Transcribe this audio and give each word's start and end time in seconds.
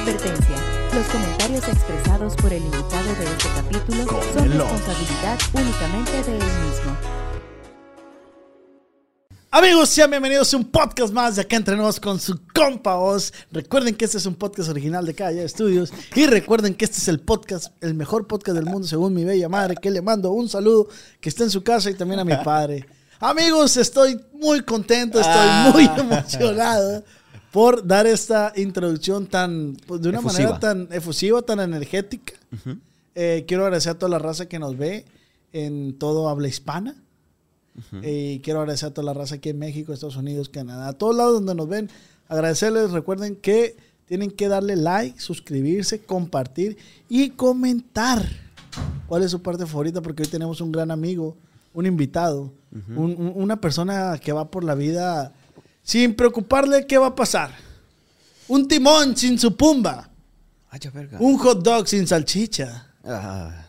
Advertencia. 0.00 0.56
Los 0.94 1.06
comentarios 1.08 1.68
expresados 1.68 2.34
por 2.36 2.50
el 2.50 2.62
invitado 2.62 3.14
de 3.16 3.24
este 3.24 3.48
capítulo 3.54 4.06
son 4.32 4.50
responsabilidad 4.50 5.38
únicamente 5.52 6.12
de 6.12 6.36
él 6.38 6.42
mismo. 6.42 6.96
Amigos, 9.50 9.90
sean 9.90 10.10
bienvenidos 10.10 10.54
a 10.54 10.56
un 10.56 10.64
podcast 10.64 11.12
más 11.12 11.36
de 11.36 11.42
acá 11.42 11.56
entre 11.56 11.76
nos 11.76 12.00
con 12.00 12.18
su 12.18 12.40
compa 12.54 12.96
Oz. 12.96 13.30
Recuerden 13.52 13.94
que 13.94 14.06
este 14.06 14.16
es 14.16 14.24
un 14.24 14.36
podcast 14.36 14.70
original 14.70 15.04
de 15.04 15.14
Calle 15.14 15.44
Estudios 15.44 15.92
y 16.14 16.26
recuerden 16.26 16.74
que 16.74 16.86
este 16.86 16.96
es 16.96 17.08
el 17.08 17.20
podcast, 17.20 17.74
el 17.82 17.92
mejor 17.92 18.26
podcast 18.26 18.56
del 18.56 18.64
mundo 18.64 18.88
según 18.88 19.12
mi 19.12 19.26
bella 19.26 19.50
madre, 19.50 19.74
que 19.76 19.90
le 19.90 20.00
mando 20.00 20.30
un 20.30 20.48
saludo 20.48 20.88
que 21.20 21.28
está 21.28 21.44
en 21.44 21.50
su 21.50 21.62
casa 21.62 21.90
y 21.90 21.94
también 21.94 22.20
a 22.20 22.24
mi 22.24 22.36
padre. 22.42 22.86
Amigos, 23.20 23.76
estoy 23.76 24.18
muy 24.32 24.62
contento, 24.62 25.20
estoy 25.20 25.72
muy 25.74 25.84
emocionado 26.00 27.04
por 27.52 27.86
dar 27.86 28.06
esta 28.06 28.52
introducción 28.56 29.26
tan, 29.26 29.76
pues, 29.86 30.00
de 30.02 30.08
una 30.08 30.18
Efusiva. 30.20 30.50
manera 30.50 30.60
tan 30.60 30.88
efusiva, 30.92 31.42
tan 31.42 31.60
energética. 31.60 32.34
Eh, 33.14 33.44
quiero 33.48 33.64
agradecer 33.64 33.92
a 33.92 33.98
toda 33.98 34.10
la 34.10 34.18
raza 34.18 34.46
que 34.46 34.58
nos 34.58 34.76
ve 34.78 35.04
en 35.52 35.98
todo 35.98 36.28
habla 36.28 36.48
hispana. 36.48 36.94
Eh, 38.02 38.34
Y 38.36 38.40
quiero 38.40 38.60
agradecer 38.60 38.88
a 38.90 38.94
toda 38.94 39.06
la 39.06 39.14
raza 39.14 39.36
aquí 39.36 39.48
en 39.48 39.58
México, 39.58 39.92
Estados 39.92 40.16
Unidos, 40.16 40.48
Canadá, 40.48 40.88
a 40.88 40.92
todos 40.92 41.16
lados 41.16 41.34
donde 41.34 41.54
nos 41.54 41.68
ven. 41.68 41.88
Agradecerles, 42.28 42.90
recuerden 42.92 43.36
que 43.36 43.76
tienen 44.06 44.30
que 44.30 44.48
darle 44.48 44.76
like, 44.76 45.18
suscribirse, 45.20 46.00
compartir 46.00 46.76
y 47.08 47.30
comentar. 47.30 48.24
¿Cuál 49.08 49.22
es 49.24 49.30
su 49.32 49.40
parte 49.42 49.66
favorita? 49.66 50.00
Porque 50.00 50.22
hoy 50.22 50.28
tenemos 50.28 50.60
un 50.60 50.70
gran 50.72 50.90
amigo, 50.90 51.36
un 51.74 51.86
invitado, 51.86 52.52
un- 52.96 53.16
un- 53.18 53.32
una 53.34 53.60
persona 53.60 54.18
que 54.22 54.32
va 54.32 54.50
por 54.50 54.62
la 54.62 54.74
vida 54.74 55.32
sin 55.90 56.14
preocuparle 56.14 56.86
qué 56.86 56.98
va 56.98 57.08
a 57.08 57.14
pasar. 57.16 57.50
Un 58.46 58.68
timón 58.68 59.16
sin 59.16 59.36
su 59.40 59.56
pumba. 59.56 60.08
Ay, 60.68 60.78
verga. 60.94 61.18
Un 61.18 61.36
hot 61.36 61.64
dog 61.64 61.88
sin 61.88 62.06
salchicha. 62.06 62.86
Ah, 63.04 63.66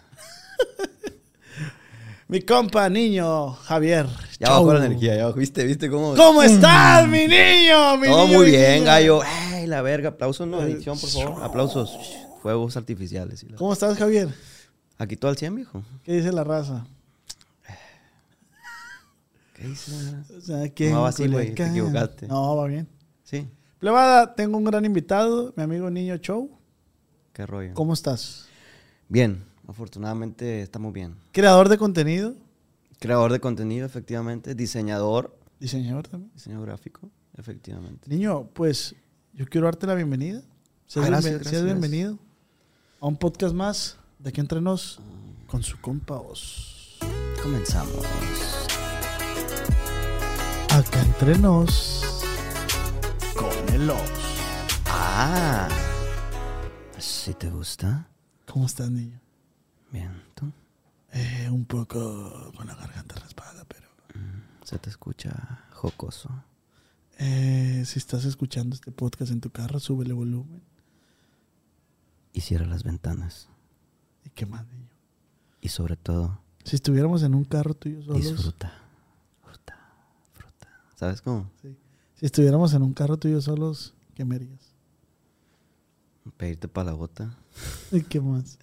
Mi 2.28 2.42
compa, 2.42 2.88
niño, 2.90 3.54
Javier. 3.54 4.06
ya 4.40 4.48
Chau. 4.48 4.66
bajó 4.66 4.74
la 4.80 4.86
energía, 4.86 5.16
ya 5.16 5.26
bajó. 5.26 5.40
¿Viste? 5.40 5.64
¿Viste 5.66 5.90
cómo? 5.90 6.14
¿Cómo 6.16 6.44
estás, 6.44 7.08
mi 7.08 7.28
niño? 7.28 7.98
Mi 7.98 8.08
Todo 8.08 8.28
niño, 8.28 8.38
muy 8.38 8.46
mi 8.46 8.52
bien, 8.52 8.74
niño? 8.76 8.86
gallo. 8.86 9.22
Ay, 9.26 9.66
la 9.66 9.82
verga. 9.82 10.10
Aplausos, 10.10 10.48
no, 10.48 10.62
edición, 10.62 11.00
por 11.00 11.10
favor. 11.10 11.44
Aplausos. 11.44 11.98
Fuegos 12.44 12.78
artificiales. 12.78 13.44
¿Cómo 13.58 13.74
estás, 13.74 13.98
Javier? 13.98 14.30
Aquí 15.00 15.18
todo 15.18 15.32
al 15.32 15.38
100, 15.38 15.56
viejo. 15.56 15.84
¿Qué 16.04 16.14
dice 16.14 16.32
la 16.32 16.44
raza? 16.44 16.86
¿Qué 19.62 19.68
dice? 19.68 19.92
O 20.38 20.42
sea, 20.42 20.70
¿quién 20.70 20.92
No 20.94 21.02
va 21.04 21.10
así, 21.10 21.28
güey, 21.28 21.54
te 21.54 21.68
equivocaste. 21.68 22.28
No, 22.28 22.56
va 22.56 22.68
bien. 22.68 22.88
Sí, 23.24 23.48
Plebada, 23.80 24.36
tengo 24.36 24.58
un 24.58 24.64
gran 24.64 24.86
invitado, 24.86 25.54
mi 25.56 25.64
amigo 25.64 25.90
Niño 25.90 26.18
Show. 26.18 26.50
qué 27.34 27.46
rollo. 27.46 27.74
¿Cómo 27.74 27.94
estás? 27.94 28.48
Bien, 29.10 29.44
afortunadamente 29.68 30.62
estamos 30.62 30.94
bien. 30.94 31.16
Creador 31.32 31.70
de 31.70 31.78
contenido, 31.78 32.36
Creador 33.00 33.32
de 33.32 33.40
contenido, 33.40 33.86
efectivamente. 33.86 34.54
Diseñador, 34.54 35.36
diseñador 35.60 36.08
también. 36.08 36.32
diseño 36.34 36.62
gráfico, 36.62 37.10
efectivamente. 37.38 38.08
Niño, 38.10 38.48
pues 38.54 38.96
yo 39.34 39.46
quiero 39.48 39.66
darte 39.66 39.88
la 39.88 39.96
bienvenida. 39.96 40.42
Seas, 40.86 41.06
Ah, 41.06 41.10
gracias, 41.10 41.32
seas 41.34 41.42
gracias. 41.44 41.64
bienvenido 41.66 42.18
a 43.00 43.08
un 43.08 43.18
podcast 43.18 43.56
más 43.56 43.98
de 44.20 44.30
aquí 44.30 44.40
entre 44.42 44.62
nos 44.62 45.00
con 45.48 45.64
su 45.64 45.80
compa 45.82 46.20
Oz. 46.20 47.00
Comenzamos. 47.42 48.06
Acá 50.72 51.02
entre 51.02 51.38
nos 51.38 52.24
con 53.36 53.74
el. 53.74 53.92
Ah, 54.86 55.68
¿sí 56.98 57.34
te 57.34 57.50
gusta? 57.50 58.08
¿Cómo 58.46 58.68
estás, 58.68 58.90
niño? 58.90 59.20
Bien, 59.92 60.12
¿tú? 60.34 60.50
Eh, 61.12 61.50
un 61.52 61.66
poco 61.66 62.54
con 62.56 62.68
la 62.68 62.76
garganta 62.76 63.16
raspada, 63.16 63.66
pero... 63.66 63.90
Se 64.64 64.80
te 64.80 64.90
escucha 64.90 65.66
jocoso. 65.74 66.30
Eh, 67.18 67.84
si 67.86 68.00
estás 68.00 68.24
escuchando 68.24 68.74
este 68.74 68.92
podcast 68.92 69.34
en 69.34 69.42
tu 69.42 69.50
carro, 69.50 69.78
súbele 69.80 70.14
volumen. 70.14 70.62
Y 72.32 72.42
cierra 72.42 72.66
las 72.66 72.84
ventanas. 72.84 73.50
¿Y 74.24 74.30
qué 74.30 74.46
más, 74.46 74.66
niño? 74.68 74.88
Y 75.60 75.68
sobre 75.68 75.98
todo, 75.98 76.40
Si 76.64 76.78
estuviéramos 76.78 77.24
en 77.24 77.36
un 77.36 77.44
carro 77.44 77.74
tuyo 77.74 78.02
solos... 78.04 78.22
disfruta. 78.22 78.81
¿Sabes 81.02 81.20
cómo? 81.20 81.50
Sí. 81.64 81.76
Si 82.14 82.28
estuviéramos 82.28 82.76
en 82.76 82.84
un 82.84 82.94
carro 82.94 83.18
tuyo 83.18 83.42
solos, 83.42 83.96
¿qué 84.14 84.24
me 84.24 84.36
harías? 84.36 84.76
Pedirte 86.38 86.68
para 86.68 86.92
la 86.92 86.94
bota. 86.94 87.36
¿Y 87.92 88.04
qué 88.04 88.22
más? 88.22 88.60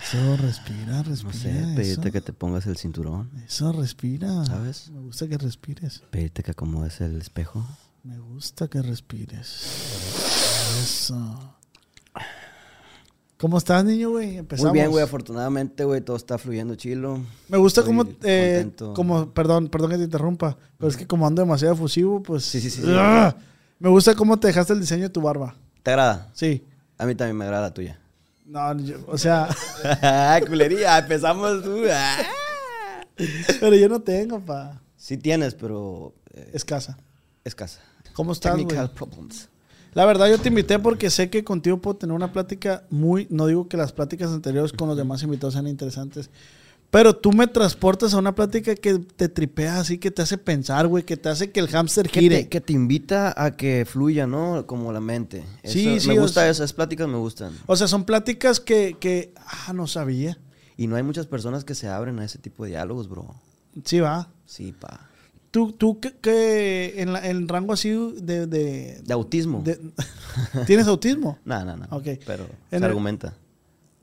Eso, 0.00 0.36
respira, 0.36 1.02
respira. 1.02 1.32
No 1.32 1.32
sé, 1.32 1.74
pedirte 1.74 2.02
eso. 2.02 2.12
que 2.12 2.20
te 2.20 2.32
pongas 2.32 2.68
el 2.68 2.76
cinturón. 2.76 3.28
Eso, 3.48 3.72
respira. 3.72 4.44
¿Sabes? 4.44 4.90
Me 4.90 5.00
gusta 5.00 5.26
que 5.26 5.38
respires. 5.38 6.04
Pedirte 6.12 6.44
que 6.44 6.52
acomodes 6.52 7.00
el 7.00 7.20
espejo. 7.20 7.66
Me 8.04 8.20
gusta 8.20 8.68
que 8.68 8.80
respires. 8.80 9.66
Eso. 10.84 11.57
¿Cómo 13.38 13.56
estás, 13.58 13.84
niño, 13.84 14.10
güey? 14.10 14.36
Empezamos. 14.36 14.72
Muy 14.72 14.78
bien, 14.80 14.90
güey. 14.90 15.04
Afortunadamente, 15.04 15.84
güey, 15.84 16.00
todo 16.00 16.16
está 16.16 16.38
fluyendo 16.38 16.74
chilo. 16.74 17.20
Me 17.48 17.56
gusta 17.56 17.82
Estoy 17.82 17.96
como, 17.96 18.10
eh, 18.24 18.68
como, 18.94 19.30
perdón, 19.32 19.68
perdón 19.68 19.90
que 19.90 19.96
te 19.98 20.04
interrumpa, 20.04 20.56
pero 20.76 20.88
es 20.90 20.96
que 20.96 21.06
como 21.06 21.24
ando 21.26 21.42
demasiado 21.42 21.74
efusivo, 21.74 22.20
pues... 22.22 22.44
Sí, 22.44 22.60
sí, 22.60 22.68
sí, 22.68 22.82
sí. 22.82 22.88
¡Ah! 22.94 23.34
Me 23.78 23.88
gusta 23.90 24.14
cómo 24.16 24.38
te 24.40 24.48
dejaste 24.48 24.72
el 24.72 24.80
diseño 24.80 25.04
de 25.04 25.10
tu 25.10 25.20
barba. 25.20 25.54
¿Te 25.84 25.90
agrada? 25.92 26.28
Sí. 26.34 26.64
A 26.98 27.06
mí 27.06 27.14
también 27.14 27.36
me 27.36 27.44
agrada 27.44 27.68
la 27.68 27.74
tuya. 27.74 28.00
No, 28.44 28.76
yo- 28.80 28.96
o 29.06 29.16
sea, 29.16 29.48
Culería, 30.48 30.98
empezamos 30.98 31.62
tú. 31.62 31.82
Ah. 31.92 32.16
pero 33.60 33.76
yo 33.76 33.88
no 33.88 34.00
tengo, 34.00 34.40
pa. 34.40 34.80
Sí 34.96 35.16
tienes, 35.16 35.54
pero 35.54 36.12
eh, 36.34 36.50
Escasa. 36.54 36.98
escasa. 37.44 37.80
¿Cómo 38.14 38.32
estás, 38.32 38.54
güey? 38.54 38.66
Technical 38.66 38.90
problems. 38.90 39.48
La 39.98 40.06
verdad, 40.06 40.28
yo 40.30 40.38
te 40.38 40.46
invité 40.48 40.78
porque 40.78 41.10
sé 41.10 41.28
que 41.28 41.42
contigo 41.42 41.78
puedo 41.78 41.96
tener 41.96 42.14
una 42.14 42.30
plática 42.32 42.84
muy. 42.88 43.26
No 43.30 43.48
digo 43.48 43.66
que 43.66 43.76
las 43.76 43.90
pláticas 43.92 44.30
anteriores 44.30 44.72
con 44.72 44.86
los 44.86 44.96
demás 44.96 45.24
invitados 45.24 45.54
sean 45.54 45.66
interesantes, 45.66 46.30
pero 46.92 47.16
tú 47.16 47.32
me 47.32 47.48
transportas 47.48 48.14
a 48.14 48.18
una 48.18 48.32
plática 48.32 48.76
que 48.76 49.00
te 49.00 49.28
tripea 49.28 49.80
así, 49.80 49.98
que 49.98 50.12
te 50.12 50.22
hace 50.22 50.38
pensar, 50.38 50.86
güey, 50.86 51.02
que 51.02 51.16
te 51.16 51.28
hace 51.28 51.50
que 51.50 51.58
el 51.58 51.66
hámster 51.66 52.08
Que 52.08 52.20
gire. 52.20 52.44
te, 52.44 52.48
que 52.48 52.60
te 52.60 52.72
invita 52.74 53.34
a 53.36 53.56
que 53.56 53.84
fluya, 53.90 54.28
¿no? 54.28 54.66
Como 54.68 54.92
la 54.92 55.00
mente. 55.00 55.42
Eso- 55.64 55.72
Sí, 55.72 55.98
sí, 55.98 56.06
Me 56.10 56.20
gusta 56.20 56.42
sea- 56.42 56.50
esas 56.50 56.72
pláticas, 56.72 57.08
me 57.08 57.16
gustan. 57.18 57.52
O 57.66 57.74
sea, 57.74 57.88
son 57.88 58.04
pláticas 58.04 58.60
que, 58.60 58.96
que. 59.00 59.32
Ah, 59.66 59.72
no 59.72 59.88
sabía. 59.88 60.38
Y 60.76 60.86
no 60.86 60.94
hay 60.94 61.02
muchas 61.02 61.26
personas 61.26 61.64
que 61.64 61.74
se 61.74 61.88
abren 61.88 62.20
a 62.20 62.24
ese 62.24 62.38
tipo 62.38 62.62
de 62.62 62.70
diálogos, 62.70 63.08
bro. 63.08 63.34
Sí, 63.84 63.98
va. 63.98 64.28
Sí, 64.46 64.70
pa. 64.78 65.07
Tú, 65.58 65.72
tú 65.72 65.98
que, 65.98 66.12
que 66.12 67.02
en, 67.02 67.12
la- 67.12 67.26
en 67.28 67.48
rango 67.48 67.72
así 67.72 67.90
de. 67.90 68.46
de- 68.46 69.02
De 69.04 69.12
autismo. 69.12 69.60
de- 69.64 69.80
¿Tienes 70.66 70.86
autismo? 70.86 71.36
No, 71.44 71.64
no, 71.64 71.76
no. 71.76 71.86
Ok. 71.90 72.04
Pero 72.24 72.44
En 72.44 72.50
se 72.70 72.76
el- 72.76 72.84
argumenta. 72.84 73.34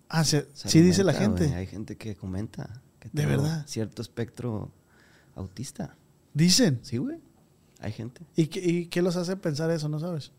Ah, 0.09 0.25
se- 0.25 0.47
Se 0.53 0.67
sí 0.67 0.81
dice 0.81 1.05
la 1.05 1.13
gente. 1.13 1.53
Hay 1.53 1.65
gente 1.65 1.95
que 1.95 2.13
comenta. 2.17 2.81
Que 2.99 3.09
¿De 3.13 3.25
verdad? 3.25 3.63
Cierto 3.67 4.01
espectro 4.01 4.69
autista. 5.33 5.95
Dicen. 6.33 6.79
Sí, 6.83 6.97
güey. 6.97 7.19
Hay 7.79 7.93
gente. 7.93 8.19
¿Y 8.35 8.47
qué, 8.47 8.59
¿Y 8.59 8.85
qué 8.87 9.01
los 9.01 9.15
hace 9.15 9.37
pensar 9.37 9.71
eso? 9.71 9.87
¿No 9.87 9.99
sabes? 10.01 10.33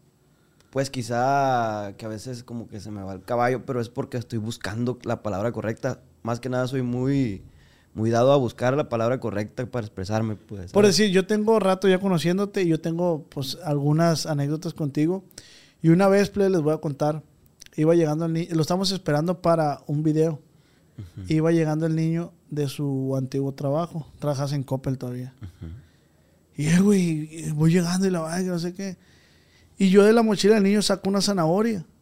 Pues 0.68 0.90
quizá 0.90 1.94
que 1.96 2.04
a 2.04 2.08
veces 2.08 2.44
como 2.44 2.68
que 2.68 2.78
se 2.80 2.90
me 2.90 3.02
va 3.02 3.14
el 3.14 3.22
caballo, 3.22 3.64
pero 3.64 3.80
es 3.80 3.88
porque 3.88 4.18
estoy 4.18 4.38
buscando 4.38 4.98
la 5.04 5.22
palabra 5.22 5.50
correcta. 5.52 6.02
Más 6.22 6.40
que 6.40 6.50
nada 6.50 6.66
soy 6.66 6.82
muy, 6.82 7.42
muy 7.96 8.10
dado 8.10 8.30
a 8.30 8.36
buscar 8.36 8.76
la 8.76 8.90
palabra 8.90 9.18
correcta 9.20 9.64
para 9.64 9.86
expresarme, 9.86 10.36
pues. 10.36 10.70
Por 10.70 10.84
decir, 10.84 11.10
yo 11.10 11.26
tengo 11.26 11.58
rato 11.58 11.88
ya 11.88 11.98
conociéndote 11.98 12.62
y 12.62 12.68
yo 12.68 12.78
tengo 12.78 13.24
pues 13.30 13.56
algunas 13.64 14.26
anécdotas 14.26 14.74
contigo. 14.74 15.24
Y 15.80 15.88
una 15.88 16.06
vez, 16.06 16.28
plebe, 16.28 16.50
les 16.50 16.60
voy 16.60 16.74
a 16.74 16.78
contar. 16.78 17.22
Iba 17.74 17.94
llegando 17.94 18.26
el 18.26 18.34
niño, 18.34 18.48
lo 18.54 18.60
estamos 18.60 18.90
esperando 18.90 19.40
para 19.40 19.80
un 19.86 20.02
video. 20.02 20.42
Iba 21.26 21.52
llegando 21.52 21.86
el 21.86 21.96
niño 21.96 22.34
de 22.50 22.68
su 22.68 23.14
antiguo 23.16 23.52
trabajo. 23.52 24.06
Trabajas 24.18 24.52
en 24.52 24.62
Coppel 24.62 24.98
todavía. 24.98 25.32
Y 26.54 26.66
eh, 26.66 26.80
güey, 26.80 27.50
voy 27.52 27.72
llegando 27.72 28.06
y 28.06 28.10
la 28.10 28.20
vaina, 28.20 28.52
no 28.52 28.58
sé 28.58 28.74
qué. 28.74 28.98
Y 29.78 29.88
yo 29.88 30.04
de 30.04 30.12
la 30.12 30.22
mochila 30.22 30.56
del 30.56 30.64
niño 30.64 30.82
saco 30.82 31.08
una 31.08 31.22
zanahoria. 31.22 31.86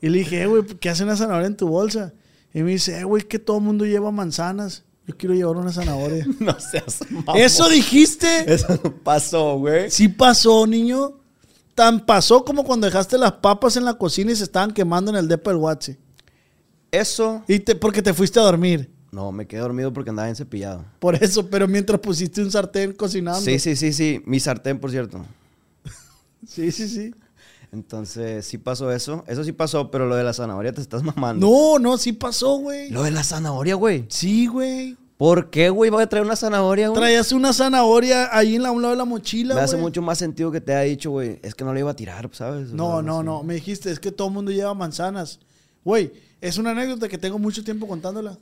Y 0.00 0.08
le 0.08 0.18
dije, 0.18 0.42
eh, 0.42 0.46
güey, 0.46 0.64
¿qué 0.80 0.90
hace 0.90 1.04
una 1.04 1.16
zanahoria 1.16 1.46
en 1.46 1.56
tu 1.56 1.68
bolsa? 1.68 2.12
Y 2.56 2.62
me 2.62 2.70
dice, 2.70 2.98
eh, 2.98 3.04
güey, 3.04 3.22
que 3.22 3.38
todo 3.38 3.58
el 3.58 3.64
mundo 3.64 3.84
lleva 3.84 4.10
manzanas. 4.10 4.82
Yo 5.06 5.14
quiero 5.14 5.34
llevar 5.34 5.58
una 5.58 5.70
zanahoria. 5.70 6.26
No 6.40 6.58
seas 6.58 7.00
mamón. 7.10 7.36
¿Eso 7.36 7.68
dijiste? 7.68 8.50
Eso 8.50 8.80
no 8.82 8.96
pasó, 8.96 9.58
güey. 9.58 9.90
Sí 9.90 10.08
pasó, 10.08 10.66
niño. 10.66 11.18
Tan 11.74 12.06
pasó 12.06 12.46
como 12.46 12.64
cuando 12.64 12.86
dejaste 12.86 13.18
las 13.18 13.32
papas 13.32 13.76
en 13.76 13.84
la 13.84 13.98
cocina 13.98 14.32
y 14.32 14.36
se 14.36 14.44
estaban 14.44 14.72
quemando 14.72 15.10
en 15.10 15.18
el 15.18 15.28
depa 15.28 15.50
del 15.50 15.60
Watsi. 15.60 15.98
Eso. 16.90 17.44
Y 17.46 17.58
te, 17.58 17.74
porque 17.74 18.00
te 18.00 18.14
fuiste 18.14 18.40
a 18.40 18.44
dormir. 18.44 18.90
No, 19.12 19.32
me 19.32 19.46
quedé 19.46 19.60
dormido 19.60 19.92
porque 19.92 20.08
andaba 20.08 20.30
en 20.30 20.36
cepillado. 20.36 20.82
Por 20.98 21.14
eso, 21.22 21.50
pero 21.50 21.68
mientras 21.68 22.00
pusiste 22.00 22.42
un 22.42 22.50
sartén 22.50 22.94
cocinando. 22.94 23.42
Sí, 23.42 23.58
sí, 23.58 23.76
sí, 23.76 23.92
sí. 23.92 24.22
Mi 24.24 24.40
sartén, 24.40 24.78
por 24.78 24.90
cierto. 24.90 25.22
Sí, 26.46 26.72
sí, 26.72 26.88
sí. 26.88 27.14
Entonces, 27.72 28.46
sí 28.46 28.58
pasó 28.58 28.90
eso. 28.92 29.24
Eso 29.26 29.44
sí 29.44 29.52
pasó, 29.52 29.90
pero 29.90 30.06
lo 30.06 30.16
de 30.16 30.24
la 30.24 30.32
zanahoria 30.32 30.72
te 30.72 30.80
estás 30.80 31.02
mamando. 31.02 31.46
No, 31.46 31.78
no, 31.78 31.98
sí 31.98 32.12
pasó, 32.12 32.56
güey. 32.58 32.90
Lo 32.90 33.02
de 33.02 33.10
la 33.10 33.22
zanahoria, 33.22 33.74
güey. 33.74 34.06
Sí, 34.08 34.46
güey. 34.46 34.96
¿Por 35.16 35.48
qué, 35.48 35.70
güey? 35.70 35.90
Voy 35.90 36.02
a 36.02 36.06
traer 36.06 36.26
una 36.26 36.36
zanahoria, 36.36 36.88
güey. 36.88 37.00
Traías 37.00 37.32
una 37.32 37.52
zanahoria 37.52 38.28
ahí 38.36 38.56
en 38.56 38.62
la, 38.62 38.70
un 38.70 38.82
lado 38.82 38.92
de 38.92 38.98
la 38.98 39.06
mochila, 39.06 39.54
Me 39.54 39.62
hace 39.62 39.76
güey. 39.76 39.84
mucho 39.84 40.02
más 40.02 40.18
sentido 40.18 40.50
que 40.52 40.60
te 40.60 40.74
haya 40.74 40.90
dicho, 40.90 41.10
güey. 41.10 41.38
Es 41.42 41.54
que 41.54 41.64
no 41.64 41.72
le 41.72 41.80
iba 41.80 41.90
a 41.90 41.96
tirar, 41.96 42.28
¿sabes? 42.32 42.68
No, 42.72 43.00
no, 43.00 43.22
no. 43.22 43.42
Me 43.42 43.54
dijiste, 43.54 43.90
es 43.90 43.98
que 43.98 44.12
todo 44.12 44.28
el 44.28 44.34
mundo 44.34 44.50
lleva 44.52 44.74
manzanas. 44.74 45.38
Güey, 45.84 46.12
es 46.40 46.58
una 46.58 46.72
anécdota 46.72 47.08
que 47.08 47.16
tengo 47.16 47.38
mucho 47.38 47.64
tiempo 47.64 47.86
contándola. 47.88 48.36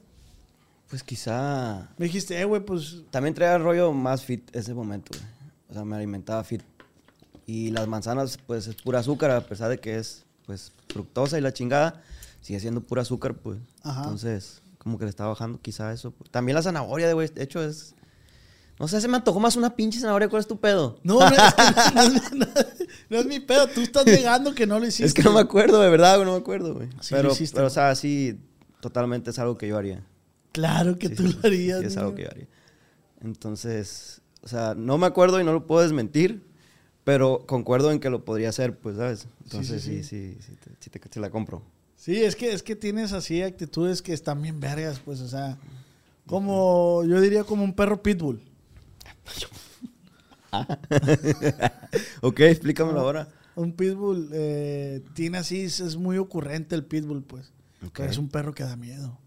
Pues 0.91 1.03
quizá. 1.05 1.89
Me 1.97 2.07
dijiste, 2.07 2.41
eh, 2.41 2.45
güey, 2.45 2.61
pues. 2.65 3.03
También 3.11 3.35
traía 3.35 3.57
rollo 3.59 3.93
más 3.93 4.23
fit 4.25 4.43
ese 4.55 4.75
momento, 4.75 5.13
güey. 5.17 5.25
O 5.71 5.75
sea, 5.75 5.85
me 5.85 5.95
alimentaba 5.97 6.43
fit. 6.43 6.63
Y 7.47 7.71
las 7.71 7.87
manzanas, 7.89 8.39
pues 8.47 8.67
es 8.67 8.75
pura 8.77 9.01
azúcar, 9.01 9.31
a 9.31 9.41
pesar 9.43 9.69
de 9.71 9.79
que 9.79 9.97
es, 9.99 10.25
pues, 10.47 10.73
fructosa 10.89 11.37
y 11.39 11.43
la 11.43 11.53
chingada, 11.53 12.03
sigue 12.41 12.59
siendo 12.61 12.81
pura 12.81 13.03
azúcar, 13.03 13.35
pues. 13.35 13.59
Ajá. 13.83 14.03
Entonces, 14.03 14.63
como 14.79 14.99
que 14.99 15.05
le 15.05 15.11
está 15.11 15.27
bajando 15.27 15.61
quizá 15.61 15.93
eso. 15.93 16.11
pues. 16.13 16.31
También 16.31 16.55
la 16.57 16.63
zanahoria, 16.63 17.13
güey, 17.13 17.29
de 17.29 17.43
hecho 17.43 17.63
es. 17.63 17.95
No 18.79 18.89
sé, 18.89 19.01
se 19.01 19.07
me 19.07 19.17
antojó 19.17 19.39
más 19.39 19.55
una 19.57 19.77
pinche 19.77 20.01
zanahoria. 20.01 20.29
¿Cuál 20.29 20.41
es 20.41 20.49
tu 20.49 20.59
pedo? 20.59 20.99
No, 21.05 21.21
no, 21.21 21.27
es, 21.29 21.55
que 21.55 21.95
no 21.95 22.03
es 22.03 22.13
mi- 22.33 22.39
no- 22.41 22.47
no 23.11 23.19
es 23.19 23.27
mi 23.27 23.39
pedo. 23.41 23.69
Tú 23.69 23.81
estás 23.83 24.05
negando 24.05 24.53
que 24.55 24.67
no 24.67 24.81
lo 24.81 24.87
hiciste. 24.87 25.05
Es 25.07 25.15
que 25.15 25.23
no 25.23 25.33
me 25.33 25.41
acuerdo, 25.41 25.81
de 25.81 25.91
verdad, 25.91 26.17
güey, 26.17 26.27
no 26.27 26.33
me 26.33 26.39
acuerdo, 26.39 26.75
güey. 26.75 26.89
Sí 27.01 27.15
lo 27.15 27.19
pero, 27.21 27.33
hiciste, 27.33 27.55
pero, 27.55 27.69
o 27.69 27.71
sea, 27.71 27.95
sí, 27.95 28.41
totalmente 28.81 29.31
es 29.31 29.39
algo 29.39 29.57
que 29.57 29.69
yo 29.69 29.77
haría. 29.79 30.05
Claro 30.51 30.99
que 30.99 31.09
Sí, 31.09 31.15
tú 31.15 31.27
sí, 31.29 31.33
lo 31.41 31.47
harías. 31.47 31.83
es 31.85 31.97
algo 31.97 32.15
que 32.17 32.23
yo 32.25 32.31
haría. 32.31 32.49
Entonces, 33.21 34.21
o 34.43 34.49
sea, 34.49 34.75
no 34.77 34.99
me 34.99 35.07
acuerdo 35.07 35.41
y 35.41 35.45
no 35.45 35.53
lo 35.53 35.67
puedo 35.67 35.83
desmentir, 35.83 36.45
pero 37.05 37.45
concuerdo 37.47 37.93
en 37.93 38.01
que 38.01 38.11
lo 38.11 38.25
podría 38.25 38.49
hacer, 38.49 38.77
pues, 38.77 38.97
¿sabes? 38.97 39.29
Entonces, 39.45 39.83
sí, 39.83 40.03
sí, 40.03 40.35
sí, 40.35 40.39
sí, 40.41 40.53
te, 40.57 40.71
sí 40.81 40.91
te- 40.91 41.01
sí 41.13 41.21
la 41.21 41.31
compro. 41.31 41.63
Sí, 41.97 42.23
es 42.23 42.35
que, 42.37 42.53
es 42.53 42.63
que 42.63 42.77
tienes 42.77 43.13
así 43.13 43.43
actitudes 43.43 44.03
que 44.03 44.13
están 44.13 44.43
bien 44.43 44.61
vergas, 44.61 45.01
pues, 45.05 45.21
o 45.21 45.29
sea, 45.29 45.57
como, 46.27 47.05
yo 47.05 47.21
diría 47.21 47.45
como 47.45 47.65
un 47.65 47.75
perro 47.75 48.03
pitbull. 48.03 48.43
ok, 52.21 52.41
explícamelo 52.41 53.01
ahora. 53.01 53.29
Un 53.57 53.73
pitbull 53.73 54.31
eh, 54.33 55.03
tiene 55.15 55.39
así, 55.39 55.63
es, 55.63 55.97
muy 55.97 56.19
ocurrente 56.19 56.75
el 56.75 56.85
pitbull, 56.85 57.23
pues. 57.23 57.53
Pero 57.93 58.11
es 58.11 58.19
un 58.19 58.29
perro 58.29 58.55
que 58.55 58.65
da 58.65 58.77
miedo. 58.77 59.19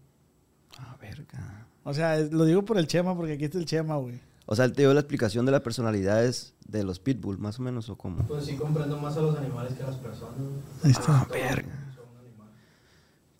Ah, 0.78 0.96
verga. 1.00 1.66
O 1.84 1.94
sea, 1.94 2.18
lo 2.18 2.44
digo 2.44 2.64
por 2.64 2.76
el 2.76 2.86
Chema, 2.86 3.16
porque 3.16 3.34
aquí 3.34 3.44
está 3.44 3.58
el 3.58 3.64
Chema, 3.64 3.96
güey. 3.96 4.20
O 4.50 4.56
sea, 4.56 4.64
él 4.64 4.72
te 4.72 4.80
dio 4.80 4.94
la 4.94 5.00
explicación 5.00 5.44
de 5.44 5.52
las 5.52 5.60
personalidades 5.60 6.54
de 6.66 6.82
los 6.82 6.98
pitbull, 7.00 7.36
más 7.36 7.58
o 7.58 7.62
menos, 7.62 7.90
o 7.90 7.96
cómo. 7.96 8.26
Pues 8.26 8.46
sí 8.46 8.54
comprendo 8.54 8.96
más 8.96 9.14
a 9.18 9.20
los 9.20 9.36
animales 9.36 9.74
que 9.74 9.82
a 9.82 9.88
las 9.88 9.96
personas. 9.96 10.36
Ahí 10.82 10.90
está. 10.90 11.20
Ah, 11.20 11.28
verga. 11.30 11.68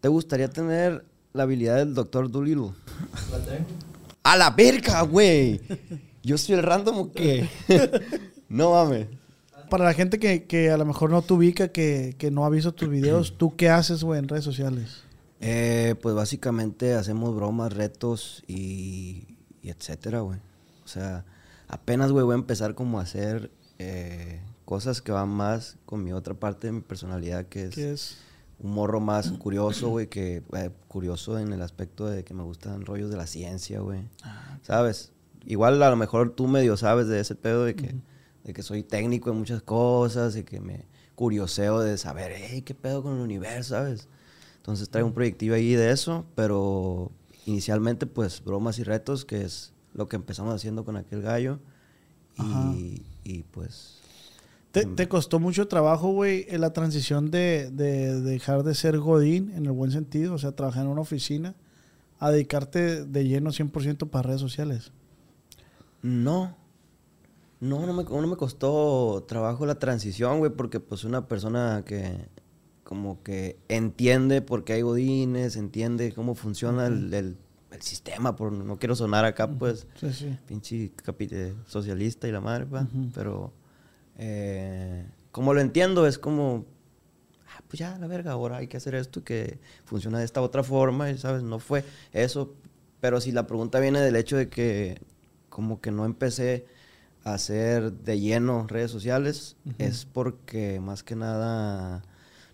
¿Te 0.02 0.08
gustaría 0.08 0.50
tener 0.50 1.06
la 1.32 1.44
habilidad 1.44 1.76
del 1.76 1.94
Doctor 1.94 2.30
Dolittle? 2.30 2.72
La 3.30 3.38
tengo. 3.38 3.64
¡A 4.22 4.36
la 4.36 4.50
verga, 4.50 5.00
güey! 5.00 5.62
¿Yo 6.22 6.36
soy 6.36 6.56
el 6.56 6.62
random 6.62 6.98
o 6.98 7.12
qué? 7.12 7.48
no 8.50 8.72
mames. 8.72 9.06
Para 9.70 9.84
la 9.86 9.94
gente 9.94 10.18
que, 10.18 10.44
que 10.44 10.70
a 10.70 10.76
lo 10.76 10.84
mejor 10.84 11.08
no 11.08 11.22
te 11.22 11.32
ubica, 11.32 11.68
que, 11.68 12.16
que 12.18 12.30
no 12.30 12.44
ha 12.44 12.50
visto 12.50 12.74
tus 12.74 12.90
videos, 12.90 13.38
¿tú 13.38 13.56
qué 13.56 13.70
haces, 13.70 14.04
güey, 14.04 14.18
en 14.18 14.28
redes 14.28 14.44
sociales? 14.44 15.04
Eh, 15.40 15.94
pues 16.02 16.14
básicamente 16.14 16.92
hacemos 16.92 17.34
bromas, 17.34 17.72
retos 17.72 18.44
y, 18.46 19.26
y 19.62 19.70
etcétera, 19.70 20.20
güey. 20.20 20.38
O 20.88 20.90
sea, 20.90 21.26
apenas, 21.66 22.12
güey, 22.12 22.24
voy 22.24 22.32
a 22.32 22.38
empezar 22.38 22.74
como 22.74 22.98
a 22.98 23.02
hacer 23.02 23.50
eh, 23.78 24.40
cosas 24.64 25.02
que 25.02 25.12
van 25.12 25.28
más 25.28 25.76
con 25.84 26.02
mi 26.02 26.14
otra 26.14 26.32
parte 26.32 26.68
de 26.68 26.72
mi 26.72 26.80
personalidad, 26.80 27.44
que 27.44 27.64
es, 27.64 27.74
¿Qué 27.74 27.92
es? 27.92 28.16
un 28.58 28.72
morro 28.72 28.98
más 28.98 29.30
curioso, 29.32 29.90
güey, 29.90 30.06
que 30.06 30.42
eh, 30.54 30.70
curioso 30.88 31.38
en 31.38 31.52
el 31.52 31.60
aspecto 31.60 32.06
de 32.06 32.24
que 32.24 32.32
me 32.32 32.42
gustan 32.42 32.86
rollos 32.86 33.10
de 33.10 33.18
la 33.18 33.26
ciencia, 33.26 33.80
güey. 33.80 34.08
¿Sabes? 34.62 35.12
Igual 35.44 35.82
a 35.82 35.90
lo 35.90 35.96
mejor 35.96 36.30
tú 36.30 36.46
medio 36.46 36.74
sabes 36.78 37.06
de 37.06 37.20
ese 37.20 37.34
pedo 37.34 37.66
de 37.66 37.76
que, 37.76 37.94
de 38.44 38.54
que 38.54 38.62
soy 38.62 38.82
técnico 38.82 39.28
en 39.28 39.36
muchas 39.36 39.60
cosas 39.60 40.36
y 40.36 40.44
que 40.44 40.58
me 40.62 40.86
curioseo 41.16 41.80
de 41.80 41.98
saber, 41.98 42.32
hey, 42.34 42.62
¿qué 42.62 42.74
pedo 42.74 43.02
con 43.02 43.16
el 43.16 43.20
universo, 43.20 43.74
sabes? 43.74 44.08
Entonces 44.56 44.88
traigo 44.88 45.08
un 45.08 45.14
proyectivo 45.14 45.54
ahí 45.54 45.74
de 45.74 45.90
eso, 45.90 46.24
pero 46.34 47.12
inicialmente 47.44 48.06
pues 48.06 48.42
bromas 48.42 48.78
y 48.78 48.84
retos, 48.84 49.26
que 49.26 49.42
es 49.42 49.74
lo 49.94 50.08
que 50.08 50.16
empezamos 50.16 50.54
haciendo 50.54 50.84
con 50.84 50.96
aquel 50.96 51.22
gallo. 51.22 51.58
Y, 52.38 53.02
y, 53.24 53.42
pues... 53.44 54.00
¿Te, 54.70 54.84
te 54.84 55.08
costó 55.08 55.40
mucho 55.40 55.66
trabajo, 55.66 56.12
güey, 56.12 56.46
la 56.56 56.72
transición 56.72 57.30
de, 57.30 57.70
de 57.70 58.20
dejar 58.20 58.62
de 58.62 58.74
ser 58.74 58.98
Godín, 58.98 59.50
en 59.56 59.66
el 59.66 59.72
buen 59.72 59.90
sentido, 59.90 60.34
o 60.34 60.38
sea, 60.38 60.52
trabajar 60.52 60.84
en 60.84 60.90
una 60.90 61.00
oficina, 61.00 61.54
a 62.20 62.30
dedicarte 62.30 63.04
de 63.04 63.24
lleno 63.26 63.50
100% 63.50 64.08
para 64.10 64.28
redes 64.28 64.40
sociales? 64.40 64.92
No. 66.02 66.54
No, 67.60 67.86
no 67.86 67.92
me, 67.92 68.04
no 68.04 68.26
me 68.28 68.36
costó 68.36 69.24
trabajo 69.26 69.66
la 69.66 69.78
transición, 69.80 70.38
güey, 70.38 70.52
porque 70.52 70.78
pues 70.78 71.02
una 71.02 71.26
persona 71.26 71.82
que 71.84 72.28
como 72.84 73.22
que 73.22 73.58
entiende 73.68 74.42
por 74.42 74.64
qué 74.64 74.74
hay 74.74 74.82
godines, 74.82 75.56
entiende 75.56 76.12
cómo 76.12 76.34
funciona 76.34 76.86
el, 76.86 77.12
el- 77.12 77.36
el 77.70 77.82
sistema, 77.82 78.34
por, 78.36 78.52
no 78.52 78.78
quiero 78.78 78.94
sonar 78.96 79.24
acá, 79.24 79.48
pues, 79.48 79.86
Sí, 80.00 80.12
sí. 80.12 80.38
pinche 80.46 80.92
capi- 81.04 81.28
eh, 81.30 81.54
socialista 81.66 82.26
y 82.28 82.32
la 82.32 82.40
madre, 82.40 82.66
pa, 82.66 82.86
pero 83.14 83.52
eh, 84.18 85.06
como 85.30 85.54
lo 85.54 85.60
entiendo, 85.60 86.06
es 86.06 86.18
como, 86.18 86.64
ah, 87.54 87.62
pues 87.68 87.78
ya, 87.78 87.98
la 87.98 88.06
verga, 88.06 88.32
ahora 88.32 88.56
hay 88.58 88.66
que 88.68 88.76
hacer 88.78 88.94
esto 88.94 89.22
que 89.22 89.58
funciona 89.84 90.18
de 90.18 90.24
esta 90.24 90.40
otra 90.40 90.62
forma, 90.62 91.10
y 91.10 91.18
sabes, 91.18 91.42
no 91.42 91.58
fue 91.58 91.84
eso, 92.12 92.54
pero 93.00 93.20
si 93.20 93.32
la 93.32 93.46
pregunta 93.46 93.78
viene 93.80 94.00
del 94.00 94.16
hecho 94.16 94.36
de 94.36 94.48
que 94.48 95.00
como 95.50 95.80
que 95.80 95.90
no 95.90 96.04
empecé 96.04 96.66
a 97.24 97.34
hacer 97.34 97.92
de 97.92 98.18
lleno 98.18 98.66
redes 98.66 98.90
sociales, 98.90 99.56
es 99.78 100.04
porque 100.06 100.80
más 100.80 101.02
que 101.02 101.14
nada 101.16 102.02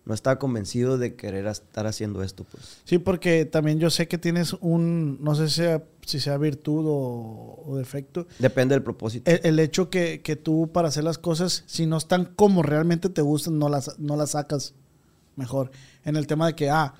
no 0.06 0.12
estaba 0.14 0.38
convencido 0.38 0.98
de 0.98 1.14
querer 1.16 1.46
estar 1.46 1.86
haciendo 1.86 2.22
esto, 2.22 2.44
pues. 2.44 2.78
Sí, 2.84 2.98
porque 2.98 3.44
también 3.46 3.78
yo 3.78 3.88
sé 3.90 4.06
que 4.06 4.18
tienes 4.18 4.52
un, 4.60 5.18
no 5.22 5.34
sé 5.34 5.48
si 5.48 5.56
sea, 5.56 5.82
si 6.04 6.20
sea 6.20 6.36
virtud 6.36 6.84
o, 6.86 7.62
o 7.66 7.76
defecto, 7.76 8.26
Depende 8.38 8.74
del 8.74 8.82
propósito. 8.82 9.30
el, 9.30 9.40
el 9.42 9.58
hecho 9.58 9.88
que, 9.88 10.20
que 10.22 10.36
tú 10.36 10.70
para 10.72 10.88
hacer 10.88 11.04
las 11.04 11.16
cosas, 11.18 11.64
si 11.66 11.86
no 11.86 11.96
están 11.96 12.26
como 12.36 12.62
realmente 12.62 13.08
te 13.08 13.22
gustan, 13.22 13.58
no 13.58 13.68
las, 13.70 13.98
no 13.98 14.16
las 14.16 14.30
sacas 14.32 14.74
mejor. 15.36 15.70
En 16.04 16.16
el 16.16 16.26
tema 16.26 16.46
de 16.48 16.54
que, 16.54 16.68
ah, 16.68 16.92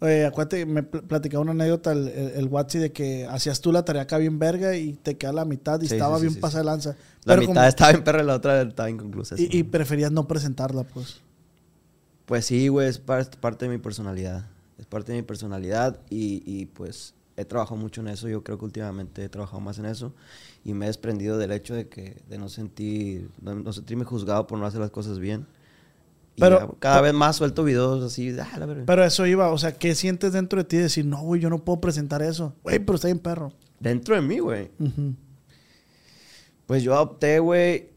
eh, 0.00 0.24
acuérdate, 0.24 0.64
me 0.66 0.82
pl- 0.84 1.02
platicaba 1.02 1.42
una 1.42 1.50
anécdota 1.52 1.92
el, 1.92 2.08
el, 2.08 2.28
el 2.30 2.46
Watsi 2.46 2.78
de 2.78 2.92
que 2.92 3.26
hacías 3.26 3.60
tú 3.60 3.70
la 3.72 3.84
tarea 3.84 4.02
acá 4.02 4.18
bien 4.18 4.38
verga 4.38 4.76
y 4.76 4.92
te 4.94 5.16
queda 5.16 5.32
la 5.32 5.44
mitad 5.44 5.80
y 5.80 5.88
Sí, 5.88 5.94
estaba 5.94 6.16
sí, 6.16 6.22
bien 6.22 6.34
sí, 6.34 6.40
pasada 6.40 6.60
de 6.60 6.66
lanza. 6.66 6.90
La 7.24 7.34
Pero 7.34 7.40
mitad 7.42 7.54
como- 7.54 7.66
estaba 7.66 7.90
en 7.90 8.04
perra 8.04 8.22
y 8.22 8.26
la 8.26 8.34
otra 8.36 8.62
estaba 8.62 8.88
inconclusa. 8.90 9.34
y 9.38 9.62
preferías 9.64 10.12
no 10.12 10.26
presentarla, 10.28 10.84
pues. 10.84 11.20
Pues 12.26 12.46
sí, 12.46 12.68
güey, 12.68 12.88
es 12.88 12.98
par- 12.98 13.28
parte 13.40 13.66
de 13.66 13.70
mi 13.70 13.78
personalidad. 13.78 14.46
Es 14.78 14.86
parte 14.86 15.12
de 15.12 15.18
mi 15.18 15.22
personalidad 15.22 16.00
y, 16.10 16.42
y, 16.46 16.66
pues 16.66 17.14
he 17.36 17.44
trabajado 17.44 17.76
mucho 17.76 18.00
en 18.00 18.08
eso. 18.08 18.28
Yo 18.28 18.42
creo 18.42 18.58
que 18.58 18.64
últimamente 18.64 19.24
he 19.24 19.28
trabajado 19.28 19.60
más 19.60 19.78
en 19.78 19.86
eso 19.86 20.12
y 20.64 20.74
me 20.74 20.86
he 20.86 20.88
desprendido 20.88 21.38
del 21.38 21.52
hecho 21.52 21.74
de 21.74 21.88
que 21.88 22.22
de 22.28 22.38
no 22.38 22.48
sentir, 22.48 23.28
no, 23.40 23.54
no 23.54 23.72
sentirme 23.72 24.04
juzgado 24.04 24.46
por 24.46 24.58
no 24.58 24.66
hacer 24.66 24.80
las 24.80 24.90
cosas 24.90 25.18
bien. 25.18 25.46
Y 26.36 26.40
Pero- 26.40 26.58
ya 26.60 26.78
cada 26.78 27.00
vez 27.02 27.12
más 27.12 27.36
suelto 27.36 27.62
videos 27.64 28.02
así, 28.02 28.34
ah, 28.40 28.58
la. 28.58 28.84
Pero 28.86 29.04
eso 29.04 29.26
iba, 29.26 29.50
o 29.50 29.58
sea, 29.58 29.72
¿qué 29.76 29.94
sientes 29.94 30.32
dentro 30.32 30.58
de 30.58 30.64
ti 30.64 30.76
de 30.78 30.84
decir, 30.84 31.04
no, 31.04 31.20
güey, 31.22 31.40
yo 31.40 31.50
no 31.50 31.64
puedo 31.64 31.80
presentar 31.80 32.22
eso? 32.22 32.54
Güey, 32.62 32.78
pero 32.78 32.96
está 32.96 33.08
bien 33.08 33.18
perro. 33.18 33.52
Dentro 33.80 34.14
de 34.14 34.22
mí, 34.22 34.38
güey. 34.38 34.70
Pues 36.66 36.82
yo 36.82 37.00
opté, 37.00 37.38
güey, 37.38 37.90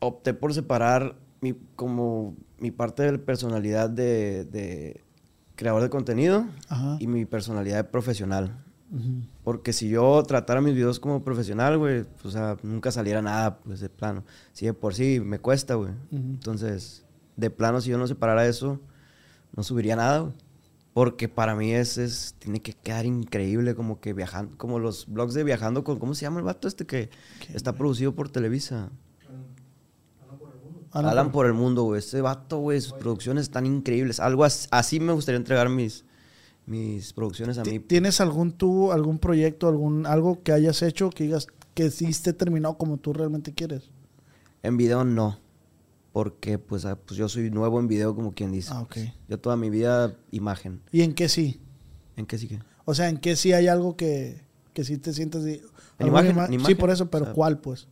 opté 0.00 0.32
por 0.32 0.54
separar 0.54 1.16
mi, 1.40 1.54
como 1.76 2.36
mi 2.58 2.70
parte 2.70 3.02
de 3.02 3.12
la 3.12 3.18
personalidad 3.18 3.90
de, 3.90 4.44
de 4.44 5.02
creador 5.54 5.82
de 5.82 5.90
contenido 5.90 6.46
Ajá. 6.68 6.96
y 7.00 7.06
mi 7.06 7.24
personalidad 7.24 7.76
de 7.76 7.84
profesional. 7.84 8.64
Ujú. 8.90 9.22
Porque 9.44 9.72
si 9.72 9.88
yo 9.88 10.22
tratara 10.22 10.60
mis 10.60 10.74
videos 10.74 10.98
como 10.98 11.22
profesional, 11.22 11.78
güey, 11.78 12.04
pues, 12.04 12.26
o 12.26 12.30
sea, 12.30 12.56
nunca 12.62 12.90
saliera 12.90 13.20
nada, 13.20 13.58
pues, 13.58 13.80
de 13.80 13.88
plano. 13.88 14.24
Si 14.52 14.66
de 14.66 14.72
por 14.72 14.94
sí 14.94 15.20
me 15.20 15.38
cuesta, 15.38 15.74
güey. 15.74 15.92
Entonces, 16.10 17.04
de 17.36 17.50
plano, 17.50 17.80
si 17.80 17.90
yo 17.90 17.98
no 17.98 18.06
separara 18.06 18.46
eso, 18.46 18.80
no 19.54 19.62
subiría 19.62 19.96
nada, 19.96 20.20
güey. 20.20 20.32
Porque 20.94 21.28
para 21.28 21.54
mí 21.54 21.72
es, 21.72 21.96
es, 21.98 22.34
tiene 22.38 22.60
que 22.60 22.72
quedar 22.72 23.06
increíble, 23.06 23.74
como 23.74 24.00
que 24.00 24.14
viajando, 24.14 24.56
como 24.56 24.80
los 24.80 25.06
blogs 25.06 25.34
de 25.34 25.44
viajando 25.44 25.84
con, 25.84 25.98
¿cómo 25.98 26.14
se 26.14 26.22
llama 26.22 26.40
el 26.40 26.44
vato 26.44 26.66
este 26.66 26.86
que 26.86 27.10
está 27.54 27.74
producido 27.74 28.14
por 28.14 28.30
Televisa? 28.30 28.90
Ah, 31.06 31.10
Alan 31.10 31.30
por 31.32 31.46
el 31.46 31.52
mundo, 31.54 31.82
güey. 31.84 31.98
Ese 32.00 32.20
vato, 32.20 32.58
güey, 32.58 32.80
sus 32.80 32.92
producciones 32.94 33.42
están 33.44 33.66
increíbles. 33.66 34.20
Algo 34.20 34.44
as- 34.44 34.68
así 34.70 35.00
me 35.00 35.12
gustaría 35.12 35.36
entregar 35.38 35.68
mis, 35.68 36.04
mis 36.66 37.12
producciones 37.12 37.58
a 37.58 37.64
mí. 37.64 37.78
¿Tienes 37.80 38.20
algún 38.20 38.52
tú, 38.52 38.92
algún 38.92 39.18
proyecto, 39.18 39.68
algún 39.68 40.06
algo 40.06 40.42
que 40.42 40.52
hayas 40.52 40.82
hecho 40.82 41.10
que 41.10 41.24
digas 41.24 41.46
que 41.74 41.90
sí 41.90 42.06
esté 42.06 42.32
terminado 42.32 42.76
como 42.78 42.96
tú 42.96 43.12
realmente 43.12 43.52
quieres? 43.54 43.90
En 44.62 44.76
video 44.76 45.04
no. 45.04 45.38
porque 46.12 46.58
pues, 46.58 46.84
ah, 46.84 46.96
pues 46.96 47.16
yo 47.16 47.28
soy 47.28 47.50
nuevo 47.50 47.78
en 47.78 47.86
video, 47.86 48.14
como 48.14 48.32
quien 48.32 48.50
dice. 48.50 48.70
Ah, 48.72 48.80
ok. 48.80 48.96
Yo 49.28 49.38
toda 49.38 49.56
mi 49.56 49.70
vida 49.70 50.16
imagen. 50.32 50.80
¿Y 50.90 51.02
en 51.02 51.14
qué 51.14 51.28
sí? 51.28 51.60
¿En 52.16 52.26
qué 52.26 52.38
sigue? 52.38 52.60
O 52.86 52.94
sea, 52.94 53.08
¿en 53.08 53.18
qué 53.18 53.36
sí 53.36 53.52
hay 53.52 53.68
algo 53.68 53.96
que, 53.96 54.42
que 54.72 54.82
sí 54.82 54.98
te 54.98 55.12
sientes... 55.12 55.44
de- 55.44 55.62
En 56.00 56.06
imagen, 56.08 56.32
ima- 56.34 56.44
en 56.46 56.48
Sí, 56.50 56.54
imagen. 56.56 56.76
por 56.78 56.90
eso, 56.90 57.08
pero 57.10 57.24
O 57.24 57.26
sea, 57.26 57.34
¿cuál, 57.34 57.60
pues? 57.60 57.86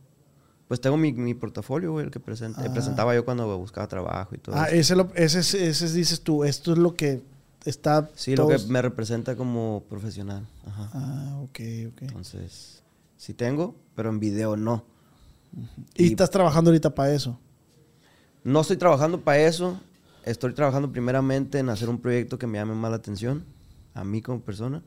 Pues 0.67 0.81
tengo 0.81 0.97
mi, 0.97 1.13
mi 1.13 1.33
portafolio, 1.33 1.93
güey, 1.93 2.05
el 2.05 2.11
que 2.11 2.19
presenta- 2.19 2.61
Ah. 2.65 2.73
presentaba 2.73 3.15
yo 3.15 3.23
cuando 3.23 3.57
buscaba 3.57 3.87
trabajo 3.87 4.35
y 4.35 4.37
todo 4.37 4.55
Ah, 4.55 4.65
eso. 4.65 4.75
ese, 4.75 4.95
lo- 4.95 5.11
ese, 5.15 5.39
es- 5.39 5.53
ese 5.53 5.85
es, 5.85 5.93
dices 5.93 6.21
tú, 6.21 6.43
esto 6.43 6.73
es 6.73 6.77
lo 6.77 6.93
que 6.93 7.23
está... 7.63 8.09
Sí, 8.15 8.35
lo 8.35 8.47
que 8.47 8.55
todos- 8.55 8.67
me 8.67 8.81
representa 8.81 9.35
como 9.37 9.83
profesional. 9.89 10.45
Ajá. 10.65 10.89
Ah, 10.93 11.39
ok, 11.43 11.59
ok. 11.93 12.01
Entonces, 12.01 12.83
sí 13.15 13.33
tengo, 13.33 13.75
pero 13.95 14.09
en 14.09 14.19
video 14.19 14.57
no. 14.57 14.83
Y, 15.95 16.03
y- 16.05 16.07
estás 16.07 16.29
trabajando 16.29 16.69
ahorita 16.69 16.93
para 16.93 17.13
eso. 17.13 17.39
No 18.43 18.61
estoy 18.61 18.77
trabajando 18.77 19.21
para 19.21 19.39
eso. 19.39 19.79
Estoy 20.25 20.53
trabajando 20.53 20.91
primeramente 20.91 21.59
en 21.59 21.69
hacer 21.69 21.87
un 21.87 21.99
proyecto 21.99 22.37
que 22.37 22.47
me 22.47 22.57
llame 22.57 22.75
más 22.75 22.91
la 22.91 22.97
atención, 22.97 23.45
a 23.93 24.03
mí 24.03 24.21
como 24.21 24.41
persona, 24.41 24.83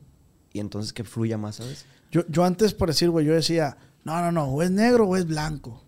y 0.53 0.59
entonces 0.59 0.93
que 0.93 1.03
fluya 1.03 1.39
más, 1.39 1.55
¿sabes? 1.55 1.85
Yo, 2.11 2.21
yo 2.27 2.43
antes, 2.43 2.75
por 2.75 2.89
decir, 2.89 3.09
güey, 3.09 3.25
yo 3.25 3.33
decía, 3.33 3.77
no, 4.03 4.19
no, 4.21 4.31
no, 4.31 4.45
o 4.45 4.61
es 4.61 4.71
negro 4.71 5.05
o 5.07 5.15
es 5.17 5.25
blanco. 5.25 5.83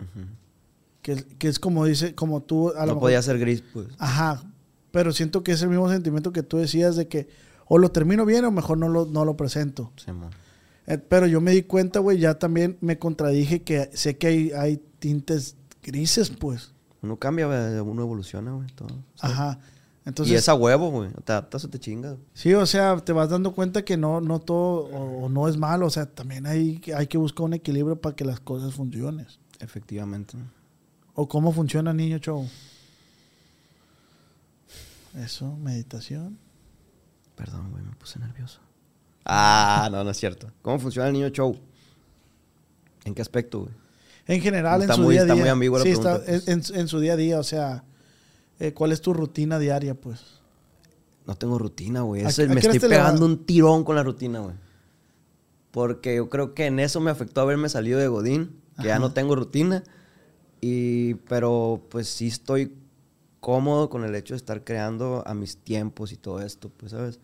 que, 1.01 1.15
que 1.37 1.47
es 1.47 1.59
como 1.59 1.85
dice, 1.85 2.15
como 2.15 2.41
tú... 2.41 2.69
A 2.69 2.73
lo 2.73 2.79
no 2.81 2.85
mejor- 2.87 2.99
podía 3.01 3.21
ser 3.21 3.39
gris, 3.39 3.61
pues. 3.73 3.87
Ajá, 3.97 4.41
pero 4.91 5.11
siento 5.11 5.43
que 5.43 5.51
es 5.51 5.61
el 5.61 5.69
mismo 5.69 5.89
sentimiento 5.89 6.31
que 6.31 6.43
tú 6.43 6.57
decías 6.57 6.95
de 6.95 7.07
que 7.07 7.27
o 7.65 7.77
lo 7.77 7.91
termino 7.91 8.25
bien 8.25 8.45
o 8.45 8.51
mejor 8.51 8.77
no 8.77 8.87
lo, 8.89 9.05
no 9.05 9.25
lo 9.25 9.35
presento. 9.35 9.91
Simón. 9.97 10.29
Eh, 10.85 10.97
pero 10.97 11.27
yo 11.27 11.41
me 11.41 11.51
di 11.51 11.63
cuenta, 11.63 11.99
güey, 11.99 12.19
ya 12.19 12.37
también 12.37 12.77
me 12.81 12.99
contradije 12.99 13.61
que 13.63 13.89
sé 13.93 14.17
que 14.17 14.27
hay, 14.27 14.51
hay 14.51 14.81
tintes 14.99 15.55
grises, 15.81 16.29
pues. 16.29 16.73
Uno 17.01 17.17
cambia, 17.17 17.47
uno 17.83 18.01
evoluciona, 18.01 18.51
güey, 18.51 18.67
todo. 18.75 18.89
¿sabes? 19.15 19.35
Ajá. 19.37 19.59
Entonces, 20.05 20.33
y 20.33 20.35
es 20.35 20.49
a 20.49 20.53
huevo, 20.53 20.91
güey. 20.91 21.09
Te 21.23 21.31
adaptas 21.31 21.63
o 21.63 21.69
te 21.69 21.79
chingas. 21.79 22.17
sí, 22.33 22.53
o 22.53 22.65
sea, 22.65 22.97
te 22.97 23.13
vas 23.13 23.29
dando 23.29 23.53
cuenta 23.53 23.85
que 23.85 23.95
no, 23.95 24.19
no 24.19 24.39
todo 24.39 24.85
o, 24.87 25.25
o 25.25 25.29
no 25.29 25.47
es 25.47 25.55
malo. 25.57 25.85
O 25.85 25.89
sea, 25.89 26.05
también 26.05 26.45
hay, 26.45 26.81
hay 26.95 27.07
que 27.07 27.17
buscar 27.17 27.45
un 27.45 27.53
equilibrio 27.53 27.95
para 27.99 28.15
que 28.15 28.25
las 28.25 28.39
cosas 28.41 28.73
funcionen. 28.73 29.25
Efectivamente. 29.59 30.37
¿O 31.15 31.27
cómo 31.27 31.53
funciona 31.53 31.93
Niño 31.93 32.17
Show? 32.17 32.45
Eso, 35.15 35.55
meditación. 35.57 36.37
Perdón, 37.35 37.71
güey, 37.71 37.83
me 37.83 37.91
puse 37.95 38.19
nervioso. 38.19 38.59
Ah, 39.25 39.87
no, 39.91 40.03
no 40.03 40.09
es 40.09 40.17
cierto. 40.17 40.51
¿Cómo 40.61 40.79
funciona 40.79 41.07
el 41.07 41.13
niño 41.13 41.29
show? 41.29 41.57
¿En 43.05 43.13
qué 43.13 43.21
aspecto, 43.21 43.61
güey? 43.61 43.71
En 44.27 44.41
general, 44.41 44.81
Está 44.81 44.93
en 44.93 44.97
su 44.97 45.03
muy- 45.03 45.13
día 45.13 45.21
a 45.21 45.23
está 45.25 45.33
día. 45.35 45.43
muy 45.43 45.49
ambigua 45.49 45.79
la 45.79 45.83
sí, 45.85 45.91
está 45.91 46.21
pues. 46.23 46.47
en, 46.47 46.61
en 46.75 46.87
su 46.87 46.99
día 46.99 47.13
a 47.13 47.15
día, 47.17 47.39
o 47.39 47.43
sea, 47.43 47.83
eh, 48.63 48.73
¿cuál 48.73 48.91
es 48.91 49.01
tu 49.01 49.13
rutina 49.13 49.59
diaria, 49.59 49.93
pues? 49.95 50.21
No 51.25 51.35
tengo 51.35 51.57
rutina, 51.59 52.01
güey. 52.01 52.23
¿A 52.25 52.29
Es 52.29 52.35
qué- 52.37 52.43
el- 52.43 52.51
a 52.51 52.53
Me 52.55 52.61
estoy 52.61 52.79
pegando 52.79 53.25
un 53.25 53.45
tirón 53.45 53.83
con 53.83 53.95
la 53.95 54.03
rutina, 54.03 54.39
güey. 54.39 54.55
Porque 55.71 56.15
yo 56.17 56.29
creo 56.29 56.53
que 56.53 56.65
en 56.67 56.79
eso 56.79 56.99
me 56.99 57.09
afectó 57.11 57.41
haberme 57.41 57.67
salido 57.69 57.99
de 57.99 58.07
Godín, 58.07 58.55
que 58.81 58.87
ya 58.87 58.99
no 58.99 59.11
tengo 59.13 59.35
rutina. 59.35 59.83
Y, 60.61 61.15
pero 61.27 61.81
pues 61.89 62.07
sí 62.07 62.27
estoy 62.27 62.73
cómodo 63.39 63.89
con 63.89 64.03
el 64.05 64.15
hecho 64.15 64.33
de 64.33 64.37
estar 64.37 64.63
creando 64.63 65.23
a 65.27 65.33
mis 65.33 65.57
tiempos 65.57 66.11
y 66.13 66.17
todo 66.17 66.41
esto, 66.41 66.69
pues, 66.69 66.91
¿sabes? 66.91 67.19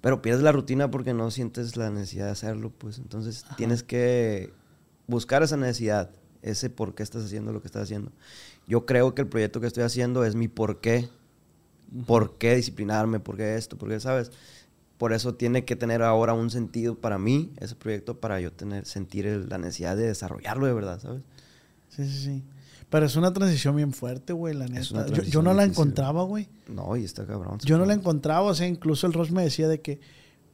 Pero 0.00 0.22
pierdes 0.22 0.42
la 0.42 0.52
rutina 0.52 0.90
porque 0.90 1.12
no 1.12 1.30
sientes 1.30 1.76
la 1.76 1.90
necesidad 1.90 2.26
de 2.26 2.30
hacerlo, 2.32 2.70
pues. 2.70 2.98
Entonces 2.98 3.44
tienes 3.56 3.82
que 3.82 4.52
buscar 5.06 5.42
esa 5.42 5.56
necesidad, 5.58 6.10
ese 6.42 6.70
por 6.70 6.94
qué 6.94 7.02
estás 7.02 7.24
haciendo 7.24 7.52
lo 7.52 7.60
que 7.60 7.66
estás 7.66 7.82
haciendo. 7.82 8.10
Yo 8.70 8.86
creo 8.86 9.14
que 9.16 9.22
el 9.22 9.28
proyecto 9.28 9.60
que 9.60 9.66
estoy 9.66 9.82
haciendo 9.82 10.24
es 10.24 10.36
mi 10.36 10.46
por 10.46 10.80
qué. 10.80 11.08
¿Por 12.06 12.38
qué 12.38 12.54
disciplinarme? 12.54 13.18
¿Por 13.18 13.36
qué 13.36 13.56
esto? 13.56 13.76
¿Por 13.76 13.88
qué, 13.88 13.98
sabes? 13.98 14.30
Por 14.96 15.12
eso 15.12 15.34
tiene 15.34 15.64
que 15.64 15.74
tener 15.74 16.02
ahora 16.02 16.34
un 16.34 16.50
sentido 16.50 16.94
para 16.94 17.18
mí, 17.18 17.50
ese 17.58 17.74
proyecto, 17.74 18.20
para 18.20 18.40
yo 18.40 18.52
tener, 18.52 18.86
sentir 18.86 19.26
el- 19.26 19.48
la 19.48 19.58
necesidad 19.58 19.96
de 19.96 20.06
desarrollarlo 20.06 20.66
de 20.66 20.72
verdad, 20.72 21.00
¿sabes? 21.00 21.22
Sí, 21.88 22.04
sí, 22.08 22.22
sí. 22.24 22.44
Pero 22.90 23.06
es 23.06 23.16
una 23.16 23.32
transición 23.32 23.74
bien 23.74 23.92
fuerte, 23.92 24.32
güey, 24.32 24.54
la 24.54 24.66
neta. 24.68 24.80
Yo- 25.24 25.42
no 25.42 25.52
la 25.52 25.64
difícil, 25.64 25.82
encontraba, 25.82 26.22
güey. 26.22 26.48
No, 26.68 26.96
y 26.96 27.04
está 27.04 27.26
cabrón. 27.26 27.58
Yo 27.64 27.76
no 27.76 27.84
la 27.86 27.94
encontraba, 27.94 28.42
o 28.42 28.54
sea, 28.54 28.68
incluso 28.68 29.08
el 29.08 29.12
Ross 29.12 29.32
me 29.32 29.42
decía 29.42 29.66
de 29.66 29.80
que, 29.80 30.00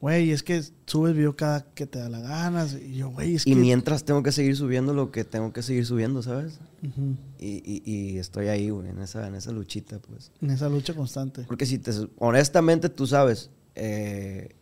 güey, 0.06 0.30
es 0.30 0.42
que 0.44 0.62
subes 0.86 1.14
video 1.16 1.34
cada 1.34 1.64
que 1.74 1.84
te 1.86 1.98
da 1.98 2.08
la 2.08 2.20
gana. 2.20 2.64
Y 2.66 2.94
yo, 2.94 3.08
güey, 3.10 3.34
es 3.34 3.46
Y 3.46 3.50
que... 3.54 3.56
mientras 3.56 4.04
tengo 4.04 4.22
que 4.22 4.30
seguir 4.30 4.54
subiendo 4.56 4.94
lo 4.94 5.10
que 5.10 5.24
tengo 5.24 5.52
que 5.52 5.62
seguir 5.62 5.84
subiendo, 5.84 6.22
¿sabes? 6.22 6.60
Y, 7.40 7.60
y- 7.64 7.82
y 7.84 8.18
estoy 8.18 8.46
ahí, 8.46 8.70
güey, 8.70 8.88
en 8.88 9.00
esa, 9.00 9.26
en 9.26 9.34
esa 9.34 9.50
luchita, 9.50 9.98
pues. 9.98 10.30
En 10.40 10.50
esa 10.50 10.68
lucha 10.68 10.94
constante. 10.94 11.42
Porque 11.48 11.66
si 11.66 11.78
te... 11.78 11.90
Honestamente, 12.18 12.88
tú 12.88 13.06
sabes, 13.08 13.50
eh, 13.74 14.54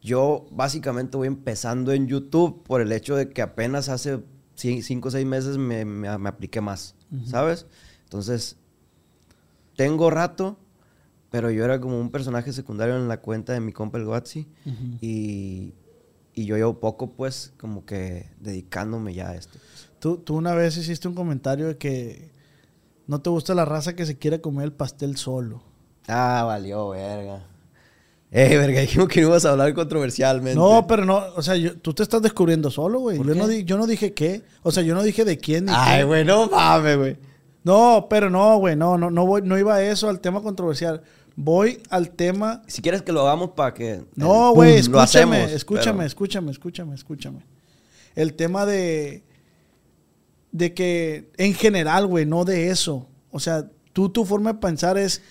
yo 0.00 0.46
básicamente 0.52 1.16
voy 1.18 1.26
empezando 1.28 1.92
en 1.92 2.06
YouTube 2.06 2.62
por 2.64 2.80
el 2.80 2.90
hecho 2.92 3.14
de 3.14 3.28
que 3.28 3.42
apenas 3.42 3.88
hace 3.90 4.20
5 4.54 5.08
o 5.08 5.10
6 5.10 5.26
meses 5.26 5.58
me, 5.58 5.84
me- 5.84 6.16
me 6.18 6.28
apliqué 6.30 6.60
más, 6.62 6.94
¿sabes? 7.26 7.66
Entonces, 8.04 8.56
tengo 9.76 10.10
rato, 10.10 10.58
pero 11.30 11.50
yo 11.50 11.64
era 11.64 11.80
como 11.80 12.00
un 12.00 12.10
personaje 12.10 12.52
secundario 12.52 12.96
en 12.96 13.08
la 13.08 13.20
cuenta 13.20 13.52
de 13.52 13.60
mi 13.60 13.72
compa 13.72 13.98
el 13.98 14.04
Guatsi. 14.04 14.46
Ujú. 14.66 14.98
y, 15.00 15.74
y 16.34 16.44
yo 16.46 16.56
llevo 16.56 16.78
poco, 16.80 17.12
pues, 17.12 17.52
como 17.58 17.84
que 17.84 18.30
dedicándome 18.40 19.12
ya 19.14 19.30
a 19.30 19.34
esto. 19.34 19.58
Tú, 19.98 20.18
tú 20.18 20.36
una 20.36 20.54
vez 20.54 20.76
hiciste 20.76 21.08
un 21.08 21.14
comentario 21.14 21.66
de 21.66 21.76
que 21.76 22.30
no 23.08 23.20
te 23.20 23.30
gusta 23.30 23.54
la 23.54 23.64
raza 23.64 23.94
que 23.96 24.06
se 24.06 24.16
quiere 24.18 24.40
comer 24.40 24.66
el 24.66 24.72
pastel 24.72 25.16
solo. 25.16 25.62
Ah, 26.06 26.44
valió, 26.46 26.90
verga. 26.90 27.44
Eh, 28.30 28.56
verga, 28.56 28.80
dijimos 28.82 29.08
que 29.08 29.20
no 29.22 29.28
ibas 29.28 29.44
a 29.44 29.50
hablar 29.50 29.74
controversialmente. 29.74 30.54
No, 30.58 30.86
pero 30.86 31.04
no, 31.04 31.20
o 31.34 31.42
sea, 31.42 31.56
yo- 31.56 31.76
tú 31.78 31.92
te 31.94 32.02
estás 32.02 32.22
descubriendo 32.22 32.70
solo, 32.70 33.00
güey. 33.00 33.16
¿Por 33.16 33.26
Yo 33.26 33.34
no, 33.34 33.50
yo 33.50 33.76
no 33.78 33.86
dije 33.86 34.14
qué. 34.14 34.42
O 34.62 34.70
sea, 34.70 34.82
yo 34.82 34.94
no 34.94 35.02
dije 35.02 35.24
de 35.24 35.38
quién 35.38 35.64
ni 35.64 35.72
Ay, 35.74 36.04
güey, 36.04 36.24
no 36.24 36.48
mames, 36.48 36.96
güey. 36.96 37.16
No, 37.64 38.06
pero 38.08 38.30
no, 38.30 38.58
güey, 38.58 38.76
no, 38.76 38.96
no, 38.96 39.10
no, 39.10 39.26
voy, 39.26 39.42
no 39.42 39.58
iba 39.58 39.74
a 39.74 39.82
eso, 39.82 40.08
al 40.08 40.20
tema 40.20 40.40
controversial. 40.42 41.02
Voy 41.40 41.80
al 41.88 42.10
tema. 42.10 42.62
Si 42.66 42.82
quieres 42.82 43.02
que 43.02 43.12
lo 43.12 43.20
hagamos 43.20 43.50
para 43.50 43.72
que. 43.72 44.02
No, 44.16 44.52
güey, 44.54 44.74
escúchame, 44.74 45.02
hacemos, 45.36 45.52
escúchame, 45.52 45.98
pero- 45.98 46.06
escúchame, 46.06 46.50
escúchame, 46.50 46.94
escúchame. 46.96 47.38
El 48.16 48.34
tema 48.34 48.66
de. 48.66 49.22
De 50.50 50.74
que, 50.74 51.30
en 51.36 51.54
general, 51.54 52.06
güey, 52.08 52.26
no 52.26 52.44
de 52.44 52.70
eso. 52.70 53.06
O 53.30 53.38
sea, 53.38 53.70
tú, 53.92 54.08
tu 54.08 54.24
forma 54.24 54.54
de 54.54 54.58
pensar 54.58 54.98
es 54.98 55.22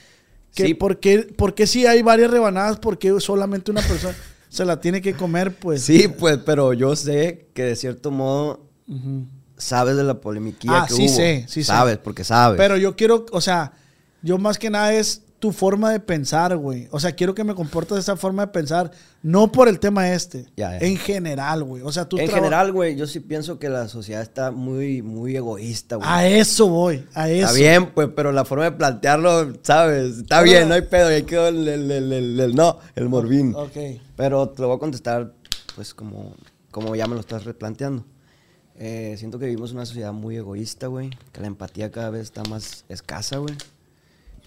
que, 0.55 0.67
Sí. 0.67 0.73
¿por, 0.75 0.99
qué, 1.01 1.19
por 1.35 1.53
qué 1.55 1.67
si 1.67 1.85
hay 1.85 2.01
varias 2.03 2.31
rebanadas, 2.31 2.79
por 2.79 2.97
qué 2.97 3.19
solamente 3.19 3.69
una 3.71 3.81
persona 3.81 4.15
se 4.49 4.63
la 4.63 4.79
tiene 4.79 5.01
que 5.01 5.13
comer, 5.13 5.55
pues? 5.59 5.81
Sí, 5.83 6.07
pues, 6.07 6.37
pero 6.45 6.71
yo 6.71 6.95
sé 6.95 7.47
que 7.53 7.63
de 7.63 7.75
cierto 7.75 8.11
modo 8.11 8.65
sabes 9.57 9.97
de 9.97 10.03
la 10.05 10.21
polemiquilla 10.21 10.83
Ah, 10.83 10.85
que 10.87 10.93
sí 10.93 11.05
hubo. 11.07 11.15
sé, 11.15 11.45
sí 11.49 11.63
sé. 11.63 11.67
Sabes, 11.67 11.97
porque 11.97 12.23
sabes. 12.23 12.57
Pero 12.57 12.77
yo 12.77 12.95
quiero, 12.95 13.25
o 13.33 13.41
sea, 13.41 13.73
yo 14.21 14.37
más 14.37 14.57
que 14.57 14.69
nada 14.69 14.93
es 14.93 15.23
tu 15.39 15.51
forma 15.51 15.91
de 15.91 15.99
pensar, 15.99 16.57
güey. 16.57 16.87
O 16.91 16.99
sea, 16.99 17.11
quiero 17.11 17.35
que 17.35 17.43
me 17.43 17.53
comportes 17.53 17.93
de 17.95 17.99
esa 18.01 18.15
forma 18.17 18.45
de 18.47 18.51
pensar, 18.51 18.89
no 19.21 19.51
por 19.51 19.67
el 19.67 19.79
tema 19.79 20.11
este, 20.11 20.45
Ya, 20.55 20.71
ya. 20.71 20.85
en 20.87 20.97
general, 20.97 21.63
güey. 21.63 21.83
O 21.83 21.91
sea, 21.91 22.05
tú 22.09 22.17
en 22.17 22.27
general, 22.29 22.71
güey, 22.71 22.95
yo 22.95 23.05
sí 23.05 23.19
pienso 23.19 23.59
que 23.59 23.69
la 23.69 23.87
sociedad 23.87 24.21
está 24.23 24.49
muy, 24.51 25.01
muy 25.03 25.35
egoísta, 25.35 25.97
güey. 25.97 26.07
A 26.09 26.27
eso 26.27 26.67
voy, 26.69 27.05
a 27.13 27.29
eso. 27.29 27.45
Está 27.47 27.53
bien, 27.57 27.91
pues, 27.93 28.09
pero 28.15 28.31
la 28.31 28.45
forma 28.45 28.63
de 28.65 28.71
plantearlo, 28.71 29.53
¿sabes? 29.61 30.17
Está 30.17 30.41
bien, 30.41 30.67
no 30.69 30.73
hay 30.75 30.81
pedo. 30.81 31.11
Ya 31.11 31.25
quedó 31.25 31.47
el, 31.49 31.67
el- 31.67 31.91
el- 31.91 32.13
el- 32.13 32.39
el- 32.39 32.55
no, 32.55 32.79
el 32.95 33.07
morbín. 33.09 33.53
Ok. 33.55 33.77
Pero 34.15 34.49
te 34.49 34.61
lo 34.63 34.69
voy 34.69 34.77
a 34.77 34.79
contestar, 34.79 35.33
pues, 35.75 35.93
como, 35.93 36.33
como 36.71 36.95
ya 36.95 37.05
me 37.05 37.13
lo 37.13 37.21
estás 37.21 37.43
replanteando. 37.45 38.05
Eh, 38.79 39.15
siento 39.17 39.39
que 39.39 39.45
vivimos 39.45 39.71
una 39.71 39.85
sociedad 39.85 40.13
muy 40.13 40.35
egoísta, 40.35 40.87
güey. 40.87 41.09
Que 41.31 41.41
la 41.41 41.47
empatía 41.47 41.91
cada 41.91 42.09
vez 42.11 42.21
está 42.23 42.43
más 42.43 42.85
escasa, 42.89 43.37
güey. 43.37 43.55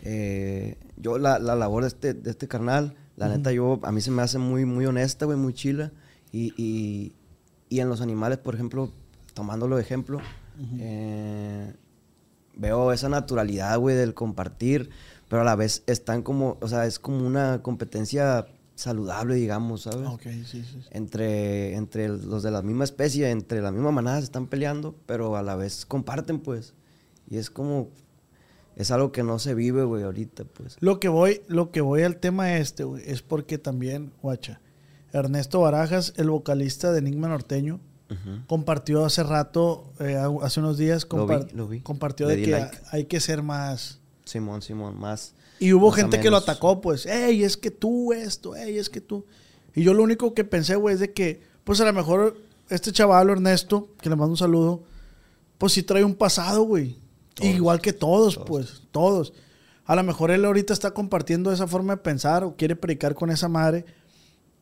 Eh, 0.02 0.76
yo, 0.96 1.18
la, 1.18 1.38
la 1.38 1.54
labor 1.56 1.82
de 1.82 1.88
este, 1.88 2.14
de 2.14 2.30
este 2.30 2.48
carnal, 2.48 2.94
la 3.16 3.28
neta, 3.28 3.52
yo, 3.52 3.80
a 3.82 3.92
mí 3.92 4.00
se 4.00 4.10
me 4.10 4.22
hace 4.22 4.38
muy, 4.38 4.64
muy 4.64 4.86
honesta, 4.86 5.26
güey, 5.26 5.38
muy 5.38 5.52
chila. 5.52 5.92
Y, 6.32 6.54
y, 6.56 7.12
y 7.68 7.80
en 7.80 7.88
los 7.88 8.00
animales, 8.00 8.38
por 8.38 8.54
ejemplo, 8.54 8.92
tomándolo 9.34 9.76
de 9.76 9.82
ejemplo, 9.82 10.20
eh, 10.78 11.74
veo 12.56 12.92
esa 12.92 13.08
naturalidad, 13.08 13.78
güey, 13.78 13.96
del 13.96 14.14
compartir, 14.14 14.90
pero 15.28 15.42
a 15.42 15.44
la 15.44 15.56
vez 15.56 15.82
están 15.86 16.22
como, 16.22 16.58
o 16.60 16.68
sea, 16.68 16.86
es 16.86 16.98
como 16.98 17.26
una 17.26 17.62
competencia 17.62 18.46
saludable, 18.74 19.34
digamos, 19.34 19.82
¿sabes? 19.82 20.08
Sí. 20.46 20.64
sí. 20.64 20.80
Entre, 20.90 21.76
entre 21.76 22.08
los 22.08 22.42
de 22.42 22.50
la 22.50 22.62
misma 22.62 22.84
especie, 22.84 23.30
entre 23.30 23.60
la 23.60 23.70
misma 23.70 23.92
manada 23.92 24.18
se 24.18 24.24
están 24.24 24.46
peleando, 24.46 24.96
pero 25.06 25.36
a 25.36 25.42
la 25.42 25.56
vez 25.56 25.84
comparten, 25.86 26.40
pues. 26.40 26.74
Y 27.28 27.36
es 27.36 27.50
como, 27.50 27.90
es 28.80 28.90
algo 28.90 29.12
que 29.12 29.22
no 29.22 29.38
se 29.38 29.54
vive, 29.54 29.84
güey, 29.84 30.02
ahorita, 30.02 30.44
pues. 30.44 30.76
Lo 30.80 30.98
que 31.00 31.08
voy, 31.08 31.42
lo 31.48 31.70
que 31.70 31.80
voy 31.80 32.02
al 32.02 32.16
tema 32.16 32.56
este, 32.56 32.84
güey, 32.84 33.02
es 33.06 33.22
porque 33.22 33.58
también, 33.58 34.12
guacha, 34.22 34.60
Ernesto 35.12 35.60
Barajas, 35.60 36.14
el 36.16 36.30
vocalista 36.30 36.92
de 36.92 36.98
Enigma 37.00 37.28
Norteño, 37.28 37.80
compartió 38.46 39.04
hace 39.04 39.22
rato, 39.22 39.92
eh, 40.00 40.16
hace 40.42 40.60
unos 40.60 40.78
días, 40.78 41.06
Lo 41.10 41.26
vi, 41.26 41.34
compar- 41.34 41.52
lo 41.52 41.68
vi. 41.68 41.80
compartió 41.80 42.26
Le 42.28 42.36
de 42.36 42.42
que 42.42 42.50
like. 42.50 42.78
hay 42.90 43.04
que 43.04 43.20
ser 43.20 43.42
más, 43.42 44.00
Simón, 44.24 44.62
Simón, 44.62 44.98
más. 44.98 45.34
Y 45.58 45.72
hubo 45.72 45.88
más 45.88 45.96
gente 45.96 46.20
que 46.20 46.30
lo 46.30 46.36
atacó, 46.36 46.80
pues, 46.80 47.06
ey, 47.06 47.44
es 47.44 47.56
que 47.56 47.70
tú 47.70 48.12
esto, 48.12 48.56
ey, 48.56 48.78
es 48.78 48.88
que 48.90 49.00
tú. 49.00 49.26
Y 49.74 49.82
yo 49.84 49.94
lo 49.94 50.02
único 50.02 50.34
que 50.34 50.44
pensé, 50.44 50.74
güey, 50.76 50.94
es 50.94 51.00
de 51.00 51.12
que, 51.12 51.42
pues 51.64 51.80
a 51.80 51.84
lo 51.84 51.92
mejor 51.92 52.36
este 52.68 52.92
chaval, 52.92 53.30
Ernesto, 53.30 53.88
que 54.00 54.08
le 54.08 54.16
mando 54.16 54.32
un 54.32 54.36
saludo, 54.36 54.82
pues 55.58 55.72
sí 55.72 55.82
trae 55.82 56.02
un 56.04 56.14
pasado, 56.14 56.62
güey. 56.62 56.98
Todos. 57.34 57.50
Igual 57.50 57.80
que 57.80 57.92
todos, 57.92 58.34
Todos. 58.34 58.46
pues, 58.48 58.82
todos. 58.90 59.32
A 59.86 59.96
lo 59.96 60.02
mejor 60.02 60.30
él 60.30 60.44
ahorita 60.44 60.72
está 60.72 60.92
compartiendo 60.92 61.52
esa 61.52 61.66
forma 61.66 61.94
de 61.96 62.02
pensar 62.02 62.44
o 62.44 62.54
quiere 62.56 62.76
predicar 62.76 63.14
con 63.14 63.30
esa 63.30 63.48
madre. 63.48 63.84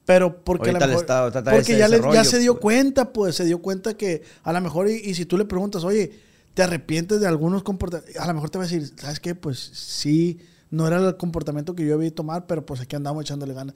Pero 0.05 0.43
porque 0.43 0.71
a 0.71 0.73
lo 0.73 0.79
mejor, 0.81 1.01
está- 1.03 1.27
está- 1.27 1.39
está 1.41 1.51
porque 1.51 1.73
ese 1.73 1.79
ya, 1.79 1.89
le- 1.89 2.01
ya 2.15 2.25
se 2.25 2.39
dio 2.39 2.55
pues. 2.55 2.63
cuenta, 2.63 3.13
pues, 3.13 3.35
se 3.37 3.45
dio 3.45 3.61
cuenta 3.61 3.95
que 3.95 4.23
a 4.43 4.53
lo 4.55 4.61
mejor, 4.63 4.89
y, 4.89 4.95
y 4.95 5.15
si 5.15 5.27
tú 5.27 5.37
le 5.37 5.45
preguntas, 5.45 5.85
oye, 5.85 6.13
¿te 6.55 6.63
arrepientes 6.63 7.21
de 7.21 7.27
algunos 7.27 7.63
comportamientos? 7.63 8.17
A 8.23 8.27
lo 8.27 8.33
mejor 8.35 8.49
te 8.49 8.57
va 8.59 8.65
a 8.65 8.67
decir, 8.69 8.91
¿sabes 8.97 9.21
qué? 9.21 9.35
Pues 9.35 9.59
sí, 9.59 10.39
no 10.71 10.87
era 10.87 10.97
el 10.97 11.17
comportamiento 11.19 11.75
que 11.75 11.85
yo 11.85 11.99
debí 11.99 12.11
tomar, 12.11 12.47
pero 12.47 12.65
pues 12.65 12.81
aquí 12.81 12.97
andamos 12.97 13.23
echándole 13.23 13.53
ganas. 13.53 13.75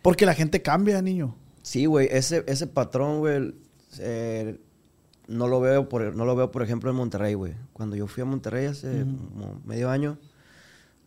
Porque 0.00 0.24
la 0.24 0.32
gente 0.34 0.62
cambia, 0.62 1.02
niño. 1.02 1.36
Sí, 1.60 1.84
güey, 1.84 2.08
ese, 2.10 2.44
ese 2.46 2.66
patrón, 2.66 3.18
güey, 3.18 3.54
eh, 3.98 4.58
no 5.28 5.48
lo 5.48 5.60
veo 5.60 5.88
por 5.88 6.14
no 6.14 6.24
lo 6.24 6.36
veo, 6.36 6.50
por 6.50 6.62
ejemplo, 6.62 6.90
en 6.90 6.96
Monterrey, 6.96 7.34
güey. 7.34 7.54
Cuando 7.72 7.96
yo 7.96 8.06
fui 8.06 8.22
a 8.22 8.26
Monterrey 8.26 8.66
hace 8.66 9.00
como 9.00 9.60
medio 9.64 9.90
año, 9.90 10.18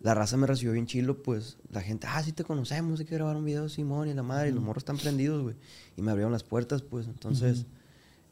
la 0.06 0.14
raza 0.14 0.38
me 0.38 0.48
recibió 0.48 0.74
bien 0.74 0.86
chilo, 0.86 1.24
pues 1.24 1.58
la 1.72 1.82
gente, 1.82 2.08
ah, 2.08 2.22
sí 2.22 2.32
te 2.32 2.44
conocemos, 2.44 3.00
hay 3.00 3.06
que 3.06 3.16
grabar 3.16 3.36
un 3.36 3.46
video, 3.46 3.70
Simón 3.70 4.08
y 4.08 4.14
la 4.14 4.24
madre, 4.24 4.50
y 4.50 4.52
los 4.52 4.64
morros 4.64 4.82
están 4.82 4.98
prendidos, 4.98 5.42
güey. 5.42 5.56
Y 5.98 6.02
me 6.02 6.12
abrieron 6.12 6.32
las 6.32 6.44
puertas, 6.44 6.82
pues, 6.82 7.08
entonces, 7.08 7.66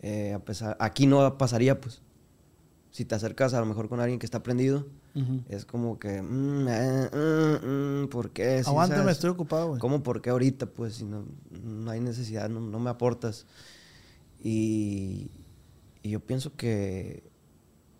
eh, 0.02 0.34
a 0.34 0.40
pesar, 0.40 0.78
aquí 0.80 1.08
no 1.08 1.38
pasaría, 1.38 1.80
pues. 1.82 2.02
Si 2.92 3.06
te 3.06 3.16
acercas 3.16 3.56
a 3.56 3.60
lo 3.60 3.66
mejor 3.66 3.90
con 3.90 4.00
alguien 4.00 4.20
que 4.20 4.28
está 4.28 4.44
prendido, 4.44 4.86
es 5.50 5.66
como 5.66 5.98
que, 5.98 6.22
mm, 6.22 6.68
eh, 6.68 7.10
mm, 7.12 8.04
mm, 8.04 8.08
¿por 8.10 8.30
qué? 8.30 8.63
Sí, 8.63 8.70
Aguántame, 8.70 9.12
estoy 9.12 9.32
ocupado, 9.32 9.70
güey. 9.70 9.80
¿Cómo 9.80 10.04
por 10.04 10.22
qué 10.22 10.30
ahorita? 10.30 10.68
Pues 10.68 10.96
si 10.96 11.06
no, 11.06 11.25
no 11.63 11.90
hay 11.90 12.02
necesidad, 12.02 12.50
no, 12.50 12.60
no 12.60 12.80
me 12.80 12.92
aportas. 12.92 13.48
Y, 14.44 15.32
y 16.03 16.12
yo 16.12 16.19
pienso 16.19 16.55
que 16.55 17.24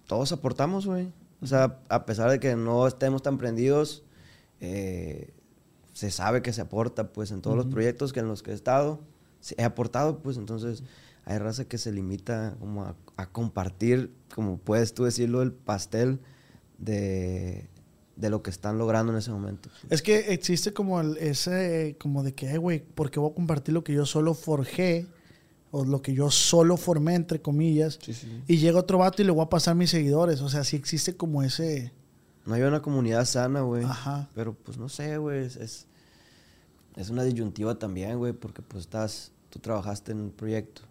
todos 0.06 0.32
aportamos, 0.32 0.86
güey. 0.86 1.12
O 1.42 1.48
sea, 1.48 1.80
a 1.90 2.06
pesar 2.06 2.30
de 2.30 2.40
que 2.40 2.56
no 2.56 2.86
estemos 2.88 3.24
tan 3.24 3.38
prendidos, 3.38 4.04
eh, 4.60 5.34
se 5.94 6.12
sabe 6.12 6.42
que 6.42 6.54
se 6.54 6.62
aporta, 6.62 7.12
pues 7.12 7.32
en 7.32 7.42
todos 7.42 7.58
los 7.58 7.66
proyectos 7.68 8.14
que 8.14 8.20
en 8.20 8.28
los 8.28 8.44
que 8.44 8.52
he 8.52 8.54
estado, 8.54 9.02
he 9.58 9.64
aportado, 9.64 10.20
pues 10.20 10.38
entonces 10.38 10.84
hay 11.26 11.38
raza 11.38 11.66
que 11.66 11.78
se 11.78 11.92
limita 11.92 12.56
como 12.60 12.84
a, 12.84 12.96
a 13.18 13.30
compartir, 13.32 14.14
como 14.34 14.58
puedes 14.58 14.94
tú 14.94 15.04
decirlo, 15.06 15.42
el 15.42 15.52
pastel 15.54 16.20
de, 16.78 17.70
de 18.16 18.30
lo 18.30 18.42
que 18.44 18.50
están 18.50 18.78
logrando 18.78 19.12
en 19.14 19.20
ese 19.20 19.32
momento. 19.32 19.70
Es 19.90 20.02
que 20.02 20.34
existe 20.34 20.74
como 20.74 21.00
el, 21.02 21.18
ese, 21.18 21.96
como 22.00 22.24
de 22.24 22.34
que, 22.34 22.50
"Eh, 22.52 22.58
güey, 22.58 22.84
porque 22.96 23.20
voy 23.20 23.32
a 23.32 23.36
compartir 23.36 23.74
lo 23.74 23.84
que 23.84 23.94
yo 23.94 24.06
solo 24.06 24.34
forjé, 24.34 25.08
o 25.76 25.84
lo 25.86 26.04
que 26.04 26.14
yo 26.14 26.30
solo 26.30 26.78
formé, 26.78 27.16
entre 27.16 27.42
comillas, 27.42 27.98
Sí, 28.00 28.14
sí. 28.14 28.28
y 28.48 28.58
llega 28.58 28.78
otro 28.78 29.00
vato 29.00 29.24
y 29.24 29.26
le 29.26 29.32
voy 29.32 29.44
a 29.44 29.50
pasar 29.50 29.74
mis 29.74 29.90
seguidores. 29.90 30.40
O 30.42 30.48
sea, 30.48 30.64
sí 30.64 30.76
existe 30.76 31.18
como 31.18 31.42
ese... 31.42 31.92
No 32.46 32.54
hay 32.54 32.62
una 32.62 32.84
comunidad 32.84 33.26
sana, 33.26 33.62
güey. 33.62 33.84
Ajá. 33.84 34.30
Pero 34.36 34.54
pues 34.54 34.78
no 34.78 34.88
sé, 34.88 35.18
güey. 35.18 35.44
Es, 35.46 35.56
es, 35.56 35.88
es 36.96 37.10
una 37.10 37.24
disyuntiva 37.24 37.80
también, 37.80 38.20
güey. 38.20 38.34
Porque 38.34 38.62
pues 38.62 38.82
estás, 38.84 39.32
tú 39.50 39.58
trabajaste 39.58 40.12
en 40.12 40.22
un 40.22 40.30
proyecto. 40.30 40.84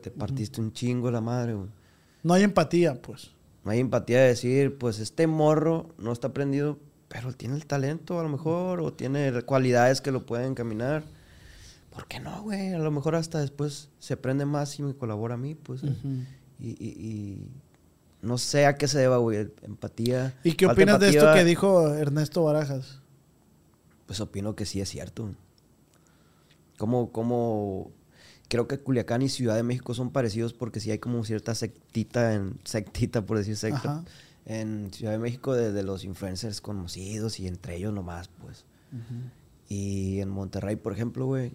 Te 0.00 0.12
partiste 0.12 0.60
un 0.60 0.72
chingo 0.72 1.10
la 1.10 1.20
madre, 1.20 1.54
güey. 1.54 1.68
No 2.22 2.34
hay 2.34 2.44
empatía, 2.44 3.02
pues. 3.02 3.32
No 3.64 3.72
hay 3.72 3.80
empatía 3.80 4.20
de 4.20 4.28
decir, 4.28 4.78
pues 4.78 5.00
este 5.00 5.26
morro 5.26 5.88
no 5.98 6.12
está 6.12 6.28
aprendido, 6.28 6.78
pero 7.08 7.32
tiene 7.32 7.56
el 7.56 7.66
talento 7.66 8.20
a 8.20 8.22
lo 8.22 8.28
mejor, 8.28 8.80
o 8.80 8.92
tiene 8.92 9.42
cualidades 9.42 10.00
que 10.00 10.12
lo 10.12 10.24
pueden 10.24 10.54
caminar. 10.54 11.02
¿Por 11.90 12.06
qué 12.06 12.20
no, 12.20 12.42
güey? 12.42 12.72
A 12.72 12.78
lo 12.78 12.90
mejor 12.90 13.14
hasta 13.16 13.40
después 13.40 13.88
se 13.98 14.14
aprende 14.14 14.44
más 14.46 14.78
y 14.78 14.82
me 14.82 14.94
colabora 14.94 15.34
a 15.34 15.38
mí, 15.38 15.54
pues. 15.54 15.82
eh. 15.82 15.94
y, 16.60 16.70
y- 16.70 16.88
y 16.88 17.48
no 18.22 18.36
sé 18.38 18.66
a 18.66 18.76
qué 18.76 18.86
se 18.86 18.98
deba, 18.98 19.16
güey. 19.16 19.50
Empatía. 19.62 20.38
¿Y 20.44 20.52
qué 20.52 20.66
opinas 20.66 21.00
de 21.00 21.08
esto 21.10 21.32
que 21.34 21.44
dijo 21.44 21.88
Ernesto 21.94 22.44
Barajas? 22.44 23.00
Pues 24.06 24.20
opino 24.20 24.54
que 24.54 24.66
sí 24.66 24.80
es 24.80 24.88
cierto. 24.88 25.30
Como, 26.78 27.12
como 27.12 27.90
creo 28.48 28.66
que 28.68 28.78
Culiacán 28.78 29.22
y 29.22 29.28
Ciudad 29.28 29.54
de 29.56 29.62
México 29.62 29.94
son 29.94 30.10
parecidos 30.10 30.52
porque 30.52 30.80
sí 30.80 30.90
hay 30.90 30.98
como 30.98 31.24
cierta 31.24 31.54
sectita, 31.54 32.34
en, 32.34 32.58
sectita 32.64 33.24
por 33.24 33.36
decir 33.38 33.56
secta, 33.56 33.78
Ajá. 34.00 34.04
en 34.46 34.90
Ciudad 34.92 35.12
de 35.12 35.18
México 35.18 35.54
de, 35.54 35.72
de 35.72 35.82
los 35.82 36.04
influencers 36.04 36.60
conocidos 36.60 37.38
y 37.40 37.46
entre 37.46 37.76
ellos 37.76 37.92
nomás, 37.92 38.28
pues. 38.28 38.64
Y 39.68 40.20
en 40.20 40.28
Monterrey, 40.30 40.76
por 40.76 40.92
ejemplo, 40.92 41.26
güey, 41.26 41.52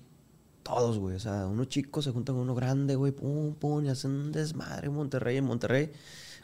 todos, 0.65 0.97
güey, 0.97 1.15
o 1.15 1.19
sea, 1.19 1.45
unos 1.45 1.69
chicos 1.69 2.05
se 2.05 2.11
juntan 2.11 2.33
con 2.35 2.41
uno 2.41 2.55
grande, 2.55 2.95
güey, 2.95 3.11
pum, 3.11 3.53
pum, 3.53 3.85
y 3.85 3.89
hacen 3.89 4.09
un 4.09 4.31
desmadre 4.31 4.87
en 4.87 4.93
Monterrey. 4.95 5.37
En 5.37 5.45
Monterrey, 5.45 5.91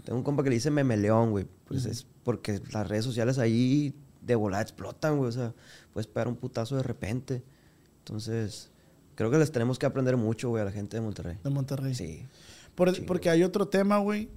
tengo 0.06 0.20
un 0.20 0.24
compa 0.24 0.44
que 0.44 0.50
le 0.50 0.56
dice 0.58 0.70
memeleón, 0.70 1.32
güey, 1.32 1.48
pues 1.66 1.86
es 1.86 2.06
porque 2.24 2.62
las 2.72 2.88
redes 2.88 3.04
sociales 3.04 3.40
ahí 3.40 3.96
de 4.22 4.36
volada 4.36 4.62
explotan, 4.62 5.18
güey, 5.18 5.30
o 5.30 5.32
sea, 5.32 5.56
puedes 5.92 6.06
pegar 6.06 6.28
un 6.28 6.36
putazo 6.36 6.76
de 6.76 6.84
repente. 6.84 7.42
Entonces, 7.98 8.70
creo 9.16 9.32
que 9.32 9.40
les 9.40 9.52
tenemos 9.52 9.80
que 9.80 9.88
aprender 9.88 10.16
mucho, 10.18 10.50
güey, 10.50 10.62
a 10.62 10.66
la 10.66 10.72
gente 10.72 10.98
de 10.98 11.02
Monterrey. 11.02 11.38
De 11.44 11.50
Monterrey. 11.50 11.96
Sí. 11.96 12.24
Por- 12.76 12.94
Sí, 12.96 13.02
porque 13.02 13.32
hay 13.32 13.42
otro 13.42 13.68
tema, 13.70 13.98
güey. 13.98 14.30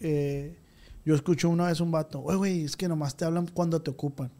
Eh, 0.00 0.56
yo 1.04 1.14
escuché 1.14 1.46
una 1.46 1.66
vez 1.68 1.78
un 1.80 1.92
vato, 1.92 2.20
"Oye, 2.22 2.36
güey, 2.36 2.64
es 2.64 2.76
que 2.76 2.88
nomás 2.88 3.16
te 3.16 3.24
hablan 3.24 3.46
cuando 3.46 3.80
te 3.80 3.92
ocupan. 3.92 4.32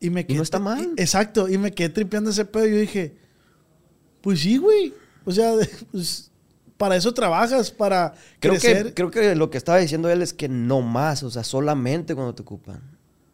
Y 0.00 0.10
me 0.10 0.24
no 0.28 0.42
está 0.42 0.58
mal. 0.58 0.92
y- 0.96 1.00
exacto, 1.00 1.48
y 1.48 1.56
me 1.56 1.72
quedé 1.72 1.90
tripeando 1.90 2.30
ese 2.30 2.44
pedo 2.46 2.66
y 2.66 2.70
yo 2.72 2.78
dije, 2.78 3.16
pues 4.20 4.40
sí, 4.40 4.56
güey. 4.58 4.92
O 5.24 5.32
sea, 5.32 5.54
pues, 5.92 6.30
para 6.76 6.96
eso 6.96 7.12
trabajas, 7.12 7.70
para 7.70 8.14
Creo 8.38 8.54
crecer. 8.54 8.86
que, 8.86 8.94
creo 8.94 9.10
que 9.10 9.34
lo 9.34 9.50
que 9.50 9.58
estaba 9.58 9.78
diciendo 9.78 10.08
él 10.10 10.22
es 10.22 10.32
que 10.32 10.48
no 10.48 10.80
más, 10.80 11.22
o 11.22 11.30
sea, 11.30 11.44
solamente 11.44 12.14
cuando 12.14 12.34
te 12.34 12.42
ocupan. 12.42 12.80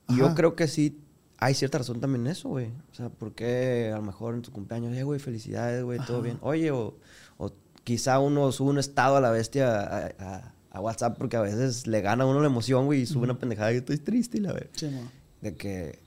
Y 0.08 0.16
yo 0.18 0.34
creo 0.34 0.54
que 0.54 0.68
sí 0.68 0.98
hay 1.38 1.54
cierta 1.54 1.78
razón 1.78 2.00
también 2.00 2.26
en 2.26 2.32
eso, 2.32 2.48
güey. 2.48 2.66
O 2.90 2.94
sea, 2.94 3.08
porque 3.08 3.90
a 3.92 3.96
lo 3.96 4.02
mejor 4.02 4.34
en 4.34 4.42
tu 4.42 4.50
cumpleaños, 4.52 4.96
eh, 4.96 5.02
güey, 5.02 5.20
felicidades, 5.20 5.82
güey, 5.84 5.98
todo 6.06 6.22
bien. 6.22 6.38
Oye, 6.42 6.70
o, 6.70 6.96
o 7.38 7.52
quizá 7.84 8.18
uno 8.20 8.50
sube 8.52 8.70
un 8.70 8.78
estado 8.78 9.16
a 9.16 9.20
la 9.20 9.30
bestia 9.30 9.80
a, 9.80 10.06
a- 10.18 10.52
a 10.70 10.80
WhatsApp 10.80 11.16
porque 11.16 11.36
a 11.36 11.40
veces 11.40 11.86
le 11.86 12.02
gana 12.02 12.24
a 12.24 12.26
uno 12.26 12.40
la 12.40 12.46
emoción, 12.48 12.84
güey, 12.84 13.00
y 13.02 13.06
sube 13.06 13.24
una 13.24 13.38
pendejada 13.38 13.72
y 13.72 13.76
estoy 13.76 13.96
triste 13.98 14.36
y 14.38 14.40
la 14.42 14.52
ver. 14.52 14.68
Sí, 14.74 14.86
mo. 14.88 15.02
De 15.40 15.54
que, 15.54 15.98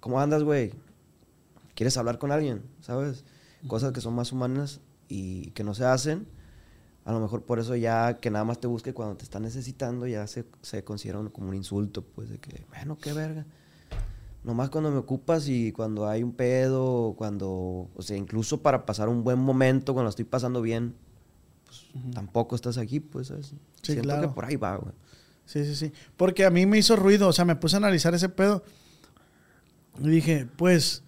¿cómo 0.00 0.20
andas, 0.20 0.42
güey? 0.42 0.72
¿Quieres 1.74 1.96
hablar 1.96 2.18
con 2.18 2.32
alguien? 2.32 2.62
¿Sabes? 2.80 3.24
Cosas 3.66 3.92
que 3.92 4.00
son 4.00 4.14
más 4.14 4.32
humanas 4.32 4.80
y 5.08 5.50
que 5.50 5.64
no 5.64 5.74
se 5.74 5.84
hacen. 5.84 6.26
A 7.04 7.12
lo 7.12 7.20
mejor 7.20 7.42
por 7.42 7.58
eso 7.58 7.74
ya 7.76 8.18
que 8.18 8.30
nada 8.30 8.44
más 8.44 8.60
te 8.60 8.66
busque 8.66 8.94
cuando 8.94 9.16
te 9.16 9.24
está 9.24 9.40
necesitando 9.40 10.06
ya 10.06 10.26
se, 10.26 10.44
se 10.62 10.84
considera 10.84 11.18
como 11.32 11.48
un 11.48 11.54
insulto, 11.54 12.02
pues 12.02 12.28
de 12.28 12.38
que, 12.38 12.64
bueno, 12.68 12.98
qué 13.00 13.12
verga. 13.12 13.46
Nomás 14.44 14.70
cuando 14.70 14.90
me 14.90 14.96
ocupas 14.96 15.48
y 15.48 15.72
cuando 15.72 16.08
hay 16.08 16.22
un 16.22 16.32
pedo, 16.32 17.14
cuando, 17.16 17.90
o 17.94 18.02
sea, 18.02 18.16
incluso 18.16 18.62
para 18.62 18.86
pasar 18.86 19.08
un 19.08 19.22
buen 19.22 19.38
momento, 19.38 19.92
cuando 19.92 20.08
estoy 20.08 20.24
pasando 20.24 20.62
bien, 20.62 20.94
pues 21.66 21.86
tampoco 22.14 22.56
estás 22.56 22.78
aquí, 22.78 23.00
pues, 23.00 23.28
¿sabes? 23.28 23.54
Siento 23.82 24.04
claro. 24.04 24.22
que 24.22 24.34
por 24.34 24.44
ahí 24.46 24.56
va, 24.56 24.76
güey. 24.76 24.94
Sí, 25.44 25.64
sí, 25.64 25.74
sí. 25.74 25.92
Porque 26.16 26.44
a 26.44 26.50
mí 26.50 26.64
me 26.64 26.78
hizo 26.78 26.96
ruido, 26.96 27.28
o 27.28 27.32
sea, 27.32 27.44
me 27.44 27.56
puse 27.56 27.76
a 27.76 27.78
analizar 27.78 28.14
ese 28.14 28.28
pedo. 28.28 28.62
Y 29.98 30.08
dije, 30.08 30.48
pues, 30.56 31.02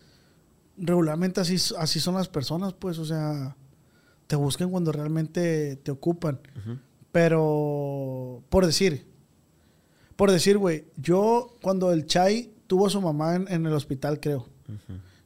regularmente 0.77 1.41
así, 1.41 1.57
así 1.79 2.01
son 2.01 2.15
las 2.15 2.29
personas, 2.29 2.73
pues, 2.73 2.99
o 2.99 3.05
sea, 3.05 3.57
te 4.27 4.37
buscan 4.37 4.71
cuando 4.71 4.93
realmente 4.93 5.77
te 5.77 5.91
ocupan. 5.91 6.41
Pero, 7.11 8.43
por 8.49 8.65
decir, 8.65 9.07
por 10.17 10.31
decir, 10.31 10.59
güey, 10.59 10.87
yo 10.97 11.55
cuando 11.63 11.93
el 11.93 12.07
Chai 12.07 12.53
tuvo 12.67 12.87
a 12.87 12.91
su 12.91 13.01
mamá 13.01 13.37
en, 13.37 13.47
en 13.49 13.67
el 13.67 13.73
hospital, 13.73 14.21
creo, 14.21 14.49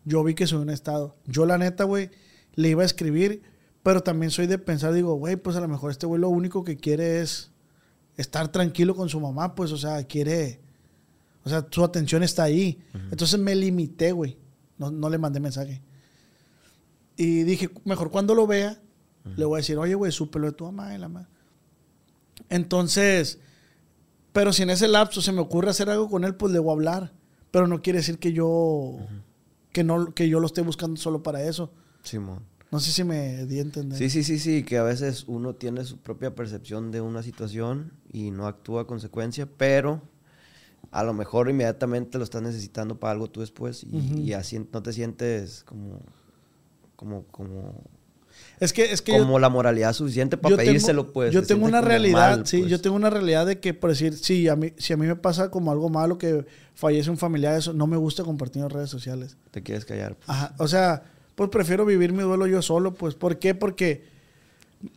yo 0.04 0.24
vi 0.24 0.34
que 0.34 0.46
soy 0.46 0.60
un 0.60 0.70
estado. 0.70 1.16
Yo, 1.26 1.46
la 1.46 1.58
neta, 1.58 1.84
güey, 1.84 2.10
le 2.54 2.70
iba 2.70 2.82
a 2.82 2.86
escribir, 2.86 3.42
pero 3.82 4.02
también 4.02 4.30
soy 4.30 4.46
de 4.46 4.58
pensar, 4.58 4.92
digo, 4.92 5.14
güey, 5.14 5.36
pues 5.36 5.56
a 5.56 5.60
lo 5.60 5.68
mejor 5.68 5.90
este 5.90 6.06
güey 6.06 6.20
lo 6.20 6.28
único 6.28 6.64
que 6.64 6.76
quiere 6.76 7.20
es 7.20 7.52
estar 8.16 8.48
tranquilo 8.48 8.96
con 8.96 9.08
su 9.08 9.20
mamá, 9.20 9.54
pues, 9.54 9.70
o 9.72 9.76
sea, 9.76 10.02
quiere, 10.04 10.60
o 11.44 11.48
sea, 11.48 11.66
su 11.70 11.84
atención 11.84 12.22
está 12.22 12.44
ahí. 12.44 12.80
Entonces 13.10 13.38
me 13.38 13.54
limité, 13.54 14.12
güey. 14.12 14.38
No, 14.78 14.90
no 14.90 15.08
le 15.08 15.18
mandé 15.18 15.40
mensaje. 15.40 15.82
Y 17.16 17.44
dije, 17.44 17.70
mejor 17.84 18.10
cuando 18.10 18.34
lo 18.34 18.46
vea, 18.46 18.80
le 19.36 19.44
voy 19.44 19.56
a 19.56 19.58
decir, 19.58 19.78
oye, 19.78 19.94
güey, 19.94 20.12
súpelo 20.12 20.46
de 20.46 20.52
tu 20.52 20.64
mamá 20.64 20.94
y 20.94 20.98
la 20.98 21.08
madre. 21.08 21.28
Entonces, 22.48 23.38
pero 24.32 24.52
si 24.52 24.62
en 24.62 24.70
ese 24.70 24.86
lapso 24.86 25.22
se 25.22 25.32
me 25.32 25.40
ocurre 25.40 25.70
hacer 25.70 25.88
algo 25.88 26.08
con 26.08 26.24
él, 26.24 26.34
pues 26.34 26.52
le 26.52 26.58
voy 26.58 26.70
a 26.70 26.72
hablar. 26.74 27.12
Pero 27.50 27.66
no 27.66 27.80
quiere 27.80 28.00
decir 28.00 28.18
que 28.18 28.32
yo, 28.32 28.98
que 29.72 29.82
no, 29.82 30.12
que 30.14 30.28
yo 30.28 30.40
lo 30.40 30.46
esté 30.46 30.60
buscando 30.60 31.00
solo 31.00 31.22
para 31.22 31.42
eso. 31.42 31.72
Simón. 32.02 32.44
No 32.70 32.80
sé 32.80 32.90
si 32.90 33.04
me 33.04 33.46
di 33.46 33.58
a 33.58 33.62
entender. 33.62 33.98
Sí, 33.98 34.10
sí, 34.10 34.22
sí, 34.24 34.38
sí, 34.38 34.62
que 34.64 34.76
a 34.76 34.82
veces 34.82 35.24
uno 35.26 35.54
tiene 35.54 35.84
su 35.84 35.98
propia 35.98 36.34
percepción 36.34 36.90
de 36.90 37.00
una 37.00 37.22
situación 37.22 37.92
y 38.12 38.30
no 38.30 38.46
actúa 38.46 38.82
a 38.82 38.86
consecuencia, 38.86 39.48
pero 39.56 40.02
a 40.98 41.04
lo 41.04 41.12
mejor 41.12 41.48
inmediatamente 41.50 42.18
lo 42.18 42.24
estás 42.24 42.42
necesitando 42.42 42.98
para 42.98 43.12
algo 43.12 43.28
tú 43.28 43.40
después 43.40 43.84
y, 43.84 44.32
así 44.32 44.58
no 44.72 44.82
te 44.82 44.92
sientes 44.92 45.62
como, 45.64 46.00
como, 46.96 47.24
como, 47.24 47.74
Es 48.60 48.72
que, 48.72 48.90
es 48.92 49.02
que 49.02 49.12
yo- 49.12 49.18
como 49.18 49.38
la 49.38 49.48
moralidad 49.50 49.92
suficiente 49.92 50.36
para 50.36 50.56
tengo- 50.56 50.66
pedírselo, 50.68 51.12
pues. 51.12 51.32
Yo 51.34 51.42
te 51.42 51.48
tengo 51.48 51.66
una 51.66 51.80
realidad, 51.82 52.36
mal, 52.38 52.46
sí, 52.46 52.58
pues. 52.60 52.70
yo 52.70 52.80
tengo 52.80 52.96
una 52.96 53.10
realidad 53.10 53.44
de 53.46 53.60
que, 53.60 53.74
por 53.74 53.90
decir, 53.90 54.16
sí, 54.16 54.48
a 54.48 54.56
mí, 54.56 54.72
si 54.78 54.92
a 54.92 54.96
mí 54.96 55.06
me 55.06 55.16
pasa 55.16 55.50
como 55.50 55.70
algo 55.70 55.88
malo 55.90 56.16
que 56.18 56.46
fallece 56.74 57.10
un 57.10 57.18
familiar, 57.18 57.56
eso 57.58 57.72
no 57.74 57.86
me 57.86 57.96
gusta 57.98 58.24
compartir 58.24 58.62
en 58.62 58.70
redes 58.70 58.88
sociales. 58.90 59.36
Te 59.50 59.62
quieres 59.62 59.84
callar. 59.84 60.16
pues. 60.16 60.28
Ajá, 60.30 60.54
o 60.58 60.66
sea, 60.68 61.02
pues 61.34 61.50
prefiero 61.50 61.84
vivir 61.84 62.12
mi 62.14 62.22
duelo 62.22 62.46
yo 62.46 62.62
solo, 62.62 62.94
pues. 62.94 63.14
¿Por 63.14 63.38
qué? 63.38 63.54
Porque 63.54 64.04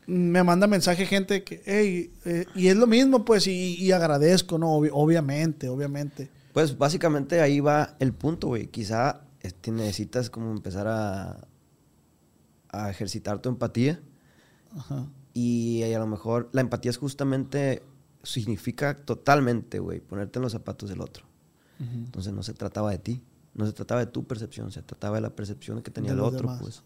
me 0.07 0.43
manda 0.43 0.67
mensaje 0.67 1.05
gente 1.05 1.43
que, 1.43 1.61
hey, 1.65 2.13
eh, 2.25 2.45
y 2.55 2.67
es 2.67 2.75
lo 2.77 2.87
mismo, 2.87 3.25
pues, 3.25 3.47
y, 3.47 3.75
y 3.75 3.91
agradezco, 3.91 4.57
¿no? 4.57 4.77
Obvi- 4.77 4.91
obviamente, 4.91 5.69
obviamente. 5.69 6.29
Pues 6.53 6.77
básicamente 6.77 7.41
ahí 7.41 7.59
va 7.59 7.95
el 7.99 8.13
punto, 8.13 8.47
güey. 8.47 8.67
Quizá 8.67 9.21
este, 9.41 9.71
necesitas 9.71 10.29
como 10.29 10.51
empezar 10.51 10.87
a, 10.87 11.47
a 12.69 12.89
ejercitar 12.89 13.39
tu 13.39 13.49
empatía. 13.49 13.99
Ajá. 14.77 15.07
Y 15.33 15.83
a 15.83 15.99
lo 15.99 16.07
mejor 16.07 16.49
la 16.51 16.61
empatía 16.61 16.91
es 16.91 16.97
justamente, 16.97 17.83
significa 18.23 18.95
totalmente, 18.95 19.79
güey, 19.79 19.99
ponerte 19.99 20.39
en 20.39 20.43
los 20.43 20.51
zapatos 20.51 20.89
del 20.89 21.01
otro. 21.01 21.25
Entonces 21.79 22.33
no 22.33 22.43
se 22.43 22.53
trataba 22.53 22.91
de 22.91 22.97
ti, 22.97 23.21
no 23.53 23.65
se 23.65 23.73
trataba 23.73 23.99
de 24.05 24.11
tu 24.11 24.25
percepción, 24.25 24.71
se 24.71 24.81
trataba 24.81 25.15
de 25.17 25.21
la 25.21 25.29
percepción 25.31 25.81
que 25.81 25.91
tenía 25.91 26.11
De 26.11 26.17
el 26.17 26.23
otro, 26.23 26.41
demás, 26.41 26.59
pues. 26.61 26.83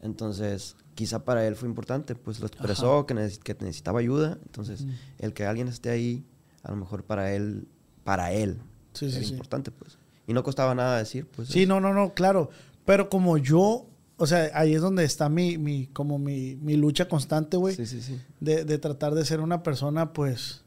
Entonces, 0.00 0.76
quizá 0.94 1.24
para 1.24 1.46
él 1.46 1.56
fue 1.56 1.68
importante, 1.68 2.14
pues 2.14 2.40
lo 2.40 2.46
expresó, 2.46 3.06
que, 3.06 3.14
neces- 3.14 3.38
que 3.38 3.54
necesitaba 3.54 4.00
ayuda. 4.00 4.38
Entonces, 4.44 4.84
el 5.18 5.32
que 5.32 5.46
alguien 5.46 5.68
esté 5.68 5.90
ahí, 5.90 6.24
a 6.62 6.70
lo 6.70 6.76
mejor 6.76 7.04
para 7.04 7.32
él, 7.32 7.66
para 8.04 8.32
él, 8.32 8.58
Sí, 8.92 9.10
sí, 9.10 9.16
era 9.16 9.24
sí. 9.26 9.32
importante, 9.32 9.70
pues. 9.70 9.98
Y 10.26 10.32
no 10.34 10.42
costaba 10.42 10.74
nada 10.74 10.98
decir, 10.98 11.26
pues. 11.26 11.48
Sí, 11.48 11.66
no, 11.66 11.80
no, 11.80 11.92
no, 11.94 12.12
claro. 12.14 12.50
Pero 12.84 13.08
como 13.08 13.38
yo, 13.38 13.86
o 14.18 14.26
sea, 14.26 14.50
ahí 14.54 14.74
es 14.74 14.82
donde 14.82 15.04
está 15.04 15.28
mi, 15.28 15.58
mi 15.58 15.86
como 15.88 16.18
mi, 16.18 16.56
mi 16.56 16.76
lucha 16.76 17.08
constante, 17.08 17.56
güey. 17.56 17.74
Sí, 17.74 17.86
sí, 17.86 18.00
sí. 18.02 18.20
de, 18.40 18.64
de 18.64 18.78
tratar 18.78 19.14
de 19.14 19.24
ser 19.24 19.40
una 19.40 19.62
persona, 19.62 20.12
pues, 20.12 20.63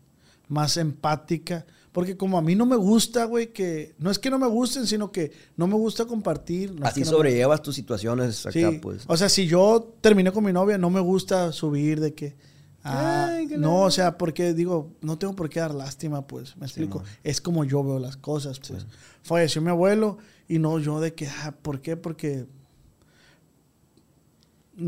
más 0.47 0.77
empática. 0.77 1.65
Porque 1.91 2.15
como 2.15 2.37
a 2.37 2.41
mí 2.43 2.53
no 2.55 2.65
me 2.67 2.75
gusta, 2.75 3.25
güey, 3.25 3.51
que... 3.51 3.95
No 3.97 4.11
es 4.11 4.19
que 4.19 4.29
no 4.29 4.37
me 4.37 4.45
gusten, 4.47 4.85
sino 4.85 5.11
que 5.11 5.31
no 5.55 5.65
me 5.67 5.73
gusta 5.73 6.05
compartir. 6.05 6.71
no 6.71 6.85
es 6.85 6.91
Así 6.91 7.01
que 7.01 7.05
no 7.05 7.11
me- 7.11 7.17
sobrellevas 7.17 7.61
tus 7.63 7.73
situaciones 7.75 8.45
acá, 8.45 8.71
Sí. 8.71 8.79
pues. 8.81 9.03
O 9.07 9.17
sea, 9.17 9.29
si 9.29 9.47
yo 9.47 9.95
terminé 10.01 10.31
con 10.31 10.43
mi 10.43 10.53
novia, 10.53 10.77
no 10.77 10.89
me 10.91 10.99
gusta 10.99 11.51
subir 11.51 11.99
de 11.99 12.13
que... 12.13 12.35
ah, 12.83 13.29
Ay, 13.31 13.47
qué 13.47 13.57
no, 13.57 13.81
o 13.81 13.89
sea, 13.91 14.15
porque 14.17 14.53
digo, 14.53 14.91
no 15.01 15.17
tengo 15.17 15.35
por 15.35 15.49
qué 15.49 15.59
dar 15.59 15.73
lástima, 15.73 16.27
pues, 16.27 16.55
me 16.57 16.67
explico. 16.67 17.03
es 17.23 17.41
como 17.41 17.65
yo 17.65 17.83
veo 17.83 17.97
las 17.97 18.15
cosas, 18.15 18.59
pues. 18.59 18.83
Sí. 18.83 18.87
Falleció 19.23 19.61
mi 19.63 19.69
abuelo 19.69 20.19
y 20.47 20.59
no 20.59 20.77
yo 20.77 20.99
de 20.99 21.15
que, 21.15 21.27
ah, 21.27 21.55
¿por 21.63 21.81
qué? 21.81 21.97
Porque... 21.97 22.45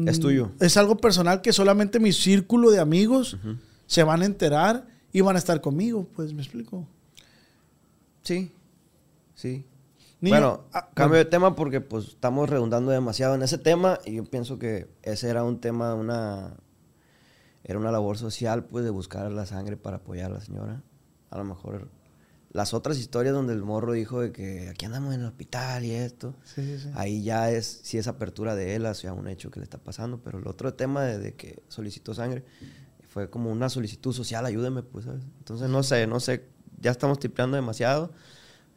Es 0.05 0.19
tuyo. 0.19 0.51
Es 0.59 0.77
algo 0.77 0.97
personal 0.97 1.41
que 1.41 1.51
solamente 1.51 1.99
mi 1.99 2.13
círculo 2.13 2.69
de 2.69 2.79
amigos 2.79 3.37
se 3.87 4.03
van 4.03 4.21
a 4.21 4.25
enterar 4.25 4.85
y 5.11 5.21
van 5.21 5.35
a 5.35 5.39
estar 5.39 5.59
conmigo, 5.61 6.07
pues, 6.15 6.33
me 6.33 6.41
explico. 6.41 6.87
Sí, 8.23 8.51
sí. 9.35 9.65
Niño, 10.21 10.35
bueno, 10.35 10.63
ah, 10.73 10.89
cambio 10.93 11.17
de 11.17 11.23
tema 11.25 11.55
porque 11.55 11.79
pues 11.79 12.09
estamos 12.09 12.49
redundando 12.49 12.91
demasiado 12.91 13.35
en 13.35 13.41
ese 13.41 13.57
tema 13.57 13.99
y 14.05 14.15
yo 14.15 14.25
pienso 14.25 14.59
que 14.59 14.89
ese 15.01 15.29
era 15.29 15.45
un 15.45 15.61
tema, 15.61 15.95
una 15.95 16.57
era 17.63 17.79
una 17.79 17.89
labor 17.91 18.17
social 18.17 18.65
pues 18.65 18.83
de 18.83 18.89
buscar 18.89 19.31
la 19.31 19.45
sangre 19.45 19.77
para 19.77 19.97
apoyar 19.97 20.31
a 20.31 20.33
la 20.35 20.41
señora. 20.41 20.83
A 21.29 21.37
lo 21.37 21.45
mejor 21.45 21.87
las 22.51 22.73
otras 22.73 22.97
historias 22.97 23.33
donde 23.33 23.53
el 23.53 23.63
morro 23.63 23.93
dijo 23.93 24.19
de 24.19 24.33
que 24.33 24.67
aquí 24.67 24.85
andamos 24.85 25.13
en 25.13 25.21
el 25.21 25.27
hospital 25.27 25.85
y 25.85 25.91
esto, 25.91 26.35
Sí, 26.43 26.63
sí, 26.65 26.79
sí. 26.79 26.89
ahí 26.95 27.23
ya 27.23 27.49
es 27.51 27.79
si 27.83 27.97
es 27.97 28.07
apertura 28.07 28.55
de 28.55 28.75
él 28.75 28.87
hacia 28.87 29.13
un 29.13 29.27
hecho 29.29 29.51
que 29.51 29.61
le 29.61 29.63
está 29.63 29.77
pasando, 29.77 30.19
pero 30.21 30.39
el 30.39 30.47
otro 30.47 30.73
tema 30.73 31.03
de, 31.03 31.17
de 31.19 31.33
que 31.35 31.63
solicitó 31.69 32.13
sangre 32.13 32.43
fue 33.09 33.29
como 33.29 33.51
una 33.51 33.69
solicitud 33.69 34.13
social, 34.13 34.45
ayúdeme 34.45 34.83
pues, 34.83 35.05
¿sabes? 35.05 35.23
Entonces 35.39 35.67
no 35.69 35.83
sé, 35.83 36.07
no 36.07 36.19
sé, 36.19 36.45
ya 36.79 36.91
estamos 36.91 37.19
tipeando 37.19 37.55
demasiado, 37.55 38.11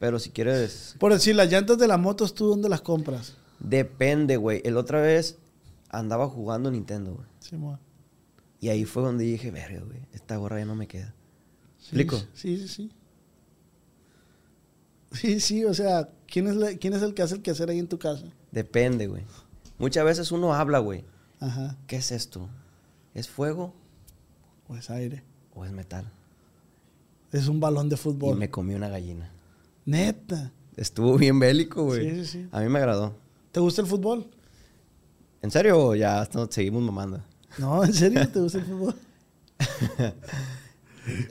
pero 0.00 0.18
si 0.18 0.30
quieres 0.30 0.96
Por 0.98 1.12
decir, 1.12 1.36
las 1.36 1.50
llantas 1.50 1.78
de 1.78 1.86
las 1.86 2.00
motos, 2.00 2.34
¿tú 2.34 2.46
dónde 2.48 2.68
las 2.68 2.80
compras? 2.80 3.34
Depende, 3.60 4.36
güey. 4.36 4.60
El 4.64 4.76
otra 4.76 5.00
vez 5.00 5.38
andaba 5.90 6.28
jugando 6.28 6.70
Nintendo, 6.70 7.14
güey. 7.14 7.26
Sí, 7.38 7.56
mo. 7.56 7.78
Y 8.58 8.70
ahí 8.70 8.84
fue 8.84 9.02
donde 9.02 9.24
dije, 9.24 9.50
verga, 9.50 9.80
güey, 9.84 10.00
esta 10.12 10.36
gorra 10.36 10.58
ya 10.58 10.64
no 10.64 10.74
me 10.74 10.88
queda. 10.88 11.14
Sí, 11.78 11.86
¿Explico? 12.00 12.16
Sí, 12.34 12.58
sí, 12.58 12.68
sí. 12.68 12.90
Sí, 15.12 15.40
sí, 15.40 15.64
o 15.64 15.74
sea, 15.74 16.08
¿quién 16.26 16.46
es, 16.48 16.56
la- 16.56 16.74
¿quién 16.78 16.94
es 16.94 17.02
el 17.02 17.12
que 17.12 17.22
hace 17.22 17.34
el 17.34 17.42
quehacer 17.42 17.68
ahí 17.68 17.78
en 17.78 17.88
tu 17.88 17.98
casa? 17.98 18.24
Depende, 18.50 19.06
güey. 19.08 19.24
Muchas 19.78 20.04
veces 20.04 20.32
uno 20.32 20.54
habla, 20.54 20.78
güey. 20.78 21.04
Ajá, 21.40 21.76
¿Qué 21.86 21.96
es 21.96 22.12
esto? 22.12 22.48
¿Es 23.14 23.28
fuego 23.28 23.74
pues 24.72 24.90
aire. 24.90 25.22
o 25.54 25.64
es 25.64 25.70
metal? 25.72 26.10
Es 27.30 27.46
un 27.48 27.60
balón 27.60 27.88
de 27.88 27.94
Y 27.94 27.98
fútbol. 27.98 28.38
me 28.38 28.50
comí 28.50 28.74
una 28.74 28.88
gallina. 28.88 29.30
Neta. 29.84 30.50
Estuvo 30.76 31.16
bien 31.18 31.38
bélico, 31.38 31.84
güey. 31.84 32.10
Sí, 32.10 32.16
sí, 32.24 32.26
sí. 32.26 32.48
A 32.52 32.60
mí 32.60 32.68
me 32.68 32.78
agradó. 32.78 33.14
¿Te 33.52 33.60
gusta 33.60 33.82
el 33.82 33.86
fútbol? 33.86 34.26
¿En 35.42 35.50
serio 35.50 35.78
o 35.88 35.94
ya 35.94 36.26
no- 36.34 36.50
seguimos 36.50 36.82
mamando? 36.82 37.22
No, 37.58 37.84
¿en 37.84 37.92
serio 37.92 38.26
te 38.28 38.40
gusta 38.40 38.58
el 38.58 38.64
fútbol? 38.64 38.94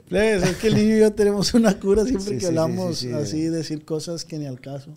Plebes, 0.08 0.42
es 0.42 0.56
que 0.58 0.66
el 0.68 0.74
niño 0.74 0.96
y 0.96 1.00
yo 1.00 1.12
tenemos 1.12 1.54
una 1.54 1.78
cura 1.80 2.04
siempre 2.04 2.34
Sí, 2.34 2.38
que 2.38 2.46
hablamos 2.46 2.98
sí, 2.98 3.08
sí. 3.08 3.12
así, 3.14 3.40
decir 3.44 3.84
cosas 3.84 4.24
que 4.24 4.38
ni 4.38 4.46
al 4.46 4.60
caso. 4.60 4.90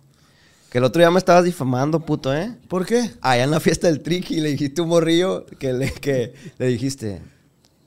Que 0.70 0.78
el 0.78 0.84
otro 0.84 1.00
día 1.00 1.10
me 1.10 1.18
estabas 1.18 1.44
difamando, 1.44 2.00
puto, 2.04 2.34
¿eh? 2.34 2.54
¿Por 2.68 2.84
qué? 2.84 3.10
Allá 3.22 3.44
en 3.44 3.50
la 3.50 3.60
fiesta 3.60 3.86
del 3.86 4.02
triqui 4.02 4.40
le 4.40 4.50
dijiste 4.50 4.82
un 4.82 4.88
morrillo 4.90 5.46
que 5.46 5.72
le, 5.72 5.90
que 5.92 6.34
le 6.58 6.66
dijiste, 6.66 7.22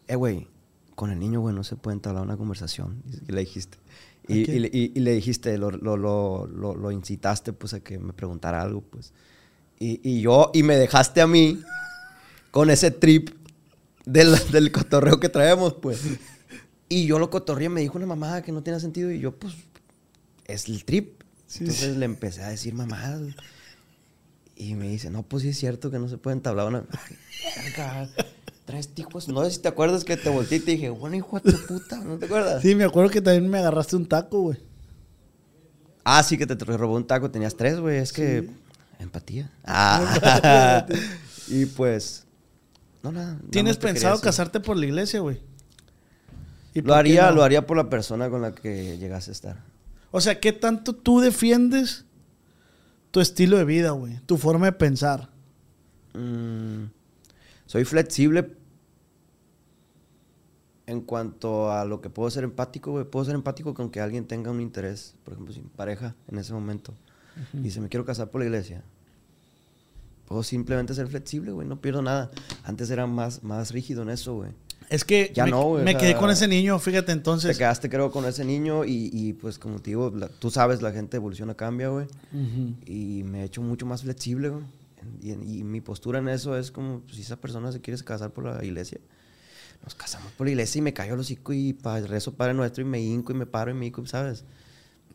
eh, 0.07 0.15
güey, 0.15 0.47
con 0.99 1.11
el 1.11 1.19
niño, 1.19 1.39
güey, 1.39 1.55
no 1.55 1.63
se 1.63 1.77
puede 1.77 1.95
entablar 1.95 2.23
una 2.23 2.35
conversación. 2.35 3.01
Y 3.25 3.31
le 3.31 3.39
dijiste. 3.39 3.77
Y, 4.27 4.43
le- 4.45 4.67
y- 4.73 4.91
y 4.93 4.99
le 4.99 5.13
dijiste, 5.13 5.57
lo, 5.57 5.71
lo, 5.71 5.95
lo, 5.95 6.45
lo, 6.45 6.75
lo 6.75 6.91
incitaste, 6.91 7.53
pues, 7.53 7.73
a 7.73 7.79
que 7.79 7.97
me 7.99 8.11
preguntara 8.11 8.61
algo, 8.61 8.81
pues. 8.81 9.13
Y, 9.79 10.19
yo, 10.19 10.51
y 10.53 10.61
me 10.63 10.75
dejaste 10.75 11.21
a 11.21 11.27
mí 11.27 11.57
con 12.51 12.69
ese 12.69 12.91
trip 12.91 13.29
del, 14.05 14.35
del 14.51 14.73
cotorreo 14.73 15.21
que 15.21 15.29
traemos, 15.29 15.73
pues. 15.75 16.01
Y 16.89 17.05
yo 17.05 17.17
lo 17.17 17.29
cotorreé, 17.29 17.69
me 17.69 17.79
dijo 17.79 17.97
una 17.97 18.05
mamada 18.05 18.41
que 18.41 18.51
no 18.51 18.61
tiene 18.61 18.81
sentido, 18.81 19.09
y 19.09 19.19
yo, 19.21 19.31
pues, 19.39 19.53
es 20.47 20.67
el 20.67 20.83
trip. 20.83 21.23
Sí, 21.47 21.59
Entonces 21.61 21.93
sí. 21.93 21.97
le 21.97 22.03
empecé 22.03 22.43
a 22.43 22.49
decir 22.49 22.73
mamadas. 22.73 23.21
Y 24.57 24.75
me 24.75 24.89
dice, 24.89 25.09
no, 25.09 25.23
pues 25.23 25.43
sí 25.43 25.49
es 25.49 25.57
cierto 25.57 25.89
que 25.91 25.97
no 25.97 26.09
se 26.09 26.17
puede 26.17 26.35
entablar 26.35 26.67
una... 26.67 26.83
Tres 28.69 28.91
hijos. 28.97 29.27
No 29.27 29.43
sé 29.45 29.49
si 29.49 29.57
te 29.57 29.67
acuerdas 29.67 30.03
que 30.03 30.15
te 30.15 30.29
volteé 30.29 30.59
y 30.59 30.61
te 30.61 30.71
dije, 30.73 30.91
bueno, 30.91 31.15
hijo 31.15 31.39
de 31.39 31.53
tu 31.53 31.65
puta, 31.65 31.97
¿no 32.01 32.19
te 32.19 32.27
acuerdas? 32.27 32.61
Sí, 32.61 32.75
me 32.75 32.83
acuerdo 32.83 33.09
que 33.09 33.19
también 33.19 33.49
me 33.49 33.57
agarraste 33.57 33.95
un 33.95 34.05
taco, 34.05 34.41
güey. 34.41 34.59
Ah, 36.03 36.21
sí, 36.21 36.37
que 36.37 36.45
te 36.45 36.53
robó 36.53 36.95
un 36.95 37.07
taco, 37.07 37.31
tenías 37.31 37.55
tres, 37.55 37.79
güey, 37.79 37.97
es 37.97 38.13
que... 38.13 38.47
Empatía. 38.99 39.49
Ah. 39.65 40.85
y 41.47 41.65
pues... 41.65 42.27
No, 43.01 43.11
nada. 43.11 43.39
¿Tienes 43.49 43.77
pensado 43.77 44.21
casarte 44.21 44.59
por 44.59 44.77
la 44.77 44.85
iglesia, 44.85 45.19
güey? 45.19 45.41
¿Y 46.75 46.81
Lo 46.81 46.93
haría, 46.93 47.31
no? 47.31 47.37
lo 47.37 47.43
haría 47.43 47.65
por 47.65 47.75
la 47.75 47.89
persona 47.89 48.29
con 48.29 48.43
la 48.43 48.53
que 48.53 48.99
llegase 48.99 49.31
a 49.31 49.33
estar. 49.33 49.63
O 50.11 50.21
sea, 50.21 50.39
¿qué 50.39 50.53
tanto 50.53 50.93
tú 50.93 51.21
defiendes 51.21 52.05
tu 53.09 53.19
estilo 53.19 53.57
de 53.57 53.65
vida, 53.65 53.89
güey? 53.91 54.19
Tu 54.27 54.37
forma 54.37 54.67
de 54.67 54.73
pensar. 54.73 55.31
Mm, 56.13 56.83
soy 57.65 57.83
flexible 57.83 58.58
en 60.89 61.01
cuanto 61.01 61.71
a 61.71 61.85
lo 61.85 62.01
que 62.01 62.09
puedo 62.09 62.29
ser 62.29 62.43
empático, 62.43 62.91
güey. 62.91 63.05
Puedo 63.05 63.25
ser 63.25 63.35
empático 63.35 63.73
con 63.73 63.89
que 63.89 63.99
alguien 64.01 64.25
tenga 64.25 64.51
un 64.51 64.59
interés, 64.61 65.15
por 65.23 65.33
ejemplo, 65.33 65.53
sin 65.53 65.63
pareja 65.65 66.15
en 66.31 66.37
ese 66.39 66.53
momento. 66.53 66.93
Y 67.53 67.57
dice, 67.59 67.79
me 67.79 67.89
quiero 67.89 68.05
casar 68.05 68.29
por 68.29 68.41
la 68.41 68.45
iglesia. 68.45 68.83
Puedo 70.27 70.43
simplemente 70.43 70.93
ser 70.93 71.07
flexible, 71.07 71.51
güey. 71.51 71.67
No 71.67 71.81
pierdo 71.81 72.01
nada. 72.01 72.29
Antes 72.63 72.89
era 72.91 73.07
más, 73.07 73.43
más 73.43 73.71
rígido 73.71 74.03
en 74.03 74.09
eso, 74.09 74.35
güey. 74.35 74.51
Es 74.89 75.03
que 75.03 75.31
Ya 75.35 75.45
me, 75.45 75.51
no, 75.51 75.63
güey, 75.63 75.83
me 75.83 75.95
quedé 75.95 76.15
con 76.15 76.29
ese 76.31 76.47
niño, 76.47 76.77
fíjate, 76.79 77.07
Te 77.07 77.11
entonces. 77.11 77.57
quedaste, 77.57 77.89
creo, 77.89 78.11
con 78.11 78.25
ese 78.25 78.43
niño 78.43 78.85
y, 78.85 79.09
y, 79.13 79.33
pues, 79.33 79.59
como 79.59 79.79
te 79.79 79.91
digo, 79.91 80.11
la- 80.15 80.27
tú 80.29 80.49
sabes, 80.49 80.81
la 80.81 80.91
gente 80.91 81.17
evoluciona, 81.17 81.53
cambia, 81.53 81.89
güey. 81.89 82.07
Y 82.85 83.23
me 83.23 83.41
he 83.41 83.43
hecho 83.45 83.61
mucho 83.61 83.85
más 83.85 84.01
flexible, 84.01 84.49
güey. 84.49 84.63
Y, 85.21 85.31
y 85.59 85.63
mi 85.63 85.79
postura 85.81 86.19
en 86.19 86.27
eso 86.29 86.57
es 86.57 86.71
como, 86.71 86.99
pues, 87.01 87.15
si 87.17 87.21
esa 87.21 87.35
persona 87.37 87.71
se 87.71 87.81
quiere 87.81 88.01
casar 88.03 88.31
por 88.31 88.45
la 88.45 88.63
iglesia, 88.65 88.99
nos 89.83 89.95
casamos 89.95 90.31
por 90.33 90.45
la 90.47 90.51
iglesia 90.51 90.79
y 90.79 90.81
me 90.81 90.93
cayó 90.93 91.13
el 91.13 91.19
hocico 91.19 91.53
y 91.53 91.73
pa, 91.73 91.99
rezo 92.01 92.33
Padre 92.33 92.53
Nuestro 92.53 92.81
y 92.81 92.85
me 92.85 92.99
hinco 93.01 93.31
y 93.31 93.35
me 93.35 93.45
paro 93.45 93.71
y 93.71 93.73
me 93.73 93.85
hinco, 93.87 94.05
¿sabes? 94.05 94.43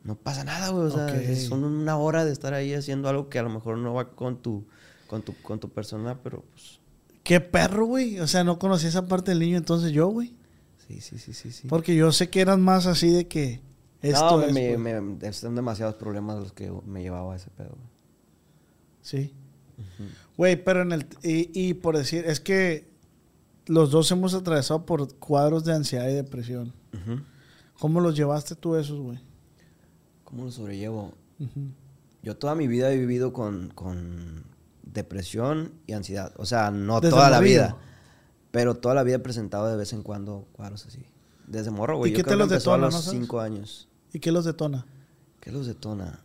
No 0.03 0.16
pasa 0.16 0.44
nada, 0.44 0.68
güey. 0.70 0.87
O 0.87 0.90
sea, 0.90 1.07
Ok. 1.07 1.14
es- 1.14 1.46
son 1.46 1.64
una 1.64 1.96
hora 1.96 2.24
de 2.24 2.33
estar 2.33 2.53
ahí 2.55 2.74
haciendo 2.74 3.09
algo 3.09 3.29
que 3.29 3.38
a 3.38 3.42
lo 3.42 3.50
mejor 3.50 3.79
no 3.79 3.94
va 3.94 4.11
con 4.11 4.42
tu, 4.42 4.64
con 5.07 5.22
tu, 5.22 5.35
con 5.42 5.59
tu 5.61 5.68
persona, 5.70 6.18
pero 6.22 6.42
pues. 6.53 6.81
Qué 7.22 7.40
perro, 7.40 7.87
güey. 7.87 8.20
O 8.20 8.27
sea, 8.27 8.44
no 8.44 8.59
conocí 8.59 8.87
esa 8.87 9.07
parte 9.07 9.31
del 9.31 9.40
niño 9.40 9.57
entonces 9.57 9.92
yo, 9.92 10.09
güey. 10.09 10.35
Sí, 10.87 11.00
sí, 11.00 11.18
sí, 11.18 11.33
sí, 11.33 11.50
sí. 11.53 11.68
Porque 11.68 11.94
yo 11.96 12.12
sé 12.12 12.29
que 12.29 12.40
eran 12.42 12.61
más 12.61 12.87
así 12.87 13.11
de 13.11 13.27
que 13.27 13.62
esto 14.03 14.38
no, 14.38 14.42
es, 14.42 14.53
me, 14.53 14.77
me- 15.00 15.33
son 15.33 15.55
demasiados 15.55 15.94
problemas 15.94 16.38
los 16.38 16.53
que 16.53 16.70
me 16.87 17.00
llevaba 17.03 17.33
a 17.33 17.37
ese 17.37 17.48
pedo. 17.50 17.70
güey. 17.70 17.88
Sí. 19.00 19.33
Güey, 20.37 20.62
pero 20.62 20.83
en 20.83 20.92
el... 20.92 21.07
Y, 21.22 21.50
y 21.59 21.74
por 21.74 21.96
decir, 21.96 22.24
es 22.27 22.40
que 22.40 22.92
los 23.66 23.90
dos 23.90 24.11
hemos 24.11 24.35
atravesado 24.35 24.85
por 24.85 25.14
cuadros 25.16 25.64
de 25.64 25.72
ansiedad 25.72 26.09
y 26.09 26.14
depresión. 26.14 26.72
¿Cómo 27.79 28.00
los 28.00 28.16
llevaste 28.16 28.55
tú 28.55 28.77
esos, 28.77 29.00
güey? 29.00 29.18
¿Cómo 30.24 30.44
lo 30.44 30.50
sobrellevo? 30.50 31.14
Yo 32.22 32.37
toda 32.37 32.55
mi 32.55 32.68
vida 32.68 32.90
he 32.90 32.96
vivido 32.96 33.33
con, 33.33 33.70
con 33.74 34.44
depresión 34.83 35.72
y 35.87 35.92
ansiedad. 35.92 36.33
O 36.37 36.46
sea, 36.46 36.70
no 36.70 37.00
Desde 37.00 37.16
toda 37.16 37.31
la 37.31 37.40
vida. 37.40 37.77
Pero 38.50 38.77
toda 38.77 38.94
la 38.94 39.03
vida 39.03 39.16
he 39.16 39.20
presentado 39.20 39.68
de 39.68 39.77
vez 39.77 39.92
en 39.92 40.03
cuando 40.03 40.46
cuadros 40.53 40.87
así. 40.87 41.05
Desde 41.46 41.70
morro, 41.70 41.98
güey. 41.98 42.12
¿Y 42.12 42.14
Yo 42.14 42.18
qué 42.18 42.31
te 42.31 42.37
los 42.37 42.48
empezó 42.48 42.72
a 42.72 42.77
detona, 42.77 42.94
los 42.96 43.07
no 43.07 43.12
cinco 43.12 43.40
años. 43.40 43.88
¿Y 44.12 44.20
qué 44.20 44.31
los 44.31 44.44
detona? 44.44 44.87
¿Qué 45.40 45.50
los 45.50 45.66
detona? 45.66 46.20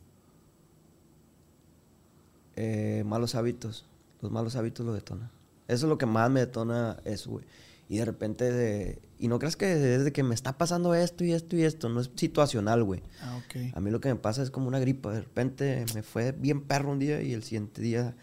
Eh, 2.55 3.03
malos 3.05 3.35
hábitos. 3.35 3.85
Los 4.21 4.31
malos 4.31 4.55
hábitos 4.55 4.85
lo 4.85 4.93
detona. 4.93 5.31
Eso 5.69 5.85
es 5.85 5.89
lo 5.89 5.97
que 5.97 6.05
más 6.05 6.29
me 6.29 6.41
detona 6.41 6.97
eso, 7.05 7.29
güey. 7.31 7.45
Y 7.87 7.97
de 7.97 8.05
repente, 8.05 8.51
de- 8.51 8.99
y 9.17 9.27
no 9.29 9.39
creas 9.39 9.55
que 9.55 9.65
desde 9.67 10.11
que 10.11 10.21
me 10.23 10.35
está 10.35 10.57
pasando 10.57 10.93
esto 10.93 11.23
y 11.23 11.31
esto 11.33 11.55
y 11.55 11.63
esto, 11.63 11.89
no 11.89 12.01
es 12.01 12.11
situacional, 12.15 12.83
güey. 12.83 13.01
Ah, 13.21 13.37
ok. 13.37 13.73
A 13.75 13.79
mí 13.79 13.89
lo 13.89 13.99
que 14.01 14.09
me 14.09 14.15
pasa 14.15 14.43
es 14.43 14.51
como 14.51 14.67
una 14.67 14.79
gripa. 14.79 15.11
De 15.11 15.21
repente 15.21 15.85
me 15.95 16.03
fue 16.03 16.31
bien 16.33 16.61
perro 16.61 16.91
un 16.91 16.99
día 16.99 17.21
y 17.21 17.33
el 17.33 17.41
siguiente 17.43 17.81
día, 17.81 18.15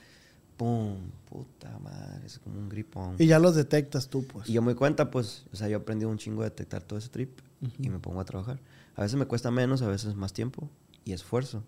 ¡pum! 0.57 0.97
Puta 1.29 1.79
madre, 1.81 2.27
es 2.27 2.39
como 2.39 2.59
un 2.59 2.69
gripón. 2.69 3.17
Y 3.19 3.27
ya 3.27 3.39
los 3.39 3.55
detectas 3.57 4.09
tú, 4.09 4.25
pues. 4.27 4.49
Y 4.49 4.53
yo 4.53 4.63
me 4.63 4.67
doy 4.69 4.75
cuenta, 4.77 5.11
pues, 5.11 5.45
o 5.53 5.57
sea, 5.57 5.69
yo 5.69 5.79
aprendí 5.79 6.05
un 6.05 6.19
chingo 6.19 6.43
a 6.43 6.45
detectar 6.45 6.83
todo 6.83 6.99
ese 6.99 7.09
trip 7.09 7.41
y 7.79 7.89
me 7.91 7.99
pongo 7.99 8.21
a 8.21 8.25
trabajar. 8.25 8.61
A 8.95 9.03
veces 9.03 9.17
me 9.19 9.27
cuesta 9.27 9.51
menos, 9.51 9.83
a 9.83 9.89
veces 9.89 10.15
más 10.15 10.33
tiempo 10.33 10.71
y 11.05 11.13
esfuerzo. 11.13 11.63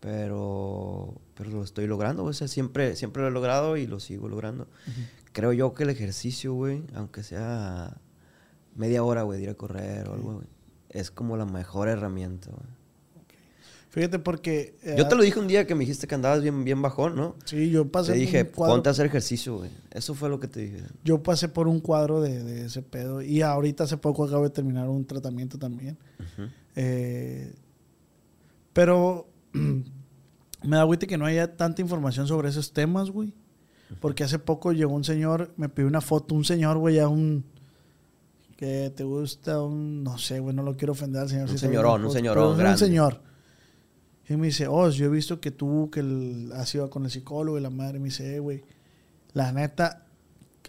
Pero, 0.00 1.14
pero 1.34 1.50
lo 1.50 1.62
estoy 1.62 1.86
logrando, 1.86 2.24
o 2.24 2.32
sea, 2.32 2.48
siempre, 2.48 2.96
siempre 2.96 3.22
lo 3.22 3.28
he 3.28 3.30
logrado 3.30 3.76
y 3.76 3.86
lo 3.86 4.00
sigo 4.00 4.28
logrando. 4.28 4.66
Creo 5.32 5.52
yo 5.52 5.74
que 5.74 5.82
el 5.82 5.90
ejercicio, 5.90 6.54
güey, 6.54 6.82
aunque 6.94 7.22
sea 7.22 7.98
media 8.74 9.04
hora, 9.04 9.22
güey, 9.22 9.38
de 9.38 9.44
ir 9.44 9.50
a 9.50 9.54
correr 9.54 10.08
o 10.08 10.14
algo, 10.14 10.34
güey, 10.36 10.46
es 10.88 11.10
como 11.10 11.36
la 11.36 11.44
mejor 11.44 11.88
herramienta, 11.88 12.50
güey. 12.50 12.80
Fíjate 13.90 14.20
porque... 14.20 14.76
eh, 14.84 14.94
Yo 14.96 15.08
te 15.08 15.16
lo 15.16 15.22
dije 15.24 15.38
un 15.40 15.48
día 15.48 15.66
que 15.66 15.74
me 15.74 15.80
dijiste 15.80 16.06
que 16.06 16.14
andabas 16.14 16.42
bien, 16.42 16.62
bien 16.64 16.80
bajón, 16.80 17.16
¿no? 17.16 17.34
Sí, 17.44 17.70
yo 17.70 17.88
pasé 17.90 18.12
Te 18.12 18.18
por 18.18 18.20
dije, 18.20 18.42
un 18.42 18.48
cuadro- 18.52 18.74
ponte 18.76 18.88
a 18.88 18.92
hacer 18.92 19.06
ejercicio, 19.06 19.56
güey. 19.58 19.70
Eso 19.90 20.14
fue 20.14 20.28
lo 20.28 20.38
que 20.38 20.46
te 20.46 20.60
dije. 20.60 20.84
Yo 21.04 21.22
pasé 21.24 21.48
por 21.48 21.66
un 21.66 21.80
cuadro 21.80 22.20
de, 22.20 22.42
de 22.44 22.66
ese 22.66 22.82
pedo. 22.82 23.20
Y 23.20 23.42
ahorita 23.42 23.82
hace 23.84 23.96
poco 23.96 24.24
acabo 24.24 24.44
de 24.44 24.50
terminar 24.50 24.88
un 24.88 25.04
tratamiento 25.04 25.58
también. 25.58 25.98
Eh, 26.76 27.52
pero 28.72 29.26
me 30.62 30.76
da 30.76 30.82
agüite 30.82 31.06
que 31.06 31.18
no 31.18 31.26
haya 31.26 31.56
tanta 31.56 31.82
información 31.82 32.26
sobre 32.26 32.48
esos 32.48 32.72
temas, 32.72 33.10
güey. 33.10 33.34
Porque 34.00 34.22
hace 34.22 34.38
poco 34.38 34.72
llegó 34.72 34.94
un 34.94 35.04
señor, 35.04 35.52
me 35.56 35.68
pidió 35.68 35.88
una 35.88 36.00
foto, 36.00 36.34
un 36.34 36.44
señor, 36.44 36.78
güey, 36.78 36.96
ya 36.96 37.08
un... 37.08 37.44
Que 38.56 38.92
te 38.94 39.04
gusta 39.04 39.60
un... 39.62 40.04
No 40.04 40.18
sé, 40.18 40.38
güey, 40.38 40.54
no 40.54 40.62
lo 40.62 40.76
quiero 40.76 40.92
ofender 40.92 41.22
al 41.22 41.28
señor. 41.28 41.48
Un 41.48 41.52
si 41.52 41.58
señorón, 41.58 42.04
un 42.04 42.12
señorón 42.12 42.56
grande. 42.56 42.72
Un 42.72 42.78
señor. 42.78 43.20
Y 44.28 44.36
me 44.36 44.46
dice, 44.46 44.68
oh, 44.68 44.88
yo 44.90 45.06
he 45.06 45.08
visto 45.08 45.40
que 45.40 45.50
tú, 45.50 45.90
que 45.90 46.00
el- 46.00 46.52
has 46.54 46.72
ido 46.74 46.88
con 46.88 47.04
el 47.04 47.10
psicólogo 47.10 47.58
y 47.58 47.62
la 47.62 47.70
madre 47.70 47.98
me 47.98 48.06
dice, 48.06 48.36
eh, 48.36 48.38
güey, 48.38 48.62
la 49.32 49.50
neta, 49.50 50.06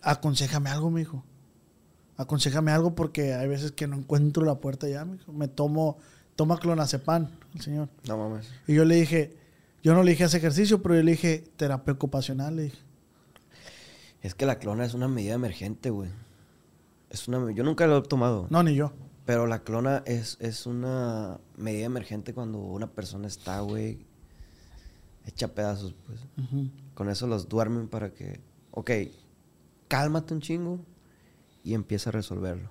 aconsejame 0.02 0.70
algo, 0.72 0.90
mijo. 0.90 1.24
Aconsejame 2.18 2.72
algo 2.72 2.96
porque 2.96 3.34
hay 3.36 3.48
veces 3.48 3.72
que 3.72 3.86
no 3.88 3.98
encuentro 3.98 4.46
la 4.46 4.56
puerta 4.56 4.88
ya, 4.88 5.06
mijo. 5.06 5.32
Me 5.32 5.48
tomo, 5.48 5.98
toma 6.36 6.58
clonazepam, 6.58 7.28
el 7.54 7.62
señor. 7.62 7.90
No 8.08 8.18
mames. 8.18 8.50
Y 8.68 8.76
yo 8.76 8.86
le 8.86 8.96
dije, 8.96 9.36
yo 9.84 9.94
no 9.94 10.04
le 10.04 10.12
dije 10.12 10.26
ese 10.26 10.38
ejercicio, 10.38 10.82
pero 10.82 10.96
yo 10.96 11.04
le 11.04 11.12
dije 11.12 11.44
terapia 11.56 11.94
ocupacional, 11.94 12.56
le 12.56 12.64
dije. 12.64 12.78
Es 14.22 14.36
que 14.36 14.46
la 14.46 14.60
clona 14.60 14.86
es 14.86 14.94
una 14.94 15.08
medida 15.08 15.34
emergente, 15.34 15.90
güey. 15.90 16.10
Es 17.10 17.28
una, 17.28 17.52
yo 17.52 17.64
nunca 17.64 17.88
lo 17.88 17.98
he 17.98 18.02
tomado. 18.04 18.48
No, 18.50 18.64
ni 18.64 18.76
yo. 18.76 18.94
Pero 19.26 19.48
la 19.48 19.64
clona 19.64 20.04
es, 20.06 20.38
es 20.40 20.66
una 20.66 21.40
medida 21.58 21.86
emergente 21.86 22.34
cuando 22.34 22.60
una 22.60 22.92
persona 22.92 23.28
está, 23.28 23.60
güey, 23.62 24.06
hecha 25.26 25.54
pedazos, 25.54 25.96
pues. 26.06 26.20
Con 26.94 27.10
eso 27.10 27.28
los 27.28 27.50
duermen 27.50 27.88
para 27.88 28.14
que, 28.14 28.40
ok, 28.72 28.92
cálmate 29.88 30.34
un 30.34 30.42
chingo 30.42 30.80
y 31.64 31.74
empieza 31.74 32.10
a 32.10 32.14
resolverlo. 32.14 32.70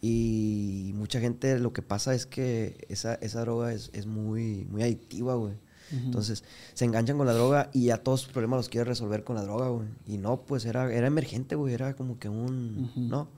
Y 0.00 0.92
mucha 0.94 1.20
gente 1.20 1.58
lo 1.58 1.72
que 1.72 1.82
pasa 1.82 2.14
es 2.14 2.24
que 2.26 2.86
esa, 2.88 3.14
esa 3.14 3.40
droga 3.40 3.72
es, 3.72 3.90
es 3.92 4.06
muy, 4.06 4.64
muy 4.70 4.82
adictiva, 4.82 5.34
güey. 5.34 5.54
Entonces 5.90 6.44
se 6.74 6.84
enganchan 6.84 7.16
con 7.16 7.26
la 7.26 7.32
droga 7.32 7.70
y 7.72 7.86
ya 7.86 7.96
todos 7.96 8.20
sus 8.20 8.32
problemas 8.32 8.58
los 8.58 8.68
quiere 8.68 8.84
resolver 8.84 9.24
con 9.24 9.36
la 9.36 9.42
droga, 9.42 9.68
güey. 9.70 9.88
Y 10.06 10.18
no, 10.18 10.42
pues 10.42 10.66
era, 10.66 10.92
era 10.92 11.06
emergente, 11.06 11.54
güey. 11.56 11.72
Era 11.72 11.96
como 11.96 12.18
que 12.18 12.28
un. 12.28 12.90
¿no? 13.08 13.28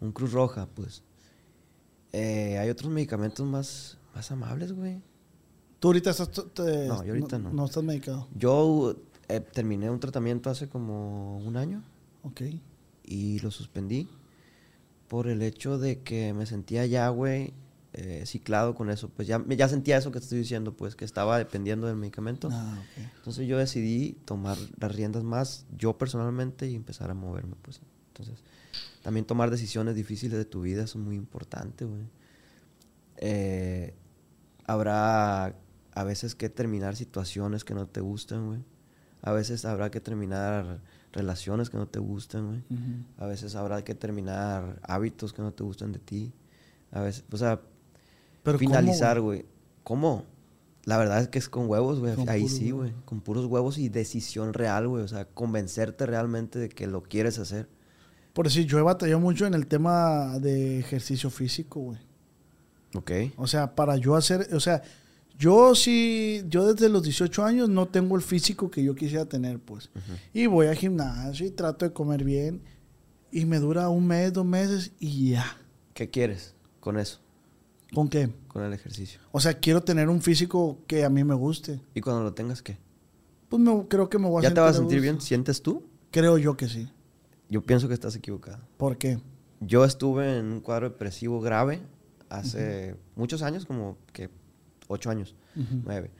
Un 0.00 0.10
cruz 0.12 0.32
roja, 0.32 0.68
pues. 0.74 1.02
Eh, 2.12 2.58
hay 2.58 2.70
otros 2.70 2.90
medicamentos 2.90 3.46
más, 3.46 3.98
más 4.14 4.30
amables, 4.30 4.72
güey. 4.72 5.00
¿Tú 5.78 5.88
ahorita 5.88 6.10
estás... 6.10 6.30
te- 6.54 6.88
No, 6.88 7.04
yo 7.04 7.12
ahorita 7.12 7.38
no. 7.38 7.52
No 7.52 7.64
estás 7.66 7.84
medicado. 7.84 8.26
Yo 8.34 8.96
eh, 9.28 9.40
terminé 9.40 9.88
un 9.90 10.00
tratamiento 10.00 10.50
hace 10.50 10.68
como 10.68 11.38
un 11.38 11.56
año 11.56 11.82
Ok. 12.24 12.42
y 13.04 13.38
lo 13.40 13.50
suspendí 13.50 14.08
por 15.08 15.28
el 15.28 15.42
hecho 15.42 15.78
de 15.78 16.00
que 16.00 16.32
me 16.34 16.46
sentía 16.46 16.86
ya, 16.86 17.08
güey, 17.08 17.54
eh, 17.92 18.24
ciclado 18.26 18.74
con 18.74 18.90
eso. 18.90 19.08
Pues 19.08 19.26
ya, 19.26 19.42
ya 19.48 19.68
sentía 19.68 19.96
eso 19.96 20.12
que 20.12 20.18
te 20.18 20.24
estoy 20.24 20.38
diciendo, 20.38 20.76
pues 20.76 20.96
que 20.96 21.04
estaba 21.04 21.38
dependiendo 21.38 21.86
del 21.86 21.96
medicamento. 21.96 22.48
Ah. 22.52 22.78
Entonces 23.16 23.46
yo 23.46 23.58
decidí 23.58 24.18
tomar 24.24 24.58
las 24.78 24.94
riendas 24.94 25.24
más 25.24 25.66
yo 25.76 25.96
personalmente 25.96 26.68
y 26.68 26.74
empezar 26.74 27.10
a 27.10 27.14
moverme, 27.14 27.54
pues. 27.62 27.80
Entonces, 28.08 28.42
también 29.02 29.26
tomar 29.26 29.50
decisiones 29.50 29.94
difíciles 29.94 30.36
de 30.36 30.44
tu 30.44 30.62
vida 30.62 30.84
es 30.84 30.96
muy 30.96 31.16
importante, 31.16 31.84
güey. 31.84 32.02
Eh, 33.18 33.94
habrá 34.66 35.54
a 35.92 36.04
veces 36.04 36.34
que 36.34 36.50
terminar 36.50 36.96
situaciones 36.96 37.64
que 37.64 37.72
no 37.72 37.86
te 37.86 38.00
gustan, 38.00 38.46
güey. 38.46 38.60
A 39.26 39.32
veces 39.32 39.64
habrá 39.64 39.90
que 39.90 40.00
terminar 40.00 40.78
relaciones 41.12 41.68
que 41.68 41.76
no 41.76 41.88
te 41.88 41.98
gustan, 41.98 42.46
güey. 42.46 42.62
A 43.18 43.26
veces 43.26 43.56
habrá 43.56 43.82
que 43.82 43.92
terminar 43.92 44.78
hábitos 44.84 45.32
que 45.32 45.42
no 45.42 45.52
te 45.52 45.64
gustan 45.64 45.90
de 45.90 45.98
ti. 45.98 46.32
A 46.92 47.00
veces, 47.00 47.24
o 47.32 47.36
sea, 47.36 47.60
Pero 48.44 48.56
¿cómo, 48.56 48.70
finalizar, 48.70 49.20
güey? 49.20 49.44
¿Cómo? 49.82 50.22
La 50.84 50.96
verdad 50.96 51.20
es 51.22 51.26
que 51.26 51.40
es 51.40 51.48
con 51.48 51.68
huevos, 51.68 51.98
güey. 51.98 52.14
Ahí 52.28 52.48
sí, 52.48 52.70
güey. 52.70 52.92
Con 53.04 53.20
puros 53.20 53.46
huevos 53.46 53.78
y 53.78 53.88
decisión 53.88 54.54
real, 54.54 54.86
güey. 54.86 55.02
O 55.02 55.08
sea, 55.08 55.24
convencerte 55.24 56.06
realmente 56.06 56.60
de 56.60 56.68
que 56.68 56.86
lo 56.86 57.02
quieres 57.02 57.40
hacer. 57.40 57.68
Por 58.32 58.46
decir, 58.46 58.64
yo 58.66 58.78
he 58.78 58.82
batallado 58.82 59.18
mucho 59.18 59.44
en 59.44 59.54
el 59.54 59.66
tema 59.66 60.38
de 60.38 60.78
ejercicio 60.78 61.30
físico, 61.30 61.80
güey. 61.80 61.98
Ok. 62.94 63.10
O 63.38 63.48
sea, 63.48 63.74
para 63.74 63.96
yo 63.96 64.14
hacer, 64.14 64.54
o 64.54 64.60
sea, 64.60 64.84
yo 65.38 65.74
sí, 65.74 66.42
yo 66.48 66.72
desde 66.72 66.88
los 66.88 67.02
18 67.02 67.44
años 67.44 67.68
no 67.68 67.86
tengo 67.88 68.16
el 68.16 68.22
físico 68.22 68.70
que 68.70 68.82
yo 68.82 68.94
quisiera 68.94 69.24
tener, 69.26 69.58
pues. 69.58 69.90
Y 70.32 70.46
voy 70.46 70.66
al 70.66 70.76
gimnasio 70.76 71.46
y 71.46 71.50
trato 71.50 71.84
de 71.84 71.92
comer 71.92 72.24
bien. 72.24 72.62
Y 73.32 73.44
me 73.44 73.58
dura 73.58 73.88
un 73.88 74.06
mes, 74.06 74.32
dos 74.32 74.46
meses 74.46 74.92
y 74.98 75.30
ya. 75.30 75.44
¿Qué 75.94 76.08
quieres 76.10 76.54
con 76.80 76.98
eso? 76.98 77.20
¿Con 77.94 78.08
qué? 78.08 78.30
Con 78.48 78.62
el 78.64 78.72
ejercicio. 78.72 79.20
O 79.32 79.40
sea, 79.40 79.54
quiero 79.54 79.82
tener 79.82 80.08
un 80.08 80.22
físico 80.22 80.78
que 80.86 81.04
a 81.04 81.10
mí 81.10 81.22
me 81.24 81.34
guste. 81.34 81.80
¿Y 81.94 82.00
cuando 82.00 82.22
lo 82.22 82.32
tengas, 82.34 82.62
qué? 82.62 82.78
Pues 83.48 83.60
me- 83.62 83.86
creo 83.88 84.08
que 84.08 84.18
me 84.18 84.28
voy 84.28 84.44
a 84.44 84.48
¿Ya 84.48 84.54
te 84.54 84.60
vas 84.60 84.76
a 84.76 84.78
sentir 84.78 85.00
bien? 85.00 85.20
¿Sientes 85.20 85.62
tú? 85.62 85.84
Creo 86.10 86.38
yo 86.38 86.56
que 86.56 86.68
sí. 86.68 86.88
Yo 87.48 87.62
pienso 87.62 87.88
que 87.88 87.94
estás 87.94 88.16
equivocado. 88.16 88.58
¿Por 88.76 88.96
qué? 88.98 89.18
Yo 89.60 89.84
estuve 89.84 90.38
en 90.38 90.46
un 90.46 90.60
cuadro 90.60 90.88
depresivo 90.90 91.40
grave 91.40 91.80
hace 92.28 92.96
muchos 93.14 93.42
años, 93.42 93.64
como 93.66 93.96
que 94.12 94.30
ocho 94.88 95.10
años, 95.10 95.34
Ujú. 95.56 95.82
nueve. 95.84 96.10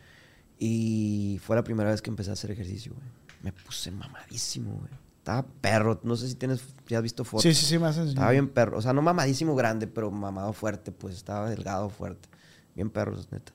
Y 0.59 1.39
fue 1.43 1.57
la 1.57 1.65
primera 1.65 1.91
vez 1.91 2.01
que 2.03 2.11
empecé 2.11 2.31
a 2.31 2.33
hacer 2.35 2.51
ejercicio, 2.51 2.93
güey. 2.95 3.07
Me 3.43 3.53
puse 3.53 3.91
mamadísimo, 3.91 4.73
güey. 4.73 4.91
Estaba 5.19 5.45
perro. 5.61 6.01
No 6.03 6.17
sé 6.17 6.29
si 6.29 6.35
tienes, 6.35 6.63
si 6.87 6.95
has 6.95 7.03
visto 7.03 7.25
fotos. 7.25 7.43
Sí, 7.43 7.53
sí, 7.55 7.67
sí, 7.67 7.79
me 7.79 7.87
hacen 7.87 8.09
Estaba 8.09 8.31
bien 8.31 8.49
perro. 8.49 8.79
O 8.79 8.83
sea, 8.83 8.93
no 8.93 9.03
mamadísimo 9.03 9.55
grande, 9.55 9.87
pero 9.87 10.11
mamado 10.11 10.53
fuerte, 10.53 10.93
pues. 10.93 11.17
Estaba 11.17 11.51
delgado, 11.51 11.91
fuerte. 11.91 12.29
Bien 12.75 12.89
perro, 12.91 13.17
neta. 13.31 13.53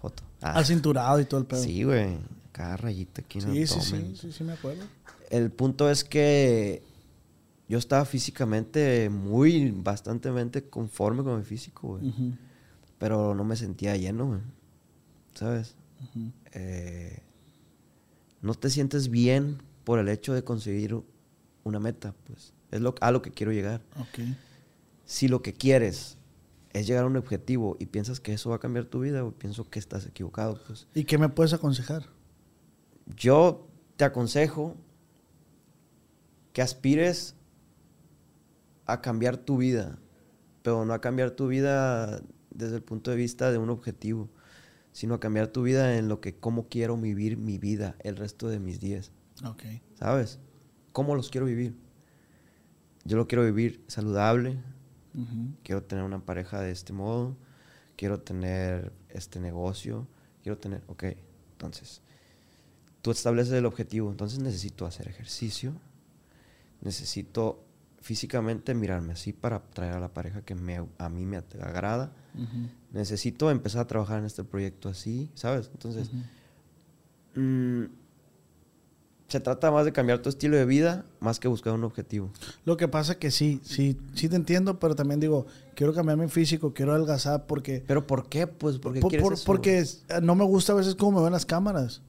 Foto. 0.00 0.22
Ah, 0.40 0.54
Al 0.54 0.64
cinturado 0.66 1.20
y 1.20 1.24
todo 1.26 1.40
el 1.40 1.46
pedo. 1.46 1.62
sí, 1.62 1.84
güey. 1.84 2.18
Cada 2.52 2.76
rayita 2.76 3.20
aquí 3.22 3.38
en 3.38 3.50
el 3.50 3.68
sí, 3.68 3.80
sí, 3.80 3.80
sí, 3.80 4.16
sí, 4.20 4.32
sí, 4.32 4.44
me 4.44 4.52
acuerdo. 4.54 4.82
El 5.30 5.50
punto 5.52 5.88
es 5.90 6.02
que 6.04 6.82
yo 7.68 7.78
estaba 7.78 8.04
físicamente 8.04 9.08
muy, 9.10 9.70
bastantemente 9.70 10.68
conforme 10.68 11.22
con 11.22 11.38
mi 11.38 11.44
físico, 11.44 11.88
güey. 11.88 12.08
Ujú, 12.08 12.32
Pero 13.00 13.34
no 13.34 13.44
me 13.44 13.56
sentía 13.56 13.96
lleno. 13.96 14.40
¿Sabes? 15.34 15.74
Eh, 16.52 17.22
no 18.42 18.54
te 18.54 18.68
sientes 18.68 19.08
bien 19.08 19.62
por 19.84 19.98
el 19.98 20.08
hecho 20.08 20.34
de 20.34 20.44
conseguir 20.44 21.02
una 21.64 21.80
meta, 21.80 22.14
pues. 22.26 22.52
Es 22.70 22.80
lo, 22.80 22.94
a 23.00 23.10
lo 23.10 23.22
que 23.22 23.32
quiero 23.32 23.52
llegar. 23.52 23.80
Si 25.06 25.28
lo 25.28 25.40
que 25.40 25.54
quieres 25.54 26.18
es 26.74 26.86
llegar 26.86 27.04
a 27.04 27.06
un 27.06 27.16
objetivo 27.16 27.76
y 27.80 27.86
piensas 27.86 28.20
que 28.20 28.34
eso 28.34 28.50
va 28.50 28.56
a 28.56 28.60
cambiar 28.60 28.84
tu 28.84 29.00
vida, 29.00 29.22
güey, 29.22 29.34
pienso 29.34 29.68
que 29.70 29.78
estás 29.78 30.06
equivocado, 30.06 30.60
pues. 30.66 30.86
¿Y 30.94 31.04
qué 31.04 31.16
me 31.16 31.30
puedes 31.30 31.54
aconsejar? 31.54 32.04
Yo 33.16 33.66
te 33.96 34.04
aconsejo 34.04 34.76
que 36.52 36.60
aspires 36.60 37.34
a 38.84 39.00
cambiar 39.00 39.38
tu 39.38 39.56
vida, 39.56 39.98
pero 40.62 40.84
no 40.84 40.92
a 40.92 41.00
cambiar 41.00 41.30
tu 41.30 41.48
vida 41.48 42.20
desde 42.50 42.76
el 42.76 42.82
punto 42.82 43.10
de 43.10 43.16
vista 43.16 43.50
de 43.52 43.58
un 43.58 43.70
objetivo, 43.70 44.28
sino 44.92 45.14
a 45.14 45.20
cambiar 45.20 45.48
tu 45.48 45.62
vida 45.62 45.96
en 45.96 46.08
lo 46.08 46.20
que 46.20 46.34
cómo 46.36 46.68
quiero 46.68 46.96
vivir 46.96 47.36
mi 47.36 47.58
vida 47.58 47.96
el 48.00 48.16
resto 48.16 48.48
de 48.48 48.58
mis 48.58 48.80
días, 48.80 49.12
Ok. 49.44 49.62
¿sabes? 49.94 50.38
¿Cómo 50.92 51.14
los 51.14 51.30
quiero 51.30 51.46
vivir? 51.46 51.76
Yo 53.04 53.16
lo 53.16 53.26
quiero 53.28 53.44
vivir 53.44 53.82
saludable, 53.86 54.58
quiero 55.62 55.82
tener 55.82 56.04
una 56.04 56.24
pareja 56.24 56.60
de 56.60 56.70
este 56.70 56.92
modo, 56.92 57.36
quiero 57.96 58.20
tener 58.20 58.92
este 59.08 59.40
negocio, 59.40 60.06
quiero 60.42 60.58
tener, 60.58 60.82
ok, 60.86 61.04
entonces, 61.52 62.02
tú 63.02 63.10
estableces 63.10 63.52
el 63.54 63.66
objetivo, 63.66 64.10
entonces 64.10 64.38
necesito 64.40 64.86
hacer 64.86 65.08
ejercicio, 65.08 65.72
necesito 66.80 67.64
físicamente 68.00 68.74
mirarme 68.74 69.12
así 69.12 69.32
para 69.32 69.56
atraer 69.56 69.94
a 69.94 70.00
la 70.00 70.08
pareja 70.08 70.42
que 70.42 70.54
me, 70.54 70.82
a 70.98 71.08
mí 71.08 71.26
me 71.26 71.36
agrada, 71.36 72.12
Ujú. 72.34 72.68
necesito 72.92 73.50
empezar 73.50 73.82
a 73.82 73.86
trabajar 73.86 74.18
en 74.20 74.24
este 74.24 74.42
proyecto 74.44 74.88
así, 74.88 75.30
¿sabes? 75.34 75.70
Entonces, 75.72 76.10
mm, 77.34 77.84
se 79.28 79.38
trata 79.38 79.70
más 79.70 79.84
de 79.84 79.92
cambiar 79.92 80.18
tu 80.20 80.28
estilo 80.28 80.56
de 80.56 80.64
vida 80.64 81.04
más 81.20 81.38
que 81.38 81.46
buscar 81.46 81.72
un 81.72 81.84
objetivo. 81.84 82.30
Lo 82.64 82.76
que 82.76 82.88
pasa 82.88 83.16
que 83.16 83.30
sí, 83.30 83.60
sí, 83.62 83.96
sí 84.14 84.28
te 84.28 84.34
entiendo, 84.34 84.80
pero 84.80 84.96
también 84.96 85.20
digo, 85.20 85.46
quiero 85.76 85.94
cambiar 85.94 86.18
mi 86.18 86.26
físico, 86.28 86.74
quiero 86.74 86.92
adelgazar 86.92 87.46
porque... 87.46 87.84
¿Pero 87.86 88.06
por 88.08 88.28
qué? 88.28 88.48
Pues, 88.48 88.78
¿por 88.78 88.92
qué 88.92 89.00
por- 89.00 89.10
quieres 89.10 89.22
por- 89.24 89.32
eso, 89.34 89.44
porque 89.46 89.84
no 90.22 90.34
me 90.34 90.44
gusta 90.44 90.72
a 90.72 90.76
veces 90.76 90.96
cómo 90.96 91.18
me 91.18 91.22
ven 91.24 91.32
las 91.32 91.46
cámaras. 91.46 92.02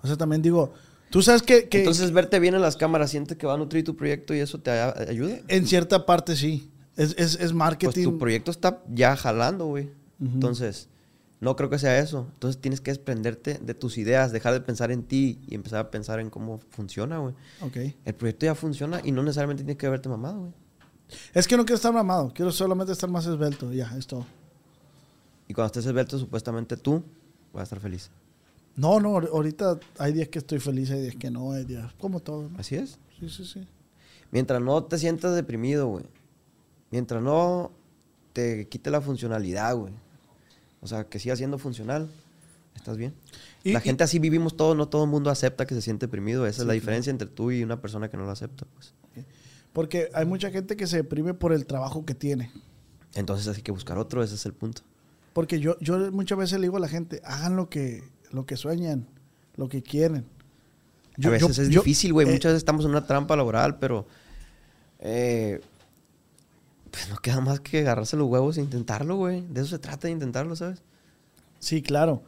O 0.00 0.06
sea, 0.06 0.16
también 0.16 0.40
digo, 0.42 0.72
tú 1.10 1.22
sabes 1.22 1.42
que, 1.42 1.68
que 1.68 1.78
Entonces, 1.78 2.12
verte 2.12 2.38
bien 2.40 2.54
en 2.54 2.62
las 2.62 2.76
cámaras, 2.76 3.10
sientes 3.10 3.36
que 3.36 3.46
va 3.46 3.54
a 3.54 3.56
nutrir 3.56 3.84
tu 3.84 3.96
proyecto 3.96 4.34
y 4.34 4.38
eso 4.40 4.58
te 4.60 4.70
ayuda. 4.70 5.38
en 5.48 5.66
cierta 5.66 6.06
parte 6.06 6.36
sí. 6.36 6.70
Es, 6.96 7.10
es, 7.12 7.18
es 7.18 7.36
Pues 7.38 7.54
marketing. 7.54 8.04
tu 8.04 8.18
proyecto 8.18 8.50
está 8.50 8.82
ya 8.92 9.14
jalando, 9.16 9.66
güey. 9.66 9.90
Entonces, 10.20 10.88
no 11.40 11.54
creo 11.54 11.70
que 11.70 11.78
sea 11.78 11.96
eso. 12.00 12.26
Entonces, 12.34 12.60
tienes 12.60 12.80
que 12.80 12.90
desprenderte 12.90 13.58
de 13.62 13.74
tus 13.74 13.98
ideas, 13.98 14.32
dejar 14.32 14.52
de 14.52 14.60
pensar 14.60 14.90
en 14.90 15.04
ti 15.04 15.38
y 15.46 15.54
empezar 15.54 15.78
a 15.78 15.90
pensar 15.92 16.18
en 16.18 16.28
cómo 16.28 16.58
funciona, 16.70 17.18
güey. 17.18 17.34
Ok. 17.60 17.76
El 18.04 18.14
proyecto 18.14 18.46
ya 18.46 18.56
funciona 18.56 19.00
y 19.04 19.12
no 19.12 19.22
necesariamente 19.22 19.62
tienes 19.62 19.76
que 19.78 19.88
verte 19.88 20.08
mamado, 20.08 20.40
güey. 20.40 20.52
Es 21.32 21.46
que 21.46 21.56
no 21.56 21.64
quiero 21.64 21.76
estar 21.76 21.92
mamado, 21.92 22.32
quiero 22.34 22.50
solamente 22.50 22.92
estar 22.92 23.08
más 23.08 23.24
esbelto. 23.26 23.72
Ya, 23.72 23.94
es 23.96 24.06
todo. 24.06 24.26
Y 25.46 25.54
cuando 25.54 25.68
estés 25.68 25.86
esbelto, 25.86 26.18
supuestamente 26.18 26.76
tú 26.76 27.02
vas 27.52 27.60
a 27.60 27.64
estar 27.64 27.80
feliz. 27.80 28.10
No, 28.78 29.00
no, 29.00 29.10
ahor- 29.16 29.28
ahorita 29.32 29.78
hay 29.98 30.12
días 30.12 30.28
que 30.28 30.38
estoy 30.38 30.58
feliz, 30.60 30.90
hay 30.90 31.02
días 31.02 31.16
que 31.16 31.30
no, 31.30 31.52
hay 31.52 31.64
días 31.64 31.92
como 31.98 32.20
todo. 32.20 32.48
¿no? 32.48 32.58
Así 32.58 32.76
es. 32.76 32.98
Sí, 33.18 33.28
sí, 33.28 33.44
sí. 33.44 33.66
Mientras 34.30 34.62
no 34.62 34.84
te 34.84 34.98
sientas 34.98 35.34
deprimido, 35.34 35.88
güey. 35.88 36.04
Mientras 36.90 37.22
no 37.22 37.72
te 38.32 38.66
quite 38.68 38.90
la 38.90 39.00
funcionalidad, 39.00 39.74
güey. 39.76 39.92
O 40.80 40.86
sea, 40.86 41.04
que 41.04 41.18
siga 41.18 41.34
siendo 41.36 41.58
funcional. 41.58 42.08
Estás 42.76 42.96
bien. 42.96 43.12
Y- 43.64 43.72
la 43.72 43.80
y- 43.80 43.82
gente 43.82 44.04
así 44.04 44.18
vivimos 44.20 44.56
todos, 44.56 44.76
no 44.76 44.88
todo 44.88 45.04
el 45.04 45.10
mundo 45.10 45.30
acepta 45.30 45.66
que 45.66 45.74
se 45.74 45.82
siente 45.82 46.06
deprimido. 46.06 46.46
Esa 46.46 46.62
es 46.62 46.68
la 46.68 46.74
diferencia 46.74 47.10
entre 47.10 47.28
tú 47.28 47.50
y 47.50 47.62
una 47.64 47.80
persona 47.80 48.08
que 48.08 48.16
no 48.16 48.24
lo 48.24 48.30
acepta, 48.30 48.64
pues. 48.74 48.94
Porque 49.72 50.08
hay 50.14 50.24
mucha 50.24 50.50
gente 50.50 50.76
que 50.76 50.86
se 50.86 50.96
deprime 50.98 51.34
por 51.34 51.52
el 51.52 51.66
trabajo 51.66 52.04
que 52.06 52.14
tiene. 52.14 52.50
Entonces 53.14 53.54
hay 53.54 53.62
que 53.62 53.72
buscar 53.72 53.98
otro, 53.98 54.22
ese 54.22 54.36
es 54.36 54.46
el 54.46 54.52
punto. 54.52 54.82
Porque 55.32 55.60
yo, 55.60 55.78
yo 55.80 56.10
muchas 56.12 56.38
veces 56.38 56.58
le 56.60 56.66
digo 56.66 56.76
a 56.78 56.80
la 56.80 56.88
gente, 56.88 57.20
hagan 57.24 57.54
lo 57.56 57.68
que, 57.68 58.02
lo 58.32 58.46
que 58.46 58.56
sueñan, 58.56 59.06
lo 59.56 59.68
que 59.68 59.82
quieren. 59.82 60.24
Yo- 61.16 61.30
a 61.30 61.32
veces 61.32 61.56
yo- 61.56 61.62
es 61.62 61.68
yo- 61.70 61.80
difícil, 61.80 62.12
güey. 62.12 62.28
eh, 62.28 62.32
Muchas 62.32 62.50
veces 62.52 62.58
estamos 62.62 62.84
en 62.84 62.90
una 62.92 63.06
trampa 63.06 63.36
laboral, 63.36 63.78
pero... 63.78 64.06
eh, 65.00 65.60
pues 66.90 67.08
no 67.10 67.16
queda 67.16 67.40
más 67.40 67.60
que 67.60 67.80
agarrarse 67.80 68.16
los 68.16 68.28
huevos 68.28 68.56
e 68.56 68.62
intentarlo, 68.62 69.16
güey. 69.16 69.42
De 69.48 69.60
eso 69.60 69.70
se 69.70 69.78
trata, 69.78 70.08
de 70.08 70.12
intentarlo, 70.12 70.56
¿sabes? 70.56 70.82
Sí, 71.58 71.82
claro. 71.82 72.22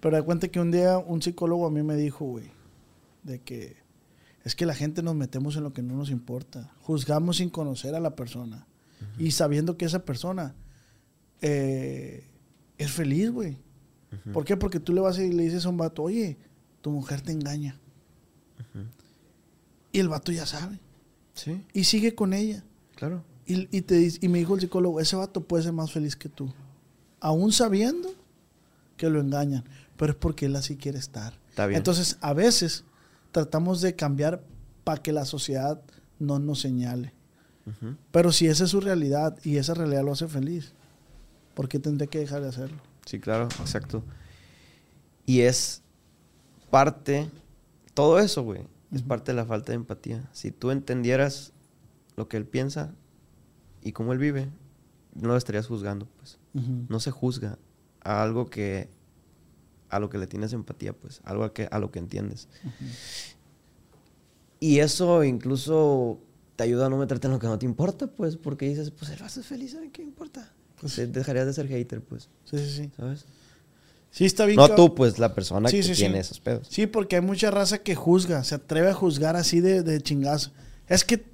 Pero 0.00 0.16
da 0.16 0.22
cuenta 0.22 0.48
que 0.48 0.60
un 0.60 0.70
día 0.70 0.96
un 0.98 1.20
psicólogo 1.20 1.66
a 1.66 1.70
mí 1.70 1.82
me 1.82 1.94
dijo, 1.96 2.24
güey, 2.24 2.50
de 3.22 3.40
que 3.40 3.76
es 4.44 4.54
que 4.54 4.64
la 4.64 4.74
gente 4.74 5.02
nos 5.02 5.14
metemos 5.14 5.56
en 5.56 5.64
lo 5.64 5.72
que 5.74 5.82
no 5.82 5.94
nos 5.94 6.10
importa. 6.10 6.72
Juzgamos 6.80 7.36
sin 7.38 7.50
conocer 7.50 7.94
a 7.94 8.00
la 8.00 8.16
persona. 8.16 8.66
Y 9.18 9.32
sabiendo 9.32 9.76
que 9.76 9.84
esa 9.84 10.04
persona 10.04 10.54
eh, 11.42 12.24
es 12.78 12.90
feliz, 12.90 13.30
güey. 13.30 13.58
¿Por 14.32 14.44
qué? 14.44 14.56
Porque 14.56 14.80
tú 14.80 14.92
le 14.94 15.00
vas 15.00 15.18
y 15.18 15.30
le 15.32 15.42
dices 15.44 15.66
a 15.66 15.68
un 15.68 15.76
vato, 15.76 16.02
oye, 16.02 16.36
tu 16.80 16.90
mujer 16.90 17.20
te 17.20 17.32
engaña. 17.32 17.78
Y 19.92 20.00
el 20.00 20.08
vato 20.08 20.32
ya 20.32 20.46
sabe. 20.46 20.78
Sí, 21.34 21.64
Y 21.72 21.84
sigue 21.84 22.14
con 22.14 22.32
ella. 22.32 22.64
claro. 22.96 23.22
Y, 23.46 23.66
y 23.74 23.80
te, 23.80 23.94
dice- 23.94 24.18
y 24.20 24.28
me 24.28 24.38
dijo 24.38 24.54
el 24.56 24.60
psicólogo, 24.60 25.00
ese 25.00 25.16
vato 25.16 25.42
puede 25.42 25.62
ser 25.62 25.72
más 25.72 25.90
feliz 25.90 26.16
que 26.16 26.28
tú. 26.28 26.52
Aún 27.18 27.50
sabiendo 27.52 28.10
que 28.98 29.08
lo 29.08 29.20
engañan. 29.20 29.64
Pero 29.96 30.12
es 30.12 30.18
porque 30.18 30.46
él 30.46 30.56
así 30.56 30.76
quiere 30.76 30.98
estar. 30.98 31.32
Está 31.48 31.66
bien. 31.66 31.78
Entonces, 31.78 32.18
a 32.20 32.34
veces 32.34 32.84
tratamos 33.32 33.80
de 33.80 33.94
cambiar 33.96 34.42
para 34.84 35.00
que 35.02 35.12
la 35.12 35.24
sociedad 35.24 35.80
no 36.18 36.38
nos 36.38 36.60
señale. 36.60 37.14
Pero 38.10 38.32
si 38.32 38.46
esa 38.48 38.64
es 38.64 38.70
su 38.70 38.80
realidad 38.80 39.38
y 39.44 39.56
esa 39.56 39.72
realidad 39.74 40.02
lo 40.04 40.12
hace 40.12 40.26
feliz, 40.28 40.72
¿por 41.54 41.68
qué 41.68 41.78
tendré 41.78 42.06
que 42.08 42.18
dejar 42.18 42.42
de 42.42 42.48
hacerlo? 42.48 42.78
Sí, 43.08 43.20
claro, 43.20 43.44
exacto. 43.60 44.04
Y 45.24 45.40
es 45.40 45.80
parte, 46.68 47.30
todo 47.94 48.18
eso, 48.18 48.42
güey, 48.42 48.66
es 48.92 49.00
parte 49.00 49.32
de 49.32 49.36
la 49.36 49.46
falta 49.46 49.72
de 49.72 49.76
empatía. 49.76 50.28
Si 50.34 50.50
tú 50.50 50.70
entendieras 50.70 51.54
lo 52.16 52.28
que 52.28 52.36
él 52.36 52.44
piensa 52.44 52.94
y 53.80 53.92
cómo 53.92 54.12
él 54.12 54.18
vive, 54.18 54.50
no 55.14 55.28
lo 55.28 55.38
estarías 55.38 55.66
juzgando, 55.66 56.06
pues. 56.18 56.38
No 56.52 57.00
se 57.00 57.10
juzga 57.10 57.58
a 58.02 58.22
algo 58.22 58.50
que, 58.50 58.90
a 59.88 60.00
lo 60.00 60.10
que 60.10 60.18
le 60.18 60.26
tienes 60.26 60.52
empatía, 60.52 60.92
pues, 60.92 61.22
algo 61.24 61.44
a, 61.44 61.54
que, 61.54 61.66
a 61.70 61.78
lo 61.78 61.90
que 61.90 62.00
entiendes. 62.00 62.46
Y 64.60 64.80
eso 64.80 65.24
incluso 65.24 66.20
te 66.56 66.64
ayuda 66.64 66.86
a 66.86 66.90
no 66.90 66.98
meterte 66.98 67.26
en 67.26 67.32
lo 67.32 67.38
que 67.38 67.46
no 67.46 67.58
te 67.58 67.64
importa, 67.64 68.06
pues, 68.06 68.36
porque 68.36 68.68
dices, 68.68 68.90
pues, 68.90 69.10
el 69.12 69.18
vaso 69.18 69.40
es 69.40 69.46
feliz, 69.46 69.72
¿sabes 69.72 69.92
qué 69.92 70.02
importa? 70.02 70.52
Pues 70.80 70.94
Te- 70.96 71.06
dejarías 71.06 71.46
de 71.46 71.52
ser 71.52 71.66
hater, 71.68 72.00
pues, 72.00 72.28
Sí, 72.44 72.58
sí, 72.58 72.70
sí. 72.70 72.90
¿sabes? 72.96 73.24
Sí, 74.10 74.24
está 74.24 74.46
bien. 74.46 74.56
No 74.56 74.74
tú, 74.74 74.94
pues 74.94 75.18
la 75.18 75.34
persona 75.34 75.68
Sí, 75.68 75.76
que 75.78 75.82
sí, 75.82 75.94
sí. 75.94 76.00
tiene 76.02 76.18
esos 76.20 76.40
pedos. 76.40 76.66
Sí, 76.70 76.86
porque 76.86 77.16
hay 77.16 77.22
mucha 77.22 77.50
raza 77.50 77.78
que 77.78 77.94
juzga, 77.94 78.42
se 78.44 78.54
atreve 78.54 78.88
a 78.90 78.94
juzgar 78.94 79.36
así 79.36 79.60
de, 79.60 79.82
de 79.82 80.00
chingazo. 80.00 80.50
Es 80.86 81.04
que, 81.04 81.24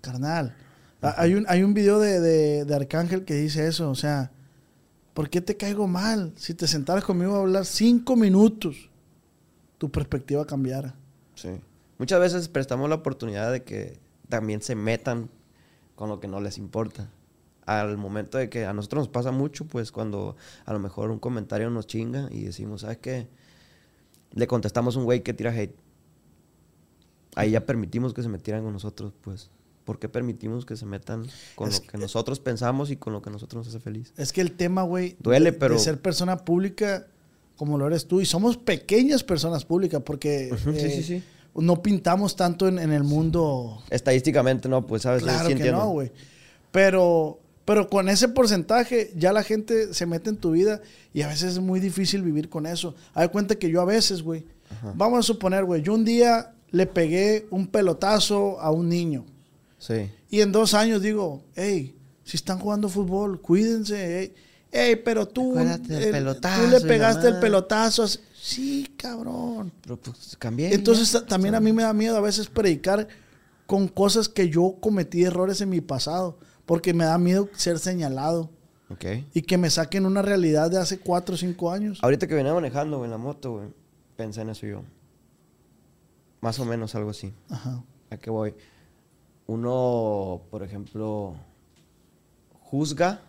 carnal, 0.00 0.54
a- 1.02 1.20
hay, 1.22 1.34
un, 1.34 1.44
hay 1.48 1.62
un 1.62 1.72
video 1.74 2.00
de, 2.00 2.20
de- 2.20 2.64
de 2.64 2.74
Arcángel 2.74 3.24
que 3.24 3.34
dice 3.34 3.66
eso, 3.68 3.88
o 3.90 3.94
sea, 3.94 4.32
¿por 5.14 5.30
qué 5.30 5.40
te 5.40 5.56
caigo 5.56 5.86
mal? 5.86 6.32
Si 6.36 6.52
te 6.54 6.66
sentaras 6.66 7.04
conmigo 7.04 7.36
a 7.36 7.40
hablar 7.40 7.64
cinco 7.64 8.16
minutos, 8.16 8.90
tu 9.78 9.90
perspectiva 9.90 10.46
cambiara. 10.46 10.94
Sí. 11.36 11.50
Muchas 11.98 12.18
veces 12.20 12.48
prestamos 12.48 12.88
la 12.88 12.96
oportunidad 12.96 13.52
de 13.52 13.62
que 13.62 13.98
también 14.28 14.60
se 14.62 14.74
metan 14.74 15.30
con 15.94 16.08
lo 16.08 16.18
que 16.18 16.28
no 16.28 16.40
les 16.40 16.58
importa. 16.58 17.08
Al 17.66 17.96
momento 17.98 18.38
de 18.38 18.48
que 18.48 18.64
a 18.64 18.72
nosotros 18.72 19.02
nos 19.02 19.08
pasa 19.08 19.32
mucho, 19.32 19.64
pues 19.66 19.90
cuando 19.92 20.36
a 20.64 20.72
lo 20.72 20.78
mejor 20.78 21.10
un 21.10 21.18
comentario 21.18 21.68
nos 21.68 21.86
chinga 21.86 22.28
y 22.30 22.44
decimos, 22.44 22.82
¿sabes 22.82 22.98
qué? 22.98 23.26
Le 24.32 24.46
contestamos 24.46 24.96
a 24.96 24.98
un 25.00 25.04
güey 25.04 25.22
que 25.22 25.34
tira 25.34 25.50
hate. 25.52 25.74
Ahí 27.34 27.50
ya 27.50 27.66
permitimos 27.66 28.14
que 28.14 28.22
se 28.22 28.28
metieran 28.28 28.62
con 28.62 28.72
nosotros, 28.72 29.12
pues. 29.20 29.50
¿Por 29.84 29.98
qué 29.98 30.08
permitimos 30.08 30.64
que 30.64 30.76
se 30.76 30.86
metan 30.86 31.26
con 31.54 31.68
Es 31.68 31.80
lo 31.80 31.86
que 31.86 31.98
nosotros 31.98 32.40
pensamos 32.40 32.90
y 32.90 32.96
con 32.96 33.12
lo 33.12 33.22
que 33.22 33.30
nosotros 33.30 33.66
nos 33.66 33.74
hace 33.74 33.80
feliz? 33.82 34.12
Es 34.16 34.32
que 34.32 34.40
el 34.40 34.52
tema, 34.52 34.82
güey, 34.82 35.16
Duele, 35.20 35.52
de, 35.52 35.58
pero- 35.58 35.74
de 35.74 35.80
ser 35.80 36.00
persona 36.00 36.38
pública 36.38 37.06
como 37.56 37.78
lo 37.78 37.86
eres 37.86 38.06
tú, 38.06 38.20
y 38.20 38.26
somos 38.26 38.56
pequeñas 38.56 39.24
personas 39.24 39.64
públicas 39.64 40.02
porque 40.04 40.50
Ujú, 40.52 40.72
sí, 40.72 40.78
eh, 40.78 40.90
sí, 40.90 41.02
sí. 41.02 41.22
no 41.54 41.82
pintamos 41.82 42.36
tanto 42.36 42.68
en, 42.68 42.78
en 42.78 42.92
el 42.92 43.02
mundo 43.02 43.82
Estadísticamente 43.90 44.68
no, 44.68 44.86
pues, 44.86 45.02
¿sabes? 45.02 45.22
Claro 45.22 45.48
Sí 45.48 45.54
que 45.54 45.72
no, 45.72 45.90
güey. 45.90 46.12
Pero, 46.70 47.40
pero 47.66 47.90
con 47.90 48.08
ese 48.08 48.28
porcentaje 48.28 49.12
ya 49.14 49.32
la 49.34 49.42
gente 49.42 49.92
se 49.92 50.06
mete 50.06 50.30
en 50.30 50.38
tu 50.38 50.52
vida 50.52 50.80
y 51.12 51.20
a 51.22 51.28
veces 51.28 51.52
es 51.54 51.58
muy 51.58 51.78
difícil 51.80 52.22
vivir 52.22 52.48
con 52.48 52.64
eso. 52.64 52.94
Hay 53.12 53.28
cuenta 53.28 53.56
que 53.56 53.68
yo 53.70 53.82
a 53.82 53.84
veces, 53.84 54.22
güey, 54.22 54.46
vamos 54.94 55.18
a 55.18 55.22
suponer, 55.22 55.64
güey, 55.66 55.82
yo 55.82 55.92
un 55.92 56.04
día 56.06 56.54
le 56.70 56.86
pegué 56.86 57.46
un 57.50 57.66
pelotazo 57.66 58.58
a 58.60 58.70
un 58.70 58.88
niño 58.88 59.26
Sí. 59.78 60.10
y 60.30 60.40
en 60.40 60.50
dos 60.52 60.72
años 60.72 61.02
digo, 61.02 61.42
hey, 61.54 61.94
si 62.24 62.36
están 62.38 62.58
jugando 62.58 62.88
fútbol, 62.88 63.40
cuídense. 63.42 64.20
ey". 64.20 64.34
Ey, 64.72 64.96
pero 64.96 65.26
tú, 65.28 65.58
el- 65.58 65.80
pelotazo 66.10 66.62
tú 66.64 66.70
le 66.70 66.80
pegaste 66.80 67.26
el 67.28 67.34
madre". 67.34 67.40
pelotazo. 67.46 68.02
así. 68.02 68.18
Sí, 68.40 68.88
cabrón. 68.96 69.72
Pero 69.82 69.96
pues 69.96 70.36
cambié. 70.38 70.72
Entonces 70.74 71.10
ya. 71.12 71.24
también 71.24 71.54
a 71.54 71.60
mí 71.60 71.72
me 71.72 71.82
da 71.82 71.92
miedo 71.92 72.16
a 72.16 72.20
veces 72.20 72.46
predicar 72.48 73.08
con 73.66 73.88
cosas 73.88 74.28
que 74.28 74.48
yo 74.48 74.76
cometí 74.80 75.24
errores 75.24 75.60
en 75.60 75.68
mi 75.70 75.80
pasado, 75.80 76.38
porque 76.66 76.92
me 76.92 77.04
da 77.04 77.16
miedo 77.18 77.48
ser 77.54 77.78
señalado 77.78 78.50
Ok. 78.90 79.04
y 79.32 79.42
que 79.42 79.56
me 79.56 79.70
saquen 79.70 80.04
una 80.06 80.20
realidad 80.22 80.70
de 80.70 80.78
hace 80.78 80.98
cuatro 81.00 81.34
o 81.34 81.38
cinco 81.38 81.70
años. 81.72 81.98
Ahorita 82.02 82.26
que 82.26 82.34
venía 82.34 82.52
manejando, 82.52 82.98
güey, 82.98 83.06
en 83.06 83.12
la 83.12 83.18
moto, 83.18 83.52
güey, 83.54 83.68
pensé 84.16 84.42
en 84.42 84.50
eso 84.50 84.66
yo. 84.66 84.82
Más 86.40 86.58
o 86.58 86.64
menos 86.64 86.94
algo 86.94 87.10
así. 87.10 87.32
Ajá. 87.48 87.82
¿A 88.10 88.16
qué 88.18 88.30
voy? 88.30 88.54
Uno, 89.46 90.42
por 90.50 90.62
ejemplo, 90.62 91.34
juzga 92.60 93.20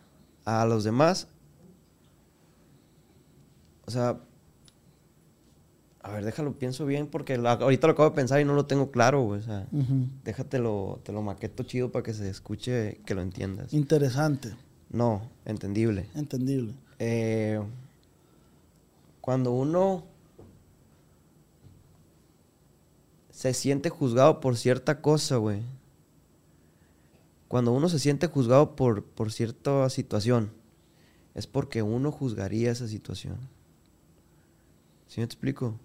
a 0.45 0.65
los 0.65 0.83
demás. 0.83 1.27
O 3.85 3.91
sea, 3.91 4.19
a 6.07 6.11
ver, 6.13 6.25
déjalo, 6.25 6.53
pienso 6.53 6.85
bien 6.85 7.07
porque 7.07 7.37
la- 7.37 7.53
ahorita 7.53 7.87
lo 7.87 7.93
acabo 7.93 8.09
de 8.09 8.15
pensar 8.15 8.39
y 8.41 8.45
no 8.45 8.53
lo 8.53 8.65
tengo 8.65 8.91
claro, 8.91 9.23
güey. 9.23 9.39
O 9.41 9.43
sea, 9.43 9.67
Ujú. 9.71 10.07
déjatelo, 10.23 10.99
te 11.03 11.11
lo 11.11 11.21
maqueto 11.21 11.63
chido 11.63 11.91
para 11.91 12.03
que 12.03 12.13
se 12.13 12.29
escuche, 12.29 12.99
que 13.05 13.13
lo 13.15 13.21
entiendas. 13.21 13.73
Interesante, 13.73 14.55
No, 14.89 15.21
entendible. 15.45 16.07
entendible. 16.15 16.73
Eh, 16.99 17.61
cuando 19.21 19.51
uno 19.51 20.05
se 23.31 23.53
siente 23.53 23.89
juzgado 23.89 24.39
por 24.39 24.57
cierta 24.57 25.01
cosa, 25.01 25.35
güey. 25.37 25.61
Cuando 27.47 27.71
uno 27.71 27.87
se 27.89 27.99
siente 27.99 28.27
juzgado 28.27 28.75
por, 28.75 29.03
por 29.03 29.31
cierta 29.31 29.89
situación, 29.89 30.51
es 31.35 31.47
porque 31.47 31.81
uno 31.81 32.11
juzgaría 32.11 32.71
esa 32.71 32.87
situación. 32.87 33.37
¿Sí 35.07 35.19
me 35.21 35.25
explico? 35.25 35.75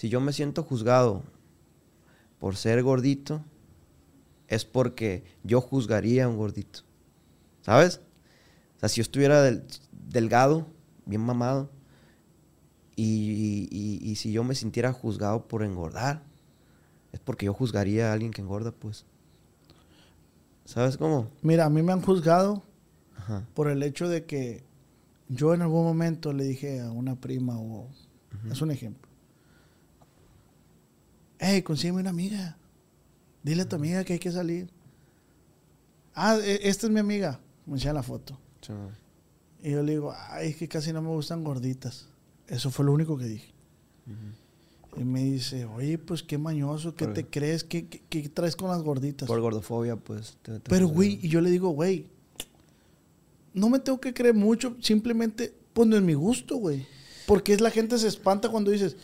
Si 0.00 0.08
yo 0.08 0.18
me 0.22 0.32
siento 0.32 0.62
juzgado 0.62 1.22
por 2.38 2.56
ser 2.56 2.82
gordito, 2.82 3.44
es 4.48 4.64
porque 4.64 5.24
yo 5.44 5.60
juzgaría 5.60 6.24
a 6.24 6.28
un 6.28 6.38
gordito. 6.38 6.80
¿Sabes? 7.60 8.00
O 8.76 8.80
sea, 8.80 8.88
si 8.88 8.96
yo 8.96 9.02
estuviera 9.02 9.42
del- 9.42 9.62
delgado, 9.92 10.66
bien 11.04 11.20
mamado, 11.20 11.70
y, 12.96 13.68
y- 13.70 13.98
y 14.10 14.14
si 14.16 14.32
yo 14.32 14.42
me 14.42 14.54
sintiera 14.54 14.90
juzgado 14.94 15.46
por 15.46 15.62
engordar, 15.62 16.22
es 17.12 17.20
porque 17.20 17.44
yo 17.44 17.52
juzgaría 17.52 18.08
a 18.08 18.14
alguien 18.14 18.30
que 18.32 18.40
engorda, 18.40 18.72
pues. 18.72 19.04
¿Sabes 20.64 20.96
cómo? 20.96 21.28
Mira, 21.42 21.66
a 21.66 21.68
mí 21.68 21.82
me 21.82 21.92
han 21.92 22.00
juzgado 22.00 22.62
Ajá. 23.18 23.46
por 23.52 23.68
el 23.68 23.82
hecho 23.82 24.08
de 24.08 24.24
que 24.24 24.64
yo 25.28 25.52
en 25.52 25.60
algún 25.60 25.84
momento 25.84 26.32
le 26.32 26.44
dije 26.44 26.80
a 26.80 26.90
una 26.90 27.16
prima 27.16 27.58
o 27.60 27.86
es 28.50 28.62
un 28.62 28.70
ejemplo. 28.70 29.09
Hey, 31.42 31.62
consígueme 31.62 32.00
una 32.02 32.10
amiga. 32.10 32.56
Dile 33.42 33.62
a 33.62 33.68
tu 33.68 33.76
amiga 33.76 34.04
que 34.04 34.12
hay 34.12 34.18
que 34.18 34.30
salir. 34.30 34.68
Ah, 36.14 36.36
e- 36.42 36.60
esta 36.68 36.86
es 36.86 36.92
mi 36.92 37.00
amiga. 37.00 37.40
Me 37.64 37.74
enseña 37.74 37.94
la 37.94 38.02
foto. 38.02 38.38
Sí. 38.60 38.72
Y 39.62 39.70
yo 39.72 39.82
le 39.82 39.92
digo, 39.92 40.14
ay, 40.28 40.50
es 40.50 40.56
que 40.56 40.68
casi 40.68 40.92
no 40.92 41.00
me 41.00 41.08
gustan 41.08 41.42
gorditas. 41.42 42.06
Eso 42.46 42.70
fue 42.70 42.84
lo 42.84 42.92
único 42.92 43.16
que 43.16 43.24
dije. 43.24 43.52
Y 44.96 45.04
me 45.04 45.22
dice, 45.22 45.64
oye, 45.66 45.96
pues 45.98 46.22
qué 46.22 46.36
mañoso, 46.36 46.94
¿qué 46.96 47.06
te 47.06 47.24
crees? 47.24 47.62
¿Qué, 47.64 47.86
qué, 47.86 48.00
qué 48.08 48.28
traes 48.28 48.56
con 48.56 48.68
las 48.70 48.82
gorditas? 48.82 49.26
Por 49.28 49.40
gordofobia, 49.40 49.96
pues. 49.96 50.36
te- 50.42 50.58
te 50.58 50.68
Pero, 50.68 50.88
güey, 50.88 51.18
y 51.22 51.28
yo 51.28 51.40
le 51.40 51.48
digo, 51.48 51.70
güey, 51.70 52.06
no 53.54 53.68
me 53.70 53.78
tengo 53.78 54.00
que 54.00 54.12
creer 54.12 54.34
mucho, 54.34 54.76
simplemente, 54.80 55.54
pues 55.72 55.88
no 55.88 55.96
es 55.96 56.02
mi 56.02 56.14
gusto, 56.14 56.56
güey. 56.56 56.86
Porque 57.26 57.52
es 57.52 57.60
la 57.60 57.70
gente 57.70 57.96
se 57.98 58.08
espanta 58.08 58.48
cuando 58.50 58.72
dices, 58.72 58.96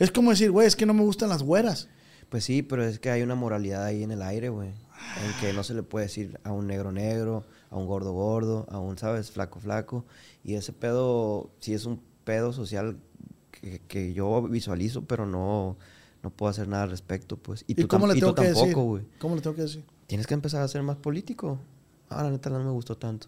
es 0.00 0.10
como 0.10 0.30
decir, 0.30 0.50
güey, 0.50 0.66
es 0.66 0.74
que 0.76 0.86
no 0.86 0.94
me 0.94 1.02
gustan 1.02 1.28
las 1.28 1.42
güeras. 1.42 1.88
Pues 2.28 2.44
sí, 2.44 2.62
pero 2.62 2.84
es 2.84 2.98
que 2.98 3.10
hay 3.10 3.22
una 3.22 3.34
moralidad 3.34 3.84
ahí 3.84 4.02
en 4.02 4.10
el 4.12 4.22
aire, 4.22 4.48
güey. 4.48 4.68
En 4.68 5.40
que 5.40 5.52
no 5.52 5.62
se 5.64 5.74
le 5.74 5.82
puede 5.82 6.06
decir 6.06 6.38
a 6.44 6.52
un 6.52 6.66
negro 6.66 6.92
negro, 6.92 7.44
a 7.70 7.76
un 7.76 7.86
gordo 7.86 8.12
gordo, 8.12 8.66
a 8.70 8.78
un, 8.78 8.98
¿sabes? 8.98 9.30
Flaco 9.30 9.58
flaco. 9.60 10.04
Y 10.44 10.54
ese 10.54 10.72
pedo, 10.72 11.50
sí 11.60 11.74
es 11.74 11.86
un 11.86 12.00
pedo 12.24 12.52
social 12.52 12.98
que, 13.50 13.80
que 13.88 14.12
yo 14.12 14.42
visualizo, 14.42 15.04
pero 15.04 15.26
no, 15.26 15.76
no 16.22 16.30
puedo 16.30 16.50
hacer 16.50 16.68
nada 16.68 16.84
al 16.84 16.90
respecto, 16.90 17.36
pues. 17.36 17.64
Y, 17.66 17.72
¿Y, 17.72 17.74
tú, 17.76 17.88
cómo 17.88 18.06
tam- 18.06 18.12
le 18.12 18.18
y 18.18 18.20
tú 18.20 18.26
tengo 18.34 18.48
que 18.48 18.54
tampoco, 18.54 18.82
güey. 18.84 19.04
¿Cómo 19.18 19.34
le 19.34 19.40
tengo 19.40 19.56
que 19.56 19.62
decir? 19.62 19.84
Tienes 20.06 20.26
que 20.26 20.34
empezar 20.34 20.62
a 20.62 20.68
ser 20.68 20.82
más 20.82 20.96
político. 20.96 21.58
Ah, 22.08 22.22
la 22.22 22.30
neta 22.30 22.50
no 22.50 22.62
me 22.62 22.70
gustó 22.70 22.96
tanto. 22.96 23.26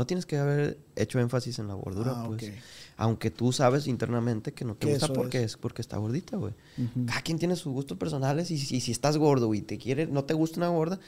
No 0.00 0.06
tienes 0.06 0.24
que 0.24 0.38
haber 0.38 0.78
hecho 0.96 1.20
énfasis 1.20 1.58
en 1.58 1.68
la 1.68 1.74
gordura, 1.74 2.12
Ah, 2.16 2.24
pues. 2.26 2.50
Aunque 2.96 3.30
tú 3.30 3.52
sabes 3.52 3.86
internamente 3.86 4.52
que 4.52 4.64
no 4.64 4.74
te 4.74 4.86
gusta 4.86 5.12
porque 5.12 5.38
es. 5.44 5.52
es. 5.52 5.56
porque 5.58 5.82
está 5.82 5.98
gordita, 5.98 6.38
güey. 6.38 6.54
Cada 7.06 7.20
quien 7.20 7.38
tiene 7.38 7.54
sus 7.54 7.70
gustos 7.70 7.98
personales 7.98 8.50
y 8.50 8.56
si, 8.56 8.80
si 8.80 8.92
estás 8.92 9.18
gordo 9.18 9.52
y 9.52 9.60
te 9.60 9.76
quiere, 9.76 10.06
no 10.06 10.24
te 10.24 10.32
gusta 10.32 10.56
una 10.58 10.68
gorda, 10.70 10.98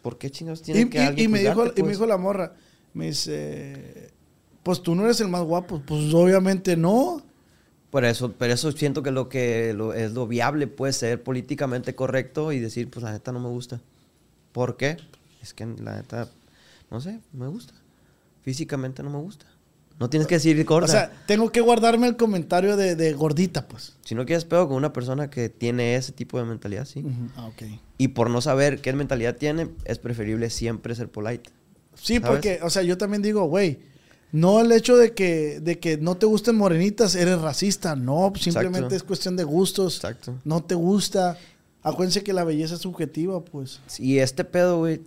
¿por 0.00 0.16
qué 0.16 0.30
chingados 0.30 0.62
tiene 0.62 0.80
Y, 0.80 0.84
que 0.88 0.96
y- 0.96 1.02
alguien 1.02 1.24
y 1.26 1.28
me, 1.30 1.40
dijo, 1.40 1.64
y 1.66 1.68
me 1.68 1.72
pues? 1.82 1.88
dijo 1.90 2.06
la 2.06 2.16
morra, 2.16 2.54
me 2.94 3.08
dice, 3.08 4.10
pues 4.62 4.82
tú 4.82 4.94
no 4.94 5.04
eres 5.04 5.20
el 5.20 5.28
más 5.28 5.42
guapo. 5.42 5.82
Pues 5.84 6.14
obviamente 6.14 6.78
no. 6.78 7.20
Por 7.90 8.06
eso, 8.06 8.32
pero 8.32 8.54
eso 8.54 8.72
siento 8.72 9.02
que 9.02 9.10
lo 9.10 9.28
que 9.28 9.74
lo- 9.74 9.92
es 9.92 10.12
lo 10.12 10.26
viable 10.26 10.66
puede 10.66 10.94
ser 10.94 11.22
políticamente 11.22 11.94
correcto 11.94 12.52
y 12.52 12.58
decir, 12.58 12.88
pues 12.88 13.02
la 13.04 13.12
neta 13.12 13.32
no 13.32 13.40
me 13.40 13.50
gusta. 13.50 13.82
¿Por 14.52 14.78
qué? 14.78 14.96
Es 15.42 15.52
que 15.52 15.66
la 15.66 15.96
neta, 15.96 16.30
no 16.90 17.02
sé, 17.02 17.20
me 17.34 17.48
gusta. 17.48 17.74
Físicamente 18.44 19.02
no 19.02 19.10
me 19.10 19.18
gusta. 19.18 19.46
No 19.98 20.10
tienes 20.10 20.26
que 20.26 20.34
decir 20.34 20.62
gorda. 20.64 20.86
O 20.86 20.90
sea, 20.90 21.12
tengo 21.26 21.50
que 21.50 21.60
guardarme 21.60 22.06
el 22.08 22.16
comentario 22.16 22.76
de, 22.76 22.96
de 22.96 23.12
gordita, 23.12 23.68
pues. 23.68 23.94
si 24.04 24.14
no 24.14 24.26
quieres 24.26 24.44
pedo 24.44 24.66
con 24.68 24.76
una 24.76 24.92
persona 24.92 25.30
que 25.30 25.48
tiene 25.48 25.94
ese 25.94 26.12
tipo 26.12 26.38
de 26.38 26.44
mentalidad, 26.44 26.84
sí. 26.84 27.04
Ah, 27.36 27.46
ok. 27.46 27.62
Y 27.96 28.08
por 28.08 28.28
no 28.28 28.40
saber 28.40 28.80
qué 28.80 28.92
mentalidad 28.92 29.36
tiene, 29.36 29.68
es 29.84 29.98
preferible 29.98 30.50
siempre 30.50 30.94
ser 30.94 31.08
polite. 31.08 31.50
Sí, 31.94 32.14
¿Sabes? 32.14 32.28
porque, 32.28 32.58
o 32.62 32.70
sea, 32.70 32.82
yo 32.82 32.98
también 32.98 33.22
digo, 33.22 33.44
güey, 33.44 33.78
no 34.32 34.60
el 34.60 34.72
hecho 34.72 34.96
de 34.96 35.14
que, 35.14 35.60
de 35.60 35.78
que 35.78 35.96
no 35.96 36.16
te 36.16 36.26
gusten 36.26 36.56
morenitas, 36.56 37.14
eres 37.14 37.40
racista. 37.40 37.94
No, 37.94 38.32
simplemente 38.36 38.78
Exacto. 38.78 38.96
es 38.96 39.02
cuestión 39.04 39.36
de 39.36 39.44
gustos. 39.44 39.96
Exacto. 39.96 40.34
No 40.44 40.64
te 40.64 40.74
gusta. 40.74 41.38
Acuérdense 41.84 42.24
que 42.24 42.32
la 42.32 42.42
belleza 42.42 42.74
es 42.74 42.80
subjetiva, 42.80 43.44
pues. 43.44 43.80
Y 44.00 44.18
este 44.18 44.42
pedo, 44.44 44.78
güey, 44.78 45.02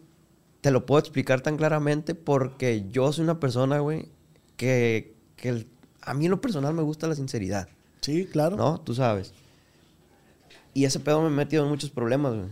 te 0.61 0.71
lo 0.71 0.85
puedo 0.85 0.99
explicar 0.99 1.41
tan 1.41 1.57
claramente 1.57 2.15
porque 2.15 2.85
yo 2.89 3.11
soy 3.13 3.23
una 3.23 3.39
persona, 3.39 3.79
güey, 3.79 4.09
que, 4.55 5.15
que 5.35 5.49
el- 5.49 5.67
a 6.01 6.13
mí 6.13 6.25
en 6.25 6.31
lo 6.31 6.41
personal 6.41 6.73
me 6.73 6.81
gusta 6.83 7.07
la 7.07 7.15
sinceridad, 7.15 7.67
Sí, 8.01 8.25
claro. 8.25 8.55
¿no? 8.55 8.79
Tú 8.81 8.95
sabes. 8.95 9.33
Y 10.73 10.85
ese 10.85 10.99
pedo 10.99 11.21
me 11.21 11.27
ha 11.27 11.31
metido 11.31 11.63
en 11.63 11.69
muchos 11.69 11.89
problemas, 11.89 12.35
güey. 12.35 12.47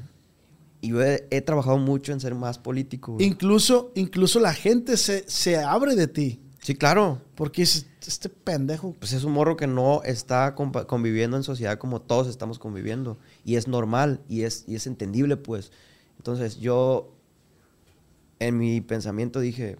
Y 0.81 0.89
yo 0.89 1.01
he, 1.03 1.27
he 1.31 1.41
trabajado 1.41 1.77
mucho 1.77 2.11
en 2.11 2.19
ser 2.19 2.35
más 2.35 2.57
político, 2.57 3.13
güey. 3.13 3.25
Incluso, 3.25 3.91
incluso 3.95 4.39
la 4.39 4.53
gente 4.53 4.97
se, 4.97 5.23
se 5.29 5.57
abre 5.57 5.95
de 5.95 6.07
ti. 6.07 6.41
Sí, 6.61 6.75
claro. 6.75 7.21
Porque 7.35 7.61
dices, 7.61 7.85
este 8.05 8.27
pendejo. 8.29 8.93
Pues 8.99 9.13
es 9.13 9.23
un 9.23 9.31
morro 9.33 9.55
que 9.55 9.67
no 9.67 10.01
está 10.03 10.55
conviviendo 10.55 11.37
en 11.37 11.43
sociedad 11.43 11.77
como 11.77 12.01
todos 12.01 12.27
estamos 12.27 12.57
conviviendo. 12.59 13.17
Y 13.45 13.55
es 13.55 13.67
normal 13.67 14.21
y 14.27 14.41
es, 14.41 14.65
y 14.67 14.75
es 14.75 14.85
entendible, 14.87 15.37
pues. 15.37 15.71
Entonces 16.17 16.57
yo, 16.59 17.14
en 18.39 18.57
mi 18.57 18.81
pensamiento 18.81 19.39
dije, 19.39 19.77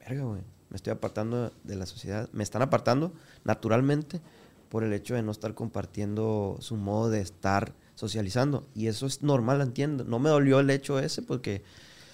verga, 0.00 0.24
güey, 0.24 0.42
me 0.70 0.76
estoy 0.76 0.92
apartando 0.92 1.52
de 1.64 1.76
la 1.76 1.86
sociedad. 1.86 2.28
Me 2.32 2.42
están 2.42 2.62
apartando 2.62 3.12
naturalmente 3.44 4.20
por 4.68 4.84
el 4.84 4.92
hecho 4.92 5.14
de 5.14 5.22
no 5.22 5.30
estar 5.30 5.54
compartiendo 5.54 6.56
su 6.60 6.76
modo 6.76 7.10
de 7.10 7.20
estar 7.20 7.72
socializando. 7.94 8.66
Y 8.74 8.88
eso 8.88 9.06
es 9.06 9.22
normal, 9.22 9.60
entiendo. 9.60 10.04
No 10.04 10.18
me 10.18 10.28
dolió 10.28 10.60
el 10.60 10.70
hecho 10.70 10.98
ese 10.98 11.22
porque 11.22 11.62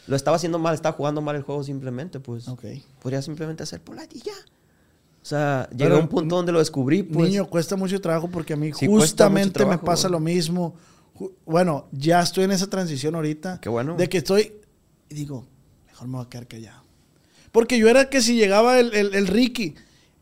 lo 0.06 0.16
estaba 0.16 0.36
haciendo 0.36 0.58
mal, 0.58 0.74
estaba 0.74 0.96
jugando 0.96 1.20
mal 1.22 1.36
el 1.36 1.42
juego 1.42 1.62
simplemente, 1.64 2.20
pues. 2.20 2.48
Ok. 2.48 2.64
Podría 3.00 3.22
simplemente 3.22 3.62
hacer 3.62 3.80
ya. 4.24 4.32
O 5.22 5.24
sea, 5.24 5.68
Pero, 5.70 5.78
llegué 5.78 6.00
a 6.00 6.02
un 6.02 6.08
punto 6.08 6.36
donde 6.36 6.52
lo 6.52 6.58
descubrí, 6.58 7.02
pues. 7.02 7.28
Niño, 7.28 7.48
cuesta 7.48 7.76
mucho 7.76 8.00
trabajo 8.00 8.28
porque 8.28 8.54
a 8.54 8.56
mí 8.56 8.72
Sí, 8.72 8.86
justamente 8.86 9.64
me 9.64 9.78
pasa 9.78 10.08
lo 10.08 10.20
mismo. 10.20 10.74
Bueno, 11.46 11.88
ya 11.92 12.20
estoy 12.20 12.44
en 12.44 12.52
esa 12.52 12.68
transición 12.68 13.14
ahorita. 13.14 13.60
Qué 13.60 13.68
bueno. 13.68 13.96
De 13.96 14.08
que 14.08 14.18
estoy. 14.18 14.52
Digo, 15.08 15.46
mejor 15.92 16.08
me 16.08 16.16
voy 16.16 16.26
a 16.26 16.28
quedar 16.28 16.48
callado. 16.48 16.82
Porque 17.52 17.78
yo 17.78 17.88
era 17.88 18.08
que 18.08 18.22
si 18.22 18.34
llegaba 18.34 18.80
el, 18.80 18.94
el, 18.94 19.14
el 19.14 19.26
Ricky, 19.26 19.74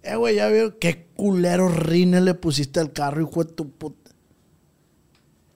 eh, 0.02 0.16
güey, 0.16 0.36
ya 0.36 0.48
veo 0.48 0.78
qué 0.78 1.06
culero 1.14 1.68
rines 1.68 2.22
le 2.22 2.34
pusiste 2.34 2.80
al 2.80 2.92
carro, 2.92 3.22
hijo 3.22 3.44
de 3.44 3.52
tu 3.52 3.70
puta. 3.70 4.10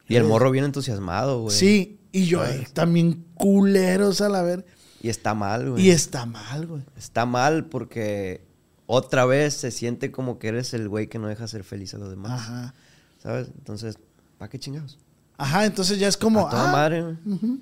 Y 0.06 0.16
el 0.16 0.24
morro 0.24 0.50
bien 0.50 0.64
entusiasmado, 0.64 1.42
güey. 1.42 1.56
Sí, 1.56 1.98
y 2.12 2.26
yo 2.26 2.44
eh, 2.44 2.68
también 2.72 3.24
culeros 3.34 4.20
a 4.20 4.28
la 4.28 4.42
ver. 4.42 4.64
Y 5.02 5.08
está 5.08 5.34
mal, 5.34 5.70
güey. 5.70 5.86
Y 5.86 5.90
está 5.90 6.26
mal, 6.26 6.66
güey. 6.66 6.82
Está 6.96 7.26
mal 7.26 7.66
porque 7.66 8.42
otra 8.86 9.24
vez 9.24 9.54
se 9.54 9.70
siente 9.70 10.12
como 10.12 10.38
que 10.38 10.48
eres 10.48 10.74
el 10.74 10.88
güey 10.88 11.08
que 11.08 11.18
no 11.18 11.26
deja 11.26 11.48
ser 11.48 11.64
feliz 11.64 11.94
a 11.94 11.98
los 11.98 12.10
demás. 12.10 12.32
Ajá. 12.32 12.74
¿Sabes? 13.22 13.48
Entonces, 13.58 13.98
¿para 14.38 14.50
qué 14.50 14.58
chingados? 14.58 14.98
Ajá, 15.38 15.64
entonces 15.64 15.98
ya 15.98 16.06
es 16.06 16.16
como. 16.16 16.46
a 16.46 16.50
toda 16.50 16.68
ah, 16.68 16.72
madre, 16.72 17.02
güey. 17.02 17.16
ujú. 17.24 17.58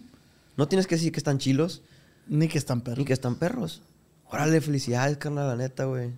No 0.56 0.68
tienes 0.68 0.86
que 0.86 0.96
decir 0.96 1.12
que 1.12 1.18
están 1.18 1.38
chilos 1.38 1.82
Ni 2.28 2.48
que 2.48 2.58
están 2.58 2.80
perros. 2.80 2.98
ni 2.98 3.04
que 3.04 3.12
están 3.12 3.36
perros. 3.36 3.82
Órale, 4.30 4.60
felicidades, 4.60 5.16
carnal, 5.18 5.48
la 5.48 5.56
neta, 5.56 5.84
güey. 5.84 6.10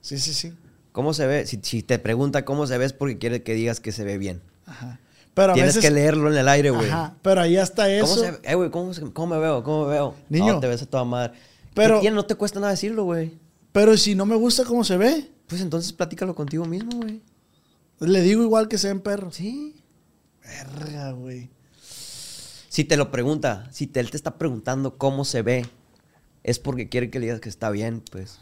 Sí, 0.00 0.18
sí, 0.18 0.32
sí. 0.32 0.54
¿Cómo 0.92 1.12
se 1.14 1.26
ve? 1.26 1.46
Si, 1.46 1.60
si 1.62 1.82
te 1.82 1.98
pregunta 1.98 2.44
cómo 2.44 2.66
se 2.66 2.78
ve 2.78 2.84
es 2.86 2.92
porque 2.92 3.18
quiere 3.18 3.42
que 3.42 3.54
digas 3.54 3.80
que 3.80 3.92
se 3.92 4.04
ve 4.04 4.16
bien. 4.18 4.40
Ajá. 4.66 4.98
Pero 5.34 5.52
a 5.52 5.54
Tienes 5.54 5.76
veces. 5.76 5.88
que 5.88 5.94
leerlo 5.94 6.30
en 6.32 6.38
el 6.38 6.48
aire, 6.48 6.70
güey. 6.70 6.88
Ajá. 6.88 7.14
Pero 7.22 7.40
ahí 7.42 7.56
hasta 7.56 7.88
eso. 7.92 8.06
¿Cómo 8.06 8.16
se 8.20 8.30
ve? 8.32 8.38
Eh, 8.42 8.54
güey, 8.54 8.70
¿cómo, 8.70 8.94
se- 8.94 9.12
cómo 9.12 9.34
me 9.34 9.40
veo? 9.40 9.62
¿Cómo 9.62 9.84
me 9.86 9.92
veo? 9.92 10.14
Niño. 10.28 10.54
No, 10.54 10.60
te 10.60 10.66
ves 10.68 10.82
a 10.82 10.86
toda 10.86 11.04
madre. 11.04 11.34
Pero-. 11.74 12.00
No 12.10 12.24
te 12.24 12.34
cuesta 12.34 12.58
nada 12.58 12.72
decirlo, 12.72 13.04
güey. 13.04 13.38
Pero 13.72 13.96
si 13.96 14.14
no 14.14 14.26
me 14.26 14.34
gusta 14.36 14.64
cómo 14.64 14.82
se 14.82 14.96
ve, 14.96 15.30
Pues 15.46 15.60
entonces 15.60 15.92
platícalo 15.92 16.34
contigo 16.34 16.64
mismo, 16.64 16.90
güey. 16.96 17.20
le 18.00 18.22
digo 18.22 18.42
igual 18.42 18.66
que 18.68 18.78
sean 18.78 19.00
perros. 19.00 19.36
Sí. 19.36 19.76
Verga, 20.42 21.12
güey. 21.12 21.50
Si 22.70 22.84
te 22.84 22.96
lo 22.96 23.10
pregunta, 23.10 23.68
si 23.72 23.88
te- 23.88 23.98
él 23.98 24.10
te 24.12 24.16
está 24.16 24.38
preguntando 24.38 24.96
cómo 24.96 25.24
se 25.24 25.42
ve, 25.42 25.66
es 26.44 26.60
porque 26.60 26.88
quiere 26.88 27.10
que 27.10 27.18
le 27.18 27.26
digas 27.26 27.40
que 27.40 27.48
está 27.48 27.68
bien, 27.70 28.00
pues. 28.12 28.38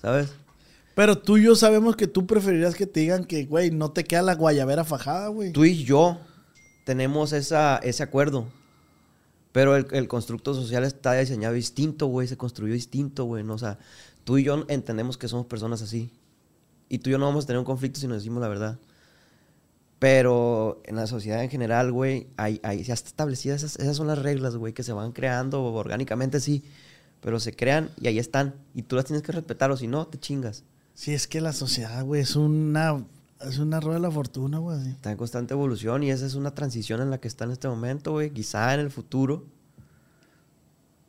¿Sabes? 0.00 0.28
Pero 0.94 1.18
tú 1.18 1.38
y 1.38 1.42
yo 1.42 1.56
sabemos 1.56 1.96
que 1.96 2.06
tú 2.06 2.24
preferirías 2.24 2.76
que 2.76 2.86
te 2.86 3.00
digan 3.00 3.24
que, 3.24 3.46
güey, 3.46 3.72
no 3.72 3.90
te 3.90 4.04
queda 4.04 4.22
la 4.22 4.36
guayabera 4.36 4.84
fajada, 4.84 5.26
güey. 5.26 5.50
Tú 5.52 5.64
y 5.64 5.82
yo 5.82 6.18
tenemos 6.84 7.32
esa, 7.32 7.78
ese 7.78 8.04
acuerdo. 8.04 8.46
Pero 9.50 9.74
el, 9.74 9.88
el 9.90 10.06
constructo 10.06 10.54
social 10.54 10.84
está 10.84 11.14
diseñado 11.14 11.54
distinto, 11.54 12.06
güey. 12.06 12.28
Se 12.28 12.36
construyó 12.36 12.74
distinto, 12.74 13.24
güey. 13.24 13.42
¿no? 13.42 13.54
O 13.54 13.58
sea, 13.58 13.78
tú 14.22 14.38
y 14.38 14.44
yo 14.44 14.64
entendemos 14.68 15.18
que 15.18 15.26
somos 15.26 15.46
personas 15.46 15.82
así. 15.82 16.12
Y 16.88 16.98
tú 16.98 17.10
y 17.10 17.12
yo 17.12 17.18
no 17.18 17.26
vamos 17.26 17.42
a 17.42 17.46
tener 17.48 17.58
un 17.58 17.64
conflicto 17.64 17.98
si 17.98 18.06
nos 18.06 18.18
decimos 18.18 18.40
la 18.40 18.48
verdad. 18.48 18.78
Pero 19.98 20.80
en 20.84 20.96
la 20.96 21.06
sociedad 21.06 21.42
en 21.42 21.50
general, 21.50 21.90
güey, 21.90 22.28
hay, 22.36 22.60
hay, 22.62 22.84
ya 22.84 22.94
está 22.94 23.08
establecidas 23.08 23.62
esas, 23.62 23.80
esas 23.80 23.96
son 23.96 24.06
las 24.06 24.18
reglas, 24.18 24.56
güey, 24.56 24.72
que 24.72 24.84
se 24.84 24.92
van 24.92 25.12
creando 25.12 25.62
orgánicamente, 25.64 26.40
sí. 26.40 26.64
Pero 27.20 27.40
se 27.40 27.52
crean 27.52 27.90
y 28.00 28.06
ahí 28.06 28.18
están. 28.18 28.54
Y 28.74 28.82
tú 28.82 28.94
las 28.94 29.06
tienes 29.06 29.24
que 29.24 29.32
respetar, 29.32 29.72
o 29.72 29.76
si 29.76 29.88
no, 29.88 30.06
te 30.06 30.18
chingas. 30.18 30.62
Sí, 30.94 31.14
es 31.14 31.26
que 31.26 31.40
la 31.40 31.52
sociedad, 31.52 32.04
güey, 32.04 32.22
es 32.22 32.36
una, 32.36 33.04
es 33.40 33.58
una 33.58 33.80
rueda 33.80 33.96
de 33.96 34.02
la 34.02 34.10
fortuna, 34.10 34.58
güey. 34.58 34.88
Está 34.88 35.10
en 35.10 35.16
constante 35.16 35.54
evolución 35.54 36.04
y 36.04 36.10
esa 36.10 36.26
es 36.26 36.34
una 36.34 36.54
transición 36.54 37.00
en 37.00 37.10
la 37.10 37.18
que 37.18 37.26
está 37.26 37.44
en 37.44 37.50
este 37.50 37.68
momento, 37.68 38.12
güey. 38.12 38.30
Quizá 38.30 38.74
en 38.74 38.80
el 38.80 38.90
futuro 38.90 39.46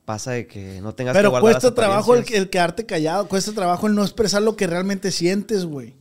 pasa 0.06 0.32
de 0.32 0.48
que 0.48 0.82
no 0.82 0.96
tengas 0.96 1.14
que 1.14 1.20
Pero 1.20 1.30
guardar 1.30 1.52
cuesta 1.52 1.76
trabajo 1.76 2.16
el, 2.16 2.26
el 2.34 2.50
quedarte 2.50 2.88
callado, 2.88 3.28
cuesta 3.28 3.52
trabajo 3.52 3.86
el 3.86 3.94
no 3.94 4.02
expresar 4.02 4.42
lo 4.42 4.56
que 4.56 4.66
realmente 4.66 5.12
sientes, 5.12 5.66
güey. 5.66 5.94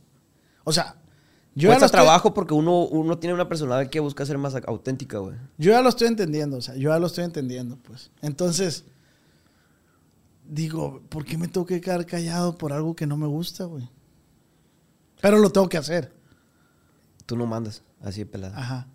O 0.63 0.73
sea, 0.73 0.95
yo 1.55 1.69
Cuesta 1.69 1.85
estoy, 1.87 1.97
trabajo 2.01 2.33
porque 2.33 2.53
uno, 2.53 2.85
uno 2.85 3.17
tiene 3.17 3.33
una 3.33 3.49
personalidad 3.49 3.89
que 3.89 3.99
busca 3.99 4.25
ser 4.25 4.37
más 4.37 4.55
auténtica, 4.67 5.17
güey. 5.17 5.35
yo 5.57 5.71
ya 5.71 5.81
lo 5.81 5.89
estoy 5.89 6.07
entendiendo, 6.07 6.57
o 6.57 6.61
sea, 6.61 6.75
yo 6.75 6.89
ya 6.91 6.99
lo 6.99 7.07
estoy 7.07 7.23
entendiendo, 7.25 7.77
pues. 7.77 8.11
Entonces, 8.21 8.85
digo, 10.47 11.01
¿por 11.09 11.25
qué 11.25 11.37
me 11.37 11.47
tengo 11.47 11.65
que 11.65 11.81
quedar 11.81 12.05
callado 12.05 12.57
por 12.57 12.73
algo 12.73 12.95
que 12.95 13.05
no 13.07 13.17
me 13.17 13.27
gusta, 13.27 13.65
güey? 13.65 13.89
Pero 15.21 15.37
lo 15.39 15.49
tengo 15.51 15.67
que 15.67 15.77
hacer. 15.77 16.13
Tú 17.25 17.35
no 17.35 17.45
mandas 17.45 17.83
así 18.01 18.21
de 18.21 18.25
pelada. 18.25 18.57
Ajá. 18.57 18.87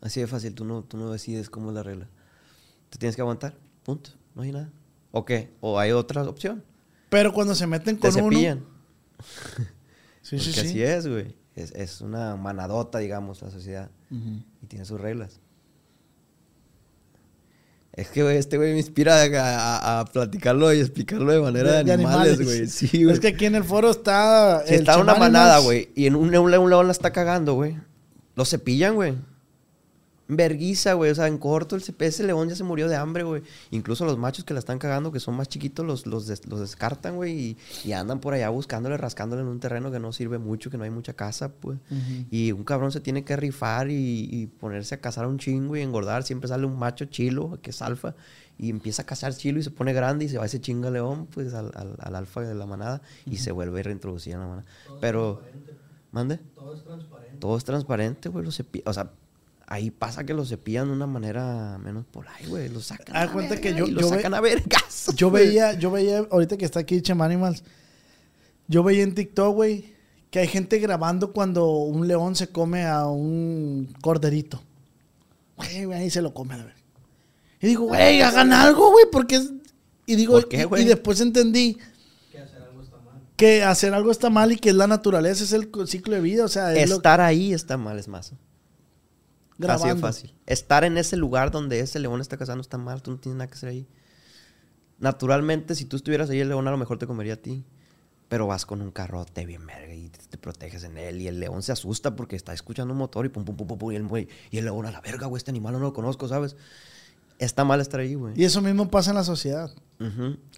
Así 0.00 0.20
de 0.20 0.26
fácil, 0.26 0.54
tú 0.54 0.64
no, 0.64 0.82
tú 0.82 0.96
no 0.96 1.10
decides 1.10 1.48
cómo 1.48 1.70
es 1.70 1.74
la 1.74 1.82
regla. 1.82 2.08
Te 2.90 2.98
tienes 2.98 3.16
que 3.16 3.22
aguantar, 3.22 3.56
punto. 3.84 4.10
No 4.34 4.42
hay 4.42 4.52
nada. 4.52 4.70
¿O 5.12 5.24
qué? 5.24 5.54
¿O 5.60 5.78
hay 5.78 5.92
otra 5.92 6.22
opción? 6.24 6.64
Pero 7.08 7.32
cuando 7.32 7.54
se 7.54 7.66
meten 7.66 7.98
Te 7.98 8.10
con 8.10 8.20
uno. 8.22 8.30
cepillan. 8.30 8.64
Sí, 10.22 10.36
Porque 10.36 10.38
sí, 10.44 10.52
sí. 10.52 10.60
así 10.60 10.82
es, 10.82 11.06
güey. 11.06 11.36
Es, 11.54 11.72
es 11.72 12.00
una 12.00 12.36
manadota, 12.36 12.98
digamos, 12.98 13.42
la 13.42 13.50
sociedad. 13.50 13.90
Y 14.10 14.66
tiene 14.66 14.84
sus 14.84 15.00
reglas. 15.00 15.40
Es 17.94 18.08
que, 18.08 18.22
güey, 18.22 18.38
este 18.38 18.56
güey 18.56 18.72
me 18.72 18.78
inspira 18.78 19.16
a, 19.22 19.26
a- 19.76 20.00
a 20.00 20.04
platicarlo 20.06 20.72
y 20.72 20.80
explicarlo 20.80 21.30
de 21.30 21.40
manera 21.40 21.82
de, 21.82 21.92
animales, 21.92 22.42
güey. 22.42 22.66
Sí, 22.66 23.04
güey. 23.04 23.12
Es 23.14 23.20
que 23.20 23.28
aquí 23.28 23.44
en 23.44 23.54
el 23.54 23.64
foro 23.64 23.90
está. 23.90 24.62
Si 24.66 24.72
el 24.74 24.80
está 24.80 24.96
una 24.98 25.14
manada, 25.14 25.58
güey, 25.58 25.90
y 25.94 26.06
en 26.06 26.16
un 26.16 26.30
león, 26.30 26.46
un 26.46 26.70
león 26.70 26.86
la 26.86 26.92
está 26.92 27.12
cagando, 27.12 27.52
güey. 27.54 27.76
Lo 28.34 28.46
cepillan, 28.46 28.94
güey. 28.94 29.14
Verguiza, 30.36 30.94
güey. 30.94 31.10
O 31.10 31.14
sea, 31.14 31.26
en 31.28 31.38
corto, 31.38 31.76
el, 31.76 31.82
ese- 31.82 31.94
ese 31.98 32.24
león 32.24 32.48
ya 32.48 32.54
se 32.56 32.64
murió 32.64 32.88
de 32.88 32.96
hambre, 32.96 33.22
güey. 33.24 33.42
Incluso 33.70 34.04
los 34.04 34.18
machos 34.18 34.44
que 34.44 34.54
la 34.54 34.60
están 34.60 34.78
cagando, 34.78 35.12
que 35.12 35.20
son 35.20 35.34
más 35.36 35.48
chiquitos, 35.48 35.84
los, 35.84 36.06
los, 36.06 36.26
des- 36.26 36.46
los 36.46 36.60
descartan, 36.60 37.16
güey. 37.16 37.32
Y, 37.32 37.56
y 37.84 37.92
andan 37.92 38.20
por 38.20 38.34
allá 38.34 38.48
buscándole, 38.50 38.96
rascándole 38.96 39.42
en 39.42 39.48
un 39.48 39.60
terreno 39.60 39.90
que 39.90 39.98
no 40.00 40.12
sirve 40.12 40.38
mucho, 40.38 40.70
que 40.70 40.78
no 40.78 40.84
hay 40.84 40.90
mucha 40.90 41.12
casa, 41.14 41.50
pues. 41.52 41.78
Y 42.30 42.52
un 42.52 42.64
cabrón 42.64 42.92
se 42.92 43.00
tiene 43.00 43.24
que 43.24 43.36
rifar 43.36 43.90
y, 43.90 44.28
y 44.30 44.46
ponerse 44.46 44.94
a 44.94 45.00
cazar 45.00 45.26
un 45.26 45.38
chingo 45.38 45.76
y 45.76 45.80
engordar. 45.80 46.22
Siempre 46.22 46.48
sale 46.48 46.66
un 46.66 46.78
macho 46.78 47.04
chilo, 47.06 47.58
que 47.62 47.70
es 47.70 47.82
alfa, 47.82 48.14
y 48.58 48.70
empieza 48.70 49.02
a 49.02 49.06
cazar 49.06 49.34
chilo 49.34 49.58
y 49.58 49.62
se 49.62 49.70
pone 49.70 49.92
grande 49.92 50.24
y 50.24 50.28
se 50.28 50.38
va 50.38 50.46
ese 50.46 50.60
chinga 50.60 50.90
león, 50.90 51.26
pues, 51.26 51.52
al, 51.54 51.70
al- 51.74 51.96
al 51.98 52.14
alfa 52.16 52.40
de 52.42 52.54
la 52.54 52.66
manada 52.66 53.02
y 53.26 53.38
se 53.38 53.52
vuelve 53.52 53.80
a 53.80 53.82
reintroducir 53.84 54.34
en 54.34 54.40
la 54.40 54.46
manada. 54.46 54.66
Pero, 55.00 55.42
¿mande? 56.10 56.38
Todo 56.54 56.74
es 56.74 56.82
transparente. 56.84 57.36
Todo 57.38 57.56
es 57.56 57.64
transparente, 57.64 58.28
güey. 58.28 58.44
Los 58.44 58.60
o 58.84 58.92
sea, 58.92 59.10
ahí 59.72 59.90
pasa 59.90 60.24
que 60.24 60.34
los 60.34 60.48
cepillan 60.50 60.88
de 60.88 60.92
una 60.92 61.06
manera 61.06 61.78
menos 61.82 62.04
polar, 62.06 62.46
güey. 62.48 62.68
Los 62.68 62.86
sacan 62.86 63.16
Haz 63.16 63.30
a 63.30 63.32
cuenta 63.32 63.54
verga 63.54 63.62
que 63.70 63.74
yo- 63.78 63.86
y 63.86 63.90
los 63.90 64.02
yo 64.04 64.10
ve- 64.10 64.16
sacan 64.16 64.34
a 64.34 64.40
vergas. 64.40 65.06
Yo 65.16 65.30
veía, 65.30 65.72
yo 65.74 65.90
veía, 65.90 66.26
ahorita 66.30 66.56
que 66.56 66.64
está 66.64 66.80
aquí 66.80 67.00
Chem 67.00 67.20
Animals, 67.22 67.64
yo 68.68 68.82
veía 68.82 69.02
en 69.02 69.14
TikTok, 69.14 69.54
güey, 69.54 69.94
que 70.30 70.38
hay 70.40 70.48
gente 70.48 70.78
grabando 70.78 71.32
cuando 71.32 71.70
un 71.72 72.06
león 72.08 72.36
se 72.36 72.48
come 72.48 72.84
a 72.84 73.06
un 73.06 73.94
corderito. 74.00 74.62
Güey, 75.56 75.84
güey, 75.86 75.98
ahí 76.00 76.10
se 76.10 76.22
lo 76.22 76.32
come, 76.34 76.54
a 76.54 76.64
ver. 76.64 76.74
Y 77.60 77.66
digo, 77.68 77.84
güey, 77.86 78.20
hagan 78.22 78.52
algo, 78.52 78.90
güey, 78.90 79.06
porque 79.12 79.36
es... 79.36 79.50
Y 80.06 80.16
digo, 80.16 80.34
¿Por 80.34 80.48
qué, 80.48 80.62
y- 80.62 80.64
güey? 80.64 80.82
y, 80.82 80.86
después 80.86 81.20
entendí 81.20 81.78
Que 82.30 82.38
hacer 82.40 82.60
algo 82.62 82.82
está 82.82 82.96
mal. 82.98 83.22
que 83.36 83.62
hacer 83.62 83.94
algo 83.94 84.10
está 84.10 84.30
mal 84.30 84.52
y 84.52 84.56
que 84.56 84.70
es 84.70 84.74
la 84.74 84.86
naturaleza, 84.86 85.44
es 85.44 85.52
el 85.52 85.70
ciclo 85.86 86.14
de 86.14 86.20
vida, 86.20 86.44
o 86.44 86.48
sea, 86.48 86.74
es 86.74 86.90
lo- 86.90 86.96
Estar 86.96 87.20
ahí 87.20 87.52
está 87.54 87.76
mal, 87.76 87.98
es 87.98 88.08
más. 88.08 88.32
Así 89.68 89.82
de 89.82 89.88
grabando. 89.88 90.06
fácil. 90.06 90.34
Estar 90.46 90.84
en 90.84 90.98
ese 90.98 91.16
lugar 91.16 91.50
donde 91.50 91.80
ese 91.80 91.98
león 91.98 92.20
está 92.20 92.36
cazando 92.36 92.60
está 92.62 92.78
mal, 92.78 93.02
tú 93.02 93.10
no 93.12 93.18
tienes 93.18 93.36
nada 93.38 93.48
que 93.48 93.54
hacer 93.54 93.68
ahí. 93.68 93.86
Naturalmente, 94.98 95.74
si 95.74 95.84
tú 95.84 95.96
estuvieras 95.96 96.30
ahí, 96.30 96.40
el 96.40 96.48
león 96.48 96.66
a 96.68 96.70
lo 96.70 96.76
mejor 96.76 96.98
te 96.98 97.06
comería 97.06 97.34
a 97.34 97.36
ti. 97.36 97.64
Pero 98.28 98.46
vas 98.46 98.64
con 98.64 98.80
un 98.80 98.90
carrote 98.92 99.44
bien 99.44 99.66
verga 99.66 99.92
y 99.92 100.08
te, 100.08 100.18
te 100.30 100.38
proteges 100.38 100.84
en 100.84 100.96
él. 100.96 101.20
Y 101.20 101.28
el 101.28 101.38
león 101.38 101.62
se 101.62 101.70
asusta 101.72 102.16
porque 102.16 102.34
está 102.34 102.54
escuchando 102.54 102.92
un 102.94 102.98
motor 102.98 103.26
y 103.26 103.28
pum, 103.28 103.44
pum, 103.44 103.56
pum, 103.56 103.66
pum, 103.66 103.78
pum, 103.78 103.92
y 103.92 103.96
el, 103.96 104.08
güey- 104.08 104.26
y 104.50 104.56
el 104.56 104.64
león 104.64 104.86
a 104.86 104.90
la 104.90 105.02
verga, 105.02 105.26
güey, 105.26 105.36
este 105.38 105.50
animal 105.50 105.74
no 105.74 105.80
lo 105.80 105.92
conozco, 105.92 106.28
¿sabes? 106.28 106.56
Está 107.38 107.64
mal 107.64 107.80
estar 107.82 108.00
ahí, 108.00 108.14
güey. 108.14 108.32
Y 108.40 108.44
eso 108.44 108.62
mismo 108.62 108.88
pasa 108.90 109.10
en 109.10 109.16
la 109.16 109.24
sociedad. 109.24 109.70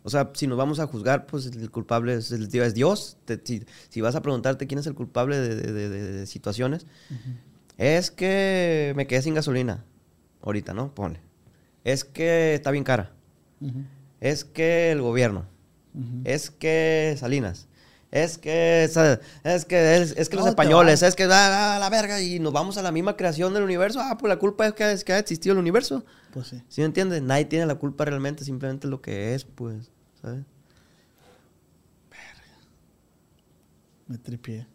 O 0.05 0.11
sea, 0.11 0.30
si 0.34 0.46
nos 0.46 0.57
vamos 0.57 0.78
a 0.78 0.86
juzgar, 0.86 1.26
pues 1.26 1.46
el 1.46 1.70
culpable 1.70 2.14
es, 2.14 2.30
Dios. 2.74 3.16
Te- 3.24 3.40
si, 3.44 3.64
si 3.88 4.00
vas 4.00 4.14
a 4.14 4.22
preguntarte 4.22 4.66
quién 4.68 4.78
es 4.78 4.86
el 4.86 4.94
culpable 4.94 5.36
de, 5.38 5.57
de- 5.57 5.72
de- 5.72 5.88
de- 5.88 6.12
de 6.12 6.26
situaciones, 6.26 6.86
es 7.79 8.11
que 8.11 8.93
me 8.97 9.07
quedé 9.07 9.22
sin 9.22 9.35
gasolina. 9.35 9.85
Ahorita, 10.43 10.75
¿no? 10.75 10.95
Ponle. 10.95 11.20
Es 11.85 12.05
que 12.05 12.55
está 12.55 12.70
bien 12.70 12.85
cara. 12.85 13.12
Es 14.20 14.45
que 14.45 14.91
el 14.93 15.01
gobierno. 15.01 15.47
Es 16.25 16.51
que 16.51 17.14
Salinas. 17.18 17.68
Es 18.11 18.39
que, 18.39 18.85
es 18.85 19.64
que, 19.64 19.97
es, 19.97 20.14
es 20.16 20.29
que 20.29 20.37
los 20.37 20.47
españoles, 20.47 21.03
es 21.03 21.16
que 21.16 21.25
ah, 21.25 21.75
ah, 21.75 21.79
la 21.81 21.91
verga 21.91 22.20
y 22.20 22.39
nos 22.39 22.53
vamos 22.53 22.79
a 22.79 22.83
la 22.83 22.93
misma 22.93 23.16
creación 23.16 23.53
del 23.55 23.64
universo. 23.64 23.99
Ah, 24.01 24.16
pues 24.16 24.29
la 24.29 24.39
culpa 24.39 24.68
es 24.68 24.72
que, 24.72 24.93
es 24.93 25.03
que 25.03 25.12
ha 25.14 25.18
existido 25.18 25.55
el 25.55 25.59
universo. 25.59 26.05
Pues 26.33 26.47
sí. 26.47 26.62
¿Sí 26.68 26.81
me 26.81 26.85
entiendes? 26.87 27.22
Nadie 27.22 27.47
tiene 27.47 27.66
la 27.66 27.75
culpa 27.75 28.05
realmente, 28.05 28.45
simplemente 28.45 28.87
lo 28.87 29.01
que 29.03 29.35
es, 29.35 29.45
pues, 29.45 29.91
¿sabes? 30.22 30.45
Me 34.07 34.18
tripié. 34.18 34.66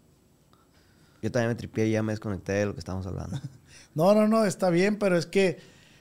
Yo 1.21 1.31
también 1.31 1.49
me 1.49 1.55
tripié 1.55 1.87
y 1.87 1.91
ya 1.91 2.03
me 2.03 2.13
desconecté 2.13 2.53
de 2.53 2.65
lo 2.67 2.73
que 2.73 2.79
estamos 2.79 3.05
hablando. 3.05 3.39
No, 3.95 4.13
no, 4.13 4.27
no, 4.27 4.45
está 4.45 4.69
bien, 4.69 4.99
pero 4.99 5.17
es 5.17 5.25
que 5.25 5.57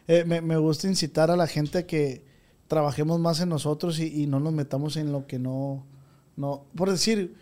eh, 0.08 0.24
me, 0.24 0.42
me 0.42 0.58
gusta 0.58 0.86
incitar 0.86 1.30
a 1.30 1.36
la 1.36 1.46
gente 1.46 1.78
a 1.78 1.86
que 1.86 2.22
trabajemos 2.68 3.18
más 3.18 3.40
en 3.40 3.48
nosotros 3.48 3.98
y, 3.98 4.22
y 4.22 4.26
no 4.26 4.40
nos 4.40 4.52
metamos 4.52 4.96
en 4.98 5.10
lo 5.10 5.26
que 5.26 5.38
no, 5.38 5.86
no. 6.36 6.66
Por 6.76 6.90
decir, 6.90 7.34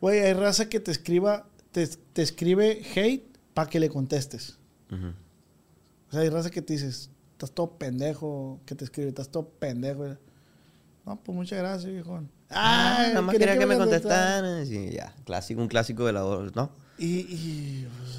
güey, 0.00 0.20
hay 0.20 0.32
raza 0.32 0.68
que 0.68 0.80
te 0.80 0.90
escriba, 0.90 1.46
te, 1.70 1.86
te 1.86 2.22
escribe 2.22 2.82
hate 2.96 3.24
para 3.54 3.68
que 3.68 3.78
le 3.78 3.88
contestes. 3.88 4.58
O 4.90 6.12
sea, 6.12 6.20
hay 6.20 6.28
raza 6.28 6.50
que 6.50 6.60
te 6.60 6.72
dices, 6.74 7.10
estás 7.32 7.52
todo 7.52 7.78
pendejo, 7.78 8.60
que 8.66 8.74
te 8.74 8.84
escribe, 8.84 9.08
estás 9.08 9.30
todo 9.30 9.48
pendejo. 9.48 10.16
No, 11.06 11.16
pues 11.22 11.36
muchas 11.36 11.58
gracias, 11.58 11.92
viejo. 11.92 12.22
Ah, 12.50 13.06
nada 13.08 13.22
más 13.22 13.36
quería 13.36 13.58
que 13.58 13.66
me 13.66 13.78
contestaran. 13.78 14.66
Sí, 14.66 14.90
ya, 14.90 15.14
clásico, 15.24 15.62
un 15.62 15.68
clásico 15.68 16.04
de 16.04 16.12
la 16.12 16.20
¿no? 16.20 16.81
Y, 16.98 17.06
y, 17.20 17.88
pues, 17.98 18.18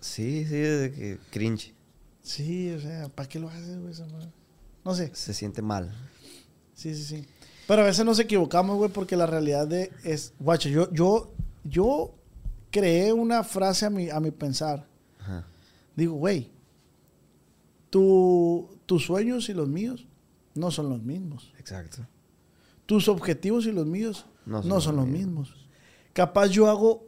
Sí, 0.00 0.44
sí, 0.44 0.54
de 0.54 0.92
que 0.92 1.18
cringe. 1.30 1.74
sí, 2.22 2.70
o 2.72 2.80
sea, 2.80 3.08
¿para 3.08 3.28
qué 3.28 3.38
lo 3.38 3.48
haces, 3.48 3.78
güey? 3.80 3.94
No 4.84 4.94
sé. 4.94 5.10
Se 5.14 5.34
siente 5.34 5.60
mal. 5.62 5.92
Sí, 6.74 6.94
sí, 6.94 7.02
sí. 7.04 7.26
Pero 7.66 7.82
a 7.82 7.84
veces 7.84 8.04
nos 8.04 8.18
equivocamos, 8.18 8.76
güey, 8.78 8.90
porque 8.90 9.16
la 9.16 9.26
realidad 9.26 9.66
de 9.66 9.90
es, 10.04 10.32
guacho, 10.38 10.68
yo, 10.68 10.90
yo, 10.92 11.32
yo 11.64 12.14
creé 12.70 13.12
una 13.12 13.42
frase 13.44 13.86
a 13.86 13.90
mi, 13.90 14.08
a 14.08 14.20
mi 14.20 14.30
pensar. 14.30 14.86
Ajá. 15.18 15.46
Digo, 15.96 16.14
güey, 16.14 16.50
tu- 17.90 18.68
tus 18.86 19.04
sueños 19.04 19.48
y 19.48 19.54
los 19.54 19.68
míos 19.68 20.06
no 20.54 20.70
son 20.70 20.88
los 20.88 21.02
mismos. 21.02 21.52
Exacto. 21.58 22.06
tus 22.86 23.08
objetivos 23.08 23.66
y 23.66 23.72
los 23.72 23.84
míos 23.86 24.24
No 24.46 24.62
no 24.62 24.80
son 24.80 24.96
los 24.96 25.06
mismos. 25.06 25.52
Capaz 26.14 26.46
yo 26.46 26.68
hago 26.70 27.04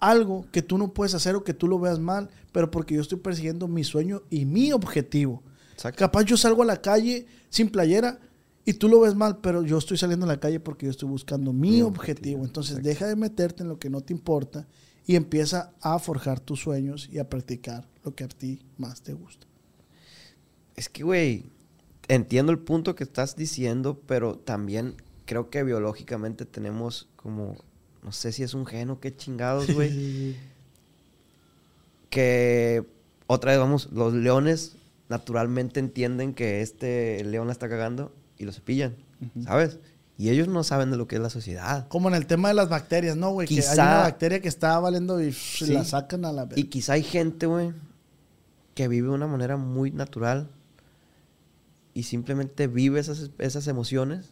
algo 0.00 0.46
que 0.52 0.62
tú 0.62 0.78
no 0.78 0.92
puedes 0.92 1.14
hacer 1.14 1.34
o 1.34 1.44
que 1.44 1.54
tú 1.54 1.66
lo 1.68 1.78
veas 1.78 1.98
mal, 1.98 2.30
pero 2.52 2.70
porque 2.70 2.94
yo 2.94 3.00
estoy 3.00 3.18
persiguiendo 3.18 3.68
mi 3.68 3.84
sueño 3.84 4.22
y 4.30 4.44
mi 4.44 4.72
objetivo. 4.72 5.42
Exacto. 5.72 5.98
Capaz 5.98 6.24
yo 6.24 6.36
salgo 6.36 6.62
a 6.62 6.66
la 6.66 6.80
calle 6.80 7.26
sin 7.50 7.68
playera 7.70 8.18
y 8.64 8.74
tú 8.74 8.88
lo 8.88 9.00
ves 9.00 9.14
mal, 9.14 9.38
pero 9.38 9.62
yo 9.62 9.78
estoy 9.78 9.96
saliendo 9.96 10.26
a 10.26 10.28
la 10.28 10.40
calle 10.40 10.60
porque 10.60 10.86
yo 10.86 10.90
estoy 10.90 11.08
buscando 11.08 11.52
mi, 11.52 11.70
Mi 11.70 11.82
objetivo. 11.82 11.88
objetivo, 11.88 12.44
Entonces 12.44 12.72
exacto. 12.72 12.88
deja 12.88 13.06
de 13.06 13.16
meterte 13.16 13.62
en 13.62 13.68
lo 13.68 13.78
que 13.78 13.90
no 13.90 14.00
te 14.02 14.12
importa 14.12 14.66
y 15.06 15.16
empieza 15.16 15.72
a 15.80 15.98
forjar 15.98 16.38
tus 16.40 16.60
sueños 16.60 17.08
y 17.10 17.18
a 17.18 17.28
practicar 17.28 17.88
lo 18.04 18.14
que 18.14 18.24
a 18.24 18.28
ti 18.28 18.60
más 18.76 19.02
te 19.02 19.14
gusta. 19.14 19.46
Es 20.76 20.88
que, 20.88 21.02
güey, 21.02 21.46
entiendo 22.08 22.52
el 22.52 22.58
punto 22.58 22.94
que 22.94 23.04
estás 23.04 23.34
diciendo, 23.36 24.00
pero 24.06 24.36
también 24.38 24.96
creo 25.24 25.50
que 25.50 25.62
biológicamente 25.64 26.44
tenemos 26.44 27.08
como, 27.16 27.56
no 28.02 28.12
sé 28.12 28.32
si 28.32 28.42
es 28.42 28.54
un 28.54 28.64
gen 28.66 28.90
o 28.90 29.00
qué 29.00 29.14
chingados, 29.14 29.70
güey, 29.74 30.36
que 32.10 32.84
otra 33.26 33.52
vez 33.52 33.60
vamos, 33.60 33.88
los 33.92 34.14
leones 34.14 34.76
naturalmente 35.08 35.80
entienden 35.80 36.34
que 36.34 36.62
este 36.62 37.22
león 37.24 37.46
la 37.46 37.52
está 37.52 37.68
cagando 37.68 38.12
y 38.38 38.44
lo 38.44 38.52
cepillan, 38.52 38.94
¿sabes? 39.44 39.78
Y 40.16 40.30
ellos 40.30 40.48
no 40.48 40.64
saben 40.64 40.90
de 40.90 40.96
lo 40.96 41.06
que 41.06 41.16
es 41.16 41.22
la 41.22 41.30
sociedad. 41.30 41.86
Como 41.88 42.08
en 42.08 42.14
el 42.14 42.26
tema 42.26 42.48
de 42.48 42.54
las 42.54 42.68
bacterias, 42.68 43.16
¿no, 43.16 43.30
güey? 43.30 43.46
Que 43.46 43.54
hay 43.54 43.60
Quizá- 43.60 43.74
una 43.74 43.98
bacteria 44.00 44.40
que 44.40 44.48
está 44.48 44.78
valiendo 44.80 45.22
y 45.22 45.32
Sí. 45.32 45.66
la 45.72 45.84
sacan 45.84 46.24
a 46.24 46.32
la 46.32 46.44
vez. 46.44 46.58
Y 46.58 46.64
quizá 46.64 46.94
hay 46.94 47.02
gente, 47.04 47.46
güey, 47.46 47.72
que 48.74 48.88
vive 48.88 49.08
de 49.08 49.14
una 49.14 49.26
manera 49.28 49.56
muy 49.56 49.90
natural 49.92 50.48
y 51.94 52.04
simplemente 52.04 52.66
vive 52.66 52.98
esas, 53.00 53.30
esas 53.38 53.66
emociones 53.68 54.30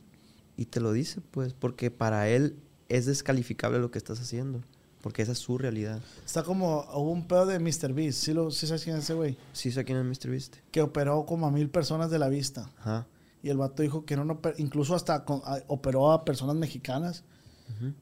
y 0.57 0.67
te 0.67 0.81
lo 0.81 0.93
dice, 0.93 1.21
pues, 1.31 1.53
porque 1.53 1.91
para 1.91 2.29
él 2.29 2.57
es 2.89 3.07
descalificable 3.07 3.78
lo 3.78 3.91
que 3.91 3.99
estás 3.99 4.20
haciendo, 4.20 4.61
porque 5.03 5.22
esa 5.22 5.32
es 5.32 5.39
su 5.39 5.59
realidad. 5.59 6.01
Está 6.24 6.43
como, 6.43 6.87
hubo 6.95 7.11
un 7.11 7.26
pedo 7.26 7.47
de 7.47 7.59
Mr. 7.59 7.93
Beast, 7.93 8.18
¿sí, 8.22 8.32
lo, 8.32 8.51
sí 8.51 8.66
sabes 8.66 8.84
quién 8.84 8.97
es 8.97 9.05
ese 9.05 9.14
güey? 9.14 9.37
Sí 9.53 9.70
sé 9.72 9.84
quién 9.84 9.99
es 9.99 10.05
Mr. 10.05 10.30
Beast. 10.30 10.57
Que 10.70 10.82
operó 10.82 11.24
como 11.26 11.47
a 11.47 11.51
mil 11.51 11.68
personas 11.70 12.11
de 12.11 12.18
la 12.18 12.28
vista. 12.28 12.70
Ajá. 12.78 13.07
Y 13.43 13.49
el 13.51 13.57
vato 13.59 13.82
dijo 13.82 14.05
que 14.05 14.16
no, 14.16 14.41
incluso 14.59 14.95
hasta 14.95 15.24
con- 15.24 15.43
a- 15.45 15.62
operó 15.68 16.11
a 16.12 16.24
personas 16.24 16.57
mexicanas. 16.57 17.24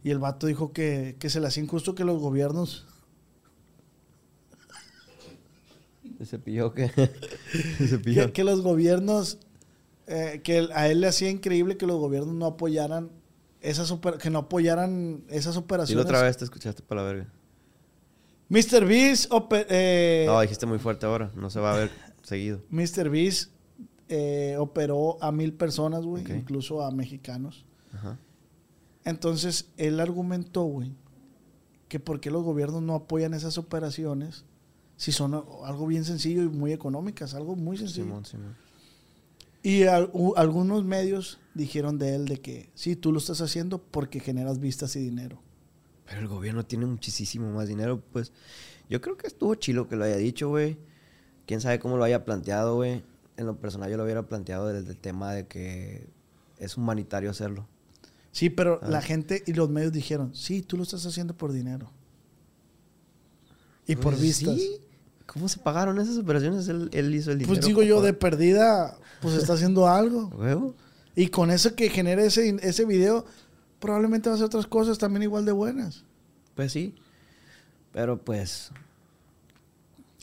Y 0.03 0.11
el 0.11 0.18
vato 0.18 0.47
dijo 0.47 0.72
que, 0.72 1.16
que 1.18 1.30
se 1.30 1.41
le 1.41 1.47
hacía 1.47 1.62
injusto 1.62 1.95
que 1.95 2.05
los 2.05 2.20
gobiernos... 2.20 2.87
Se 6.18 6.26
cepilló 6.26 6.72
que... 6.74 6.89
Se. 6.89 8.01
Que, 8.03 8.32
que 8.32 8.45
los 8.45 8.61
gobiernos... 8.62 9.39
eh, 10.07 10.41
que 10.45 10.68
a 10.74 10.89
él 10.89 11.01
le 11.01 11.07
hacía 11.09 11.30
increíble 11.30 11.76
que 11.76 11.87
los 11.87 11.99
gobiernos 11.99 12.35
no 12.35 12.47
apoyaran 12.47 13.11
esas 13.65 13.91
oper- 13.93 14.19
que 14.19 14.31
no 14.31 14.41
apoyaran 14.41 15.25
esas 15.29 15.57
operaciones. 15.57 16.05
la 16.05 16.09
otra 16.11 16.23
vez 16.23 16.37
te 16.37 16.45
escuchaste 16.45 16.83
para 16.83 17.03
la 17.03 17.09
verga. 17.09 17.33
Mr. 18.51 18.85
Beast 18.87 19.33
eh, 19.71 20.25
No, 20.27 20.41
dijiste 20.41 20.67
muy 20.67 20.79
fuerte 20.79 21.07
ahora. 21.07 21.33
No 21.35 21.49
se 21.51 21.61
va 21.61 21.75
a 21.75 21.77
ver 21.79 21.91
seguido. 22.23 22.61
Mr. 22.71 23.09
Beast 23.11 23.51
eh, 24.09 24.57
operó 24.59 25.23
a 25.23 25.33
mil 25.33 25.55
personas, 25.55 26.05
güey, 26.05 26.25
incluso 26.31 26.83
a 26.83 26.91
mexicanos. 26.91 27.65
Ajá. 27.93 28.19
Entonces, 29.05 29.71
él 29.77 29.99
argumentó, 30.01 30.65
güey, 30.65 30.93
que 31.89 32.01
por 32.01 32.21
qué 32.21 32.31
los 32.31 32.43
gobiernos 32.43 32.83
no 32.83 32.95
apoyan 32.95 33.35
esas 33.35 33.59
operaciones 33.59 34.45
si 34.97 35.11
son 35.11 35.35
algo 35.35 35.87
bien 35.87 36.05
sencillo 36.05 36.43
y 36.43 36.49
muy 36.49 36.73
económicas, 36.73 37.35
algo 37.35 37.57
muy 37.57 37.77
sencillo. 37.77 38.05
Simón, 38.05 38.25
Simón. 38.25 38.57
Y 39.65 39.85
u- 40.12 40.35
algunos 40.37 40.85
medios 40.85 41.41
dijeron 41.55 41.99
de 41.99 42.15
él 42.15 42.27
de 42.27 42.39
que 42.41 42.71
sí, 42.75 42.95
tú 42.97 43.11
lo 43.12 43.19
estás 43.19 43.41
haciendo 43.41 43.79
porque 43.83 44.21
generas 44.21 44.61
vistas 44.61 44.95
y 44.95 45.01
dinero. 45.01 45.41
Pero 46.07 46.21
el 46.21 46.29
gobierno 46.29 46.65
tiene 46.67 46.85
muchísimo 46.87 47.51
más 47.51 47.67
dinero, 47.67 48.01
pues. 48.12 48.31
Yo 48.91 49.01
creo 49.01 49.17
que 49.17 49.27
estuvo 49.27 49.55
chilo 49.55 49.89
que 49.89 49.97
lo 49.97 50.05
haya 50.05 50.17
dicho, 50.19 50.51
güey. 50.51 50.77
Quién 51.47 51.61
sabe 51.62 51.79
cómo 51.79 51.97
lo 51.97 52.05
haya 52.05 52.25
planteado, 52.27 52.75
güey. 52.77 53.03
En 53.39 53.47
lo 53.47 53.57
personal 53.57 53.91
yo 53.91 53.97
lo 53.97 54.05
hubiera 54.05 54.29
planteado 54.29 54.69
desde 54.69 54.91
el 54.91 54.99
tema 54.99 55.33
de 55.33 55.47
que 55.47 56.07
es 56.59 56.77
humanitario 56.77 57.31
hacerlo. 57.31 57.67
Sí, 58.33 58.51
pero 58.51 58.81
Ah. 58.83 58.89
la 58.89 59.01
gente 59.01 59.43
y 59.47 59.55
los 59.55 59.71
medios 59.71 59.93
dijeron, 59.93 60.35
sí, 60.35 60.61
tú 60.61 60.77
lo 60.77 60.83
estás 60.83 61.07
haciendo 61.07 61.35
por 61.35 61.53
dinero. 61.53 61.91
Y 63.87 63.97
por 63.97 64.12
Pues, 64.15 64.21
vistas. 64.21 64.57
sí. 64.57 64.77
¿Cómo 65.27 65.49
se 65.49 65.59
pagaron 65.59 65.99
esas 65.99 66.19
operaciones? 66.19 66.69
Él, 66.69 66.91
él 66.93 67.15
hizo 67.15 67.33
el 67.33 67.39
dinero. 67.39 67.55
Pues 67.55 67.67
digo 67.67 67.83
yo, 67.83 68.03
de 68.03 68.12
perdida, 68.12 68.99
pues 69.25 69.35
está 69.43 69.55
haciendo 69.55 69.89
algo. 69.89 70.29
¿Huevo? 70.37 70.75
Y 71.16 71.29
con 71.29 71.51
eso 71.51 71.75
que 71.75 71.91
genere 71.91 72.27
ese, 72.27 72.57
ese 72.62 72.85
video, 72.85 73.25
probablemente 73.81 74.29
va 74.29 74.35
a 74.35 74.37
hacer 74.37 74.47
otras 74.47 74.66
cosas 74.66 74.99
también 74.99 75.22
igual 75.25 75.45
de 75.45 75.53
buenas. 75.53 76.05
Pues 76.55 76.72
sí. 76.72 76.95
Pero 77.93 78.22
pues. 78.25 78.70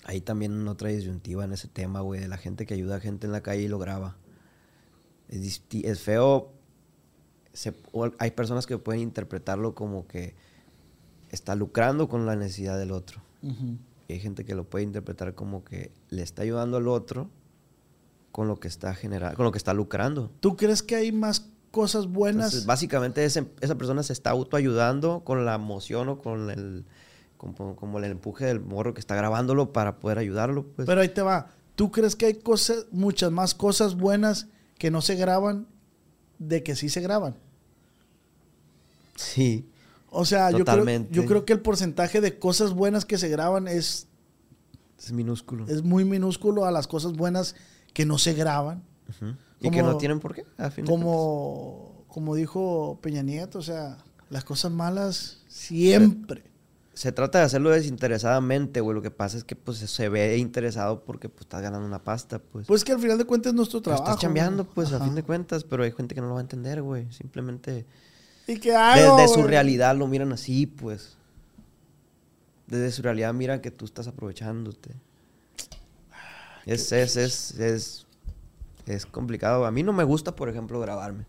Hay 0.04 0.20
también 0.22 0.68
otra 0.68 0.90
disyuntiva 0.90 1.46
en 1.46 1.54
ese 1.54 1.68
tema, 1.68 2.02
güey, 2.02 2.20
de 2.22 2.28
la 2.28 2.38
gente 2.38 2.66
que 2.66 2.74
ayuda 2.74 2.96
a 2.96 3.00
gente 3.00 3.28
en 3.28 3.32
la 3.32 3.42
calle 3.42 3.62
y 3.64 3.68
lo 3.68 3.78
graba. 3.80 4.18
Es, 5.30 5.62
feo. 6.00 6.52
se- 7.54 7.76
hay 8.18 8.32
personas 8.32 8.66
que 8.66 8.78
pueden 8.78 9.02
interpretarlo 9.02 9.76
como 9.76 10.08
que 10.08 10.36
está 11.30 11.56
lucrando 11.56 12.10
con 12.10 12.26
la 12.26 12.36
necesidad 12.36 12.78
del 12.80 12.92
otro. 12.92 13.22
Y 14.08 14.14
hay 14.14 14.20
gente 14.20 14.44
que 14.44 14.56
lo 14.56 14.66
puede 14.66 14.84
interpretar 14.84 15.36
como 15.36 15.64
que 15.64 15.92
le 16.10 16.22
está 16.24 16.42
ayudando 16.42 16.78
al 16.78 16.88
otro 16.88 17.30
con 18.32 18.48
lo 18.48 18.60
que 18.60 18.68
está 18.68 18.94
generando, 18.94 19.36
con 19.36 19.46
lo 19.46 19.52
que 19.52 19.58
está 19.58 19.74
lucrando. 19.74 20.32
¿Tú 20.40 20.56
crees 20.56 20.82
que 20.84 20.96
hay 20.96 21.12
más 21.12 21.48
cosas 21.72 22.08
buenas? 22.08 22.46
Entonces, 22.48 22.66
básicamente 22.66 23.24
ese- 23.26 23.48
esa 23.62 23.76
persona 23.76 24.04
se 24.04 24.14
está 24.14 24.30
autoayudando 24.32 25.24
con 25.24 25.46
la 25.46 25.56
emoción 25.56 26.10
o 26.10 26.20
con 26.22 26.50
el 26.50 26.86
como, 27.38 27.76
como 27.76 27.98
el 27.98 28.04
empuje 28.06 28.46
del 28.46 28.60
morro 28.60 28.94
que 28.94 29.00
está 29.00 29.16
grabándolo 29.16 29.74
para 29.74 29.98
poder 30.00 30.20
ayudarlo. 30.20 30.64
Pues. 30.76 30.86
Pero 30.86 31.02
ahí 31.02 31.10
te 31.10 31.24
va. 31.24 31.50
¿Tú 31.76 31.92
crees 31.92 32.16
que 32.16 32.28
hay 32.28 32.36
cosas, 32.36 32.86
muchas 32.92 33.32
más 33.32 33.56
cosas 33.56 33.96
buenas 33.96 34.46
que 34.78 34.92
no 34.92 35.02
se 35.02 35.16
graban 35.16 35.66
de 36.38 36.62
que 36.62 36.76
sí 36.76 36.88
se 36.90 37.02
graban? 37.02 37.36
sí, 39.16 39.68
O 40.10 40.26
sea, 40.26 40.52
yo 40.52 40.66
creo, 40.66 40.86
yo 41.10 41.26
creo 41.26 41.46
que 41.46 41.54
el 41.54 41.62
porcentaje 41.62 42.22
de 42.22 42.38
cosas 42.40 42.74
buenas 42.74 43.06
que 43.06 43.18
se 43.18 43.30
graban 43.30 43.68
es, 43.68 44.08
es 45.00 45.12
minúsculo. 45.12 45.68
es 45.68 45.84
muy 45.84 46.04
minúsculo 46.06 46.66
a 46.66 46.72
las 46.72 46.88
cosas 46.88 47.14
buenas 47.14 47.56
que 47.94 48.06
no 48.06 48.18
se 48.18 48.34
graban. 48.34 48.84
Y 49.60 49.70
que 49.70 49.84
no 49.84 49.98
tienen 49.98 50.20
por 50.20 50.34
qué. 50.34 50.46
a 50.58 50.72
fin 50.72 50.86
de. 50.86 50.92
Como, 50.92 52.06
como 52.08 52.36
dijo 52.36 53.00
Peña 53.02 53.22
Nieto, 53.22 53.60
o 53.60 53.62
sea, 53.62 53.98
las 54.30 54.44
cosas 54.44 54.72
malas 54.72 55.44
siempre. 55.48 56.44
Se 56.94 57.12
trata 57.12 57.40
de 57.40 57.46
hacerlo 57.46 57.70
desinteresadamente, 57.70 58.82
güey. 58.82 58.96
Lo 58.96 59.02
que 59.02 59.12
pasa 59.12 59.38
es 59.38 59.44
que 59.44 59.56
pues 59.56 59.78
se 59.78 60.10
ve 60.10 60.38
interesado 60.38 61.04
porque 61.04 61.30
pues 61.30 61.42
estás 61.42 61.62
ganando 61.62 61.86
una 61.88 62.04
pasta, 62.04 62.40
pues. 62.40 62.68
Pues 62.68 62.84
que 62.84 62.92
al 62.92 63.00
final 63.00 63.18
de 63.18 63.26
cuentas 63.26 63.52
es 63.52 63.56
nuestro 63.56 63.82
Pero 63.82 63.96
trabajo. 63.96 64.12
estás 64.12 64.22
chambeando, 64.22 64.66
pues, 64.66 64.92
a 64.92 64.98
Ajá. 64.98 65.06
fin 65.06 65.16
de 65.16 65.24
cuentas, 65.24 65.64
pero 65.64 65.84
hay 65.84 65.92
gente 65.92 66.16
que 66.16 66.22
no 66.22 66.28
lo 66.28 66.34
va 66.34 66.40
a 66.40 66.44
entender, 66.44 66.82
güey. 66.82 67.12
Simplemente 67.12 67.86
¿Y 68.48 68.60
qué 68.60 68.76
hago, 68.76 69.16
desde 69.18 69.34
su 69.34 69.44
realidad 69.44 69.96
lo 69.96 70.08
miran 70.08 70.34
así, 70.34 70.66
pues. 70.66 71.18
Desde 72.68 72.92
su 72.92 73.02
realidad 73.02 73.34
miran 73.34 73.62
que 73.62 73.72
tú 73.72 73.86
estás 73.86 74.08
aprovechándote. 74.08 74.92
Es, 76.66 76.92
es, 76.92 77.16
es, 77.18 77.52
es, 77.60 78.08
es 78.86 79.06
complicado. 79.06 79.66
A 79.66 79.72
mí 79.72 79.84
no 79.84 79.94
me 79.94 80.04
gusta, 80.04 80.36
por 80.36 80.50
ejemplo, 80.50 80.80
grabarme. 80.80 81.26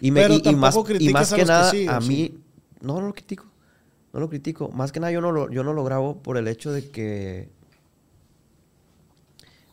Y, 0.00 0.10
me, 0.10 0.22
Pero 0.22 0.34
y- 0.34 0.48
y 0.50 0.54
más, 0.56 0.76
y 0.98 1.08
más 1.10 1.32
que 1.32 1.44
nada, 1.44 1.70
sí, 1.70 1.86
¿o 1.88 1.90
a 1.92 2.00
sí? 2.00 2.08
mí, 2.08 2.38
no 2.80 3.00
lo 3.00 3.12
critico. 3.12 3.46
No 4.12 4.20
lo 4.20 4.28
critico. 4.28 4.68
Más 4.70 4.92
que 4.92 5.00
nada, 5.00 5.12
yo 5.12 5.20
no 5.20 5.32
lo, 5.32 5.50
yo 5.50 5.62
no 5.64 5.72
lo 5.72 5.84
grabo 5.84 6.22
por 6.22 6.36
el 6.38 6.48
hecho 6.48 6.72
de 6.72 6.90
que 6.90 7.50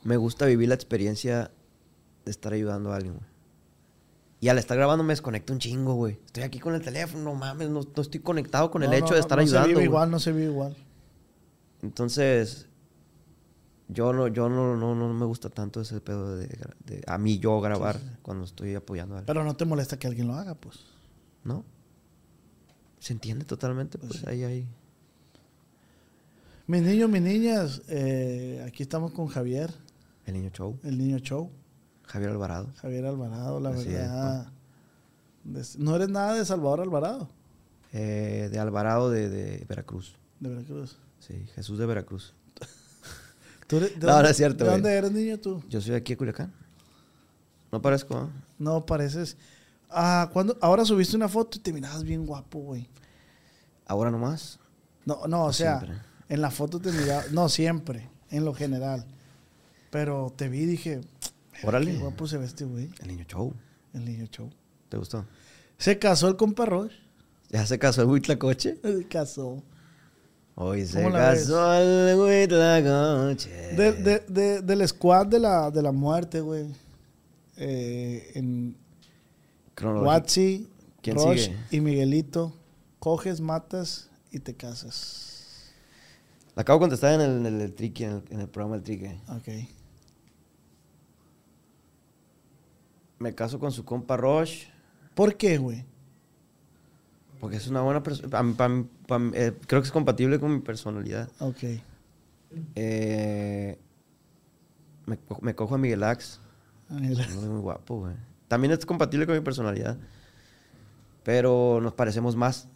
me 0.03 0.17
gusta 0.17 0.45
vivir 0.45 0.67
la 0.69 0.75
experiencia 0.75 1.51
de 2.25 2.31
estar 2.31 2.53
ayudando 2.53 2.91
a 2.91 2.97
alguien, 2.97 3.13
güey. 3.15 3.25
Y 4.41 4.49
al 4.49 4.57
estar 4.57 4.75
grabando 4.75 5.05
me 5.05 5.13
desconecto 5.13 5.53
un 5.53 5.59
chingo, 5.59 5.93
güey. 5.93 6.19
Estoy 6.25 6.43
aquí 6.43 6.59
con 6.59 6.75
el 6.75 6.81
teléfono, 6.81 7.23
no 7.23 7.33
mames, 7.35 7.69
no, 7.69 7.81
no 7.95 8.01
estoy 8.01 8.19
conectado 8.19 8.69
con 8.71 8.83
el 8.83 8.89
No, 8.89 8.95
hecho 8.97 9.05
no, 9.07 9.11
de 9.13 9.19
no, 9.19 9.21
estar 9.21 9.37
no 9.37 9.41
ayudando. 9.41 9.63
Se 9.63 9.67
vive 9.69 9.75
güey. 9.75 9.85
igual, 9.85 10.11
no 10.11 10.19
se 10.19 10.31
vive 10.33 10.45
igual. 10.51 10.75
Entonces, 11.81 12.67
yo 13.87 14.13
no, 14.13 14.27
yo 14.27 14.49
no, 14.49 14.75
no, 14.75 14.95
no 14.95 15.13
me 15.13 15.25
gusta 15.25 15.49
tanto 15.49 15.81
ese 15.81 15.99
pedo 16.01 16.35
de, 16.37 16.49
a 17.07 17.17
mí 17.17 17.39
yo 17.39 17.59
grabar 17.61 17.99
cuando 18.21 18.45
estoy 18.45 18.75
apoyando 18.75 19.15
a 19.15 19.17
alguien. 19.19 19.25
Pero 19.27 19.43
no 19.43 19.55
te 19.55 19.65
molesta 19.65 19.97
que 19.99 20.07
alguien 20.07 20.27
lo 20.27 20.35
haga, 20.35 20.55
pues. 20.55 20.79
¿No? 21.43 21.63
Se 22.99 23.13
entiende 23.13 23.43
totalmente, 23.45 23.97
pues 23.97 24.25
ahí, 24.25 24.43
ahí. 24.43 24.67
Mis 26.67 26.81
niños, 26.81 27.09
mis 27.09 27.21
niñas, 27.21 27.81
eh, 27.89 28.63
aquí 28.65 28.83
estamos 28.83 29.11
con 29.11 29.27
Javier, 29.27 29.73
El 30.25 30.35
niño 30.35 30.49
show. 30.49 30.79
el 30.83 30.97
niño 30.97 31.19
show. 31.19 31.51
Javier 32.03 32.31
Alvarado. 32.31 32.69
Javier 32.77 33.05
Alvarado, 33.05 33.59
la 33.59 33.69
Así 33.71 33.89
es, 33.89 33.93
verdad. 33.95 34.51
no 35.77 35.95
eres 35.95 36.09
nada 36.09 36.35
de 36.35 36.45
Salvador 36.45 36.79
Alvarado, 36.81 37.27
Eh, 37.91 38.47
de 38.51 38.59
Alvarado 38.59 39.09
de, 39.09 39.29
de 39.29 39.65
Veracruz. 39.67 40.15
de 40.39 40.49
Veracruz. 40.49 40.97
Sí, 41.19 41.45
Jesús 41.55 41.77
de 41.77 41.85
Veracruz. 41.85 42.33
¿Tú 43.67 43.77
eres- 43.77 43.99
de 43.99 44.05
No, 44.07 44.13
dónde- 44.13 44.23
no 44.23 44.29
es 44.29 44.37
cierto, 44.37 44.63
¿De 44.63 44.69
güey. 44.69 44.81
dónde 44.81 44.97
eres 44.97 45.11
niño 45.11 45.39
tú? 45.39 45.63
Yo 45.69 45.81
soy 45.81 45.91
de 45.91 45.97
aquí 45.97 46.13
de 46.13 46.17
Culiacán. 46.17 46.53
No 47.71 47.81
parezco, 47.81 48.15
¿ah? 48.17 48.29
No 48.59 48.85
pareces. 48.85 49.37
Ah, 49.89 50.29
cuando, 50.33 50.57
ahora 50.61 50.85
subiste 50.85 51.15
una 51.15 51.27
foto 51.29 51.57
y 51.57 51.61
te 51.61 51.73
mirabas 51.73 52.03
bien 52.03 52.25
guapo, 52.25 52.59
güey. 52.59 52.87
Ahora 53.85 54.11
nomás. 54.11 54.59
No, 55.05 55.27
no, 55.27 55.43
o 55.43 55.47
O 55.47 55.53
sea, 55.53 55.79
siempre. 55.79 56.01
en 56.29 56.41
la 56.41 56.51
foto 56.51 56.79
te 56.79 56.91
mirabas, 56.91 57.31
no 57.31 57.49
siempre, 57.49 58.09
en 58.29 58.45
lo 58.45 58.53
general. 58.53 59.05
Pero 59.91 60.33
te 60.35 60.49
vi 60.49 60.59
y 60.61 60.65
dije, 60.65 61.01
Órale. 61.63 61.91
qué 61.91 61.97
guapo 61.99 62.27
se 62.27 62.37
ve 62.37 62.45
este 62.45 62.65
güey, 62.65 62.89
El 63.01 63.07
niño 63.07 63.25
show. 63.25 63.53
el 63.93 64.05
niño 64.05 64.25
show. 64.27 64.49
¿Te 64.89 64.97
gustó? 64.97 65.25
Se 65.77 65.99
casó 65.99 66.27
el 66.27 66.35
compa 66.37 66.65
Roche. 66.65 66.95
¿Ya 67.49 67.65
se 67.67 67.77
casó 67.77 68.01
el 68.01 68.07
Huitlacoche? 68.07 68.79
Se 68.81 69.07
casó. 69.07 69.61
Hoy 70.55 70.85
se 70.85 70.97
¿Cómo 71.01 71.09
la 71.09 71.31
casó 71.33 71.73
el 71.73 72.19
Huitlacoche. 72.19 73.49
De, 73.75 73.91
de- 73.93 74.19
de- 74.27 74.61
del 74.61 74.87
squad 74.87 75.25
de 75.27 75.39
la, 75.39 75.71
de 75.71 75.81
la 75.81 75.91
muerte, 75.91 76.41
güey. 76.41 76.65
Eh, 77.57 78.31
en. 78.35 78.75
Watsi, 79.81 80.69
¿Quién 81.01 81.15
Roche 81.15 81.45
sigue? 81.45 81.57
y 81.71 81.79
Miguelito. 81.81 82.53
Coges, 82.99 83.41
matas 83.41 84.09
y 84.31 84.39
te 84.39 84.53
casas. 84.55 85.71
La 86.55 86.61
acabo 86.61 86.77
de 86.77 86.83
contestar 86.83 87.19
en 87.19 87.21
el, 87.21 87.45
en 87.47 87.59
el 87.61 87.73
triqui, 87.73 88.03
en 88.03 88.11
el, 88.11 88.23
en 88.29 88.39
el 88.41 88.47
programa 88.47 88.75
del 88.75 88.83
triqui. 88.83 89.07
Ok. 89.29 89.67
Me 93.19 93.33
caso 93.33 93.57
con 93.59 93.71
su 93.71 93.83
compa 93.83 94.17
Roche. 94.17 94.67
¿Por 95.15 95.35
qué, 95.35 95.57
güey? 95.57 95.85
Porque 97.43 97.57
es 97.57 97.67
una 97.67 97.81
buena 97.81 98.01
persona. 98.01 98.29
creo 99.67 99.81
que 99.81 99.85
es 99.85 99.91
compatible 99.91 100.39
con 100.39 100.53
mi 100.53 100.61
personalidad. 100.61 101.27
Ok. 101.41 101.57
Eh, 102.73 103.77
me, 105.05 105.17
co- 105.17 105.39
me 105.41 105.53
cojo 105.53 105.75
a 105.75 105.77
Miguel 105.77 106.03
Ax. 106.03 106.39
La- 106.89 107.27
Muy, 107.27 107.49
muy 107.49 107.59
guapo, 107.59 107.99
güey. 107.99 108.15
También 108.47 108.71
es 108.71 108.85
compatible 108.85 109.25
con 109.25 109.35
mi 109.35 109.41
personalidad. 109.41 109.97
Pero 111.23 111.81
nos 111.81 111.91
parecemos 111.93 112.37
más. 112.37 112.69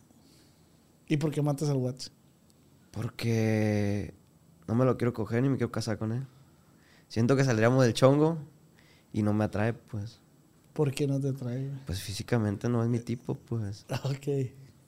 ¿Y 1.08 1.16
por 1.16 1.32
qué 1.32 1.42
matas 1.42 1.70
al 1.70 1.78
WhatsApp? 1.78 2.12
Porque 2.92 4.14
no 4.68 4.76
me 4.76 4.84
lo 4.84 4.98
quiero 4.98 5.14
coger 5.14 5.44
ni 5.44 5.48
me 5.48 5.56
quiero 5.56 5.72
casar 5.72 5.98
con 5.98 6.12
él. 6.12 6.26
Siento 7.08 7.38
que 7.38 7.46
saldríamos 7.46 7.86
del 7.86 7.94
chongo 7.94 8.38
y 9.14 9.24
no 9.24 9.32
me 9.34 9.46
atrae, 9.46 9.72
pues. 9.72 10.20
¿Por 10.78 10.92
qué 10.94 11.08
no 11.08 11.20
te 11.20 11.34
trae? 11.34 11.58
güey? 11.58 11.80
Pues 11.88 12.00
físicamente 12.02 12.70
no 12.70 12.84
es 12.84 12.90
mi 12.90 13.00
tipo, 13.00 13.34
pues. 13.34 13.84
Ok. 14.04 14.28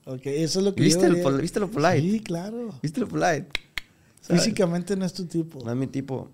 Ok, 0.06 0.22
eso 0.28 0.60
es 0.60 0.66
lo 0.66 0.76
que 0.76 0.84
¿Viste, 0.84 1.02
yo 1.02 1.08
el, 1.16 1.22
pol- 1.24 1.42
¿Viste 1.42 1.60
lo 1.60 1.70
polite? 1.72 2.00
Sí, 2.02 2.20
claro. 2.20 2.70
¿Viste 2.82 3.00
lo 3.00 3.08
polite? 3.08 3.48
¿Sabes? 4.22 4.44
Físicamente 4.44 4.96
no 4.96 5.04
es 5.04 5.14
tu 5.14 5.26
tipo. 5.26 5.64
No 5.66 5.72
es 5.72 5.78
mi 5.78 5.88
tipo. 5.88 6.30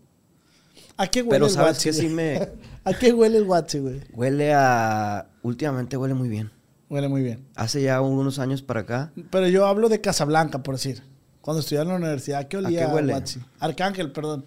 ¿A 0.97 1.07
qué 1.07 1.21
huele 1.21 1.29
Pero 1.31 1.45
el 1.45 1.51
sabes 1.51 1.81
que 1.81 1.93
sí 1.93 2.09
me... 2.09 2.49
¿A 2.83 2.93
qué 2.93 3.13
huele 3.13 3.37
el 3.37 3.45
guachi, 3.45 3.79
güey? 3.79 4.01
Huele 4.13 4.53
a... 4.53 5.27
Últimamente 5.41 5.95
huele 5.95 6.13
muy 6.13 6.27
bien. 6.27 6.51
Huele 6.89 7.07
muy 7.07 7.21
bien. 7.23 7.45
Hace 7.55 7.81
ya 7.81 8.01
unos 8.01 8.39
años 8.39 8.61
para 8.61 8.81
acá. 8.81 9.13
Pero 9.29 9.47
yo 9.47 9.65
hablo 9.67 9.87
de 9.87 10.01
Casablanca, 10.01 10.63
por 10.63 10.75
decir. 10.75 11.01
Cuando 11.39 11.61
estudiaba 11.61 11.83
en 11.83 11.89
la 11.89 11.95
universidad, 12.07 12.47
¿qué 12.49 12.57
olía 12.57 12.87
qué 12.87 12.93
huele? 12.93 13.13
guachi? 13.13 13.39
Arcángel, 13.59 14.11
perdón. 14.11 14.43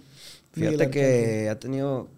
Miguel 0.54 0.74
Fíjate 0.74 0.84
Arcángel. 0.84 0.92
que 0.92 1.48
ha 1.48 1.58
tenido... 1.58 2.08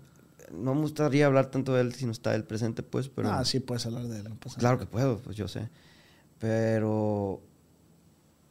No 0.52 0.74
me 0.74 0.82
gustaría 0.82 1.26
hablar 1.26 1.50
tanto 1.50 1.74
de 1.74 1.82
él 1.82 1.94
si 1.94 2.06
no 2.06 2.12
está 2.12 2.34
el 2.34 2.44
presente, 2.44 2.82
pues, 2.82 3.08
pero... 3.08 3.30
Ah, 3.30 3.44
sí 3.44 3.60
puedes 3.60 3.86
hablar 3.86 4.04
de 4.04 4.18
él. 4.18 4.28
no 4.28 4.36
pasa 4.36 4.58
Claro 4.58 4.78
que 4.78 4.86
puedo, 4.86 5.18
pues 5.18 5.36
yo 5.36 5.48
sé. 5.48 5.68
Pero... 6.38 7.40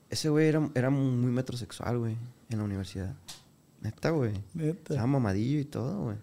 Ese 0.10 0.30
güey 0.30 0.48
era, 0.48 0.70
era 0.74 0.90
muy 0.90 1.32
metrosexual, 1.32 2.00
güey, 2.00 2.18
en 2.50 2.58
la 2.58 2.64
universidad. 2.64 3.16
Neta, 3.82 4.10
güey. 4.10 4.34
Neta. 4.54 4.94
Estaba 4.94 5.08
mamadillo 5.08 5.60
y 5.60 5.66
todo, 5.66 6.02
güey. 6.04 6.18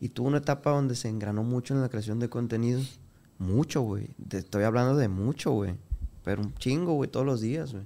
Y 0.00 0.08
tuvo 0.08 0.28
una 0.28 0.38
etapa 0.38 0.70
donde 0.70 0.94
se 0.94 1.08
engranó 1.08 1.42
mucho 1.42 1.74
en 1.74 1.80
la 1.80 1.88
creación 1.88 2.18
de 2.18 2.28
contenido. 2.28 2.80
Mucho, 3.38 3.82
güey. 3.82 4.08
Te 4.28 4.38
estoy 4.38 4.64
hablando 4.64 4.96
de 4.96 5.08
mucho, 5.08 5.52
güey. 5.52 5.74
Pero 6.24 6.42
un 6.42 6.54
chingo, 6.54 6.94
güey, 6.94 7.10
todos 7.10 7.26
los 7.26 7.40
días, 7.40 7.72
güey. 7.72 7.84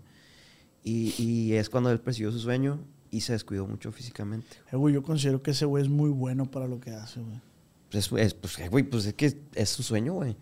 Y, 0.85 1.15
y 1.19 1.55
es 1.55 1.69
cuando 1.69 1.91
él 1.91 2.01
persiguió 2.01 2.31
su 2.31 2.39
sueño 2.39 2.79
y 3.11 3.21
se 3.23 3.33
descuidó 3.33 3.67
mucho 3.67 3.91
físicamente. 3.93 4.49
Eh, 4.73 4.77
güey, 4.77 4.95
yo 4.95 5.03
considero 5.03 5.43
que 5.43 5.53
ese 5.53 5.65
güey 5.65 5.83
es 5.85 5.89
muy 5.91 6.11
bueno 6.11 6.51
para 6.51 6.67
lo 6.67 6.81
que 6.81 6.91
hace, 6.91 7.21
güey. 7.21 7.41
Pues, 7.91 8.07
es, 8.07 8.13
es- 8.13 8.35
pues, 8.35 8.59
eh, 8.59 8.69
güey, 8.69 8.85
pues 8.85 9.07
es 9.07 9.15
que 9.15 9.41
es 9.55 9.69
su 9.71 9.83
sueño, 9.83 10.15
güey. 10.15 10.37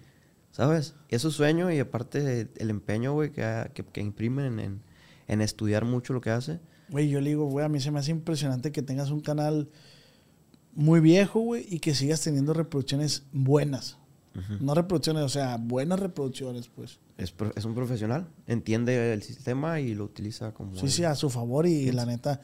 ¿Sabes? 0.51 0.95
Es 1.11 1.21
su 1.23 1.31
sueño 1.31 1.71
y 1.71 1.79
aparte 1.81 2.49
el 2.57 2.71
empeño, 2.71 3.13
güey, 3.13 3.31
que, 3.31 3.71
que, 3.75 3.85
que 3.85 4.01
imprime 4.01 4.47
en, 4.47 4.59
en- 4.59 4.83
en 5.29 5.41
estudiar 5.43 5.85
mucho 5.85 6.13
lo 6.15 6.21
que 6.21 6.31
hace. 6.31 6.61
Güey, 6.89 7.09
yo 7.11 7.21
le 7.21 7.31
digo, 7.31 7.45
güey, 7.47 7.67
a 7.67 7.69
mí 7.69 7.79
se 7.81 7.91
me 7.91 7.99
hace 7.99 8.11
impresionante 8.13 8.73
que 8.73 8.81
tengas 8.83 9.11
un 9.11 9.21
canal 9.21 9.69
muy 10.73 11.01
viejo, 11.01 11.41
güey, 11.41 11.67
y 11.69 11.81
que 11.81 11.95
sigas 11.95 12.21
teniendo 12.23 12.53
reproducciones 12.55 13.25
buenas. 13.33 13.99
No 14.61 14.75
reproducciones, 14.75 15.23
o 15.23 15.29
sea, 15.29 15.57
buenas 15.57 15.99
reproducciones, 16.01 16.69
pues. 16.69 16.99
Es, 17.17 17.35
un 17.65 17.75
profesional, 17.75 18.29
entiende 18.47 19.13
el 19.13 19.23
sistema 19.23 19.81
y 19.81 19.95
lo 19.95 20.05
utiliza 20.05 20.53
como... 20.53 20.77
Sí, 20.77 20.89
sí, 20.89 21.05
a 21.05 21.15
su 21.15 21.31
favor 21.31 21.67
y 21.67 21.91
la 21.93 22.05
neta, 22.05 22.41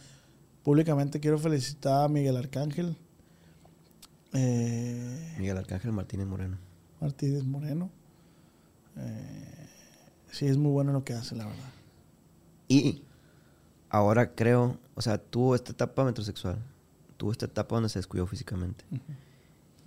públicamente 0.63 1.21
quiero 1.21 1.39
felicitar 1.39 2.05
a 2.05 2.09
Miguel 2.09 2.37
Arcángel, 2.37 2.97
eh, 4.33 5.35
Miguel 5.39 5.59
Arcángel 5.59 5.93
Martínez 5.93 6.27
Moreno. 6.27 6.59
Martínez 7.01 7.45
Moreno. 7.45 7.91
Eh, 8.97 9.69
sí, 10.31 10.47
es 10.47 10.57
muy 10.57 10.71
bueno 10.73 10.93
lo 10.93 11.05
que 11.05 11.13
hace, 11.13 11.37
la 11.37 11.47
verdad. 11.47 11.71
Y 12.69 13.03
ahora 13.91 14.35
creo, 14.35 14.79
o 14.95 15.03
sea, 15.03 15.19
tuvo 15.19 15.55
esta 15.55 15.73
etapa 15.73 16.05
metrosexual, 16.05 16.59
tuvo 17.17 17.33
esta 17.33 17.47
etapa 17.47 17.75
donde 17.75 17.91
se 17.91 17.99
descuidó 17.99 18.27
físicamente. 18.27 18.85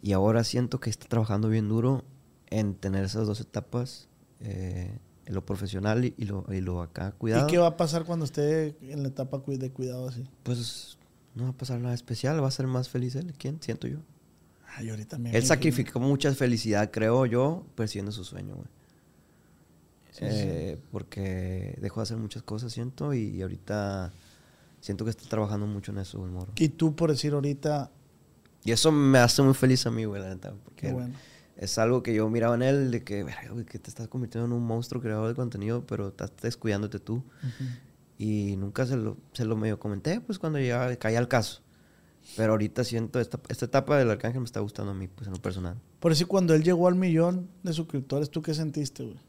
Y 0.06 0.14
ahora 0.14 0.43
siento 0.43 0.80
que 0.80 0.91
está 0.91 1.08
trabajando 1.08 1.49
bien 1.49 1.68
duro 1.68 2.03
en 2.51 2.76
tener 2.76 3.03
esas 3.03 3.26
dos 3.26 3.41
etapas, 3.41 4.08
eh, 4.39 4.99
en 5.26 5.34
lo 5.34 5.43
profesional 5.43 6.06
y, 6.06 6.14
y 6.16 6.26
lo, 6.26 6.45
y 6.53 6.62
lo 6.62 6.84
acá 6.84 7.14
cuidado. 7.14 7.47
¿Y 7.47 7.51
qué 7.51 7.58
va 7.58 7.66
a 7.66 7.76
pasar 7.76 8.06
cuando 8.06 8.24
esté 8.24 8.78
en 8.82 9.01
la 9.01 9.08
etapa 9.08 9.41
de 9.47 9.72
cuidado 9.72 10.08
así? 10.08 10.24
Pues 10.43 10.99
no 11.34 11.45
va 11.45 11.49
a 11.49 11.53
pasar 11.53 11.80
nada 11.80 11.95
especial, 11.95 12.43
va 12.43 12.47
a 12.49 12.51
ser 12.51 12.68
más 12.68 12.88
feliz 12.88 13.16
él. 13.16 13.34
¿Quién? 13.36 13.58
Siento 13.64 13.88
yo. 13.88 13.97
Ay, 14.76 14.91
ahorita 14.91 15.18
me 15.18 15.30
Él 15.30 15.38
imagino. 15.38 15.47
sacrificó 15.47 15.99
mucha 15.99 16.32
felicidad, 16.36 16.91
creo 16.91 17.26
yo, 17.26 17.66
persiguiendo 17.74 18.12
su 18.12 18.24
sueño, 18.24 18.53
güey. 18.53 18.68
Sí, 20.12 20.20
sí. 20.20 20.26
Eh, 20.30 20.78
Porque 20.91 21.80
dejó 21.82 22.01
de 22.01 22.03
hacer 22.03 22.18
muchas 22.18 22.43
cosas, 22.43 22.72
siento, 22.72 23.16
y, 23.16 23.41
ahorita 23.41 24.14
siento 24.82 25.03
que 25.03 25.10
está 25.10 25.28
trabajando 25.28 25.66
mucho 25.66 25.91
en 25.93 25.97
eso, 25.97 26.20
güey, 26.20 26.32
morro. 26.32 26.53
Y 26.58 26.70
tú, 26.70 26.95
por 26.95 27.10
decir 27.10 27.34
ahorita, 27.34 27.89
Y 28.66 28.72
eso 28.72 28.91
me 28.91 29.20
hace 29.20 29.43
muy 29.43 29.53
feliz 29.53 29.86
a 29.86 29.91
mí, 29.91 30.05
güey, 30.05 30.22
la 30.22 30.30
neta. 30.30 30.53
Porque 30.63 30.91
bueno. 30.91 31.13
es 31.55 31.78
algo 31.78 32.01
que 32.01 32.16
yo 32.16 32.28
miraba 32.30 32.55
en 32.55 32.63
él, 32.63 32.91
de 32.91 33.03
que, 33.03 33.22
güey, 33.22 33.63
que 33.66 33.78
te 33.78 33.89
estás 33.89 34.07
convirtiendo 34.07 34.47
en 34.47 34.53
un 34.53 34.66
monstruo 34.66 35.01
creador 35.01 35.28
de 35.30 35.36
contenido, 35.36 35.86
pero 35.86 36.09
estás 36.09 36.32
descuidándote 36.41 36.99
tú. 36.99 37.24
Y 38.18 38.55
nunca 38.57 38.88
se 38.88 38.97
lo, 38.97 39.18
se 39.34 39.45
lo 39.45 39.55
medio 39.55 39.80
comenté, 39.80 40.20
pues, 40.20 40.39
cuando 40.39 40.57
llegaba, 40.57 40.93
caía 40.95 41.20
al 41.20 41.28
caso. 41.28 41.61
Pero 42.36 42.53
ahorita 42.53 42.84
siento, 42.84 43.20
esta, 43.20 43.39
esta 43.49 43.66
etapa 43.66 43.99
del 43.99 44.09
Arcángel 44.09 44.41
me 44.41 44.45
está 44.45 44.61
gustando 44.61 44.93
a 44.93 44.95
mí, 44.95 45.07
pues, 45.07 45.28
en 45.28 45.34
lo 45.34 45.41
personal. 45.41 45.80
Por 45.99 46.11
decir, 46.11 46.26
cuando 46.26 46.55
él 46.55 46.63
llegó 46.63 46.88
al 46.88 46.95
millón 46.95 47.47
de 47.61 47.72
suscriptores, 47.72 48.32
¿tú 48.32 48.41
qué 48.41 48.55
sentiste, 48.55 49.03
güey? 49.03 49.20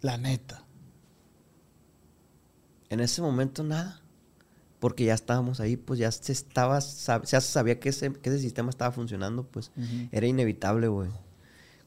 La 0.00 0.16
neta. 0.18 0.64
En 2.90 2.98
ese 2.98 3.22
momento 3.22 3.62
nada. 3.62 4.01
Porque 4.82 5.04
ya 5.04 5.14
estábamos 5.14 5.60
ahí, 5.60 5.76
pues 5.76 6.00
ya 6.00 6.10
se 6.10 6.32
estaba, 6.32 6.78
sab- 6.78 7.24
se 7.24 7.40
sabía 7.40 7.78
que 7.78 7.90
ese, 7.90 8.12
que 8.12 8.30
ese 8.30 8.40
sistema 8.40 8.68
estaba 8.68 8.90
funcionando, 8.90 9.44
pues 9.44 9.70
era 10.10 10.26
inevitable, 10.26 10.88
güey. 10.88 11.08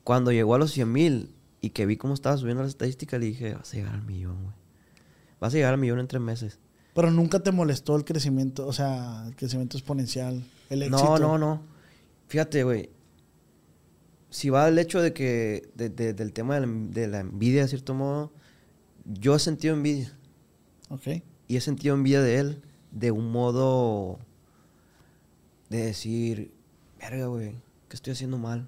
Cuando 0.06 0.32
llegó 0.32 0.56
a 0.56 0.60
los 0.60 0.72
100 0.72 0.90
mil 0.90 1.36
y 1.60 1.72
que 1.72 1.86
vi 1.86 1.98
cómo 1.98 2.14
estaba 2.14 2.38
subiendo 2.38 2.64
las 2.64 2.70
estadísticas, 2.70 3.20
le 3.20 3.26
dije, 3.26 3.54
vas 3.54 3.74
a 3.74 3.76
llegar 3.76 3.96
al 3.96 4.04
millón, 4.06 4.42
güey. 4.44 4.56
Vas 5.42 5.54
a 5.54 5.58
llegar 5.58 5.74
al 5.74 5.80
millón 5.82 6.00
en 6.00 6.08
tres 6.08 6.22
meses. 6.22 6.58
Pero 6.94 7.12
nunca 7.12 7.42
te 7.42 7.52
molestó 7.52 7.98
el 7.98 8.06
crecimiento, 8.06 8.66
o 8.66 8.72
sea, 8.72 9.26
el 9.28 9.36
crecimiento 9.36 9.76
exponencial, 9.78 10.42
el 10.70 10.84
éxito. 10.84 11.20
No, 11.20 11.20
no, 11.20 11.38
no. 11.38 11.62
Fíjate, 12.30 12.64
güey. 12.64 12.90
Si 14.30 14.50
va 14.50 14.70
el 14.70 14.80
hecho 14.80 15.02
de 15.02 15.12
que, 15.12 15.68
de- 15.76 15.90
de- 15.90 16.14
del 16.14 16.32
tema 16.32 16.56
de 16.58 16.62
la, 16.66 16.68
de 16.72 17.08
la 17.10 17.20
envidia, 17.20 17.64
de 17.64 17.68
cierto 17.68 17.94
modo, 17.94 18.32
yo 19.06 19.36
he 19.36 19.40
sentido 19.40 19.74
envidia. 19.74 20.14
Ok. 20.90 21.08
Y 21.50 21.58
he 21.58 21.62
sentido 21.62 21.94
envidia 21.96 22.22
de 22.22 22.40
él 22.40 22.62
de 22.96 23.12
un 23.12 23.32
modo 23.32 24.18
de 25.70 25.86
decir, 25.86 26.52
verga, 27.00 27.28
güey, 27.28 27.52
¿qué 27.90 27.96
estoy 27.96 28.14
haciendo 28.14 28.38
mal? 28.40 28.68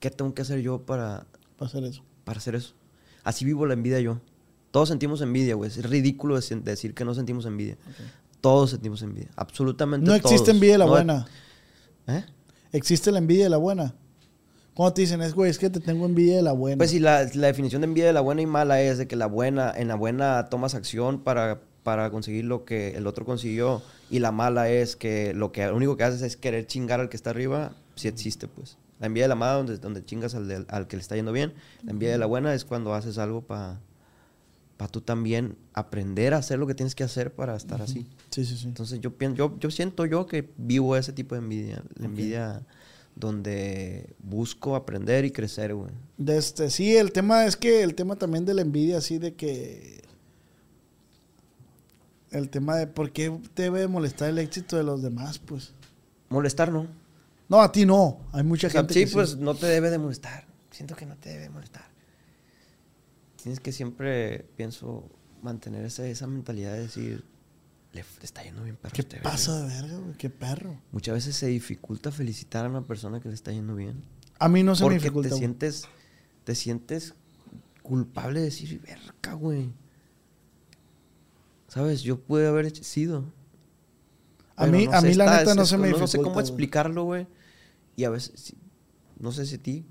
¿Qué 0.00 0.10
tengo 0.10 0.34
que 0.34 0.42
hacer 0.42 0.60
yo 0.60 0.84
para, 0.84 1.26
Para 1.56 1.68
hacer 1.68 1.84
eso. 1.84 2.02
para 2.24 2.38
hacer 2.38 2.54
eso? 2.54 2.74
Así 3.24 3.44
vivo 3.44 3.64
la 3.66 3.74
envidia 3.74 4.00
yo. 4.00 4.20
Todos 4.70 4.88
sentimos 4.90 5.20
envidia, 5.22 5.54
güey. 5.54 5.70
Es 5.70 5.82
ridículo 5.88 6.36
deci- 6.36 6.60
decir 6.62 6.92
que 6.94 7.04
no 7.04 7.14
sentimos 7.14 7.46
envidia. 7.46 7.76
Todos 8.40 8.70
sentimos 8.70 9.00
envidia. 9.02 9.30
Absolutamente 9.36 10.06
No 10.10 10.18
todos. 10.18 10.30
existe 10.32 10.50
envidia 10.50 10.74
de 10.74 10.78
la 10.78 10.84
No- 10.84 10.90
buena. 10.90 11.26
¿Eh? 12.06 12.24
Existe 12.72 13.10
la 13.10 13.18
envidia 13.18 13.44
de 13.44 13.50
la 13.50 13.56
buena. 13.56 13.94
Cuando 14.74 14.94
te 14.94 15.00
dicen, 15.00 15.20
es 15.22 15.34
güey, 15.34 15.50
es 15.50 15.58
que 15.58 15.70
te 15.70 15.80
tengo 15.80 16.04
envidia 16.06 16.36
de 16.36 16.42
la 16.42 16.52
buena. 16.52 16.78
Pues 16.78 16.90
si 16.90 17.00
la, 17.00 17.24
la 17.34 17.46
definición 17.48 17.80
de 17.82 17.86
envidia 17.86 18.06
de 18.06 18.12
la 18.12 18.20
buena 18.20 18.42
y 18.42 18.46
mala 18.46 18.80
es 18.80 18.98
de 18.98 19.08
que 19.08 19.16
la 19.16 19.26
buena, 19.26 19.72
en 19.76 19.88
la 19.88 19.96
buena 19.96 20.48
tomas 20.50 20.74
acción 20.74 21.20
para, 21.24 21.60
para 21.82 22.10
conseguir 22.10 22.44
lo 22.44 22.64
que 22.64 22.96
el 22.96 23.06
otro 23.06 23.24
consiguió 23.24 23.82
y 24.10 24.18
la 24.18 24.32
mala 24.32 24.70
es 24.70 24.96
que 24.96 25.32
lo 25.34 25.52
que 25.52 25.66
lo 25.66 25.76
único 25.76 25.96
que 25.96 26.04
haces 26.04 26.22
es 26.22 26.36
querer 26.36 26.66
chingar 26.66 27.00
al 27.00 27.08
que 27.08 27.16
está 27.16 27.30
arriba, 27.30 27.72
sí 27.94 28.08
existe, 28.08 28.48
pues. 28.48 28.76
La 29.00 29.06
envidia 29.06 29.24
de 29.24 29.28
la 29.28 29.36
mala 29.36 29.54
donde, 29.54 29.78
donde 29.78 30.04
chingas 30.04 30.34
al, 30.34 30.66
al 30.68 30.88
que 30.88 30.96
le 30.96 31.02
está 31.02 31.14
yendo 31.14 31.32
bien. 31.32 31.54
La 31.84 31.92
envidia 31.92 32.12
de 32.12 32.18
la 32.18 32.26
buena 32.26 32.52
es 32.52 32.64
cuando 32.64 32.94
haces 32.94 33.16
algo 33.18 33.42
para 33.42 33.78
tú 34.90 35.00
también 35.00 35.56
aprender 35.72 36.34
a 36.34 36.38
hacer 36.38 36.58
lo 36.58 36.66
que 36.66 36.74
tienes 36.74 36.94
que 36.94 37.04
hacer 37.04 37.32
para 37.32 37.56
estar 37.56 37.80
así. 37.80 38.06
Sí, 38.30 38.44
sí, 38.44 38.56
sí. 38.56 38.66
Entonces 38.66 39.00
yo 39.00 39.12
pienso, 39.12 39.36
yo, 39.36 39.56
yo 39.60 39.70
siento 39.70 40.04
yo 40.04 40.26
que 40.26 40.48
vivo 40.56 40.96
ese 40.96 41.12
tipo 41.12 41.36
de 41.36 41.42
envidia. 41.42 41.82
La 41.94 42.06
envidia 42.06 42.62
donde 43.18 44.14
busco 44.20 44.76
aprender 44.76 45.24
y 45.24 45.30
crecer, 45.30 45.74
güey. 45.74 45.90
Este, 46.26 46.70
sí, 46.70 46.96
el 46.96 47.12
tema 47.12 47.46
es 47.46 47.56
que 47.56 47.82
el 47.82 47.94
tema 47.94 48.16
también 48.16 48.44
de 48.44 48.54
la 48.54 48.62
envidia, 48.62 48.98
así 48.98 49.18
de 49.18 49.34
que. 49.34 50.02
El 52.30 52.50
tema 52.50 52.76
de 52.76 52.86
por 52.86 53.12
qué 53.12 53.30
te 53.54 53.64
debe 53.64 53.88
molestar 53.88 54.28
el 54.28 54.38
éxito 54.38 54.76
de 54.76 54.82
los 54.84 55.02
demás, 55.02 55.38
pues. 55.38 55.72
Molestar, 56.28 56.70
¿no? 56.70 56.86
No, 57.48 57.62
a 57.62 57.72
ti 57.72 57.86
no. 57.86 58.20
Hay 58.32 58.42
mucha 58.44 58.66
O 58.66 58.70
sea, 58.70 58.80
gente 58.82 58.94
sí, 58.94 59.06
que 59.06 59.12
pues 59.12 59.36
no 59.36 59.54
te 59.54 59.66
debe 59.66 59.90
de 59.90 59.98
molestar. 59.98 60.46
Siento 60.70 60.94
que 60.94 61.06
no 61.06 61.16
te 61.16 61.30
debe 61.30 61.48
molestar. 61.48 61.88
Tienes 63.42 63.60
que 63.60 63.72
siempre, 63.72 64.46
pienso, 64.56 65.08
mantener 65.42 65.84
esa, 65.84 66.06
esa 66.06 66.26
mentalidad 66.26 66.72
de 66.74 66.80
decir, 66.80 67.24
le, 67.92 68.02
le 68.02 68.24
está 68.24 68.42
yendo 68.42 68.62
bien 68.64 68.76
perro. 68.76 68.92
¿Qué 68.94 69.00
este 69.02 69.20
pasa 69.20 69.62
verga". 69.62 69.68
de 69.68 69.82
verga, 69.82 69.98
güey? 69.98 70.16
¿Qué 70.18 70.28
perro? 70.28 70.76
Muchas 70.92 71.14
veces 71.14 71.36
se 71.36 71.46
dificulta 71.46 72.10
felicitar 72.10 72.66
a 72.66 72.68
una 72.68 72.82
persona 72.82 73.20
que 73.20 73.28
le 73.28 73.34
está 73.34 73.52
yendo 73.52 73.74
bien. 73.74 74.02
A 74.38 74.48
mí 74.48 74.62
no 74.62 74.74
se 74.74 74.82
me 74.82 74.88
porque 74.90 74.98
dificulta. 74.98 75.30
te 75.30 75.36
sientes, 75.36 75.88
te 76.44 76.54
sientes 76.54 77.14
culpable 77.82 78.40
de 78.40 78.46
decir, 78.46 78.80
verga, 78.82 79.32
güey. 79.32 79.72
¿Sabes? 81.78 82.02
Yo 82.02 82.18
pude 82.18 82.48
haber 82.48 82.74
sido. 82.84 83.32
A 84.56 84.66
mí- 84.66 84.88
a 84.92 85.00
mí 85.00 85.14
la 85.14 85.24
está- 85.26 85.38
neta 85.38 85.50
es- 85.52 85.56
no 85.56 85.64
se 85.64 85.78
me 85.78 85.90
No 85.90 85.94
sé 85.98 86.00
dificulta, 86.02 86.28
cómo 86.30 86.40
explicarlo, 86.40 87.04
güey. 87.04 87.28
Y 87.94 88.02
a 88.02 88.10
veces, 88.10 88.54
no 89.20 89.30
sé 89.30 89.46
si 89.46 89.54
a 89.54 89.62
ti, 89.62 89.86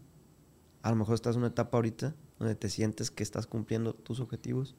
a 0.81 0.89
lo 0.89 0.97
mejor 0.97 1.15
estás 1.15 1.35
en 1.35 1.39
una 1.43 1.47
etapa 1.47 1.77
ahorita 1.77 2.13
donde 2.39 2.55
te 2.55 2.67
sientes 2.69 3.09
que 3.09 3.23
estás 3.23 3.47
cumpliendo 3.47 3.93
tus 3.93 4.19
objetivos, 4.19 4.75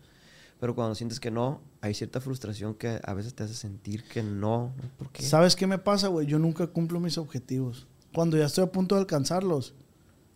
pero 0.60 0.74
cuando 0.74 0.94
sientes 0.94 1.18
que 1.18 1.30
no, 1.30 1.62
hay 1.80 1.94
cierta 1.94 2.20
frustración 2.20 2.74
que 2.74 3.00
a 3.02 3.14
veces 3.14 3.32
te 3.32 3.42
hace 3.44 3.54
sentir 3.54 4.04
que 4.04 4.22
no. 4.22 4.74
¿no? 4.76 4.88
¿Por 4.98 5.10
qué? 5.10 5.22
¿Sabes 5.22 5.56
qué 5.56 5.66
me 5.66 5.78
pasa, 5.78 6.08
güey? 6.08 6.26
Yo 6.26 6.38
nunca 6.38 6.66
cumplo 6.66 7.00
mis 7.00 7.16
objetivos. 7.16 7.86
Cuando 8.12 8.36
ya 8.36 8.44
estoy 8.44 8.64
a 8.64 8.70
punto 8.70 8.96
de 8.96 9.00
alcanzarlos, 9.00 9.74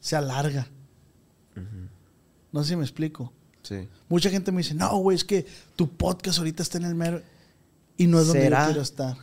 se 0.00 0.16
alarga. 0.16 0.68
No 2.50 2.62
sé 2.62 2.70
si 2.70 2.76
me 2.76 2.82
explico. 2.82 3.30
Sí. 3.62 3.88
Mucha 4.08 4.28
gente 4.30 4.50
me 4.52 4.58
dice, 4.58 4.74
no, 4.74 4.96
güey, 4.98 5.16
es 5.16 5.24
que 5.24 5.46
tu 5.76 5.88
podcast 5.88 6.38
ahorita 6.38 6.62
está 6.62 6.78
en 6.78 6.84
el 6.84 6.94
mero... 6.94 7.22
Y 7.96 8.06
no 8.06 8.18
es 8.20 8.26
donde 8.26 8.42
¿Será? 8.42 8.60
yo 8.60 8.66
quiero 8.66 8.82
estar. 8.82 9.16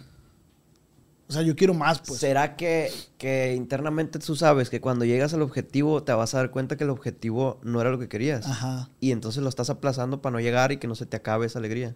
O 1.28 1.34
sea, 1.34 1.42
yo 1.42 1.56
quiero 1.56 1.74
más, 1.74 2.00
pues. 2.02 2.20
¿Será 2.20 2.56
que, 2.56 2.92
que 3.18 3.54
internamente 3.56 4.18
tú 4.20 4.36
sabes 4.36 4.70
que 4.70 4.80
cuando 4.82 5.06
llegas 5.06 5.34
al 5.34 5.42
objetivo 5.42 6.02
te 6.04 6.14
vas 6.14 6.34
a 6.34 6.38
dar 6.38 6.52
cuenta 6.52 6.78
que 6.78 6.86
el 6.86 6.90
objetivo 6.90 7.60
no 7.64 7.82
era 7.82 7.90
lo 7.92 8.00
que 8.00 8.08
querías? 8.08 8.46
Ajá. 8.48 8.90
Y 9.00 9.12
entonces 9.12 9.44
lo 9.44 9.50
estás 9.50 9.70
aplazando 9.70 10.22
para 10.22 10.34
no 10.34 10.40
llegar 10.40 10.72
y 10.72 10.78
que 10.78 10.88
no 10.88 10.96
se 10.96 11.06
te 11.06 11.18
acabe 11.18 11.46
esa 11.48 11.60
alegría. 11.60 11.96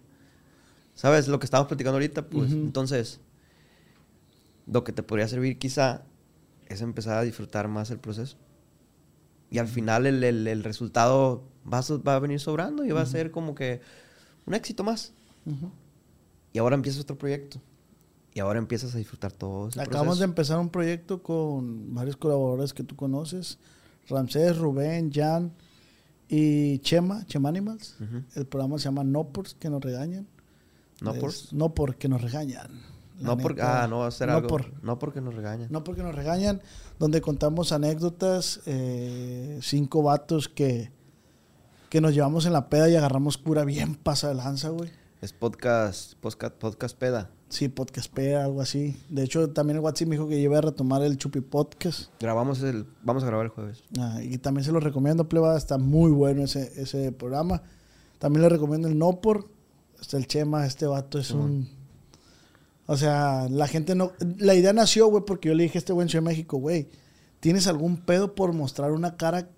¿Sabes? 0.94 1.26
Lo 1.28 1.38
que 1.40 1.46
estamos 1.46 1.66
platicando 1.66 1.94
ahorita, 1.96 2.26
pues. 2.28 2.52
Entonces, 2.52 3.20
lo 4.66 4.84
que 4.84 4.92
te 4.92 5.02
podría 5.02 5.26
servir 5.28 5.58
quizá 5.58 6.02
es 6.68 6.80
empezar 6.80 7.18
a 7.18 7.22
disfrutar 7.22 7.66
más 7.68 7.90
el 7.90 7.98
proceso. 7.98 8.36
Y 9.50 9.58
al 9.58 9.68
final 9.68 10.06
el, 10.06 10.22
el- 10.22 10.46
el 10.46 10.62
resultado 10.64 11.42
va 11.70 11.78
a, 11.78 11.82
va 12.06 12.16
a 12.16 12.18
venir 12.18 12.40
sobrando 12.40 12.84
y 12.84 12.90
va 12.90 13.00
a 13.02 13.06
ser 13.06 13.30
como 13.30 13.54
que 13.54 13.80
un 14.46 14.54
éxito 14.54 14.84
más. 14.84 15.12
Y 16.52 16.58
ahora 16.58 16.74
empiezas 16.76 17.02
otro 17.02 17.16
proyecto. 17.18 17.60
Y 18.32 18.40
ahora 18.40 18.58
empiezas 18.58 18.94
a 18.94 18.98
disfrutar 18.98 19.30
todo 19.32 19.68
ese 19.68 19.80
Acabamos 19.80 20.18
de 20.18 20.24
empezar 20.24 20.58
un 20.58 20.68
proyecto 20.68 21.22
con 21.22 21.94
varios 21.94 22.16
colaboradores 22.16 22.72
que 22.74 22.82
tú 22.82 22.96
conoces. 22.96 23.58
Ramsés, 24.08 24.58
Rubén, 24.58 25.12
Jan 25.12 25.52
y 26.28 26.78
Chema, 26.80 27.24
Chema 27.26 27.48
Animals. 27.48 27.96
El 28.34 28.46
programa 28.46 28.78
se 28.78 28.84
llama 28.84 29.04
No 29.04 29.28
Por, 29.28 29.54
que 29.54 29.70
nos 29.70 29.82
regañan. 29.82 30.26
¿No 31.00 31.12
Es- 31.12 31.20
por? 31.20 31.32
No 31.52 31.74
porque 31.74 32.08
nos 32.08 32.22
regañan. 32.22 32.68
No 33.20 33.38
porque, 33.38 33.62
ah, 33.62 33.86
no 33.88 33.98
va 34.00 34.08
a 34.08 34.10
ser 34.10 34.28
No 34.28 34.34
algo. 34.36 34.48
por. 34.48 34.82
No 34.82 34.98
porque 34.98 35.20
nos 35.20 35.34
regañan. 35.34 35.68
No 35.70 35.84
porque 35.84 36.02
nos 36.02 36.14
regañan, 36.14 36.60
donde 36.98 37.20
contamos 37.20 37.70
anécdotas, 37.70 38.60
eh, 38.66 39.60
cinco 39.62 40.02
vatos 40.02 40.48
que, 40.48 40.90
que 41.94 42.00
nos 42.00 42.12
llevamos 42.12 42.44
en 42.44 42.52
la 42.52 42.68
peda 42.68 42.90
y 42.90 42.96
agarramos 42.96 43.38
cura 43.38 43.64
bien 43.64 43.94
pasa 43.94 44.26
de 44.26 44.34
lanza, 44.34 44.70
güey. 44.70 44.90
Es 45.20 45.32
podcast, 45.32 46.14
podcast, 46.14 46.56
podcast 46.56 46.98
peda. 46.98 47.30
Sí, 47.48 47.68
podcast 47.68 48.12
peda, 48.12 48.42
algo 48.42 48.60
así. 48.60 49.00
De 49.10 49.22
hecho, 49.22 49.50
también 49.50 49.76
el 49.76 49.80
WhatsApp 49.84 50.08
me 50.08 50.16
dijo 50.16 50.26
que 50.26 50.36
iba 50.36 50.58
a 50.58 50.60
retomar 50.60 51.04
el 51.04 51.16
Chupi 51.18 51.40
Podcast. 51.40 52.10
Grabamos 52.18 52.64
el, 52.64 52.84
vamos 53.04 53.22
a 53.22 53.26
grabar 53.26 53.46
el 53.46 53.52
jueves. 53.52 53.84
Ah, 53.96 54.18
y 54.20 54.38
también 54.38 54.64
se 54.64 54.72
lo 54.72 54.80
recomiendo, 54.80 55.28
pleba. 55.28 55.56
Está 55.56 55.78
muy 55.78 56.10
bueno 56.10 56.42
ese, 56.42 56.72
ese 56.82 57.12
programa. 57.12 57.62
También 58.18 58.42
le 58.42 58.48
recomiendo 58.48 58.88
el 58.88 58.98
No 58.98 59.20
Por. 59.20 59.48
Está 60.00 60.16
el 60.16 60.26
Chema, 60.26 60.66
este 60.66 60.88
vato 60.88 61.20
es 61.20 61.30
un... 61.30 61.68
O 62.86 62.96
sea, 62.96 63.46
la 63.48 63.68
gente 63.68 63.94
no... 63.94 64.10
La 64.38 64.56
idea 64.56 64.72
nació, 64.72 65.06
güey, 65.06 65.22
porque 65.24 65.48
yo 65.48 65.54
le 65.54 65.62
dije 65.62 65.78
a 65.78 65.80
este 65.80 65.92
güey 65.92 66.06
en 66.06 66.08
Ciudad 66.08 66.24
de 66.24 66.30
México, 66.30 66.56
güey, 66.56 66.88
¿tienes 67.38 67.68
algún 67.68 67.98
pedo 67.98 68.34
por 68.34 68.52
mostrar 68.52 68.90
una 68.90 69.16
cara 69.16 69.48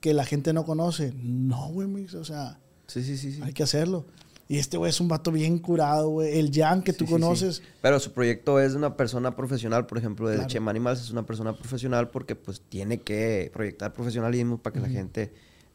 que 0.00 0.14
la 0.14 0.24
gente 0.24 0.52
no 0.52 0.64
conoce? 0.64 1.12
No, 1.16 1.68
güey, 1.68 2.06
o 2.14 2.24
sea, 2.24 2.58
Sí, 2.86 3.02
sí, 3.02 3.16
sí, 3.16 3.32
sí. 3.32 3.40
hay 3.42 3.52
que 3.52 3.62
hacerlo. 3.62 4.06
Y 4.48 4.58
este 4.58 4.76
güey 4.76 4.90
es 4.90 5.00
un 5.00 5.06
vato 5.06 5.30
bien 5.30 5.58
curado, 5.60 6.08
güey. 6.08 6.36
El 6.36 6.50
Jan 6.52 6.82
que 6.82 6.92
tú 6.92 7.04
sí, 7.04 7.06
sí. 7.06 7.12
conoces... 7.12 7.62
Pero 7.82 8.00
su 8.00 8.12
proyecto 8.12 8.58
es 8.58 8.72
de 8.72 8.78
una 8.78 8.96
persona 8.96 9.36
profesional, 9.36 9.86
por 9.86 9.96
ejemplo, 9.98 10.28
de 10.28 10.34
Claro. 10.36 10.48
Chema 10.48 10.72
Animals 10.72 11.00
es 11.00 11.10
una 11.12 11.24
persona 11.24 11.56
profesional 11.56 12.10
porque 12.10 12.34
pues 12.34 12.60
tiene 12.68 13.00
que 13.00 13.48
proyectar 13.54 13.92
profesionalismo 13.92 14.58
para 14.58 14.74
que 14.74 14.80
la 14.80 14.88
gente 14.88 15.32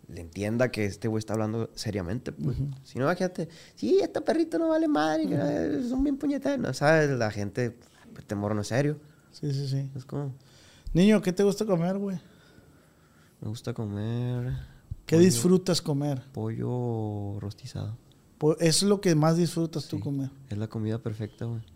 le 0.09 0.19
entienda 0.19 0.71
que 0.71 0.84
este 0.84 1.07
güey 1.07 1.19
está 1.19 1.34
hablando 1.34 1.69
seriamente. 1.76 2.34
Pues. 2.34 2.57
Si 2.84 2.99
no, 2.99 3.05
imagínate, 3.05 3.47
sí, 3.76 3.99
este 4.01 4.19
perrito 4.19 4.59
no 4.59 4.67
vale 4.67 4.89
madre, 4.89 5.26
que, 5.26 5.36
eh, 5.36 5.82
son 5.88 6.03
bien 6.03 6.17
puñetas. 6.17 6.59
No, 6.59 6.73
¿sabes? 6.73 7.09
La 7.11 7.32
gente, 7.32 7.78
este 8.17 8.36
morro 8.36 8.55
no 8.55 8.61
es 8.61 8.67
serio. 8.67 8.97
Sí, 9.32 9.53
sí, 9.53 9.69
sí. 9.69 9.89
Es 9.95 10.03
como, 10.03 10.34
Niño, 10.93 11.21
¿qué 11.21 11.32
te 11.32 11.43
gusta 11.43 11.65
comer, 11.65 11.97
güey? 11.97 12.19
Me 13.45 13.49
gusta 13.49 13.73
comer 13.75 14.57
¿Qué 15.05 15.15
Pollo. 15.17 15.25
disfrutas 15.25 15.81
comer? 15.81 16.23
pollo 16.33 17.39
rostizado. 17.39 17.95
Es 18.59 18.81
lo 18.83 18.99
que 19.01 19.13
más 19.15 19.37
disfrutas 19.37 19.87
tú 19.87 19.99
comer. 19.99 20.31
Es 20.49 20.57
la 20.57 20.67
comida 20.67 20.97
perfecta, 20.97 21.45
güey. 21.45 21.61
Te 21.61 21.67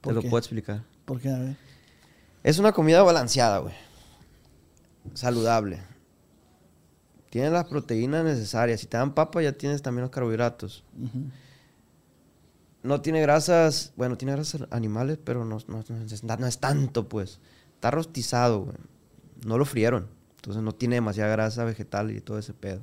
¿Por 0.00 0.14
lo 0.14 0.22
qué? 0.22 0.28
puedo 0.30 0.38
explicar. 0.38 0.84
Porque, 1.04 1.28
a 1.28 1.38
ver. 1.38 1.56
Es 2.44 2.58
una 2.60 2.72
comida 2.72 3.02
balanceada, 3.02 3.58
güey. 3.58 3.74
Saludable. 5.14 5.80
Tiene 7.30 7.50
las 7.50 7.64
proteínas 7.66 8.24
necesarias. 8.24 8.80
Si 8.80 8.86
te 8.86 8.96
dan 8.96 9.12
papa, 9.14 9.42
ya 9.42 9.52
tienes 9.52 9.82
también 9.82 10.02
los 10.02 10.10
carbohidratos. 10.10 10.84
No 12.84 13.00
tiene 13.00 13.20
grasas, 13.20 13.92
bueno, 13.96 14.16
tiene 14.16 14.32
grasas 14.32 14.62
animales, 14.70 15.18
pero 15.22 15.44
no, 15.44 15.58
no- 15.66 15.84
no 15.88 16.04
es, 16.04 16.22
no 16.24 16.46
es 16.46 16.58
tanto, 16.58 17.08
pues. 17.08 17.40
Está 17.74 17.90
rostizado, 17.90 18.60
güey. 18.66 18.76
No 19.44 19.58
lo 19.58 19.64
frieron. 19.64 20.06
Entonces 20.38 20.62
no 20.62 20.72
tiene 20.72 20.96
demasiada 20.96 21.30
grasa 21.30 21.64
vegetal 21.64 22.10
y 22.10 22.20
todo 22.20 22.38
ese 22.38 22.54
pedo. 22.54 22.82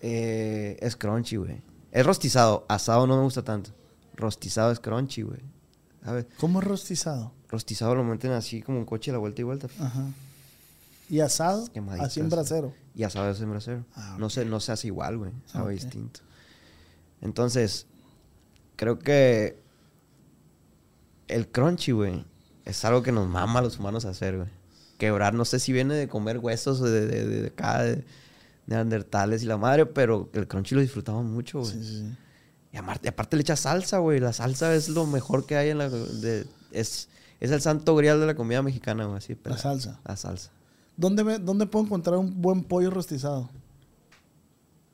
Eh, 0.00 0.76
es 0.80 0.96
crunchy, 0.96 1.36
güey. 1.36 1.60
Es 1.92 2.06
rostizado. 2.06 2.64
Asado 2.68 3.06
no 3.06 3.16
me 3.16 3.22
gusta 3.22 3.42
tanto. 3.42 3.70
Rostizado 4.14 4.70
es 4.72 4.80
crunchy, 4.80 5.22
güey. 5.22 5.40
¿Sabes? 6.04 6.26
¿Cómo 6.38 6.60
es 6.60 6.66
rostizado? 6.66 7.32
Rostizado 7.48 7.94
lo 7.94 8.04
meten 8.04 8.32
así 8.32 8.62
como 8.62 8.78
un 8.78 8.84
coche 8.84 9.10
a 9.10 9.14
la 9.14 9.18
vuelta 9.18 9.40
y 9.40 9.44
vuelta. 9.44 9.68
Ajá. 9.80 10.06
¿Y 11.10 11.20
asado? 11.20 11.66
Así 12.00 12.20
en 12.20 12.28
brasero. 12.28 12.72
Y 12.94 13.02
asado 13.02 13.30
es 13.30 13.40
en 13.40 13.50
brasero. 13.50 13.84
Ah, 13.94 14.16
no, 14.18 14.28
se, 14.30 14.44
no 14.44 14.60
se 14.60 14.72
hace 14.72 14.88
igual, 14.88 15.18
güey. 15.18 15.32
Sabe 15.46 15.64
Ok. 15.74 15.80
distinto. 15.80 16.20
Entonces, 17.22 17.86
creo 18.76 18.98
que 18.98 19.58
el 21.26 21.48
crunchy, 21.48 21.92
güey, 21.92 22.24
es 22.64 22.84
algo 22.84 23.02
que 23.02 23.10
nos 23.12 23.26
mama 23.28 23.58
a 23.60 23.62
los 23.62 23.78
humanos 23.78 24.04
hacer, 24.04 24.36
güey. 24.36 24.48
Quebrar, 24.98 25.32
no 25.34 25.44
sé 25.44 25.58
si 25.60 25.72
viene 25.72 25.94
de 25.94 26.08
comer 26.08 26.38
huesos 26.38 26.80
de, 26.82 26.90
de, 26.90 27.06
de, 27.06 27.42
de 27.42 27.46
acá, 27.48 27.82
de 27.82 28.04
neandertales 28.66 29.42
y 29.42 29.46
la 29.46 29.56
madre, 29.56 29.86
pero 29.86 30.28
el 30.34 30.46
crunchy 30.46 30.74
lo 30.74 30.80
disfrutamos 30.80 31.24
mucho, 31.24 31.60
güey. 31.60 31.72
Sí, 31.72 31.82
sí, 31.84 31.98
sí. 32.00 32.16
Y 32.72 32.76
aparte, 32.76 33.08
aparte 33.08 33.36
le 33.36 33.42
echas 33.42 33.60
salsa, 33.60 33.98
güey. 33.98 34.20
La 34.20 34.32
salsa 34.34 34.74
es 34.74 34.88
lo 34.90 35.06
mejor 35.06 35.46
que 35.46 35.56
hay 35.56 35.70
en 35.70 35.78
la... 35.78 35.88
de- 35.88 36.46
es, 36.72 37.08
es 37.40 37.50
el 37.50 37.62
santo 37.62 37.96
grial 37.96 38.20
de 38.20 38.26
la 38.26 38.34
comida 38.34 38.60
mexicana, 38.60 39.04
güey. 39.06 39.16
Así, 39.18 39.36
La 39.44 39.56
salsa. 39.56 40.00
La 40.04 40.16
salsa. 40.16 40.50
¿Dónde, 40.96 41.24
me- 41.24 41.38
¿Dónde 41.38 41.64
puedo 41.66 41.84
encontrar 41.86 42.18
un 42.18 42.42
buen 42.42 42.62
pollo 42.64 42.90
rostizado? 42.90 43.48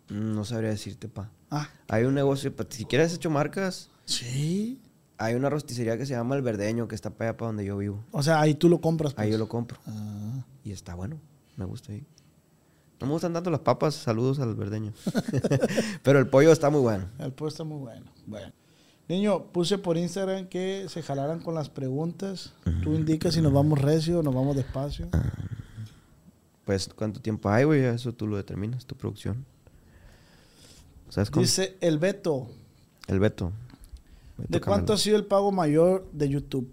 Mm, 0.09 0.35
No 0.35 0.45
sabría 0.45 0.71
decirte, 0.71 1.09
pa. 1.09 1.31
Ah, 1.51 1.69
Hay 1.89 2.05
un 2.05 2.15
negocio, 2.15 2.55
pa- 2.55 2.67
si 2.69 2.85
quieres 2.85 3.13
hecho 3.15 3.31
marcas, 3.31 3.89
sí. 4.05 4.79
Hay 5.19 5.35
una 5.35 5.51
rosticería 5.51 5.97
que 5.97 6.07
se 6.07 6.15
llama 6.15 6.37
El 6.37 6.43
Verdeño, 6.43 6.89
que 6.89 6.95
está 6.95 7.11
para 7.11 7.31
allá 7.31 7.37
para 7.37 7.49
donde 7.49 7.65
yo 7.65 7.77
vivo. 7.77 8.05
O 8.11 8.23
sea, 8.23 8.41
ahí 8.41 8.55
tú 8.55 8.69
lo 8.69 8.81
compras. 8.81 9.13
Ahí 9.17 9.29
pues. 9.29 9.33
yo 9.33 9.39
lo 9.39 9.49
compro. 9.49 9.79
Ah. 9.87 10.45
Y 10.65 10.73
está 10.73 10.95
bueno. 10.95 11.19
Me 11.57 11.65
gusta 11.65 11.93
ahí. 11.93 12.05
No 13.01 13.07
me 13.07 13.13
gustan 13.13 13.33
tanto 13.33 13.51
las 13.51 13.61
papas. 13.61 13.95
Saludos 13.95 14.41
al 14.41 14.55
Verdeño. 14.55 14.93
Pero 16.03 16.19
el 16.19 16.27
pollo 16.27 16.53
está 16.53 16.71
muy 16.71 16.81
bueno. 16.81 17.07
El 17.19 17.33
pollo 17.33 17.49
está 17.49 17.65
muy 17.65 17.79
bueno. 17.79 18.07
Bueno. 18.27 18.53
Niño, 19.09 19.53
puse 19.53 19.77
por 19.77 19.99
Instagram 19.99 20.47
que 20.47 20.87
se 20.89 21.03
jalaran 21.03 21.41
con 21.41 21.55
las 21.55 21.69
preguntas. 21.69 22.55
Tú 22.83 22.95
indicas 22.95 23.35
si 23.35 23.43
nos 23.43 23.53
vamos 23.53 23.79
recio 23.79 24.21
o 24.21 24.23
nos 24.23 24.35
vamos 24.35 24.57
despacio. 24.57 25.11
Pues, 26.65 26.89
¿cuánto 26.89 27.21
tiempo 27.21 27.51
hay, 27.51 27.65
güey? 27.65 27.85
Eso 27.85 28.15
tú 28.15 28.27
lo 28.27 28.39
determinas, 28.39 28.87
tu 28.87 28.97
producción. 28.97 29.45
¿Sabes 31.11 31.31
cómo? 31.31 31.43
Dice 31.43 31.77
el 31.83 31.99
Beto. 31.99 32.49
El 33.07 33.21
Beto. 33.21 33.53
¿De 34.37 34.61
cuánto 34.61 34.93
ha 34.93 34.99
sido 34.99 35.17
el 35.17 35.25
pago 35.25 35.53
mayor 35.53 36.09
de 36.13 36.29
YouTube 36.29 36.73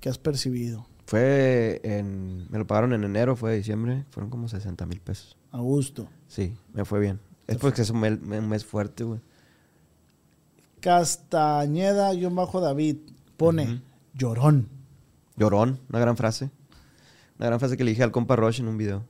que 0.00 0.08
has 0.08 0.18
percibido? 0.18 0.86
Fue 1.06 1.80
en... 1.84 2.50
Me 2.50 2.58
lo 2.58 2.66
pagaron 2.66 2.92
en 2.92 3.04
enero, 3.04 3.34
fue 3.34 3.52
de 3.52 3.56
diciembre. 3.56 4.04
Fueron 4.10 4.30
como 4.30 4.48
60 4.48 4.84
mil 4.86 5.00
pesos. 5.00 5.36
A 5.52 5.60
gusto. 5.60 6.08
Sí, 6.26 6.54
me 6.74 6.84
fue 6.84 7.00
bien. 7.00 7.20
Es 7.46 7.56
porque 7.56 7.82
es 7.82 7.90
un 7.90 8.00
mes, 8.00 8.18
un 8.20 8.48
mes 8.48 8.64
fuerte, 8.64 9.04
güey. 9.04 9.20
Castañeda-David 10.80 12.96
pone 13.36 13.82
llorón. 14.12 14.68
Llorón, 15.36 15.80
una 15.88 15.98
gran 15.98 16.16
frase. 16.16 16.50
Una 17.38 17.46
gran 17.46 17.58
frase 17.58 17.76
que 17.76 17.84
le 17.84 17.90
dije 17.90 18.02
al 18.02 18.12
compa 18.12 18.36
Roche 18.36 18.62
en 18.62 18.68
un 18.68 18.76
video. 18.76 19.04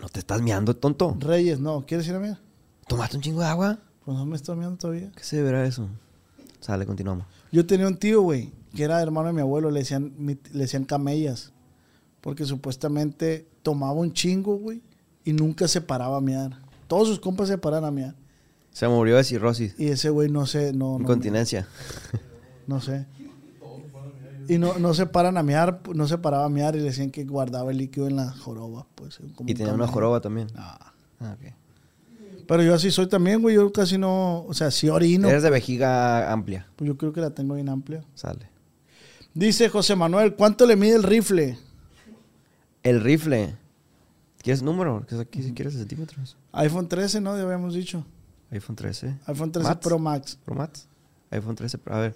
No 0.00 0.08
te 0.08 0.20
estás 0.20 0.40
miando, 0.40 0.76
tonto. 0.76 1.16
Reyes, 1.18 1.58
no. 1.58 1.84
¿Quieres 1.86 2.06
ir 2.06 2.14
a? 2.14 2.20
Pues 2.20 2.36
¿Tomaste 2.86 3.16
un 3.16 3.22
chingo 3.22 3.40
de 3.40 3.46
agua? 3.46 3.80
no 4.06 4.26
me 4.26 4.36
estoy 4.36 4.56
mirando 4.56 4.78
todavía. 4.78 5.10
¿Qué 5.16 5.24
se 5.24 5.36
deberá 5.36 5.64
eso? 5.64 5.88
Sale, 6.60 6.86
continuamos. 6.86 7.26
Yo 7.52 7.66
tenía 7.66 7.86
un 7.86 7.96
tío, 7.96 8.22
güey, 8.22 8.52
que 8.74 8.84
era 8.84 9.00
hermano 9.02 9.28
de 9.28 9.32
mi 9.32 9.40
abuelo, 9.40 9.70
le 9.70 9.80
decían, 9.80 10.12
le 10.18 10.60
decían 10.60 10.84
camellas. 10.84 11.52
Porque 12.20 12.44
supuestamente 12.44 13.48
tomaba 13.62 13.94
un 13.94 14.12
chingo, 14.12 14.56
güey, 14.56 14.82
y 15.24 15.32
nunca 15.32 15.66
se 15.68 15.80
paraba 15.80 16.18
a 16.18 16.20
mear. 16.20 16.60
Todos 16.86 17.08
sus 17.08 17.20
compas 17.20 17.48
se 17.48 17.56
paraban 17.58 17.88
a 17.88 17.90
mear. 17.90 18.14
Se 18.72 18.86
murió 18.88 19.16
de 19.16 19.24
cirrosis. 19.24 19.74
Y 19.78 19.88
ese 19.88 20.10
güey 20.10 20.28
no 20.30 20.46
sé, 20.46 20.72
no, 20.72 20.98
Incontinencia. 21.00 21.66
no 22.66 22.80
sé. 22.80 23.06
Y 24.48 24.58
no, 24.58 24.78
no 24.78 24.94
se 24.94 25.06
paran 25.06 25.38
a 25.38 25.42
mear, 25.42 25.80
no 25.94 26.08
se 26.08 26.18
paraba 26.18 26.44
a 26.44 26.48
mear 26.48 26.74
y 26.74 26.78
le 26.78 26.84
decían 26.86 27.10
que 27.10 27.24
guardaba 27.24 27.70
el 27.70 27.78
líquido 27.78 28.08
en 28.08 28.16
la 28.16 28.30
joroba, 28.32 28.86
pues. 28.96 29.18
como 29.36 29.48
Y 29.48 29.54
tenía 29.54 29.72
una 29.72 29.86
joroba 29.86 30.20
también. 30.20 30.48
Ah. 30.56 30.92
Ah, 31.20 31.36
ok. 31.38 31.52
Pero 32.50 32.64
yo 32.64 32.74
así 32.74 32.90
soy 32.90 33.06
también, 33.06 33.40
güey. 33.42 33.54
Yo 33.54 33.72
casi 33.72 33.96
no, 33.96 34.42
o 34.42 34.52
sea, 34.54 34.72
sí 34.72 34.88
orino. 34.88 35.28
Eres 35.28 35.44
de 35.44 35.50
vejiga 35.50 36.32
amplia. 36.32 36.66
Pues 36.74 36.88
yo 36.88 36.96
creo 36.96 37.12
que 37.12 37.20
la 37.20 37.30
tengo 37.30 37.54
bien 37.54 37.68
amplia. 37.68 38.02
Sale. 38.16 38.50
Dice 39.34 39.68
José 39.68 39.94
Manuel, 39.94 40.34
¿cuánto 40.34 40.66
le 40.66 40.74
mide 40.74 40.96
el 40.96 41.04
rifle? 41.04 41.56
El 42.82 43.02
rifle. 43.02 43.54
¿Quieres 44.42 44.64
número? 44.64 45.06
Aquí 45.20 45.44
si 45.44 45.52
quieres 45.52 45.74
centímetros. 45.74 46.36
iPhone 46.50 46.88
13, 46.88 47.20
¿no? 47.20 47.36
Ya 47.36 47.44
habíamos 47.44 47.72
dicho. 47.72 48.04
iPhone 48.50 48.74
13. 48.74 49.18
iPhone 49.26 49.52
13 49.52 49.68
Max. 49.68 49.80
Pro 49.80 49.98
Max. 50.00 50.38
Pro 50.44 50.54
Max. 50.56 50.88
iPhone 51.30 51.54
13 51.54 51.78
Pro. 51.78 51.94
A 51.94 52.00
ver. 52.00 52.14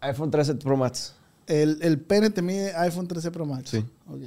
iPhone 0.00 0.32
13 0.32 0.56
Pro 0.56 0.76
Max. 0.76 1.14
El, 1.46 1.78
el 1.80 2.00
pene 2.00 2.30
te 2.30 2.42
mide 2.42 2.74
iPhone 2.74 3.06
13 3.06 3.30
Pro 3.30 3.46
Max. 3.46 3.70
Sí. 3.70 3.84
Ok. 4.08 4.22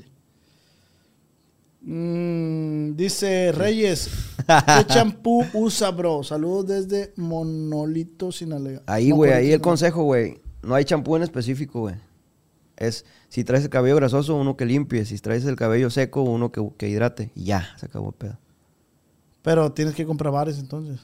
Mm, 1.82 2.96
dice 2.96 3.52
Reyes, 3.52 4.10
¿qué 4.46 4.86
champú 4.88 5.46
usa, 5.54 5.92
bro? 5.92 6.24
Saludos 6.24 6.68
desde 6.68 7.14
Monolito, 7.16 8.32
Sinaloa. 8.32 8.82
Ahí, 8.88 9.12
güey, 9.12 9.32
ahí 9.32 9.52
el 9.52 9.62
consejo, 9.62 10.04
güey. 10.04 10.42
No 10.64 10.76
hay 10.76 10.86
champú 10.86 11.16
en 11.16 11.24
específico, 11.24 11.82
güey. 11.82 11.96
Es, 12.76 13.06
si 13.30 13.44
traes 13.44 13.64
el 13.64 13.70
cabello 13.70 13.96
grasoso, 13.96 14.36
uno 14.36 14.58
que 14.58 14.66
limpie. 14.66 15.06
Si 15.06 15.18
traes 15.20 15.46
el 15.46 15.56
cabello 15.56 15.90
seco, 15.90 16.24
uno 16.24 16.52
que, 16.52 16.68
que 16.78 16.90
hidrate. 16.90 17.32
Y 17.36 17.46
ya, 17.46 17.68
se 17.78 17.86
acabó 17.88 18.10
el 18.10 18.16
pedo. 18.16 18.38
Pero 19.42 19.72
tienes 19.72 19.96
que 19.96 20.06
comprar 20.06 20.34
varios 20.34 20.60
entonces. 20.60 21.00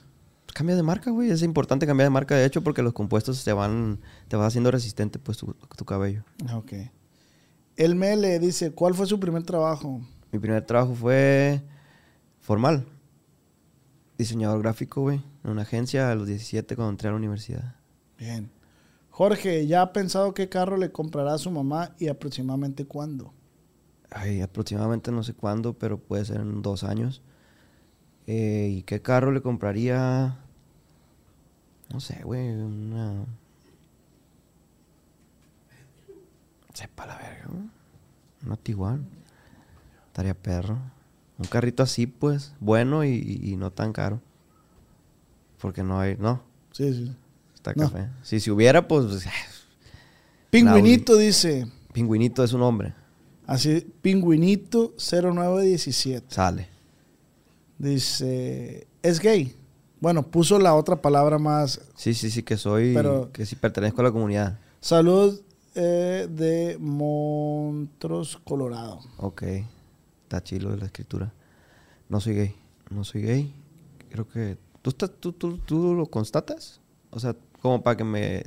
Pues 0.45 0.53
cambia 0.53 0.75
de 0.75 0.83
marca, 0.83 1.11
güey. 1.11 1.31
Es 1.31 1.41
importante 1.43 1.87
cambiar 1.87 2.07
de 2.07 2.11
marca, 2.11 2.35
de 2.35 2.45
hecho, 2.45 2.61
porque 2.61 2.81
los 2.83 2.93
compuestos 2.93 3.43
te 3.43 3.53
van, 3.53 3.99
te 4.27 4.35
van 4.35 4.45
haciendo 4.45 4.69
resistente, 4.69 5.17
pues, 5.17 5.37
tu, 5.37 5.55
tu 5.77 5.85
cabello. 5.85 6.23
Ah, 6.47 6.57
Ok. 6.57 6.73
El 7.75 7.95
Mele 7.95 8.37
dice, 8.37 8.71
¿cuál 8.71 8.93
fue 8.93 9.07
su 9.07 9.19
primer 9.19 9.41
trabajo? 9.41 9.99
Mi 10.33 10.39
primer 10.39 10.65
trabajo 10.65 10.95
fue 10.95 11.61
formal. 12.41 12.87
Diseñador 14.17 14.63
gráfico, 14.63 15.01
güey. 15.01 15.21
En 15.43 15.51
una 15.51 15.61
agencia 15.61 16.09
a 16.09 16.15
los 16.15 16.25
17 16.25 16.75
cuando 16.75 16.89
entré 16.89 17.07
a 17.07 17.11
la 17.11 17.17
universidad. 17.17 17.75
Bien. 18.17 18.49
Jorge, 19.11 19.67
¿ya 19.67 19.83
ha 19.83 19.93
pensado 19.93 20.33
qué 20.33 20.49
carro 20.49 20.75
le 20.77 20.91
comprará 20.91 21.35
a 21.35 21.37
su 21.37 21.51
mamá 21.51 21.93
y 21.99 22.07
aproximadamente 22.07 22.85
cuándo? 22.85 23.31
Ay, 24.09 24.41
aproximadamente 24.41 25.11
no 25.11 25.21
sé 25.21 25.35
cuándo, 25.35 25.73
pero 25.73 25.99
puede 25.99 26.25
ser 26.25 26.37
en 26.37 26.63
dos 26.63 26.83
años. 26.83 27.21
Eh, 28.25 28.69
¿Y 28.71 28.81
qué 28.83 29.03
carro 29.03 29.31
le 29.31 29.43
compraría? 29.43 30.39
No 31.93 31.99
sé, 31.99 32.23
güey, 32.23 32.49
una... 32.49 33.23
Sepa 36.73 37.05
la 37.05 37.17
verga, 37.17 37.45
güey. 37.49 37.69
Una 38.47 38.57
Tiguan. 38.57 39.22
Estaría 40.13 40.35
perro. 40.35 40.77
Un 41.39 41.45
carrito 41.45 41.81
así, 41.81 42.05
pues, 42.05 42.53
bueno 42.59 43.03
y, 43.03 43.55
no 43.57 43.71
tan 43.71 43.91
caro. 43.93 44.21
Porque 45.59 45.81
no 45.81 45.99
hay, 45.99 46.17
no, 46.17 46.43
Sí, 46.71 46.93
sí. 46.93 47.15
está 47.55 47.73
No. 47.75 47.89
café. 47.89 48.09
Si 48.21 48.39
se 48.39 48.51
hubiera, 48.51 48.87
pues, 48.87 49.07
pues, 49.07 49.25
Pingüinito 50.51 51.17
dice, 51.17 51.65
pingüinito 51.93 52.43
es 52.43 52.53
un 52.53 52.61
hombre. 52.61 52.93
así, 53.47 53.87
Pingüinito 54.03 54.93
0917. 54.97 56.27
Sale. 56.29 56.67
Dice, 57.79 58.85
es 59.01 59.19
gay. 59.19 59.55
Bueno, 59.99 60.21
puso 60.21 60.59
la 60.59 60.75
otra 60.75 61.01
palabra 61.01 61.39
más. 61.39 61.81
Sí, 61.95 62.13
sí, 62.13 62.29
sí, 62.29 62.43
que 62.43 62.55
soy, 62.57 62.93
Pero- 62.93 63.31
que 63.31 63.47
sí 63.47 63.55
pertenezco 63.55 64.01
a 64.01 64.03
la 64.03 64.11
comunidad. 64.11 64.59
Salud 64.79 65.41
eh, 65.73 66.27
de 66.29 66.77
Montrose, 66.79 68.37
Colorado. 68.43 68.99
Ok. 69.17 69.41
Está 70.33 70.43
chilo 70.43 70.71
de 70.71 70.77
la 70.77 70.85
escritura. 70.85 71.31
No 72.09 72.19
soy 72.19 72.33
gay. 72.33 72.55
No 72.89 73.03
soy 73.03 73.21
gay. 73.21 73.53
Creo 74.09 74.27
que. 74.27 74.57
¿Tú, 74.81 74.89
estás, 74.89 75.11
tú, 75.19 75.31
tú, 75.31 75.59
tú 75.59 75.93
lo 75.93 76.07
constatas? 76.07 76.81
O 77.11 77.19
sea, 77.19 77.35
como 77.61 77.83
para 77.83 77.97
que 77.97 78.03
me 78.03 78.43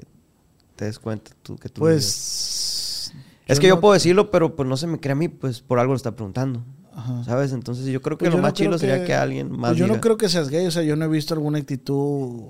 te 0.74 0.86
des 0.86 0.98
cuenta 0.98 1.30
tú 1.44 1.54
que 1.56 1.68
tú. 1.68 1.78
Pues. 1.82 3.12
Es 3.46 3.60
que 3.60 3.68
yo 3.68 3.76
no- 3.76 3.80
puedo 3.80 3.94
decirlo, 3.94 4.32
pero 4.32 4.56
pues 4.56 4.68
no 4.68 4.76
se 4.76 4.88
me 4.88 4.98
cree 4.98 5.12
a 5.12 5.14
mí, 5.14 5.28
pues 5.28 5.60
por 5.60 5.78
algo 5.78 5.92
lo 5.92 5.96
está 5.96 6.10
preguntando. 6.16 6.64
Ajá. 6.92 7.22
¿Sabes? 7.22 7.52
Entonces 7.52 7.86
yo 7.86 8.02
creo 8.02 8.18
que 8.18 8.24
Pues 8.24 8.32
lo 8.32 8.38
no 8.38 8.42
más 8.42 8.54
creo 8.54 8.66
chilo 8.66 8.78
sería 8.78 9.04
que 9.04 9.14
alguien 9.14 9.52
más. 9.52 9.70
pues 9.70 9.78
yo 9.78 9.86
no 9.86 10.00
creo 10.00 10.16
que 10.16 10.28
seas 10.28 10.48
gay, 10.50 10.66
o 10.66 10.72
sea, 10.72 10.82
yo 10.82 10.96
no 10.96 11.04
he 11.04 11.08
visto 11.08 11.34
alguna 11.34 11.58
actitud. 11.60 12.46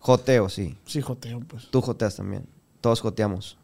Joteo, 0.00 0.48
sí. 0.48 0.76
Sí, 0.84 1.00
joteo, 1.00 1.38
pues. 1.46 1.70
Tú 1.70 1.80
joteas 1.80 2.16
también. 2.16 2.44
Todos 2.80 3.00
joteamos. 3.00 3.56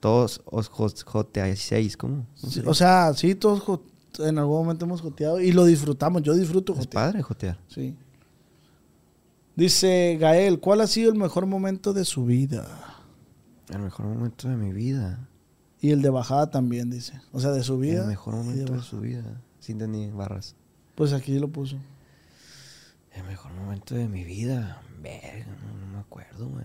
Todos 0.00 0.42
os 0.44 0.68
jo- 0.68 0.92
joteáis, 1.04 1.96
¿cómo? 1.96 2.26
¿Cómo 2.40 2.52
Sí, 2.52 2.60
se 2.60 2.68
o 2.68 2.74
sea, 2.74 3.12
sí, 3.14 3.34
todos 3.34 3.62
en 4.18 4.38
algún 4.38 4.58
momento 4.58 4.84
hemos 4.84 5.00
joteado 5.00 5.40
y 5.40 5.52
lo 5.52 5.64
disfrutamos. 5.64 6.22
Yo 6.22 6.34
disfruto 6.34 6.72
es 6.72 6.80
jotear. 6.80 7.04
padre 7.06 7.22
jotear. 7.22 7.58
Sí. 7.68 7.94
Dice 9.54 10.18
Gael, 10.20 10.60
¿cuál 10.60 10.82
ha 10.82 10.86
sido 10.86 11.10
el 11.10 11.18
mejor 11.18 11.46
momento 11.46 11.92
de 11.94 12.04
su 12.04 12.24
vida? 12.26 12.66
El 13.70 13.80
mejor 13.80 14.06
momento 14.06 14.48
de 14.48 14.56
mi 14.56 14.72
vida. 14.72 15.28
Y 15.80 15.90
el 15.90 16.02
de 16.02 16.10
bajada 16.10 16.50
también, 16.50 16.90
dice. 16.90 17.20
O 17.32 17.40
sea, 17.40 17.50
de 17.52 17.62
su 17.62 17.78
vida. 17.78 18.02
El 18.02 18.08
mejor 18.08 18.34
de 18.34 18.40
momento 18.42 18.72
de 18.74 18.82
su 18.82 19.00
vida. 19.00 19.40
Sin 19.60 19.78
ni 19.90 20.10
barras. 20.10 20.54
Pues 20.94 21.12
aquí 21.12 21.38
lo 21.38 21.48
puso. 21.48 21.76
El 23.14 23.24
mejor 23.24 23.52
momento 23.52 23.94
de 23.94 24.08
mi 24.08 24.24
vida. 24.24 24.82
Verga, 25.02 25.46
no, 25.46 25.86
no 25.86 25.92
me 25.92 25.98
acuerdo, 25.98 26.48
güey. 26.48 26.64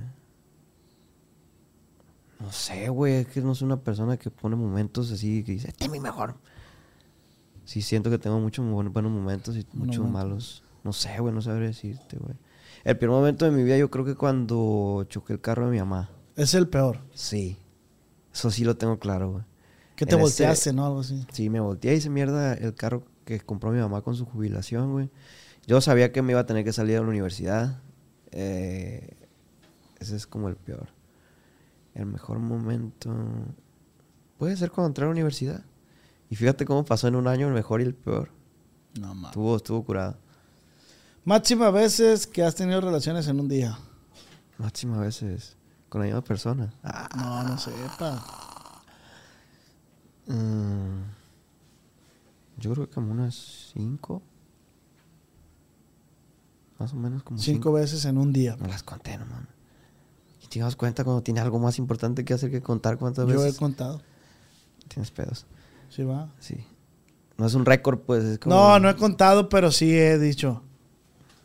No 2.42 2.52
sé, 2.52 2.90
güey. 2.90 3.14
Es 3.16 3.28
que 3.28 3.42
no 3.42 3.54
soy 3.56 3.68
una 3.68 3.80
persona 3.80 4.18
que 4.18 4.30
pone 4.32 4.56
momentos 4.56 5.12
así 5.12 5.44
que 5.44 5.54
dice, 5.54 5.68
este 5.70 5.86
es 5.86 5.92
mi 5.92 6.00
mejor. 6.00 6.36
Sí, 7.66 7.82
siento 7.82 8.10
que 8.10 8.18
tengo 8.18 8.40
muchos 8.40 8.66
buen- 8.66 8.92
buenos 8.92 9.12
momentos 9.12 9.56
y 9.56 9.66
muchos 9.74 10.10
malos. 10.10 10.64
No 10.84 10.94
sé, 10.94 11.20
güey, 11.20 11.34
no 11.34 11.42
sabré 11.42 11.68
decirte, 11.68 12.18
güey. 12.18 12.36
El 12.84 12.98
peor 12.98 13.12
momento 13.12 13.46
de 13.46 13.52
mi 13.52 13.64
vida 13.64 13.78
yo 13.78 13.92
creo 13.92 14.04
que 14.04 14.16
cuando 14.16 15.06
choqué 15.08 15.34
el 15.34 15.42
carro 15.42 15.66
de 15.66 15.72
mi 15.72 15.78
mamá. 15.80 16.10
Es 16.36 16.54
el 16.56 16.68
peor. 16.68 17.00
Sí. 17.14 17.58
Eso 18.34 18.50
sí 18.50 18.64
lo 18.64 18.76
tengo 18.78 18.98
claro, 18.98 19.32
güey. 19.34 19.44
Que 19.96 20.06
te 20.08 20.16
En 20.16 20.22
volteaste, 20.22 20.70
ese- 20.70 20.74
¿no? 20.74 20.86
Algo 20.88 21.02
así. 21.02 21.26
Sí, 21.32 21.50
me 21.52 21.60
volteé 21.60 21.94
y 21.94 21.98
hice 21.98 22.10
mierda 22.10 22.54
el 22.56 22.74
carro 22.74 23.04
que 23.26 23.40
compró 23.40 23.72
mi 23.72 23.80
mamá 23.80 24.02
con 24.02 24.16
su 24.16 24.26
jubilación, 24.26 24.92
güey. 24.94 25.10
Yo 25.68 25.80
sabía 25.80 26.12
que 26.12 26.24
me 26.24 26.32
iba 26.32 26.42
a 26.42 26.46
tener 26.48 26.64
que 26.64 26.74
salir 26.74 26.96
de 26.96 27.02
la 27.02 27.08
universidad. 27.08 27.80
Eh, 28.32 29.16
ese 30.00 30.16
es 30.16 30.26
como 30.26 30.50
el 30.50 30.56
peor. 30.56 30.88
El 31.94 32.06
mejor 32.06 32.40
momento. 32.40 33.14
Puede 34.38 34.56
ser 34.58 34.72
cuando 34.72 34.88
entré 34.88 35.04
a 35.04 35.08
la 35.08 35.12
universidad. 35.12 35.64
Y 36.30 36.36
fíjate 36.36 36.66
cómo 36.66 36.86
pasó 36.86 37.08
en 37.08 37.16
un 37.16 37.28
año 37.28 37.48
el 37.48 37.54
mejor 37.54 37.82
y 37.82 37.84
el 37.84 37.94
peor. 37.94 38.32
No 39.00 39.08
mames. 39.10 39.26
Estuvo, 39.32 39.56
estuvo 39.58 39.84
curado. 39.84 40.18
Máximas 41.26 41.72
veces 41.74 42.26
que 42.26 42.44
has 42.44 42.56
tenido 42.56 42.82
relaciones 42.82 43.28
en 43.28 43.40
un 43.40 43.48
día. 43.48 43.78
Máxima 44.58 44.98
veces. 44.98 45.58
Con 45.90 46.02
la 46.02 46.06
misma 46.06 46.24
persona. 46.24 46.74
No, 47.18 47.44
no 47.44 47.58
sepa. 47.58 48.24
mm, 50.28 51.02
yo 52.58 52.74
creo 52.74 52.88
que 52.88 52.94
como 52.94 53.12
unas 53.12 53.72
cinco. 53.74 54.22
Más 56.80 56.94
o 56.94 56.96
menos 56.96 57.24
como 57.24 57.38
Cinco 57.40 57.74
veces 57.74 58.06
en 58.06 58.18
un 58.18 58.32
día. 58.32 58.56
No 58.58 58.68
las 58.68 58.84
conté, 58.84 59.18
no 59.18 59.26
mames. 59.26 59.61
Te 60.52 60.60
das 60.60 60.76
cuenta 60.76 61.06
cuando 61.06 61.24
tiene 61.24 61.40
algo 61.40 61.60
más 61.60 61.78
importante 61.78 62.26
que 62.26 62.34
hacer 62.34 62.52
que 62.52 62.62
contar 62.62 62.98
cuántas 62.98 63.26
Yo 63.26 63.36
he 63.36 63.38
veces 63.38 63.58
contado. 63.58 64.02
tienes 64.90 65.10
pedos. 65.10 65.46
Sí, 65.90 66.04
va. 66.04 66.30
Sí. 66.40 66.58
No 67.38 67.46
es 67.48 67.54
un 67.54 67.66
récord, 67.66 68.00
pues. 68.00 68.24
Es 68.26 68.40
como... 68.40 68.54
No, 68.54 68.78
no 68.78 68.90
he 68.90 68.96
contado, 68.98 69.48
pero 69.48 69.72
sí 69.72 69.98
he 69.98 70.20
dicho. 70.20 70.62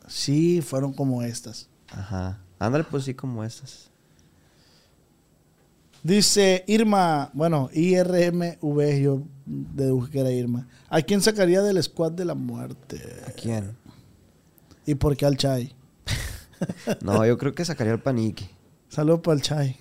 Sí, 0.08 0.60
fueron 0.60 0.92
como 0.92 1.22
estas. 1.22 1.68
Ajá. 1.90 2.40
Ándale, 2.58 2.82
pues 2.82 3.04
sí, 3.04 3.14
como 3.14 3.44
estas. 3.44 3.90
Dice 6.02 6.64
Irma, 6.66 7.30
bueno, 7.32 7.70
IRMV, 7.72 9.00
yo 9.00 9.22
deduje 9.44 10.10
que 10.10 10.20
era 10.20 10.32
Irma. 10.32 10.66
¿A 10.88 11.00
quién 11.02 11.22
sacaría 11.22 11.62
del 11.62 11.80
squad 11.80 12.12
de 12.12 12.24
la 12.24 12.34
muerte? 12.34 13.00
¿A 13.26 13.30
quién? 13.30 13.76
¿Y 14.84 14.96
por 14.96 15.16
qué 15.16 15.26
al 15.26 15.36
Chai? 15.36 15.74
No, 17.02 17.24
yo 17.24 17.36
creo 17.38 17.54
que 17.54 17.64
sacaría 17.64 17.92
el 17.92 18.00
paniqui. 18.00 18.48
Saludos 18.88 19.20
para 19.20 19.36
el 19.36 19.42
Chai. 19.42 19.76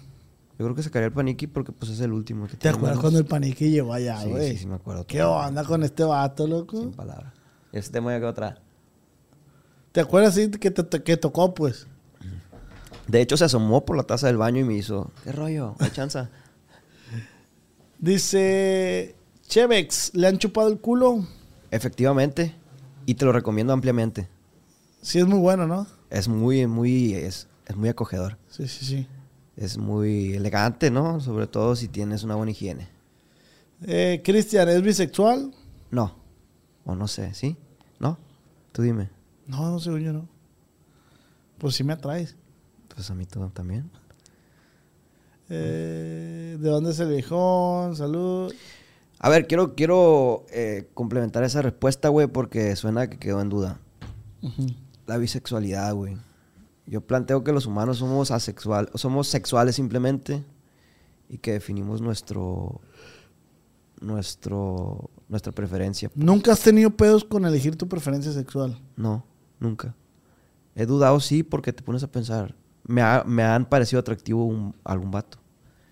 Yo 0.58 0.66
creo 0.66 0.76
que 0.76 0.84
sacaría 0.84 1.08
el 1.08 1.14
paniqui 1.14 1.48
porque 1.48 1.72
pues 1.74 1.92
es 1.92 2.00
el 2.00 2.14
último 2.14 2.48
que 2.48 2.56
¿Te 2.56 2.70
acuerdas 2.70 3.00
cuando 3.00 3.20
el 3.20 3.26
paniqui 3.26 3.70
llegó 3.70 3.94
allá, 3.94 4.24
güey? 4.24 4.52
sí, 4.52 4.60
sí, 4.60 4.68
me 4.68 4.76
acuerdo. 4.76 5.06
¿Qué 5.06 5.22
onda 5.22 5.66
con 5.66 5.84
este 5.84 6.04
vato, 6.04 6.48
loco? 6.48 6.80
Sin 6.80 6.94
palabra. 6.94 7.34
Este 7.74 7.92
tema 7.92 8.14
ya 8.14 8.20
quedó 8.20 8.30
atrás. 8.30 8.60
¿Te 9.92 10.00
acuerdas 10.00 10.34
sí, 10.34 10.50
que, 10.50 10.72
te, 10.72 11.04
que 11.04 11.18
tocó, 11.18 11.54
pues? 11.54 11.88
De 13.08 13.22
hecho, 13.22 13.38
se 13.38 13.46
asomó 13.46 13.86
por 13.86 13.98
la 13.98 14.04
taza 14.04 14.28
del 14.28 14.38
baño 14.38 14.62
y 14.62 14.64
me 14.64 14.74
hizo, 14.76 15.12
¿qué 15.24 15.32
rollo? 15.32 15.76
¿Hay 15.80 15.92
chanza? 15.92 16.30
Dice 18.00 19.16
Chevex, 19.48 20.16
¿le 20.16 20.28
han 20.28 20.38
chupado 20.38 20.70
el 20.70 20.80
culo? 20.80 21.26
Efectivamente. 21.70 22.56
Y 23.06 23.16
te 23.16 23.26
lo 23.26 23.32
recomiendo 23.32 23.74
ampliamente. 23.74 24.28
Sí, 25.02 25.20
es 25.20 25.28
muy 25.28 25.40
bueno, 25.40 25.68
¿no? 25.68 25.86
Es 26.10 26.28
muy, 26.28 26.66
muy, 26.66 27.14
es, 27.14 27.48
es 27.68 27.76
muy 27.76 27.90
acogedor. 27.90 28.38
Sí, 28.56 28.70
sí, 28.70 28.86
sí. 28.86 29.08
Es 29.58 29.78
muy 29.78 30.34
elegante, 30.34 30.90
¿no? 30.90 31.20
Sobre 31.20 31.46
todo 31.46 31.76
si 31.76 31.90
tienes 31.90 32.24
una 32.24 32.36
buena 32.36 32.54
higiene. 32.54 32.88
Eh, 33.86 34.22
Cristian, 34.24 34.70
¿es 34.70 34.82
bisexual? 34.82 35.54
No. 35.92 36.16
O 36.86 36.96
no 36.96 37.06
sé, 37.10 37.34
¿sí? 37.34 37.58
¿No? 38.00 38.18
Tú 38.72 38.82
dime. 38.82 39.10
No, 39.46 39.72
no, 39.72 39.80
según 39.80 40.00
yo 40.00 40.14
no. 40.14 40.30
Pues 41.58 41.76
sí 41.76 41.84
me 41.84 41.92
atraes. 41.92 42.38
Pues 42.88 43.10
a 43.10 43.14
mí 43.14 43.26
todo 43.26 43.50
también. 43.50 43.92
Eh, 45.50 46.56
¿De 46.58 46.70
dónde 46.70 46.92
es 46.92 47.00
el 47.02 47.10
viejón? 47.10 47.98
Salud. 47.98 48.54
A 49.20 49.28
ver, 49.28 49.48
quiero, 49.48 49.76
quiero 49.76 50.46
eh, 50.50 50.88
complementar 50.94 51.44
esa 51.44 51.62
respuesta, 51.62 52.08
güey, 52.08 52.28
porque 52.28 52.74
suena 52.78 53.10
que 53.10 53.20
quedó 53.20 53.42
en 53.42 53.50
duda. 53.50 53.80
La 55.08 55.18
bisexualidad, 55.18 55.94
güey. 55.94 56.16
Yo 56.88 57.02
planteo 57.02 57.44
que 57.44 57.52
los 57.52 57.66
humanos 57.66 57.98
somos 57.98 58.30
asexual, 58.32 58.90
somos 58.96 59.28
sexuales 59.28 59.76
simplemente 59.76 60.44
y 61.30 61.40
que 61.40 61.54
definimos 61.54 62.00
nuestro, 62.02 62.82
nuestro, 64.02 65.10
nuestra 65.30 65.52
preferencia. 65.52 66.12
¿Nunca 66.16 66.52
has 66.52 66.62
tenido 66.62 66.92
pedos 66.92 67.24
con 67.24 67.46
elegir 67.46 67.76
tu 67.76 67.88
preferencia 67.88 68.32
sexual? 68.32 68.80
No, 68.96 69.26
nunca. 69.60 69.96
He 70.76 70.86
dudado, 70.86 71.20
sí, 71.20 71.44
porque 71.44 71.74
te 71.74 71.84
pones 71.84 72.04
a 72.04 72.12
pensar. 72.12 72.56
Me, 72.86 73.02
ha- 73.02 73.24
me 73.26 73.44
han 73.44 73.66
parecido 73.66 74.00
atractivo 74.00 74.46
un- 74.46 74.76
algún 74.84 75.12
vato. 75.12 75.38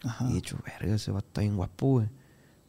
Ajá. 0.04 0.26
Y 0.28 0.32
he 0.32 0.36
dicho, 0.36 0.58
verga, 0.66 0.96
ese 0.96 1.12
vato 1.12 1.28
está 1.28 1.42
bien 1.42 1.56
guapo, 1.56 1.88
güey. 1.88 2.10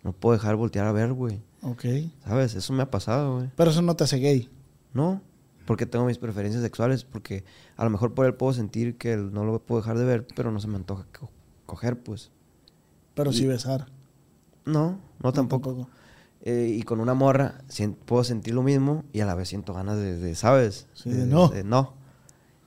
No 0.02 0.12
puedo 0.12 0.34
dejar 0.36 0.52
de 0.52 0.56
voltear 0.56 0.86
a 0.86 0.92
ver, 0.92 1.12
güey. 1.12 1.42
Ok. 1.62 1.84
¿Sabes? 2.24 2.54
Eso 2.54 2.72
me 2.72 2.82
ha 2.82 2.90
pasado, 2.90 3.36
güey. 3.36 3.50
Pero 3.56 3.70
eso 3.70 3.82
no 3.82 3.96
te 3.96 4.04
hace 4.04 4.18
gay. 4.18 4.48
No, 4.92 5.20
porque 5.66 5.86
tengo 5.86 6.04
mis 6.06 6.18
preferencias 6.18 6.62
sexuales, 6.62 7.04
porque 7.04 7.44
a 7.76 7.84
lo 7.84 7.90
mejor 7.90 8.14
por 8.14 8.26
él 8.26 8.34
puedo 8.34 8.52
sentir 8.52 8.96
que 8.96 9.16
no 9.16 9.44
lo 9.44 9.58
puedo 9.60 9.80
dejar 9.80 9.98
de 9.98 10.04
ver, 10.04 10.26
pero 10.34 10.50
no 10.50 10.60
se 10.60 10.68
me 10.68 10.76
antoja 10.76 11.06
co- 11.18 11.30
coger, 11.66 11.98
pues. 11.98 12.30
Pero 13.14 13.30
Y- 13.30 13.34
sí 13.34 13.46
besar. 13.46 13.86
No, 14.64 14.98
no 15.22 15.32
tampoco. 15.32 15.88
Eh, 16.42 16.76
y 16.78 16.82
con 16.82 17.00
una 17.00 17.14
morra 17.14 17.62
puedo 18.06 18.22
sentir 18.24 18.54
lo 18.54 18.62
mismo 18.62 19.04
y 19.12 19.20
a 19.20 19.26
la 19.26 19.34
vez 19.34 19.48
siento 19.48 19.72
ganas 19.72 19.96
de, 19.96 20.18
de, 20.18 20.34
¿sabes? 20.34 20.86
Sí, 20.94 21.10
de 21.10 21.26
no. 21.26 21.50
no. 21.64 21.94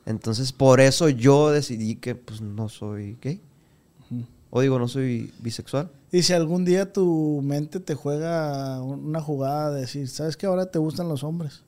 Entonces, 0.06 0.54
por 0.54 0.80
eso 0.80 1.10
yo 1.10 1.52
decidí 1.52 1.96
que 1.96 2.16
pues 2.16 2.42
no 2.42 2.70
soy 2.70 3.18
gay. 3.22 3.42
O 4.50 4.62
digo, 4.62 4.80
no 4.80 4.88
soy 4.88 5.34
bisexual. 5.40 5.92
Y 6.12 6.24
si 6.24 6.32
algún 6.32 6.64
día 6.64 6.94
tu 6.94 7.42
mente 7.44 7.82
te 7.82 7.94
juega 7.96 8.82
una 8.82 9.22
jugada 9.22 9.72
de 9.72 9.82
decir, 9.82 10.08
¿sabes 10.08 10.38
que 10.38 10.46
ahora 10.46 10.72
te 10.72 10.80
gustan 10.80 11.10
los 11.10 11.24
hombres? 11.26 11.64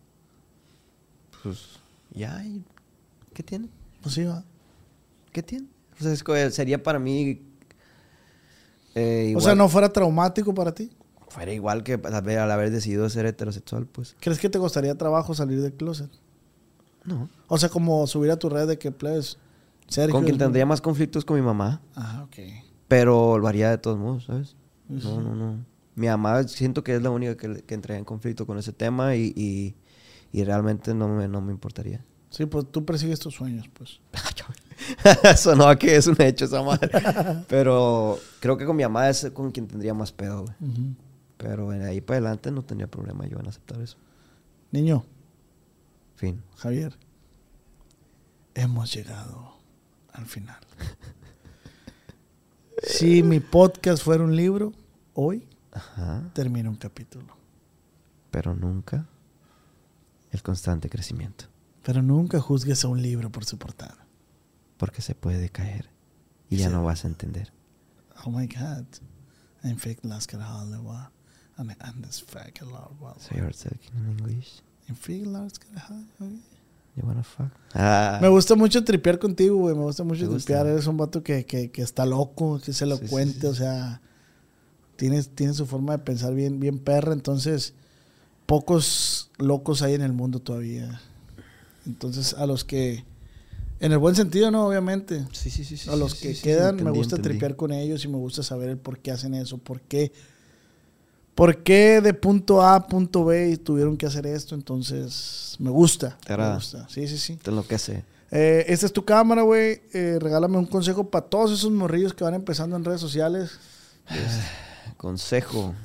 Pues 1.44 1.80
ya, 2.14 2.44
¿y 2.46 2.64
¿qué 3.34 3.44
tiene? 3.44 3.70
Pues 4.02 4.16
sí, 4.16 4.24
va. 4.24 4.44
¿Qué 5.32 5.44
tiene? 5.44 5.68
O 6.00 6.04
sea, 6.04 6.12
es 6.14 6.24
que 6.24 6.50
sería 6.52 6.82
para 6.82 7.00
mí... 7.00 7.42
eh, 8.96 9.34
O 9.36 9.42
sea, 9.42 9.56
no 9.56 9.70
fuera 9.70 9.90
traumático 9.92 10.54
para 10.54 10.74
ti. 10.74 10.90
Fuera 11.30 11.54
igual 11.54 11.84
que 11.84 11.94
al 12.04 12.16
haber, 12.16 12.40
al 12.40 12.50
haber 12.52 12.72
decidido 12.72 13.08
ser 13.10 13.26
heterosexual, 13.26 13.86
pues. 13.86 14.16
¿Crees 14.20 14.40
que 14.40 14.50
te 14.50 14.58
costaría 14.60 14.96
trabajo 14.98 15.34
salir 15.34 15.62
del 15.62 15.74
closet? 15.74 16.10
No. 17.06 17.30
O 17.48 17.58
sea, 17.58 17.70
como 17.70 18.08
subir 18.08 18.32
a 18.32 18.38
tu 18.40 18.50
red 18.50 18.68
de 18.68 18.78
que, 18.80 18.92
plebes, 18.92 19.38
Sergio... 19.88 20.14
Con 20.14 20.24
quien 20.26 20.38
tendría 20.38 20.66
más 20.66 20.82
conflictos 20.82 21.24
con 21.26 21.38
mi 21.38 21.42
mamá, 21.44 21.82
Ah, 21.96 22.24
ok. 22.26 22.36
pero 22.88 23.38
lo 23.38 23.48
haría 23.48 23.70
de 23.70 23.78
todos 23.78 23.98
modos, 24.00 24.26
¿sabes? 24.26 24.56
Sí. 24.88 25.08
No, 25.08 25.22
no, 25.22 25.36
no. 25.36 25.66
Mi 25.96 26.08
mamá 26.08 26.44
siento 26.48 26.84
que 26.84 26.96
es 26.96 27.02
la 27.02 27.10
única 27.12 27.36
que, 27.38 27.62
que 27.64 27.74
entraría 27.76 28.00
en 28.00 28.06
conflicto 28.06 28.46
con 28.48 28.58
ese 28.58 28.74
tema 28.74 29.16
y, 29.16 29.34
y, 29.36 29.76
y 30.32 30.44
realmente 30.44 30.94
no 30.94 31.08
me, 31.08 31.28
no 31.28 31.42
me 31.42 31.52
importaría. 31.52 32.04
Sí, 32.30 32.46
pues 32.46 32.72
tú 32.72 32.86
persigues 32.86 33.20
tus 33.20 33.36
sueños, 33.36 33.68
pues. 33.74 34.00
Sonó 35.38 35.68
a 35.68 35.78
que 35.78 35.96
es 35.96 36.08
un 36.08 36.22
hecho 36.22 36.46
esa 36.46 36.64
madre. 36.64 36.90
pero 37.48 38.18
creo 38.40 38.58
que 38.58 38.66
con 38.66 38.76
mi 38.76 38.84
mamá 38.84 39.10
es 39.10 39.30
con 39.34 39.52
quien 39.52 39.68
tendría 39.68 39.94
más 39.94 40.12
pedo, 40.12 40.44
güey. 40.44 40.96
Pero 41.38 41.70
de 41.70 41.86
ahí 41.88 42.02
para 42.02 42.18
adelante 42.18 42.52
no 42.52 42.64
tendría 42.64 42.88
problema 42.88 43.26
yo 43.26 43.40
en 43.40 43.48
aceptar 43.48 43.82
eso. 43.82 43.98
Niño, 44.72 45.06
Fin. 46.16 46.44
Javier, 46.58 46.98
hemos 48.54 48.94
llegado 48.94 49.54
al 50.12 50.26
final. 50.26 50.60
si 52.84 53.24
mi 53.24 53.40
podcast 53.40 54.04
fuera 54.04 54.24
un 54.24 54.36
libro, 54.36 54.74
hoy 55.14 55.48
Ajá. 55.72 56.30
termina 56.34 56.70
un 56.70 56.76
capítulo. 56.76 57.38
Pero 58.32 58.54
nunca 58.54 59.08
el 60.32 60.42
constante 60.44 60.90
crecimiento. 60.90 61.46
Pero 61.84 62.02
nunca 62.02 62.40
juzgues 62.40 62.84
a 62.84 62.88
un 62.88 63.02
libro 63.02 63.32
por 63.32 63.46
su 63.46 63.58
portada. 63.58 64.06
Porque 64.78 65.02
se 65.02 65.16
puede 65.16 65.50
caer 65.50 65.90
y 66.50 66.56
Sí. 66.58 66.62
ya 66.64 66.70
no 66.70 66.84
vas 66.84 67.04
a 67.06 67.08
entender. 67.08 67.52
Oh 68.26 68.30
my 68.32 68.48
God. 68.48 68.86
En 69.64 69.78
fick 69.80 70.04
laskar 70.04 70.42
halva. 70.42 71.12
En 71.58 71.76
andes 71.80 72.24
fäck 72.24 72.62
larva. 72.62 73.16
So 73.20 73.36
you're 73.36 73.52
talking 73.54 73.92
in 73.98 74.10
English. 74.12 74.62
En 74.88 74.96
fick 74.96 75.26
laskar 75.26 75.78
halva. 75.78 76.32
You 76.96 77.06
wanna 77.06 77.24
fuck? 77.24 77.52
Ah. 77.74 78.20
Me 78.22 78.28
gusta 78.30 78.56
mucho 78.56 78.84
tripear 78.84 79.20
contigo, 79.20 79.58
güey. 79.58 79.76
Me 79.76 79.84
gusta 79.84 80.04
mucho 80.04 80.22
¿Te 80.22 80.28
gusta? 80.28 80.46
tripear. 80.48 80.68
Eres 80.68 80.88
un 80.88 80.98
vato 80.98 81.24
que, 81.24 81.46
que, 81.46 81.72
que 81.72 81.82
está 81.82 82.06
loco, 82.06 82.60
que 82.60 82.74
se 82.74 82.86
lo 82.86 82.98
sí, 82.98 83.08
cuente. 83.08 83.42
sí. 83.42 83.48
O 83.48 83.54
sea, 83.54 84.02
tienes, 84.96 85.30
tienes 85.36 85.58
su 85.58 85.66
forma 85.66 85.94
de 85.94 86.00
pensar 86.00 86.34
bien, 86.34 86.60
bien 86.60 86.80
perra. 86.80 87.14
Entonces, 87.14 87.74
pocos 88.50 89.30
locos 89.38 89.84
hay 89.84 89.94
en 89.94 90.02
el 90.02 90.12
mundo 90.12 90.40
todavía. 90.40 91.00
Entonces, 91.86 92.34
a 92.34 92.48
los 92.48 92.66
que, 92.66 93.06
en 93.80 93.92
el 93.92 94.00
buen 94.00 94.16
sentido, 94.16 94.50
¿no? 94.50 94.66
Obviamente. 94.66 95.24
Sí, 95.32 95.52
sí, 95.52 95.64
sí. 95.64 95.78
sí, 95.78 95.88
a 95.88 95.96
los 95.96 96.14
sí, 96.14 96.28
que 96.28 96.34
sí, 96.34 96.42
quedan, 96.42 96.78
me 96.78 96.90
gusta 96.90 97.16
entendí. 97.16 97.38
tripear 97.38 97.56
con 97.56 97.72
ellos 97.72 98.04
y 98.04 98.08
me 98.08 98.18
gusta 98.18 98.42
saber 98.42 98.70
el 98.70 98.78
por 98.80 98.98
qué 98.98 99.12
hacen 99.12 99.36
eso, 99.36 99.60
por 99.60 99.82
qué. 99.82 100.12
¿Por 101.36 101.62
qué 101.62 102.02
de 102.02 102.14
punto 102.16 102.62
A 102.64 102.76
a 102.76 102.88
punto 102.88 103.24
B 103.24 103.56
tuvieron 103.58 103.96
que 103.96 104.08
hacer 104.08 104.26
esto? 104.26 104.56
Entonces, 104.56 105.56
me 105.60 105.70
gusta. 105.70 106.18
¿Te 106.26 106.36
me 106.36 106.56
gusta. 106.56 106.90
Sí, 106.90 107.08
sí, 107.08 107.20
sí. 107.20 107.36
Te 107.36 107.52
enloquece. 107.52 108.04
Eh, 108.32 108.66
esta 108.68 108.88
es 108.88 108.92
tu 108.92 109.06
cámara, 109.06 109.44
güey. 109.44 109.84
Eh, 109.94 110.18
regálame 110.20 110.58
un 110.58 110.66
consejo 110.66 111.08
para 111.08 111.26
todos 111.28 111.52
esos 111.52 111.72
morrillos 111.72 112.16
que 112.16 112.24
van 112.24 112.34
empezando 112.34 112.76
en 112.76 112.84
redes 112.84 113.00
sociales. 113.00 113.52
Consejo. 114.98 115.76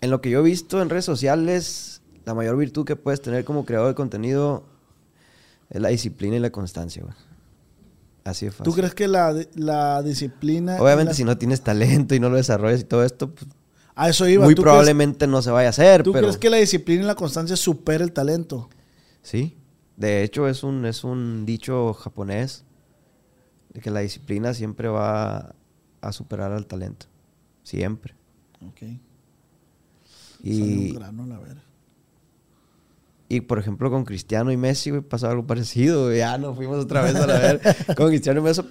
En 0.00 0.10
lo 0.10 0.20
que 0.20 0.30
yo 0.30 0.40
he 0.40 0.42
visto 0.42 0.80
en 0.80 0.90
redes 0.90 1.04
sociales, 1.04 2.02
la 2.24 2.34
mayor 2.34 2.56
virtud 2.56 2.84
que 2.84 2.96
puedes 2.96 3.20
tener 3.20 3.44
como 3.44 3.64
creador 3.64 3.88
de 3.88 3.94
contenido 3.94 4.64
es 5.70 5.80
la 5.80 5.88
disciplina 5.88 6.36
y 6.36 6.40
la 6.40 6.50
constancia, 6.50 7.02
güey. 7.02 7.14
Así 8.24 8.46
de 8.46 8.52
fácil. 8.52 8.64
¿Tú 8.64 8.74
crees 8.78 8.94
que 8.94 9.08
la, 9.08 9.34
la 9.54 10.02
disciplina... 10.02 10.76
Obviamente, 10.80 11.10
la- 11.12 11.14
si 11.14 11.24
no 11.24 11.36
tienes 11.38 11.62
talento 11.62 12.14
y 12.14 12.20
no 12.20 12.28
lo 12.28 12.36
desarrollas 12.36 12.80
y 12.80 12.84
todo 12.84 13.02
esto, 13.04 13.30
pues, 13.34 13.46
A 13.94 14.08
eso 14.10 14.28
iba. 14.28 14.44
muy 14.44 14.54
¿Tú 14.54 14.62
probablemente 14.62 15.26
no 15.26 15.40
se 15.42 15.50
vaya 15.50 15.68
a 15.68 15.70
hacer, 15.70 16.02
¿Tú 16.02 16.12
pero... 16.12 16.26
crees 16.26 16.36
que 16.38 16.50
la 16.50 16.58
disciplina 16.58 17.02
y 17.02 17.06
la 17.06 17.14
constancia 17.14 17.56
supera 17.56 18.04
el 18.04 18.12
talento? 18.12 18.68
Sí. 19.22 19.56
De 19.96 20.22
hecho, 20.22 20.46
es 20.46 20.62
un, 20.62 20.84
es 20.86 21.02
un 21.04 21.44
dicho 21.46 21.92
japonés 21.94 22.64
de 23.72 23.80
que 23.80 23.90
la 23.90 24.00
disciplina 24.00 24.54
siempre 24.54 24.88
va 24.88 25.54
a 26.00 26.12
superar 26.12 26.52
al 26.52 26.66
talento. 26.66 27.06
Siempre. 27.64 28.14
Ok. 28.66 28.82
Y... 30.42 30.92
grano, 30.92 31.26
la 31.26 31.38
verga. 31.38 31.62
Y 33.28 33.42
por 33.42 33.58
ejemplo, 33.58 33.90
con 33.90 34.04
Cristiano 34.04 34.50
y 34.52 34.56
Messi, 34.56 34.90
güey, 34.90 35.02
pasó 35.02 35.28
algo 35.28 35.46
parecido. 35.46 36.04
güey. 36.06 36.18
Ya 36.18 36.38
no 36.38 36.54
fuimos 36.54 36.82
otra 36.82 37.02
vez 37.02 37.14
a 37.14 37.26
la 37.26 37.38
ver. 37.38 37.60
con 37.96 38.08
Cristiano 38.08 38.40
y 38.40 38.42
Messi, 38.42 38.62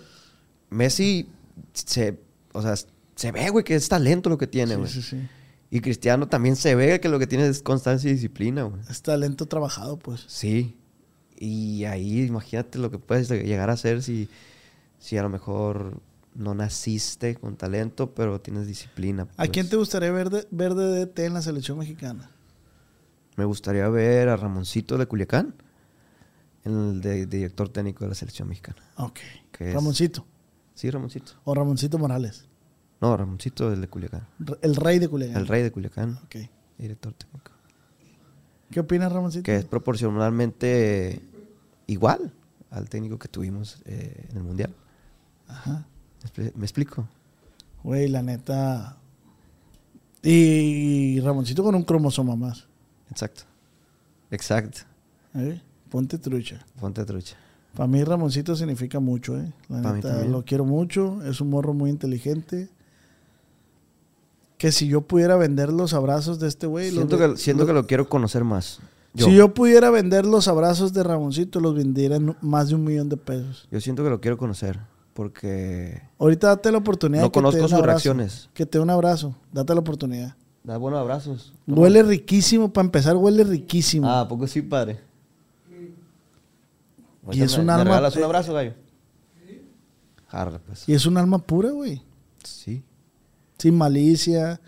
Messi 0.69 1.29
se, 1.73 2.19
o 2.53 2.61
sea, 2.61 2.73
se 3.15 3.31
ve, 3.31 3.49
güey, 3.49 3.63
que 3.63 3.75
es 3.75 3.87
talento 3.87 4.29
lo 4.29 4.37
que 4.37 4.47
tiene, 4.47 4.73
Sí, 4.73 4.79
güey. 4.79 4.91
sí, 4.91 5.01
sí. 5.01 5.17
Y 5.69 5.81
Cristiano 5.81 6.27
también 6.27 6.55
se 6.55 6.75
ve 6.75 6.99
que 6.99 7.09
lo 7.09 7.19
que 7.19 7.27
tiene 7.27 7.45
es 7.47 7.61
constancia 7.61 8.09
y 8.09 8.13
disciplina, 8.13 8.63
güey. 8.63 8.81
Es 8.89 9.01
talento 9.01 9.45
trabajado, 9.47 9.99
pues. 9.99 10.23
Sí. 10.27 10.75
Y 11.37 11.83
ahí 11.83 12.21
imagínate 12.23 12.79
lo 12.79 12.89
que 12.89 12.97
puedes 12.97 13.29
llegar 13.29 13.69
a 13.69 13.73
hacer 13.73 14.01
si, 14.01 14.27
si 14.97 15.17
a 15.17 15.21
lo 15.23 15.29
mejor 15.29 15.99
no 16.37 16.53
naciste 16.53 17.35
con 17.35 17.57
talento, 17.57 18.13
pero 18.13 18.39
tienes 18.39 18.67
disciplina. 18.67 19.23
¿A 19.23 19.25
pues. 19.37 19.49
quién 19.49 19.69
te 19.69 19.75
gustaría 19.75 20.11
ver 20.11 20.29
de, 20.29 20.47
ver 20.51 20.75
de 20.75 21.05
DT 21.05 21.19
en 21.25 21.33
la 21.33 21.41
selección 21.41 21.77
mexicana? 21.79 22.29
Me 23.35 23.45
gustaría 23.45 23.87
ver 23.89 24.29
a 24.29 24.37
Ramoncito 24.37 24.97
de 24.97 25.05
Culiacán, 25.07 25.55
el 26.63 27.01
de- 27.01 27.25
director 27.25 27.69
técnico 27.69 28.03
de 28.05 28.09
la 28.09 28.15
selección 28.15 28.47
mexicana. 28.47 28.81
Ok. 28.97 29.19
Ramoncito. 29.59 30.25
Sí, 30.75 30.89
Ramoncito. 30.91 31.33
O 31.43 31.53
Ramoncito 31.55 31.97
Morales. 31.97 32.47
No, 33.01 33.15
Ramoncito 33.17 33.71
el 33.73 33.81
de 33.81 33.87
Culiacán. 33.87 34.27
El 34.61 34.75
rey 34.75 34.99
de 34.99 35.07
Culiacán. 35.07 35.37
El 35.41 35.47
rey 35.47 35.63
de 35.63 35.71
Culiacán, 35.71 36.19
Ok. 36.25 36.35
director 36.77 37.13
técnico. 37.13 37.51
¿Qué 38.69 38.79
opinas, 38.79 39.11
Ramoncito? 39.11 39.43
Que 39.43 39.55
es 39.55 39.65
proporcionalmente 39.65 41.21
igual 41.87 42.33
al 42.69 42.89
técnico 42.89 43.17
que 43.17 43.27
tuvimos 43.27 43.81
eh, 43.85 44.27
en 44.29 44.37
el 44.37 44.43
Mundial. 44.43 44.75
Ajá. 45.47 45.87
¿Me 46.23 46.29
expli- 46.29 46.53
¿Me 46.55 46.65
explico? 46.65 47.07
Güey, 47.83 48.07
la 48.09 48.21
neta. 48.21 48.97
Y 50.23 51.19
Ramoncito 51.21 51.63
con 51.63 51.75
un 51.75 51.83
cromosoma 51.83 52.35
más. 52.35 52.65
Exacto. 53.11 53.43
Exacto. 54.31 54.79
¿eh? 55.35 55.61
Ponte 55.89 56.17
trucha. 56.17 56.65
Ponte 56.79 57.05
trucha. 57.05 57.35
Para 57.75 57.87
mí 57.87 58.03
Ramoncito 58.03 58.55
significa 58.55 58.99
mucho, 58.99 59.37
¿eh? 59.39 59.53
La 59.69 59.81
Pa' 59.81 59.93
neta, 59.93 60.23
lo 60.25 60.43
quiero 60.43 60.65
mucho. 60.65 61.23
Es 61.23 61.39
un 61.39 61.49
morro 61.49 61.73
muy 61.73 61.89
inteligente. 61.91 62.69
Que 64.57 64.71
si 64.71 64.87
yo 64.87 65.01
pudiera 65.01 65.35
vender 65.35 65.71
los 65.71 65.93
abrazos 65.93 66.39
de 66.39 66.47
este 66.47 66.65
güey... 66.65 66.87
los 66.87 66.95
Siento, 66.95 67.17
ve- 67.19 67.33
que, 67.33 67.37
siento 67.37 67.61
los- 67.63 67.67
que 67.69 67.73
lo 67.73 67.85
quiero 67.87 68.09
conocer 68.09 68.43
más. 68.43 68.79
Yo, 69.13 69.27
Si 69.27 69.35
yo 69.35 69.53
pudiera 69.53 69.89
vender 69.91 70.25
los 70.25 70.47
abrazos 70.47 70.93
de 70.93 71.03
Ramoncito, 71.03 71.59
los 71.59 71.75
vendiera 71.75 72.15
en 72.17 72.35
más 72.41 72.69
de 72.69 72.75
un 72.75 72.83
millón 72.83 73.07
de 73.09 73.17
pesos. 73.17 73.67
yo 73.71 73.79
siento 73.79 74.03
que 74.03 74.09
lo 74.09 74.19
quiero 74.19 74.37
conocer. 74.37 74.79
Porque 75.17 75.99
Ahorita 76.19 76.49
date 76.49 76.71
la 76.71 76.77
oportunidad 76.77 77.23
no 77.23 77.31
que 77.31 77.39
conozco 77.39 77.63
sus 77.63 77.73
abrazo. 77.73 77.85
reacciones. 77.87 78.49
Que 78.53 78.67
te 78.67 78.77
dé 78.77 78.83
un 78.83 78.91
abrazo. 78.91 79.35
Date 79.51 79.73
la 79.73 79.79
oportunidad. 79.79 80.35
Da 80.63 80.77
buenos 80.77 80.99
abrazos. 80.99 81.53
Huele 81.65 82.03
riquísimo. 82.03 82.71
Para 82.71 82.85
empezar, 82.85 83.15
huele 83.15 83.43
riquísimo. 83.43 84.07
Ah, 84.07 84.19
¿a 84.21 84.27
poco 84.27 84.45
sí, 84.45 84.61
padre? 84.61 84.99
Y 87.31 87.41
es 87.41 87.53
me, 87.55 87.61
un 87.61 87.65
¿me 87.65 87.71
alma- 87.73 87.83
regalas 87.83 88.15
un 88.15 88.23
abrazo, 88.25 88.53
gallo? 88.53 88.73
Jarra, 90.27 90.59
pues. 90.59 90.87
Y 90.87 90.93
es 90.93 91.07
un 91.07 91.17
alma 91.17 91.39
pura, 91.39 91.71
güey. 91.71 92.03
Sí. 92.43 92.83
Sin 93.57 93.75
malicia. 93.75 94.61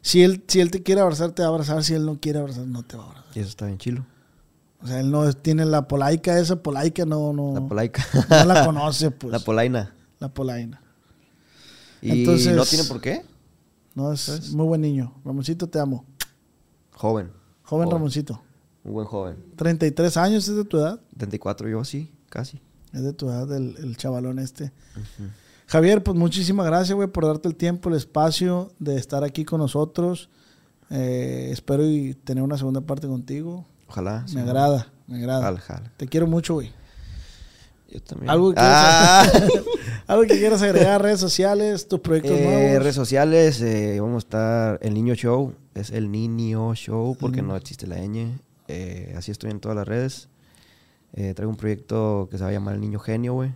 Si 0.00 0.22
él, 0.22 0.42
si 0.48 0.60
él 0.62 0.70
te 0.70 0.82
quiere 0.82 1.02
abrazar, 1.02 1.32
te 1.32 1.42
va 1.42 1.48
a 1.48 1.50
abrazar. 1.50 1.84
Si 1.84 1.92
él 1.92 2.06
no 2.06 2.18
quiere 2.18 2.38
abrazar, 2.38 2.66
no 2.66 2.82
te 2.82 2.96
va 2.96 3.02
a 3.02 3.06
abrazar. 3.08 3.30
Y 3.34 3.40
eso 3.40 3.50
está 3.50 3.66
bien 3.66 3.76
chilo. 3.76 4.06
O 4.82 4.86
sea, 4.86 5.00
él 5.00 5.10
no 5.10 5.32
tiene 5.32 5.64
la 5.64 5.86
polaica 5.86 6.38
esa, 6.38 6.56
polaica 6.62 7.04
no, 7.06 7.32
no, 7.32 7.54
La 7.54 7.66
polaica. 7.66 8.04
no 8.28 8.44
la 8.44 8.64
conoce, 8.66 9.10
pues. 9.12 9.30
La 9.32 9.38
polaina. 9.38 9.94
La 10.18 10.28
polaina. 10.32 10.80
Y 12.00 12.10
Entonces- 12.20 12.54
no 12.56 12.64
tiene 12.64 12.84
por 12.84 13.00
qué. 13.00 13.22
No, 13.94 14.12
es 14.12 14.52
muy 14.54 14.66
buen 14.66 14.80
niño. 14.80 15.14
Ramoncito, 15.24 15.68
te 15.68 15.78
amo. 15.78 16.04
Joven. 16.92 17.30
Joven 17.62 17.90
Ramoncito. 17.90 18.42
Un 18.84 18.94
buen 18.94 19.06
joven. 19.06 19.36
33 19.56 20.16
años 20.16 20.48
es 20.48 20.56
de 20.56 20.64
tu 20.64 20.78
edad. 20.78 21.00
34 21.16 21.68
yo 21.68 21.84
sí, 21.84 22.10
casi. 22.28 22.60
Es 22.92 23.02
de 23.02 23.12
tu 23.12 23.28
edad 23.28 23.50
el, 23.54 23.76
el 23.76 23.96
chavalón 23.96 24.38
este. 24.38 24.72
Javier, 25.66 26.02
pues 26.02 26.16
muchísimas 26.16 26.66
gracias, 26.66 26.94
güey, 26.96 27.08
por 27.08 27.24
darte 27.26 27.48
el 27.48 27.54
tiempo, 27.54 27.88
el 27.88 27.94
espacio 27.96 28.72
de 28.78 28.96
estar 28.96 29.22
aquí 29.24 29.44
con 29.44 29.60
nosotros. 29.60 30.28
Eh, 30.90 31.48
espero 31.52 31.86
y 31.86 32.14
tener 32.14 32.42
una 32.42 32.58
segunda 32.58 32.80
parte 32.82 33.06
contigo. 33.06 33.64
Ojalá. 33.92 34.24
Me 34.32 34.40
agrada, 34.40 34.86
me 35.06 35.16
agrada. 35.18 35.42
Jala, 35.42 35.60
jala. 35.60 35.92
Te 35.98 36.06
quiero 36.06 36.26
mucho, 36.26 36.54
güey. 36.54 36.72
Yo 37.90 38.00
también. 38.02 38.30
Algo 38.30 38.54
que, 38.54 38.60
Ah. 38.60 39.22
quieras, 39.30 39.52
algo 40.06 40.22
que 40.22 40.38
quieras 40.38 40.62
agregar 40.62 41.02
redes 41.02 41.20
sociales, 41.20 41.88
tus 41.88 42.00
proyectos 42.00 42.32
Eh, 42.32 42.44
nuevos. 42.44 42.78
redes 42.82 42.94
sociales, 42.94 43.60
eh, 43.60 43.98
vamos 44.00 44.24
a 44.24 44.26
estar 44.26 44.78
el 44.80 44.94
Niño 44.94 45.14
Show, 45.14 45.52
es 45.74 45.90
el 45.90 46.10
Niño 46.10 46.74
Show 46.74 47.16
porque 47.20 47.42
no 47.42 47.54
existe 47.54 47.86
la 47.86 47.96
ñ. 47.98 48.38
Eh, 48.68 49.12
así 49.14 49.30
estoy 49.30 49.50
en 49.50 49.60
todas 49.60 49.76
las 49.76 49.86
redes. 49.86 50.28
Eh, 51.12 51.34
traigo 51.34 51.50
un 51.50 51.58
proyecto 51.58 52.28
que 52.30 52.38
se 52.38 52.44
va 52.44 52.48
a 52.48 52.52
llamar 52.52 52.74
El 52.76 52.80
Niño 52.80 52.98
Genio, 52.98 53.34
güey. 53.34 53.52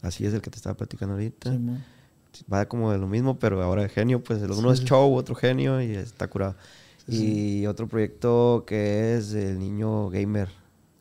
Así 0.00 0.24
es 0.24 0.32
el 0.34 0.40
que 0.42 0.50
te 0.50 0.56
estaba 0.58 0.76
platicando 0.76 1.14
ahorita. 1.14 1.50
Sí. 1.50 2.44
Va 2.52 2.66
como 2.66 2.92
de 2.92 2.98
lo 2.98 3.08
mismo, 3.08 3.36
pero 3.40 3.60
ahora 3.60 3.82
el 3.82 3.88
genio, 3.90 4.22
pues 4.22 4.40
el 4.42 4.52
uno 4.52 4.72
es 4.72 4.84
show, 4.84 5.12
otro 5.16 5.34
genio 5.34 5.82
y 5.82 5.92
está 5.96 6.28
curado. 6.28 6.54
Y 7.08 7.66
otro 7.66 7.88
proyecto 7.88 8.64
que 8.66 9.16
es 9.16 9.32
el 9.34 9.58
Niño 9.58 10.08
Gamer. 10.10 10.48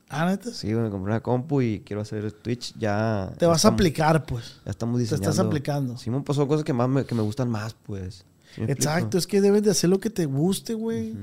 Ah, 0.10 0.26
neta. 0.26 0.52
Sí, 0.52 0.68
me 0.73 0.90
compré 0.90 1.14
una 1.14 1.22
compu 1.22 1.61
y 1.61 1.80
quiero 1.82 2.02
hacer 2.02 2.30
Twitch. 2.34 2.73
Ya. 2.78 3.32
Te 3.38 3.45
ya 3.45 3.48
vas 3.48 3.64
a 3.64 3.69
aplicar, 3.69 4.26
pues. 4.26 4.60
Ya 4.65 4.72
estamos 4.72 4.98
Te 4.98 5.03
diseñando. 5.03 5.30
estás 5.30 5.45
aplicando. 5.45 5.98
Sí, 5.98 6.10
me 6.10 6.19
pasó 6.22 6.48
cosas 6.48 6.65
que, 6.65 6.73
más 6.73 6.90
me, 6.90 7.06
que 7.06 7.15
me 7.15 7.22
gustan 7.22 7.49
más, 7.49 7.73
pues. 7.73 8.26
¿Sí 8.53 8.61
me 8.61 8.72
Exacto, 8.73 9.18
es 9.18 9.26
que 9.26 9.40
debes 9.40 9.64
de 9.64 9.72
hacer 9.72 9.90
lo 9.90 10.02
que 10.02 10.10
te 10.10 10.26
guste, 10.26 10.73
güey. 10.73 11.15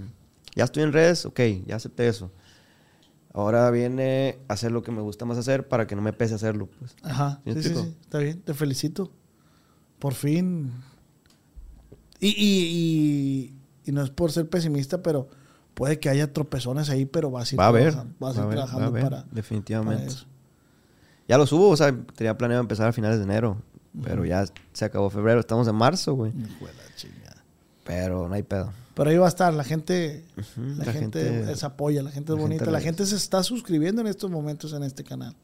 Ya 0.57 0.65
estoy 0.65 0.85
en 0.85 0.93
redes, 0.95 1.27
ok, 1.27 1.41
ya 1.67 1.77
acepté 1.77 2.09
eso. 2.09 2.33
Ahora 3.35 3.71
viene 3.71 4.39
hacer 4.49 4.73
lo 4.73 4.83
que 4.83 4.91
me 4.91 5.03
gusta 5.03 5.27
más 5.27 5.37
hacer 5.37 5.69
para 5.69 5.87
que 5.87 5.95
no 5.95 6.01
me 6.01 6.15
pese 6.15 6.35
hacerlo, 6.35 6.69
pues. 6.79 6.97
Ajá, 7.03 7.43
¿Sí 7.45 7.63
sí, 7.63 7.75
sí, 7.75 7.97
está 8.01 8.19
bien, 8.19 8.41
te 8.41 8.55
felicito. 8.55 9.13
Por 9.99 10.15
fin. 10.15 10.73
Y, 12.21 12.29
y, 12.29 12.33
y, 12.35 13.58
y 13.89 13.93
no 13.93 14.02
es 14.02 14.10
por 14.10 14.31
ser 14.31 14.48
pesimista, 14.48 15.02
pero 15.02 15.28
puede 15.74 15.98
que 15.98 16.09
haya 16.09 16.32
tropezones 16.32 16.90
ahí, 16.90 17.06
pero 17.06 17.31
vas 17.31 17.51
a 17.51 17.55
ir 17.55 17.60
Va 17.60 17.65
a 17.65 17.69
haber, 17.69 17.93
trabajando, 17.93 18.15
vas 18.19 18.36
va 18.36 18.43
a 18.43 18.44
ir 18.44 18.51
trabajando 18.51 18.81
va 18.81 18.86
a 18.86 18.89
haber, 18.89 19.02
para, 19.02 19.24
definitivamente. 19.32 20.02
para 20.05 20.12
eso. 20.12 20.27
Ya 21.27 21.39
lo 21.39 21.47
subo, 21.47 21.69
o 21.70 21.77
sea, 21.77 21.94
tenía 22.15 22.36
planeado 22.36 22.60
empezar 22.60 22.86
a 22.89 22.93
finales 22.93 23.19
de 23.19 23.24
enero. 23.24 23.56
Pero 24.02 24.24
ya 24.24 24.44
se 24.73 24.85
acabó 24.85 25.10
febrero, 25.10 25.40
estamos 25.40 25.66
en 25.66 25.74
marzo, 25.74 26.15
güey. 26.15 26.32
Pero 27.85 28.28
no 28.28 28.35
hay 28.35 28.43
pedo. 28.43 28.73
Pero 28.94 29.10
ahí 29.10 29.16
va 29.16 29.27
a 29.27 29.28
estar, 29.28 29.52
la 29.55 29.65
gente, 29.65 30.24
la, 30.56 30.85
la 30.85 30.93
gente, 30.93 31.24
gente- 31.24 31.52
es 31.52 31.65
apoya, 31.65 32.02
la 32.02 32.10
gente 32.10 32.32
es 32.32 32.36
la 32.36 32.43
bonita, 32.43 32.65
gente 32.65 32.73
la 32.73 32.81
gente 32.81 33.06
se 33.06 33.16
está 33.16 33.43
suscribiendo 33.43 34.01
en 34.02 34.09
estos 34.09 34.31
momentos 34.31 34.73
en 34.73 34.82
este 34.82 35.05
canal. 35.05 35.35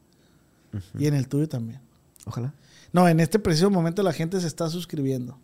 Y 0.97 1.07
en 1.07 1.13
el 1.15 1.27
tuyo 1.27 1.47
también. 1.47 1.79
Ojalá. 2.25 2.53
No, 2.91 3.07
en 3.07 3.19
este 3.19 3.39
preciso 3.39 3.69
momento 3.69 4.03
la 4.03 4.13
gente 4.13 4.39
se 4.39 4.47
está 4.47 4.69
suscribiendo. 4.69 5.37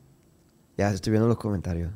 Ya 0.78 0.90
estoy 0.92 1.12
viendo 1.12 1.28
los 1.28 1.38
comentarios. 1.38 1.92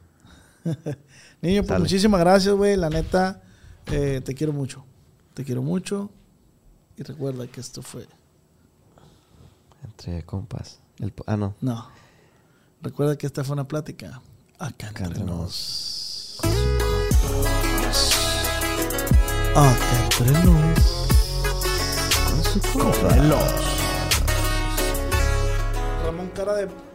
Niño, 1.42 1.64
pues 1.64 1.80
muchísimas 1.80 2.20
gracias, 2.20 2.54
güey. 2.56 2.76
La 2.76 2.90
neta, 2.90 3.42
eh, 3.88 4.22
te 4.24 4.34
quiero 4.34 4.54
mucho. 4.54 4.86
Te 5.34 5.44
quiero 5.44 5.62
mucho. 5.62 6.10
Y 6.98 7.04
recuerda 7.04 7.48
que 7.48 7.60
esto 7.60 7.82
fue. 7.82 8.08
Entre 9.84 10.24
compas. 10.24 10.80
El 11.00 11.14
ah, 11.28 11.38
no. 11.38 11.56
No. 11.62 11.88
Recuerda 12.82 13.18
que 13.18 13.28
esta 13.28 13.44
fue 13.44 13.54
una 13.54 13.68
plática. 13.68 14.22
Acá 14.58 14.90
Acá 14.90 15.06
entre 15.06 15.06
entre 15.06 15.24
nos. 15.24 16.38
Acá 19.56 20.04
entre 20.04 20.32
nos. 20.46 21.06
Con 22.72 23.30
los. 23.30 23.76
Ramón 26.04 26.30
Cara 26.34 26.54
de. 26.56 26.95